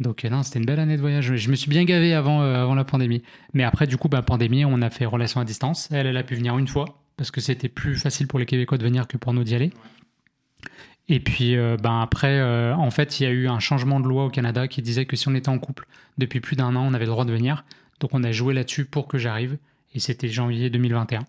Donc 0.00 0.24
euh, 0.24 0.30
non, 0.30 0.42
c'était 0.42 0.58
une 0.58 0.64
belle 0.66 0.80
année 0.80 0.96
de 0.96 1.00
voyage. 1.00 1.36
Je 1.36 1.50
me 1.50 1.54
suis 1.56 1.68
bien 1.70 1.84
gavé 1.84 2.14
avant, 2.14 2.42
euh, 2.42 2.62
avant 2.62 2.74
la 2.74 2.84
pandémie. 2.84 3.22
Mais 3.52 3.62
après, 3.64 3.86
du 3.86 3.96
coup, 3.96 4.08
bah, 4.08 4.22
pandémie, 4.22 4.64
on 4.64 4.80
a 4.82 4.90
fait 4.90 5.04
relation 5.04 5.40
à 5.40 5.44
distance. 5.44 5.88
Elle, 5.92 6.06
elle 6.06 6.16
a 6.16 6.22
pu 6.22 6.34
venir 6.34 6.56
une 6.58 6.66
fois 6.68 6.86
parce 7.16 7.30
que 7.30 7.40
c'était 7.40 7.68
plus 7.68 7.96
facile 7.96 8.26
pour 8.26 8.38
les 8.38 8.46
Québécois 8.46 8.78
de 8.78 8.82
venir 8.84 9.06
que 9.06 9.16
pour 9.18 9.32
nous 9.34 9.44
d'y 9.44 9.54
aller. 9.54 9.70
Et 11.08 11.20
puis, 11.20 11.56
euh, 11.56 11.76
ben 11.76 12.00
après, 12.00 12.38
euh, 12.38 12.74
en 12.74 12.90
fait, 12.90 13.18
il 13.20 13.24
y 13.24 13.26
a 13.26 13.30
eu 13.30 13.48
un 13.48 13.58
changement 13.58 13.98
de 14.00 14.06
loi 14.06 14.24
au 14.26 14.30
Canada 14.30 14.68
qui 14.68 14.80
disait 14.80 15.06
que 15.06 15.16
si 15.16 15.28
on 15.28 15.34
était 15.34 15.48
en 15.48 15.58
couple 15.58 15.86
depuis 16.18 16.40
plus 16.40 16.56
d'un 16.56 16.76
an, 16.76 16.86
on 16.88 16.94
avait 16.94 17.04
le 17.06 17.10
droit 17.10 17.24
de 17.24 17.32
venir. 17.32 17.64
Donc, 17.98 18.10
on 18.14 18.22
a 18.22 18.30
joué 18.32 18.54
là-dessus 18.54 18.84
pour 18.84 19.08
que 19.08 19.18
j'arrive. 19.18 19.58
Et 19.92 19.98
c'était 19.98 20.28
janvier 20.28 20.70
2021. 20.70 21.20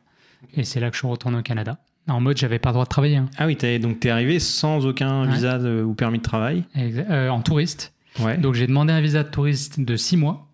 Et 0.56 0.64
c'est 0.64 0.80
là 0.80 0.90
que 0.90 0.96
je 0.96 1.00
suis 1.00 1.08
retourné 1.08 1.40
au 1.40 1.42
Canada. 1.42 1.80
En 2.08 2.22
mode, 2.22 2.38
j'avais 2.38 2.60
pas 2.60 2.70
le 2.70 2.74
droit 2.74 2.86
de 2.86 2.90
travailler. 2.90 3.18
hein. 3.18 3.30
Ah 3.38 3.48
oui, 3.48 3.56
t'es- 3.56 3.80
donc 3.80 4.00
tu 4.00 4.08
es 4.08 4.12
arrivé 4.12 4.40
sans 4.40 4.86
aucun 4.86 5.26
Ouais. 5.28 5.34
visa 5.34 5.58
de- 5.58 5.82
ou 5.84 5.94
permis 5.96 6.20
de 6.20 6.24
travail. 6.24 6.64
Exa- 6.76 7.10
euh, 7.10 7.30
en 7.30 7.42
touriste. 7.42 7.94
Ouais. 8.20 8.38
Donc, 8.38 8.54
j'ai 8.56 8.68
demandé 8.68 8.92
un 8.94 9.02
visa 9.02 9.24
de 9.24 9.30
touriste 9.30 9.80
de 9.80 9.96
six 9.96 10.18
mois. 10.18 10.48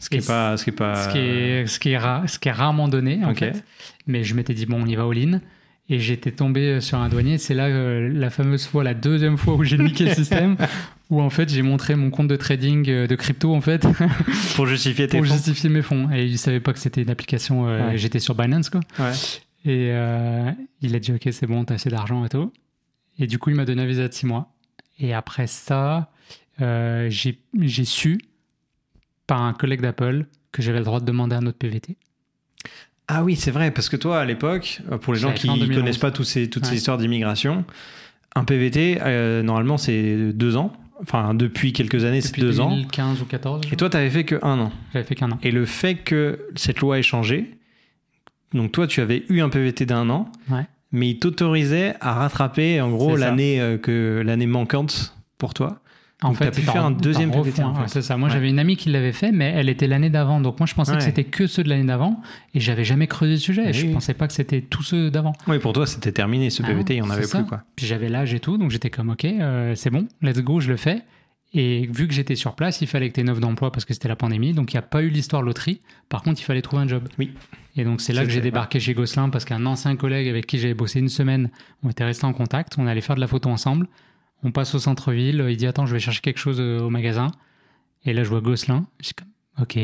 ce 0.00 0.10
qui 0.10 0.16
est 0.18 0.26
pas, 0.26 0.56
ce 0.56 0.64
qui 0.64 0.70
est 0.70 0.72
pas. 0.74 1.04
ce 1.04 1.08
qui 1.12 1.18
est, 1.18 1.66
ce 1.66 1.78
qui 1.78 1.90
est, 1.90 1.98
ra- 1.98 2.24
ce 2.26 2.38
qui 2.38 2.48
est 2.48 2.52
rarement 2.52 2.88
donné 2.88 3.24
en 3.24 3.34
fait. 3.34 3.64
Mais 4.06 4.24
je 4.24 4.34
m'étais 4.34 4.54
dit 4.54 4.66
bon, 4.66 4.82
on 4.82 4.86
y 4.86 4.94
va 4.96 5.04
all-in. 5.04 5.40
Et 5.90 5.98
j'étais 6.00 6.32
tombé 6.32 6.80
sur 6.80 6.96
un 6.98 7.10
douanier. 7.10 7.36
C'est 7.36 7.52
là 7.52 7.66
euh, 7.66 8.08
la 8.12 8.30
fameuse 8.30 8.66
fois, 8.66 8.82
la 8.84 8.94
deuxième 8.94 9.36
fois 9.36 9.54
où 9.54 9.64
j'ai 9.64 9.76
niqué 9.76 10.04
le 10.06 10.14
système, 10.14 10.56
où 11.10 11.20
en 11.20 11.28
fait 11.28 11.50
j'ai 11.50 11.60
montré 11.60 11.94
mon 11.94 12.08
compte 12.08 12.26
de 12.28 12.36
trading 12.36 12.88
euh, 12.88 13.06
de 13.06 13.14
crypto 13.16 13.54
en 13.54 13.60
fait 13.60 13.86
pour 14.56 14.66
justifier 14.66 15.06
tes 15.08 15.18
pour 15.18 15.26
fonds. 15.26 15.34
justifier 15.34 15.68
mes 15.68 15.82
fonds. 15.82 16.10
Et 16.10 16.24
il 16.24 16.38
savait 16.38 16.60
pas 16.60 16.72
que 16.72 16.78
c'était 16.78 17.02
une 17.02 17.10
application. 17.10 17.68
euh, 17.68 17.90
Ouais. 17.90 17.98
J'étais 17.98 18.18
sur 18.18 18.34
Binance 18.34 18.70
quoi. 18.70 18.80
Ouais. 18.98 19.12
Et 19.66 19.90
euh, 19.92 20.50
il 20.80 20.94
a 20.94 20.98
dit 20.98 21.12
ok 21.12 21.28
c'est 21.32 21.46
bon, 21.46 21.64
t'as 21.66 21.74
assez 21.74 21.90
d'argent 21.90 22.24
et 22.24 22.30
tout. 22.30 22.50
Et 23.18 23.26
du 23.26 23.38
coup 23.38 23.50
il 23.50 23.56
m'a 23.56 23.66
donné 23.66 23.82
un 23.82 23.86
visa 23.86 24.08
de 24.08 24.12
six 24.14 24.24
mois. 24.24 24.54
Et 24.98 25.12
après 25.12 25.46
ça, 25.46 26.10
euh, 26.60 27.08
j'ai 27.10 27.84
su 27.84 28.18
par 29.26 29.42
un 29.42 29.52
collègue 29.54 29.80
d'Apple 29.80 30.26
que 30.52 30.62
j'avais 30.62 30.78
le 30.78 30.84
droit 30.84 31.00
de 31.00 31.04
demander 31.04 31.34
un 31.36 31.46
autre 31.46 31.58
PVT. 31.58 31.96
Ah 33.08 33.22
oui, 33.22 33.36
c'est 33.36 33.50
vrai, 33.50 33.70
parce 33.70 33.88
que 33.88 33.96
toi, 33.96 34.18
à 34.20 34.24
l'époque, 34.24 34.80
euh, 34.90 34.96
pour 34.98 35.12
les 35.12 35.18
gens 35.20 35.32
qui 35.32 35.46
2011. 35.46 35.76
connaissent 35.76 35.98
pas 35.98 36.10
tous 36.10 36.24
ces, 36.24 36.48
toutes 36.48 36.64
ces 36.64 36.76
histoires 36.76 36.96
d'immigration, 36.98 37.64
un 38.34 38.44
PVT, 38.44 38.98
euh, 39.02 39.42
normalement, 39.42 39.76
c'est 39.76 40.32
deux 40.32 40.56
ans. 40.56 40.72
Enfin, 41.02 41.34
depuis 41.34 41.72
quelques 41.72 42.04
années, 42.04 42.20
c'est 42.20 42.38
deux 42.38 42.60
ans. 42.60 42.70
2015 42.70 43.20
ou 43.20 43.24
14. 43.26 43.62
Et 43.72 43.76
toi, 43.76 43.90
tu 43.90 43.96
avais 43.96 44.10
fait 44.10 44.24
que 44.24 44.36
un 44.42 44.58
an. 44.58 44.72
j'avais 44.92 45.04
fait 45.04 45.14
qu'un 45.16 45.30
an. 45.32 45.38
Et 45.42 45.50
le 45.50 45.66
fait 45.66 45.96
que 45.96 46.46
cette 46.56 46.80
loi 46.80 46.98
ait 46.98 47.02
changé, 47.02 47.58
donc 48.54 48.72
toi, 48.72 48.86
tu 48.86 49.00
avais 49.00 49.24
eu 49.28 49.40
un 49.40 49.48
PVT 49.50 49.84
d'un 49.84 50.08
an, 50.08 50.30
Ouais. 50.50 50.64
mais 50.92 51.10
il 51.10 51.18
t'autorisait 51.18 51.96
à 52.00 52.14
rattraper, 52.14 52.80
en 52.80 52.90
gros, 52.90 53.18
euh, 53.20 54.22
l'année 54.24 54.46
manquante 54.46 55.14
pour 55.36 55.52
toi. 55.52 55.80
En 56.24 56.30
Donc, 56.30 56.38
t'as 56.38 56.50
pu 56.50 56.60
c'était 56.60 56.72
faire 56.72 56.84
un 56.86 56.90
deuxième 56.90 57.30
refond, 57.30 57.64
en 57.66 57.74
fait. 57.74 57.88
c'est 57.88 58.02
ça. 58.02 58.16
Moi, 58.16 58.28
Ouais. 58.28 58.34
j'avais 58.34 58.48
une 58.48 58.58
amie 58.58 58.76
qui 58.76 58.88
l'avait 58.88 59.12
fait, 59.12 59.30
mais 59.30 59.52
elle 59.56 59.68
était 59.68 59.86
l'année 59.86 60.10
d'avant. 60.10 60.40
Donc 60.40 60.58
moi, 60.58 60.66
je 60.66 60.74
pensais 60.74 60.92
Ouais. 60.92 60.98
que 60.98 61.04
c'était 61.04 61.24
que 61.24 61.46
ceux 61.46 61.62
de 61.62 61.68
l'année 61.68 61.84
d'avant, 61.84 62.20
et 62.54 62.60
j'avais 62.60 62.84
jamais 62.84 63.06
creusé 63.06 63.32
le 63.34 63.38
sujet. 63.38 63.66
Oui, 63.66 63.72
je 63.72 63.86
pensais 63.88 64.14
pas 64.14 64.26
que 64.26 64.32
c'était 64.32 64.62
tous 64.62 64.82
ceux 64.82 65.10
d'avant. 65.10 65.34
Oui, 65.46 65.58
pour 65.58 65.72
toi, 65.72 65.86
c'était 65.86 66.12
terminé 66.12 66.50
ce 66.50 66.62
Ah, 66.62 66.68
PVT, 66.68 66.94
il 66.96 67.02
n'y 67.02 67.06
en 67.06 67.10
avait 67.10 67.24
ça. 67.24 67.38
plus, 67.40 67.48
quoi. 67.48 67.62
Puis 67.76 67.86
j'avais 67.86 68.08
l'âge 68.08 68.32
et 68.34 68.40
tout, 68.40 68.56
donc 68.58 68.70
j'étais 68.70 68.90
comme 68.90 69.10
ok, 69.10 69.24
euh, 69.24 69.74
c'est 69.74 69.90
bon, 69.90 70.08
let's 70.22 70.38
go, 70.40 70.60
je 70.60 70.70
le 70.70 70.76
fais. 70.76 71.02
Et 71.56 71.88
vu 71.92 72.08
que 72.08 72.14
j'étais 72.14 72.34
sur 72.34 72.56
place, 72.56 72.80
il 72.80 72.88
fallait 72.88 73.08
que 73.10 73.14
tu 73.14 73.24
aies 73.24 73.30
offre 73.30 73.40
d'emploi 73.40 73.70
parce 73.70 73.84
que 73.84 73.94
c'était 73.94 74.08
la 74.08 74.16
pandémie, 74.16 74.54
donc 74.54 74.72
il 74.72 74.76
n'y 74.76 74.78
a 74.80 74.82
pas 74.82 75.02
eu 75.02 75.08
l'histoire 75.08 75.40
loterie. 75.40 75.82
Par 76.08 76.22
contre, 76.22 76.40
il 76.40 76.44
fallait 76.44 76.62
trouver 76.62 76.82
un 76.82 76.88
job. 76.88 77.04
Oui. 77.16 77.32
Et 77.76 77.84
donc 77.84 78.00
c'est 78.00 78.12
là 78.12 78.24
que 78.24 78.30
j'ai 78.30 78.40
débarqué 78.40 78.80
chez 78.80 78.92
Gosselin 78.92 79.28
parce 79.28 79.44
qu'un 79.44 79.64
ancien 79.66 79.94
collègue 79.94 80.26
avec 80.28 80.46
qui 80.46 80.58
j'avais 80.58 80.74
bossé 80.74 80.98
une 80.98 81.08
semaine, 81.08 81.50
on 81.84 81.90
était 81.90 82.02
restés 82.02 82.24
en 82.26 82.32
contact, 82.32 82.74
on 82.78 82.88
allait 82.88 83.00
faire 83.02 83.14
de 83.14 83.20
la 83.20 83.28
photo 83.28 83.50
ensemble. 83.50 83.86
On 84.44 84.52
passe 84.52 84.74
au 84.74 84.78
centre-ville, 84.78 85.44
il 85.48 85.56
dit 85.56 85.66
attends, 85.66 85.86
je 85.86 85.94
vais 85.94 86.00
chercher 86.00 86.20
quelque 86.20 86.38
chose 86.38 86.60
euh, 86.60 86.80
au 86.80 86.90
magasin. 86.90 87.32
Et 88.04 88.12
là, 88.12 88.22
je 88.24 88.28
vois 88.28 88.42
Gosselin. 88.42 88.86
Je 89.00 89.06
suis 89.06 89.14
comme 89.14 89.28
ok. 89.58 89.78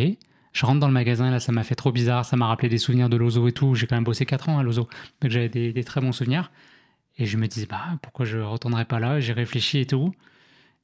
Je 0.53 0.67
rentre 0.67 0.81
dans 0.81 0.89
le 0.89 0.93
magasin, 0.93 1.31
là, 1.31 1.41
ça 1.41 1.53
m'a 1.53 1.63
fait 1.63 1.77
trop 1.77 1.93
bizarre, 1.93 2.25
ça 2.25 2.37
m'a 2.37 2.47
rappelé 2.47 2.69
des 2.69 2.79
souvenirs 2.79 3.09
de 3.09 3.17
Lozo 3.17 3.47
et 3.49 3.53
tout. 3.53 3.75
J'ai 3.75 3.87
quand 3.87 3.95
même 3.97 4.05
bossé 4.05 4.27
4 4.27 4.49
ans 4.49 4.59
à 4.59 4.63
Lozo, 4.63 4.89
donc 5.21 5.31
j'avais 5.31 5.49
des, 5.49 5.85
très 5.85 6.01
bons 6.01 6.13
souvenirs. 6.13 6.51
Et 7.19 7.27
je 7.27 7.37
me 7.37 7.47
dis, 7.47 7.67
bah, 7.67 7.99
pourquoi 8.03 8.25
je 8.25 8.39
retournerai 8.39 8.85
pas 8.85 8.99
là? 8.99 9.21
J'ai 9.21 9.33
réfléchi 9.33 9.79
et 9.79 9.87
tout. 9.87 10.13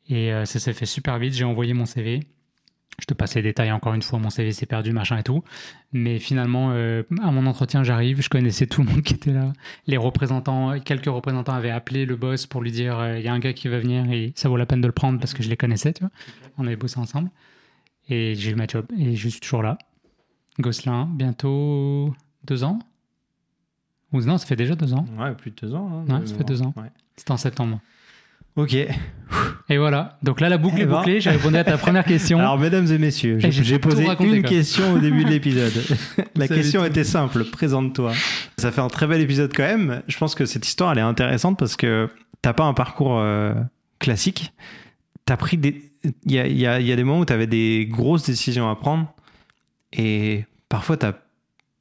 Et 0.09 0.33
euh, 0.33 0.45
ça 0.45 0.61
s'est 0.61 0.73
fait 0.73 0.87
super 0.87 1.19
vite. 1.19 1.35
J'ai 1.35 1.45
envoyé 1.45 1.75
mon 1.75 1.85
CV. 1.85 2.21
Je 2.99 3.05
te 3.05 3.13
passe 3.13 3.35
les 3.35 3.43
détails 3.43 3.73
encore 3.73 3.93
une 3.93 4.01
fois. 4.01 4.19
Mon 4.19 4.31
CV 4.31 4.53
s'est 4.53 4.65
perdu, 4.67 4.91
machin 4.93 5.19
et 5.19 5.23
tout. 5.23 5.45
Mais 5.93 6.19
finalement, 6.19 6.71
euh, 6.73 7.03
à 7.23 7.31
mon 7.31 7.45
entretien, 7.47 7.83
j'arrive. 7.85 8.23
Je 8.23 8.31
connaissais 8.31 8.67
tout 8.67 8.83
le 8.83 8.89
monde 8.91 9.03
qui 9.03 9.13
était 9.13 9.33
là. 9.33 9.53
Les 9.87 9.99
représentants, 9.99 10.81
quelques 10.81 11.05
représentants 11.07 11.53
avaient 11.53 11.71
appelé 11.71 12.07
le 12.07 12.17
boss 12.17 12.47
pour 12.47 12.63
lui 12.63 12.71
dire 12.73 12.99
euh, 12.99 13.19
il 13.19 13.25
y 13.25 13.29
a 13.29 13.35
un 13.35 13.39
gars 13.39 13.53
qui 13.53 13.69
va 13.69 13.79
venir 13.79 14.11
et 14.11 14.33
ça 14.35 14.49
vaut 14.49 14.57
la 14.57 14.65
peine 14.65 14.81
de 14.81 14.87
le 14.87 14.93
prendre 14.95 15.19
parce 15.21 15.35
que 15.35 15.43
je 15.43 15.51
les 15.51 15.59
connaissais, 15.59 15.93
tu 15.93 16.01
vois. 16.05 16.11
On 16.57 16.67
avait 16.67 16.77
bossé 16.77 16.99
ensemble. 16.99 17.31
Et 18.09 18.35
j'ai 18.35 18.53
eu 18.53 18.55
ma 18.55 18.67
job. 18.67 18.87
Et 18.99 19.15
je 19.15 19.29
suis 19.29 19.41
toujours 19.41 19.63
là. 19.63 19.77
Gosselin, 20.59 21.05
bientôt 21.13 22.15
deux 22.45 22.65
ans? 22.65 22.79
Ou 24.13 24.23
non, 24.23 24.39
ça 24.39 24.47
fait 24.47 24.57
déjà 24.57 24.75
deux 24.75 24.95
ans. 24.95 25.05
Ouais, 25.19 25.35
plus 25.35 25.51
de 25.51 25.57
deux 25.57 25.75
ans. 25.75 26.03
hein, 26.09 26.21
Ouais, 26.21 26.27
ça 26.27 26.35
fait 26.35 26.45
deux 26.45 26.63
ans. 26.63 26.73
Ouais. 26.77 26.91
C'était 27.17 27.33
en 27.33 27.37
septembre. 27.37 27.81
Ok. 28.57 28.75
Et 29.69 29.79
voilà. 29.79 30.19
Donc 30.23 30.41
là, 30.41 30.49
la 30.49 30.57
boucle 30.59 30.77
Eh 30.79 30.83
est 30.83 30.87
ben. 30.87 30.99
bouclée. 30.99 31.21
J'ai 31.21 31.31
répondu 31.31 31.57
à 31.57 31.65
ta 31.65 31.77
première 31.77 32.05
question. 32.05 32.39
Alors, 32.41 32.59
mesdames 32.59 32.87
et 32.91 32.99
messieurs, 32.99 33.39
j'ai 33.41 33.79
posé 33.79 34.07
raconté, 34.07 34.31
une 34.37 34.41
quoi. 34.43 34.51
question 34.51 34.93
au 34.95 34.99
début 34.99 35.25
de 35.25 35.31
l'épisode. 35.31 35.73
La 36.37 36.47
question 36.49 36.85
était 36.85 37.05
simple, 37.05 37.45
présente-toi. 37.45 38.13
Ça 38.57 38.71
fait 38.71 38.81
un 38.81 38.89
très 38.89 39.07
bel 39.07 39.21
épisode 39.21 39.53
quand 39.55 39.65
même. 39.65 40.03
Je 40.07 40.17
pense 40.17 40.35
que 40.35 40.47
cette 40.47 40.67
histoire, 40.67 40.93
elle 40.93 40.99
est 40.99 41.03
intéressante 41.03 41.59
parce 41.59 41.77
que 41.77 42.09
t'as 42.43 42.53
pas 42.53 42.65
un 42.65 42.75
parcours 42.75 43.19
euh, 43.19 43.53
classique. 43.99 44.53
T'as 45.25 45.37
pris 45.37 45.57
des... 45.59 45.83
Il 46.25 46.33
y 46.33 46.39
a, 46.39 46.47
y 46.47 46.65
a- 46.67 46.81
y 46.81 46.93
a 46.93 46.97
des 46.97 47.03
moments 47.03 47.19
où 47.21 47.25
t'avais 47.25 47.49
des 47.49 47.87
grosses 47.91 48.25
décisions 48.27 48.71
à 48.71 48.77
prendre 48.77 49.13
et 49.93 50.45
parfois 50.69 50.97
t'as 50.97 51.15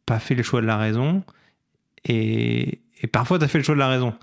pas 0.08 0.18
fait 0.18 0.34
le 0.34 0.42
choix 0.42 0.62
de 0.62 0.66
la 0.66 0.78
raison 0.78 1.24
et, 2.06 2.80
et 3.02 3.08
parfois 3.08 3.38
t'as 3.38 3.48
fait 3.48 3.60
le 3.60 3.64
choix 3.64 3.76
de 3.76 3.80
la 3.80 3.88
raison. 3.88 4.16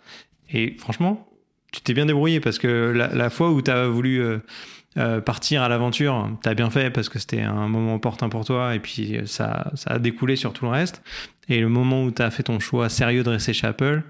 Et 0.52 0.74
franchement, 0.78 1.28
tu 1.72 1.80
t'es 1.80 1.94
bien 1.94 2.06
débrouillé 2.06 2.38
parce 2.40 2.58
que 2.58 2.92
la, 2.94 3.08
la 3.08 3.30
fois 3.30 3.50
où 3.50 3.60
t'as 3.60 3.86
voulu... 3.86 4.20
euh, 4.22 4.38
euh, 4.98 5.22
partir 5.22 5.62
à 5.62 5.70
l'aventure, 5.70 6.28
t'as 6.42 6.52
bien 6.52 6.68
fait 6.68 6.90
parce 6.90 7.08
que 7.08 7.18
c'était 7.18 7.40
un 7.40 7.66
moment 7.66 7.94
opportun 7.94 8.28
pour 8.28 8.44
toi 8.44 8.74
et 8.74 8.78
puis 8.78 9.20
ça, 9.24 9.70
ça 9.74 9.92
a 9.92 9.98
découlé 9.98 10.36
sur 10.36 10.52
tout 10.52 10.66
le 10.66 10.70
reste. 10.70 11.02
Et 11.48 11.60
le 11.60 11.70
moment 11.70 12.04
où 12.04 12.10
t'as 12.10 12.30
fait 12.30 12.42
ton 12.42 12.60
choix 12.60 12.90
sérieux 12.90 13.22
de 13.22 13.30
rester 13.30 13.54
chez 13.54 13.66
Apple, 13.66 14.02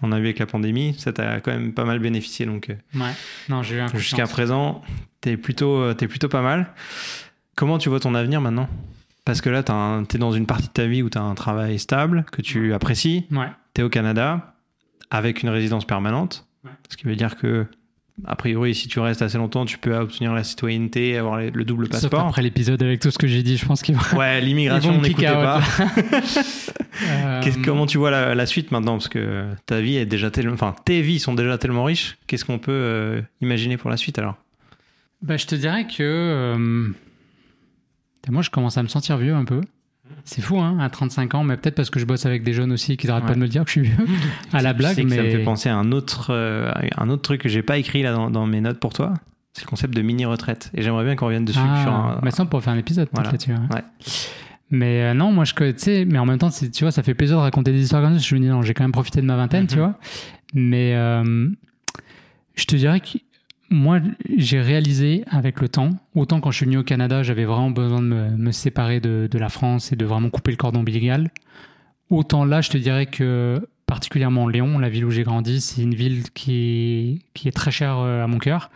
on 0.00 0.12
a 0.12 0.18
vu 0.20 0.26
avec 0.26 0.38
la 0.38 0.46
pandémie, 0.46 0.94
ça 0.96 1.12
t'a 1.12 1.40
quand 1.40 1.50
même 1.50 1.72
pas 1.72 1.84
mal 1.84 1.98
bénéficié. 1.98 2.46
Donc, 2.46 2.68
ouais. 2.68 3.00
non, 3.48 3.64
j'ai 3.64 3.78
eu 3.78 3.80
un 3.80 3.88
jusqu'à 3.88 4.28
présent, 4.28 4.80
t'es 5.20 5.36
plutôt, 5.36 5.90
es 5.90 6.06
plutôt 6.06 6.28
pas 6.28 6.42
mal. 6.42 6.72
Comment 7.56 7.78
tu 7.78 7.88
vois 7.88 7.98
ton 7.98 8.14
avenir 8.14 8.40
maintenant? 8.40 8.68
Parce 9.24 9.40
que 9.40 9.50
là, 9.50 9.64
t'es 9.64 10.18
dans 10.18 10.30
une 10.30 10.46
partie 10.46 10.68
de 10.68 10.72
ta 10.72 10.86
vie 10.86 11.02
où 11.02 11.10
tu 11.10 11.18
as 11.18 11.22
un 11.22 11.34
travail 11.34 11.80
stable, 11.80 12.24
que 12.30 12.42
tu 12.42 12.74
apprécies. 12.74 13.26
Ouais. 13.32 13.48
Tu 13.74 13.80
es 13.80 13.84
au 13.84 13.88
Canada, 13.88 14.54
avec 15.10 15.42
une 15.42 15.48
résidence 15.48 15.84
permanente. 15.84 16.47
Ce 16.88 16.96
qui 16.96 17.04
veut 17.04 17.16
dire 17.16 17.36
que 17.36 17.66
a 18.24 18.36
priori, 18.36 18.74
si 18.74 18.88
tu 18.88 18.98
restes 18.98 19.22
assez 19.22 19.38
longtemps, 19.38 19.64
tu 19.64 19.78
peux 19.78 19.94
obtenir 19.94 20.32
la 20.34 20.42
citoyenneté, 20.42 21.16
avoir 21.16 21.40
le 21.40 21.64
double 21.64 21.88
passeport. 21.88 22.26
après 22.26 22.42
l'épisode 22.42 22.82
avec 22.82 23.00
tout 23.00 23.10
ce 23.10 23.18
que 23.18 23.26
j'ai 23.26 23.42
dit, 23.42 23.56
je 23.56 23.64
pense 23.64 23.82
qu'il 23.82 23.94
va. 23.94 24.18
Ouais, 24.18 24.40
l'immigration, 24.44 25.00
n'écoutez 25.00 25.26
pas. 25.26 25.62
euh... 27.04 27.42
Comment 27.64 27.86
tu 27.86 27.98
vois 27.98 28.10
la, 28.10 28.46
suite 28.46 28.72
maintenant? 28.72 28.94
Parce 28.94 29.08
que 29.08 29.46
ta 29.66 29.80
vie 29.80 29.96
est 29.96 30.06
déjà 30.06 30.30
tellement. 30.30 30.54
Enfin, 30.54 30.74
tes 30.84 31.00
vies 31.00 31.20
sont 31.20 31.34
déjà 31.34 31.58
tellement 31.58 31.84
riches. 31.84 32.18
Qu'est-ce 32.26 32.44
qu'on 32.44 32.58
peut 32.58 32.72
euh, 32.72 33.22
imaginer 33.40 33.76
pour 33.76 33.90
la 33.90 33.96
suite 33.96 34.18
alors? 34.18 34.36
Bah, 35.22 35.36
Je 35.36 35.46
te 35.46 35.54
dirais 35.54 35.86
que. 35.86 36.02
Euh, 36.02 36.88
moi, 38.28 38.42
je 38.42 38.50
commence 38.50 38.76
à 38.76 38.82
me 38.82 38.88
sentir 38.88 39.16
vieux 39.16 39.34
un 39.34 39.44
peu. 39.44 39.60
C'est 40.28 40.42
fou, 40.42 40.60
hein, 40.60 40.76
à 40.78 40.90
35 40.90 41.34
ans, 41.36 41.42
mais 41.42 41.56
peut-être 41.56 41.74
parce 41.74 41.88
que 41.88 41.98
je 41.98 42.04
bosse 42.04 42.26
avec 42.26 42.42
des 42.42 42.52
jeunes 42.52 42.70
aussi 42.70 42.98
qui 42.98 43.06
n'arrêtent 43.06 43.24
pas 43.24 43.34
de 43.34 43.38
me 43.38 43.48
dire 43.48 43.64
que 43.64 43.70
je 43.70 43.80
suis 43.80 43.88
vieux 43.88 44.06
à 44.52 44.60
la 44.60 44.74
blague. 44.74 45.02
mais... 45.02 45.16
Ça 45.16 45.22
me 45.22 45.30
fait 45.30 45.42
penser 45.42 45.70
à 45.70 45.76
un 45.76 45.90
autre, 45.90 46.26
euh, 46.34 46.70
un 46.98 47.08
autre 47.08 47.22
truc 47.22 47.40
que 47.40 47.48
j'ai 47.48 47.62
pas 47.62 47.78
écrit 47.78 48.02
là 48.02 48.28
dans, 48.28 48.46
mes 48.46 48.60
notes 48.60 48.78
pour 48.78 48.92
toi. 48.92 49.14
C'est 49.54 49.64
le 49.64 49.68
concept 49.68 49.94
de 49.94 50.02
mini-retraite. 50.02 50.70
Et 50.74 50.82
j'aimerais 50.82 51.04
bien 51.04 51.16
qu'on 51.16 51.24
revienne 51.24 51.46
dessus. 51.46 51.58
Ah, 51.62 52.20
Mais 52.22 52.30
ça, 52.30 52.42
on 52.42 52.46
pourrait 52.46 52.62
faire 52.62 52.74
un 52.74 52.78
épisode 52.78 53.08
là-dessus. 53.16 53.52
Hein. 53.52 53.68
Mais 54.70 55.02
euh, 55.02 55.14
non, 55.14 55.32
moi, 55.32 55.44
je, 55.44 55.54
tu 55.54 55.74
sais, 55.78 56.04
mais 56.04 56.18
en 56.18 56.26
même 56.26 56.36
temps, 56.36 56.50
tu 56.50 56.84
vois, 56.84 56.92
ça 56.92 57.02
fait 57.02 57.14
plaisir 57.14 57.38
de 57.38 57.42
raconter 57.42 57.72
des 57.72 57.80
histoires 57.80 58.02
comme 58.02 58.12
ça. 58.12 58.22
Je 58.22 58.34
me 58.34 58.40
dis, 58.40 58.48
non, 58.48 58.60
j'ai 58.60 58.74
quand 58.74 58.84
même 58.84 58.92
profité 58.92 59.22
de 59.22 59.26
ma 59.26 59.36
vingtaine, 59.36 59.66
tu 59.66 59.76
mhm. 59.76 59.80
vois. 59.80 59.98
Mais 60.52 60.94
euh, 60.94 61.48
je 62.54 62.64
te 62.66 62.76
dirais 62.76 63.00
que 63.00 63.16
moi, 63.70 64.00
j'ai 64.36 64.60
réalisé 64.60 65.24
avec 65.30 65.60
le 65.60 65.68
temps, 65.68 65.90
autant 66.14 66.40
quand 66.40 66.50
je 66.50 66.56
suis 66.56 66.66
venu 66.66 66.78
au 66.78 66.82
Canada, 66.82 67.22
j'avais 67.22 67.44
vraiment 67.44 67.70
besoin 67.70 68.00
de 68.00 68.06
me, 68.06 68.52
séparer 68.52 69.00
de, 69.00 69.28
la 69.38 69.48
France 69.48 69.92
et 69.92 69.96
de 69.96 70.04
vraiment 70.06 70.30
couper 70.30 70.50
le 70.50 70.56
cordon 70.56 70.80
ombilical. 70.80 71.30
Autant 72.10 72.44
là, 72.44 72.62
je 72.62 72.70
te 72.70 72.78
dirais 72.78 73.06
que 73.06 73.68
particulièrement 73.88 74.46
Lyon, 74.48 74.78
la 74.78 74.90
ville 74.90 75.06
où 75.06 75.10
j'ai 75.10 75.22
grandi, 75.22 75.62
c'est 75.62 75.82
une 75.82 75.94
ville 75.94 76.30
qui, 76.32 77.24
qui 77.32 77.48
est 77.48 77.52
très 77.52 77.70
chère 77.70 77.98
euh, 77.98 78.22
à 78.22 78.26
mon 78.26 78.38
cœur. 78.38 78.70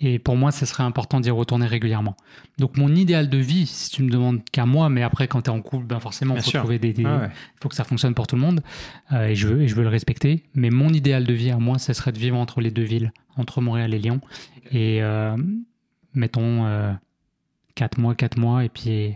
Et 0.00 0.18
pour 0.18 0.36
moi, 0.36 0.50
ce 0.50 0.66
serait 0.66 0.82
important 0.82 1.20
d'y 1.20 1.30
retourner 1.30 1.66
régulièrement. 1.66 2.16
Donc 2.58 2.76
mon 2.76 2.92
idéal 2.92 3.30
de 3.30 3.38
vie, 3.38 3.66
si 3.66 3.90
tu 3.90 4.02
me 4.02 4.10
demandes 4.10 4.40
qu'à 4.50 4.66
moi, 4.66 4.90
mais 4.90 5.04
après 5.04 5.28
quand 5.28 5.42
tu 5.42 5.50
es 5.50 5.52
en 5.52 5.62
couple, 5.62 5.86
ben 5.86 6.00
forcément, 6.00 6.34
il 6.34 6.42
faut 6.42 6.50
trouver 6.50 6.80
des... 6.80 6.94
Ah 7.06 7.28
faut 7.62 7.68
que 7.68 7.76
ça 7.76 7.84
fonctionne 7.84 8.12
pour 8.12 8.26
tout 8.26 8.34
le 8.34 8.42
monde. 8.42 8.60
Euh, 9.12 9.28
et, 9.28 9.36
je 9.36 9.46
veux, 9.46 9.62
et 9.62 9.68
je 9.68 9.74
veux 9.76 9.84
le 9.84 9.88
respecter. 9.88 10.42
Mais 10.54 10.70
mon 10.70 10.88
idéal 10.88 11.24
de 11.24 11.32
vie 11.32 11.50
à 11.50 11.58
moi, 11.58 11.78
ce 11.78 11.92
serait 11.92 12.12
de 12.12 12.18
vivre 12.18 12.36
entre 12.36 12.60
les 12.60 12.72
deux 12.72 12.82
villes, 12.82 13.12
entre 13.36 13.60
Montréal 13.60 13.94
et 13.94 14.00
Lyon. 14.00 14.20
Et 14.72 15.00
euh, 15.00 15.36
mettons 16.12 16.66
4 17.76 17.98
mois, 17.98 18.16
4 18.16 18.36
mois, 18.36 18.64
et 18.64 18.68
puis 18.68 19.14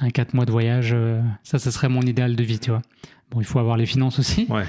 un 0.00 0.10
4 0.10 0.34
mois 0.34 0.46
de 0.46 0.50
voyage. 0.50 0.96
ça, 1.44 1.60
ce 1.60 1.70
serait 1.70 1.88
mon 1.88 2.02
idéal 2.02 2.34
de 2.34 2.42
vie, 2.42 2.58
tu 2.58 2.70
vois. 2.70 2.82
Bon, 3.30 3.40
il 3.40 3.44
faut 3.44 3.58
avoir 3.58 3.76
les 3.76 3.86
finances 3.86 4.18
aussi. 4.18 4.46
Ouais. 4.48 4.64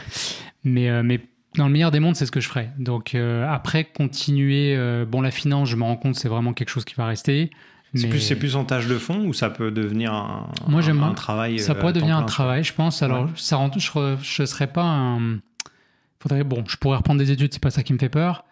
Mais, 0.64 0.90
euh, 0.90 1.02
mais 1.04 1.20
dans 1.56 1.66
le 1.66 1.72
meilleur 1.72 1.92
des 1.92 2.00
mondes, 2.00 2.16
c'est 2.16 2.26
ce 2.26 2.32
que 2.32 2.40
je 2.40 2.48
ferais. 2.48 2.72
Donc 2.78 3.16
euh, 3.16 3.48
après, 3.50 3.86
continuer. 3.86 4.76
Euh, 4.76 5.06
bon, 5.06 5.22
la 5.22 5.32
finance, 5.32 5.70
je 5.70 5.76
me 5.76 5.84
rends 5.84 5.98
compte, 5.98 6.16
c'est 6.16 6.30
vraiment 6.30 6.54
quelque 6.54 6.70
chose 6.70 6.86
qui 6.86 6.96
va 6.96 7.06
rester. 7.06 7.50
C'est 7.94 8.08
plus, 8.08 8.36
plus 8.36 8.56
en 8.56 8.64
tâche 8.64 8.88
de 8.88 8.98
fond 8.98 9.26
ou 9.26 9.34
ça 9.34 9.50
peut 9.50 9.70
devenir 9.70 10.14
un, 10.14 10.50
Moi, 10.68 10.82
un, 10.90 11.04
un 11.04 11.14
travail 11.14 11.60
Ça 11.60 11.76
pourrait 11.76 11.92
devenir 11.92 12.16
un 12.16 12.24
travail, 12.24 12.64
je 12.64 12.74
pense. 12.74 13.04
Alors, 13.04 13.28
ça 13.36 13.58
rend, 13.58 13.70
je 13.78 14.42
ne 14.42 14.46
serais 14.46 14.68
pas 14.68 14.84
un. 14.84 15.40
Faudrait, 16.20 16.46
bon, 16.46 16.64
je 16.68 16.78
pourrais 16.78 16.98
reprendre 16.98 17.20
des 17.20 17.32
études, 17.32 17.52
c'est 17.52 17.62
pas 17.62 17.72
ça 17.72 17.84
qui 17.84 17.92
me 17.92 17.98
fait 17.98 18.08
peur. 18.08 18.46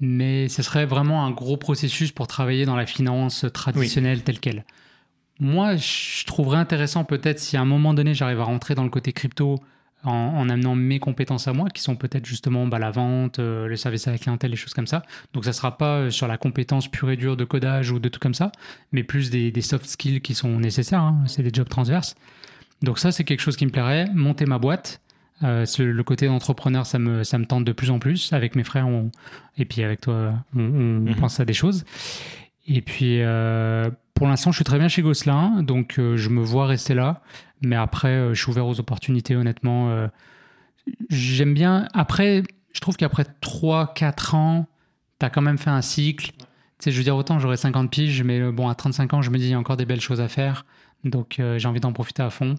Mais 0.00 0.48
ce 0.48 0.62
serait 0.62 0.86
vraiment 0.86 1.24
un 1.24 1.30
gros 1.30 1.56
processus 1.56 2.10
pour 2.10 2.26
travailler 2.26 2.64
dans 2.64 2.74
la 2.74 2.86
finance 2.86 3.46
traditionnelle 3.52 4.22
telle 4.22 4.40
qu'elle. 4.40 4.64
Moi, 5.40 5.76
je 5.76 6.24
trouverais 6.26 6.58
intéressant 6.58 7.04
peut-être 7.04 7.38
si 7.38 7.56
à 7.56 7.62
un 7.62 7.64
moment 7.64 7.94
donné 7.94 8.14
j'arrive 8.14 8.40
à 8.40 8.44
rentrer 8.44 8.74
dans 8.74 8.84
le 8.84 8.90
côté 8.90 9.12
crypto 9.12 9.58
en, 10.04 10.48
amenant 10.48 10.74
mes 10.74 10.98
compétences 10.98 11.48
à 11.48 11.52
moi, 11.52 11.68
qui 11.68 11.82
sont 11.82 11.96
peut-être 11.96 12.24
justement 12.24 12.66
bah, 12.66 12.78
la 12.78 12.90
vente, 12.90 13.38
euh, 13.38 13.66
le 13.66 13.76
service 13.76 14.08
à 14.08 14.12
la 14.12 14.18
clientèle, 14.18 14.50
les 14.50 14.56
choses 14.56 14.72
comme 14.72 14.86
ça. 14.86 15.02
Donc 15.34 15.44
ça 15.44 15.50
ne 15.50 15.54
sera 15.54 15.76
pas 15.76 15.98
euh, 15.98 16.10
sur 16.10 16.26
la 16.26 16.38
compétence 16.38 16.88
pure 16.88 17.10
et 17.10 17.16
dure 17.16 17.36
de 17.36 17.44
codage 17.44 17.90
ou 17.90 17.98
de 17.98 18.08
tout 18.08 18.20
comme 18.20 18.34
ça, 18.34 18.50
mais 18.92 19.02
plus 19.02 19.30
des, 19.30 19.52
soft 19.60 19.86
skills 19.86 20.20
qui 20.20 20.34
sont 20.34 20.58
nécessaires. 20.58 21.02
Hein. 21.02 21.22
C'est 21.26 21.42
des 21.42 21.50
jobs 21.52 21.68
transverses. 21.68 22.14
Donc 22.82 22.98
ça, 22.98 23.12
c'est 23.12 23.24
quelque 23.24 23.40
chose 23.40 23.56
qui 23.56 23.66
me 23.66 23.70
plairait. 23.70 24.06
Monter 24.14 24.46
ma 24.46 24.58
boîte. 24.58 25.00
Euh, 25.42 25.66
le 25.78 26.02
côté 26.02 26.26
d'entrepreneur, 26.26 26.86
ça 26.86 26.98
me, 26.98 27.24
ça 27.24 27.38
me 27.38 27.44
tente 27.44 27.64
de 27.64 27.72
plus 27.72 27.90
en 27.90 27.98
plus. 27.98 28.32
Avec 28.32 28.56
mes 28.56 28.64
frères 28.64 28.88
et 29.58 29.64
puis 29.66 29.82
avec 29.82 30.00
toi, 30.00 30.34
on, 30.54 30.60
mhm. 30.60 31.14
pense 31.16 31.40
à 31.40 31.44
des 31.44 31.52
choses. 31.52 31.84
Et 32.66 32.80
puis, 32.80 33.20
pour 34.20 34.28
l'instant, 34.28 34.52
je 34.52 34.56
suis 34.56 34.66
très 34.66 34.78
bien 34.78 34.88
chez 34.88 35.00
Gosselin, 35.00 35.62
donc 35.62 35.98
euh, 35.98 36.18
je 36.18 36.28
me 36.28 36.42
vois 36.42 36.66
rester 36.66 36.92
là. 36.92 37.22
Mais 37.62 37.74
après, 37.74 38.10
euh, 38.10 38.34
je 38.34 38.42
suis 38.42 38.50
ouvert 38.50 38.66
aux 38.66 38.78
opportunités, 38.78 39.34
honnêtement. 39.34 39.88
Euh, 39.88 40.08
j'aime 41.08 41.54
bien. 41.54 41.88
Après, 41.94 42.42
je 42.74 42.80
trouve 42.80 42.98
qu'après 42.98 43.24
3-4 43.40 44.36
ans, 44.36 44.66
tu 45.18 45.24
as 45.24 45.30
quand 45.30 45.40
même 45.40 45.56
fait 45.56 45.70
un 45.70 45.80
cycle. 45.80 46.32
Tu 46.32 46.44
sais, 46.80 46.90
je 46.90 46.98
veux 46.98 47.02
dire, 47.02 47.16
autant 47.16 47.38
j'aurais 47.38 47.56
50 47.56 47.90
piges, 47.90 48.22
mais 48.22 48.52
bon, 48.52 48.68
à 48.68 48.74
35 48.74 49.14
ans, 49.14 49.22
je 49.22 49.30
me 49.30 49.38
dis, 49.38 49.46
il 49.46 49.50
y 49.52 49.54
a 49.54 49.58
encore 49.58 49.78
des 49.78 49.86
belles 49.86 50.02
choses 50.02 50.20
à 50.20 50.28
faire. 50.28 50.66
Donc, 51.04 51.40
j'ai 51.56 51.66
envie 51.66 51.80
d'en 51.80 51.94
profiter 51.94 52.22
à 52.22 52.28
fond. 52.28 52.56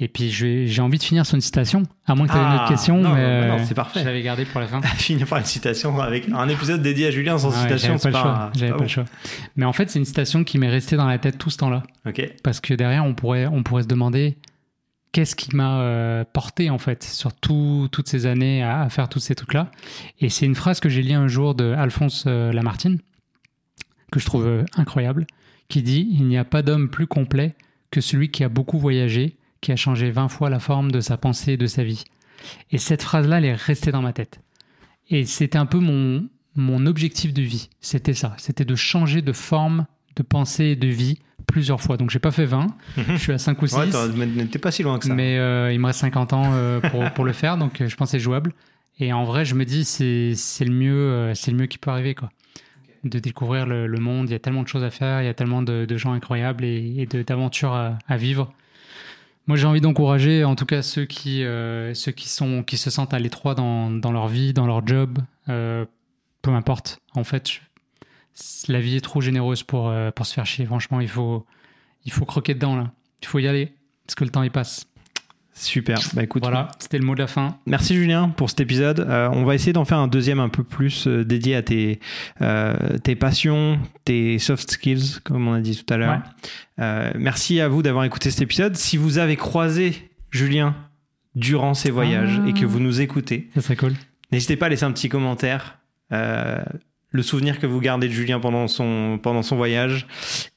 Et 0.00 0.08
puis 0.08 0.30
j'ai 0.30 0.82
envie 0.82 0.98
de 0.98 1.02
finir 1.04 1.24
sur 1.24 1.36
une 1.36 1.40
citation, 1.40 1.84
à 2.04 2.16
moins 2.16 2.26
que 2.26 2.32
tu 2.32 2.38
aies 2.38 2.40
une 2.40 2.54
autre 2.54 2.64
ah, 2.66 2.68
question. 2.68 2.98
Non, 2.98 3.14
mais 3.14 3.48
non, 3.48 3.64
c'est 3.64 3.74
parfait. 3.74 4.00
Je 4.00 4.04
l'avais 4.04 4.22
gardé 4.22 4.44
pour 4.44 4.60
la 4.60 4.66
fin. 4.66 4.82
finir 4.96 5.26
par 5.26 5.38
une 5.38 5.44
citation 5.44 6.00
avec 6.00 6.28
un 6.28 6.48
épisode 6.48 6.82
dédié 6.82 7.06
à 7.06 7.10
Julien 7.12 7.38
sans 7.38 7.52
citation, 7.52 7.96
c'est 7.98 8.10
pas, 8.10 8.50
J'avais 8.56 8.72
pas, 8.72 8.82
le 8.82 8.88
choix. 8.88 9.04
Mais 9.54 9.64
en 9.64 9.72
fait, 9.72 9.90
c'est 9.90 10.00
une 10.00 10.04
citation 10.04 10.42
qui 10.42 10.58
m'est 10.58 10.68
restée 10.68 10.96
dans 10.96 11.06
la 11.06 11.18
tête 11.18 11.38
tout 11.38 11.50
ce 11.50 11.58
temps-là. 11.58 11.84
Parce 12.42 12.60
que 12.60 12.74
derrière, 12.74 13.04
on 13.04 13.14
pourrait, 13.14 13.46
on 13.46 13.62
pourrait 13.62 13.84
se 13.84 13.88
demander 13.88 14.36
qu'est-ce 15.14 15.36
qui 15.36 15.54
m'a 15.54 15.78
euh, 15.78 16.24
porté 16.30 16.70
en 16.70 16.78
fait 16.78 17.04
sur 17.04 17.32
toutes 17.32 18.08
ces 18.08 18.26
années 18.26 18.64
à, 18.64 18.88
faire 18.90 19.08
tous 19.08 19.20
ces 19.20 19.36
trucs-là. 19.36 19.70
Et 20.20 20.28
c'est 20.28 20.44
une 20.44 20.56
phrase 20.56 20.80
que 20.80 20.88
j'ai 20.88 21.02
lue 21.02 21.12
un 21.12 21.28
jour 21.28 21.54
de 21.54 21.72
Alphonse 21.72 22.24
euh, 22.26 22.52
Lamartine 22.52 22.98
que 24.10 24.18
je 24.18 24.26
trouve 24.26 24.46
euh, 24.46 24.64
incroyable, 24.76 25.26
qui 25.68 25.82
dit 25.82 26.08
il 26.10 26.26
n'y 26.26 26.36
a 26.36 26.44
pas 26.44 26.62
d'homme 26.62 26.90
plus 26.90 27.06
complet 27.06 27.54
que 27.92 28.00
celui 28.00 28.30
qui 28.30 28.42
a 28.42 28.48
beaucoup 28.48 28.78
voyagé 28.78 29.36
qui 29.64 29.72
a 29.72 29.76
changé 29.76 30.10
20 30.10 30.28
fois 30.28 30.50
la 30.50 30.60
forme 30.60 30.92
de 30.92 31.00
sa 31.00 31.16
pensée 31.16 31.52
et 31.52 31.56
de 31.56 31.66
sa 31.66 31.82
vie. 31.82 32.04
Et 32.70 32.76
cette 32.76 33.02
phrase-là, 33.02 33.38
elle 33.38 33.46
est 33.46 33.54
restée 33.54 33.92
dans 33.92 34.02
ma 34.02 34.12
tête. 34.12 34.40
Et 35.08 35.24
c'était 35.24 35.56
un 35.56 35.64
peu 35.64 35.78
mon, 35.78 36.28
mon 36.54 36.84
objectif 36.84 37.32
de 37.32 37.40
vie. 37.40 37.70
C'était 37.80 38.12
ça. 38.12 38.34
C'était 38.36 38.66
de 38.66 38.74
changer 38.74 39.22
de 39.22 39.32
forme, 39.32 39.86
de 40.16 40.22
pensée 40.22 40.64
et 40.66 40.76
de 40.76 40.86
vie 40.86 41.18
plusieurs 41.46 41.80
fois. 41.80 41.96
Donc, 41.96 42.10
j'ai 42.10 42.18
pas 42.18 42.30
fait 42.30 42.44
20. 42.44 42.66
je 42.96 43.16
suis 43.16 43.32
à 43.32 43.38
5 43.38 43.60
ou 43.62 43.66
6. 43.66 43.76
Ouais, 43.76 44.46
t'es 44.50 44.58
pas 44.58 44.70
si 44.70 44.82
loin 44.82 44.98
que 44.98 45.06
ça. 45.06 45.14
Mais 45.14 45.38
euh, 45.38 45.72
il 45.72 45.80
me 45.80 45.86
reste 45.86 46.00
50 46.00 46.34
ans 46.34 46.50
euh, 46.52 46.80
pour, 46.80 47.10
pour, 47.14 47.24
le 47.24 47.32
faire. 47.32 47.56
Donc, 47.56 47.80
euh, 47.80 47.88
je 47.88 47.96
pense 47.96 48.08
que 48.08 48.18
c'est 48.18 48.22
jouable. 48.22 48.52
Et 49.00 49.14
en 49.14 49.24
vrai, 49.24 49.46
je 49.46 49.54
me 49.54 49.64
dis, 49.64 49.84
c'est, 49.84 50.34
c'est 50.34 50.66
le 50.66 50.74
mieux, 50.74 51.32
c'est 51.34 51.50
le 51.50 51.56
mieux 51.56 51.66
qui 51.66 51.78
peut 51.78 51.90
arriver, 51.90 52.14
quoi. 52.14 52.30
De 53.02 53.18
découvrir 53.18 53.66
le, 53.66 53.88
monde. 53.98 54.28
Il 54.28 54.32
y 54.32 54.36
a 54.36 54.38
tellement 54.38 54.62
de 54.62 54.68
choses 54.68 54.84
à 54.84 54.90
faire. 54.90 55.22
Il 55.22 55.24
y 55.24 55.28
a 55.28 55.34
tellement 55.34 55.62
de, 55.62 55.96
gens 55.96 56.12
incroyables 56.12 56.64
et, 56.64 56.94
et 56.98 57.24
d'aventures 57.24 57.72
à, 57.72 57.98
à 58.08 58.16
vivre 58.18 58.52
moi, 59.46 59.56
j'ai 59.56 59.66
envie 59.66 59.80
d'encourager, 59.80 60.44
en 60.44 60.54
tout 60.54 60.64
cas, 60.64 60.80
ceux 60.80 61.04
qui, 61.04 61.44
euh, 61.44 61.92
ceux 61.92 62.12
qui, 62.12 62.28
sont, 62.28 62.62
qui 62.62 62.78
se 62.78 62.88
sentent 62.88 63.12
à 63.12 63.18
l'étroit 63.18 63.54
dans, 63.54 63.90
dans, 63.90 64.10
leur 64.10 64.28
vie, 64.28 64.54
dans 64.54 64.66
leur 64.66 64.86
job, 64.86 65.18
euh, 65.50 65.84
peu 66.40 66.50
importe. 66.52 66.98
En 67.14 67.24
fait, 67.24 67.60
la 68.68 68.80
vie 68.80 68.96
est 68.96 69.02
trop 69.02 69.20
généreuse 69.20 69.62
pour, 69.62 69.88
euh, 69.88 70.10
pour 70.10 70.24
se 70.24 70.32
faire 70.32 70.46
chier. 70.46 70.64
Franchement, 70.64 71.00
il 71.00 71.08
faut, 71.08 71.44
il 72.04 72.12
faut 72.12 72.24
croquer 72.24 72.54
dedans, 72.54 72.76
là. 72.76 72.92
Il 73.20 73.26
faut 73.26 73.38
y 73.38 73.46
aller, 73.46 73.74
parce 74.06 74.14
que 74.14 74.24
le 74.24 74.30
temps, 74.30 74.42
il 74.42 74.50
passe. 74.50 74.86
Super. 75.54 75.98
Bah 76.14 76.24
écoute, 76.24 76.42
voilà, 76.42 76.68
c'était 76.80 76.98
le 76.98 77.04
mot 77.04 77.14
de 77.14 77.20
la 77.20 77.28
fin. 77.28 77.58
Merci 77.64 77.94
Julien 77.94 78.28
pour 78.28 78.50
cet 78.50 78.60
épisode. 78.60 79.00
Euh, 79.00 79.28
on 79.32 79.44
va 79.44 79.54
essayer 79.54 79.72
d'en 79.72 79.84
faire 79.84 79.98
un 79.98 80.08
deuxième 80.08 80.40
un 80.40 80.48
peu 80.48 80.64
plus 80.64 81.06
euh, 81.06 81.24
dédié 81.24 81.54
à 81.54 81.62
tes, 81.62 82.00
euh, 82.42 82.74
tes 82.98 83.14
passions, 83.14 83.78
tes 84.04 84.40
soft 84.40 84.68
skills, 84.68 85.20
comme 85.22 85.46
on 85.46 85.54
a 85.54 85.60
dit 85.60 85.76
tout 85.76 85.94
à 85.94 85.96
l'heure. 85.96 86.22
merci 87.16 87.60
à 87.60 87.68
vous 87.68 87.82
d'avoir 87.82 88.04
écouté 88.04 88.32
cet 88.32 88.42
épisode. 88.42 88.74
Si 88.74 88.96
vous 88.96 89.18
avez 89.18 89.36
croisé 89.36 90.10
Julien 90.32 90.74
durant 91.36 91.74
ses 91.74 91.92
voyages 91.92 92.40
et 92.48 92.52
que 92.52 92.66
vous 92.66 92.80
nous 92.80 93.00
écoutez, 93.00 93.48
ça 93.54 93.60
serait 93.60 93.76
cool. 93.76 93.92
N'hésitez 94.32 94.56
pas 94.56 94.66
à 94.66 94.68
laisser 94.70 94.84
un 94.84 94.92
petit 94.92 95.08
commentaire 95.08 95.78
le 97.14 97.22
souvenir 97.22 97.60
que 97.60 97.66
vous 97.66 97.80
gardez 97.80 98.08
de 98.08 98.12
Julien 98.12 98.40
pendant 98.40 98.66
son, 98.66 99.20
pendant 99.22 99.42
son 99.42 99.54
voyage. 99.54 100.08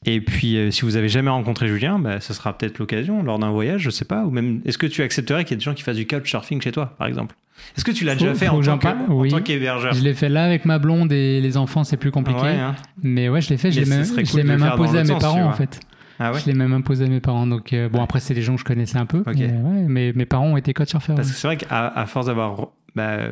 Et 0.06 0.20
puis, 0.22 0.58
euh, 0.58 0.72
si 0.72 0.82
vous 0.82 0.96
avez 0.96 1.08
jamais 1.08 1.30
rencontré 1.30 1.68
Julien, 1.68 2.00
bah, 2.00 2.20
ce 2.20 2.34
sera 2.34 2.58
peut-être 2.58 2.80
l'occasion 2.80 3.22
lors 3.22 3.38
d'un 3.38 3.52
voyage, 3.52 3.82
je 3.82 3.92
sais 3.92 4.06
pas. 4.06 4.26
Ou 4.26 4.32
même, 4.32 4.62
est-ce 4.66 4.80
que 4.80 4.88
tu 4.88 5.04
accepterais 5.04 5.46
qu'il 5.46 5.52
y 5.52 5.54
ait 5.54 5.58
des 5.58 5.64
gens 5.64 5.76
qui 5.76 5.84
fassent 5.84 5.98
du 5.98 6.08
couchsurfing 6.08 6.60
chez 6.60 6.72
toi, 6.72 6.96
par 6.98 7.06
exemple? 7.08 7.36
Est-ce 7.76 7.86
que 7.86 7.92
tu 7.92 8.06
l'as 8.06 8.16
déjà 8.16 8.34
fait 8.34 8.48
en 8.48 8.60
tant 8.62 8.80
en 8.90 9.14
oui. 9.14 9.30
tant 9.30 9.40
qu'hébergeur? 9.40 9.94
Je 9.94 10.02
l'ai 10.02 10.16
fait 10.16 10.30
là 10.30 10.46
avec 10.46 10.66
ma 10.66 10.80
blonde 10.80 11.12
et 11.12 11.42
les 11.42 11.58
enfants, 11.58 11.84
c'est 11.84 11.98
plus 11.98 12.10
compliqué. 12.10 12.42
Ouais, 12.42 12.56
hein. 12.56 12.76
Mais 13.04 13.30
ouais, 13.30 13.42
je 13.42 13.50
l'ai 13.50 13.58
fait. 13.58 13.72
Je 13.72 13.82
l'ai 13.82 13.86
même, 13.86 14.04
je 14.04 14.64
imposé 14.64 14.98
à 14.98 15.04
mes 15.04 15.10
sens, 15.10 15.22
parents 15.22 15.44
en 15.44 15.54
fait. 15.54 15.80
Ah 16.20 16.32
ouais? 16.32 16.40
Je 16.40 16.48
l'ai 16.48 16.56
même 16.56 16.74
imposé 16.74 17.06
à 17.06 17.08
mes 17.08 17.20
parents. 17.20 17.46
Donc 17.46 17.74
euh, 17.74 17.88
bon, 17.90 18.02
après 18.02 18.20
c'est 18.20 18.34
des 18.34 18.42
gens 18.42 18.56
que 18.56 18.62
je 18.62 18.66
connaissais 18.66 18.98
un 18.98 19.06
peu. 19.06 19.24
Mais 19.28 19.52
ouais, 19.52 20.14
mes 20.14 20.26
parents 20.26 20.48
ont 20.48 20.58
été 20.58 20.74
coach 20.74 20.90
surfeurs. 20.90 21.16
Parce 21.16 21.30
que 21.30 21.36
c'est 21.36 21.48
vrai 21.48 21.58
qu'à 21.58 22.06
force 22.08 22.26
d'avoir 22.26 22.70
bah, 22.96 23.30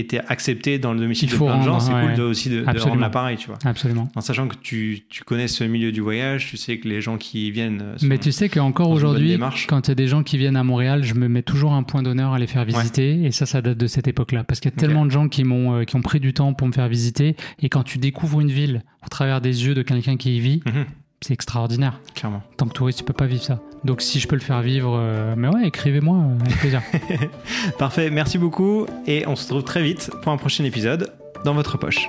été 0.00 0.20
accepté 0.28 0.78
dans 0.78 0.92
le 0.92 1.00
domicile 1.00 1.28
Il 1.30 1.32
de 1.32 1.36
plein 1.44 1.58
de 1.58 1.62
gens, 1.62 1.72
rendre, 1.78 1.82
c'est 1.82 2.06
cool 2.06 2.14
de, 2.14 2.22
aussi 2.22 2.48
de, 2.50 2.60
de 2.64 2.80
rendre 2.80 3.00
l'appareil, 3.00 3.36
tu 3.36 3.46
vois. 3.46 3.58
Absolument. 3.64 4.08
En 4.14 4.20
sachant 4.20 4.48
que 4.48 4.56
tu, 4.60 5.02
tu 5.08 5.24
connais 5.24 5.48
ce 5.48 5.64
milieu 5.64 5.92
du 5.92 6.00
voyage, 6.00 6.46
tu 6.48 6.56
sais 6.56 6.78
que 6.78 6.88
les 6.88 7.00
gens 7.00 7.16
qui 7.16 7.50
viennent 7.50 7.80
euh, 7.82 7.98
sont- 7.98 8.06
Mais 8.06 8.18
tu 8.18 8.32
sais 8.32 8.48
qu'encore 8.48 8.90
aujourd'hui, 8.90 9.38
quand 9.68 9.88
il 9.88 9.90
y 9.90 9.92
a 9.92 9.94
des 9.94 10.06
gens 10.08 10.22
qui 10.22 10.38
viennent 10.38 10.56
à 10.56 10.64
Montréal, 10.64 11.04
je 11.04 11.14
me 11.14 11.28
mets 11.28 11.42
toujours 11.42 11.72
un 11.72 11.82
point 11.82 12.02
d'honneur 12.02 12.32
à 12.32 12.38
les 12.38 12.46
faire 12.46 12.64
visiter. 12.64 13.22
Et 13.24 13.30
ça, 13.32 13.46
ça 13.46 13.62
date 13.62 13.78
de 13.78 13.86
cette 13.86 14.08
époque-là. 14.08 14.44
Parce 14.44 14.60
qu'il 14.60 14.70
y 14.70 14.74
a 14.74 14.76
tellement 14.76 15.04
de 15.06 15.10
gens 15.10 15.28
qui 15.28 15.44
m'ont, 15.44 15.74
euh, 15.80 15.84
qui 15.84 15.96
ont 15.96 16.02
pris 16.02 16.20
du 16.20 16.32
temps 16.34 16.52
pour 16.54 16.66
me 16.66 16.72
faire 16.72 16.88
visiter. 16.88 17.36
Et 17.60 17.68
quand 17.68 17.82
tu 17.82 17.98
découvres 17.98 18.40
une 18.40 18.50
ville 18.50 18.82
au 19.04 19.08
travers 19.08 19.40
des 19.40 19.66
yeux 19.66 19.74
de 19.74 19.82
quelqu'un 19.82 20.16
qui 20.16 20.36
y 20.36 20.40
vit, 20.40 20.62
Mhm, 20.66 20.84
c'est 21.20 21.32
extraordinaire. 21.32 22.00
clairement. 22.14 22.42
En 22.52 22.56
tant 22.56 22.66
que 22.66 22.72
touriste, 22.72 22.98
tu 22.98 23.04
peux 23.04 23.12
pas 23.12 23.26
vivre 23.26 23.42
ça. 23.42 23.58
Donc 23.84 24.02
si 24.02 24.20
je 24.20 24.28
peux 24.28 24.36
le 24.36 24.42
faire 24.42 24.62
vivre, 24.62 24.96
euh, 24.98 25.34
mais 25.36 25.48
ouais, 25.48 25.66
écrivez-moi 25.66 26.16
euh, 26.18 26.40
avec 26.40 26.56
plaisir. 26.58 26.82
Parfait, 27.78 28.10
merci 28.10 28.38
beaucoup 28.38 28.86
et 29.06 29.26
on 29.26 29.36
se 29.36 29.44
retrouve 29.44 29.64
très 29.64 29.82
vite 29.82 30.10
pour 30.22 30.32
un 30.32 30.36
prochain 30.36 30.64
épisode 30.64 31.12
dans 31.44 31.54
votre 31.54 31.78
poche. 31.78 32.08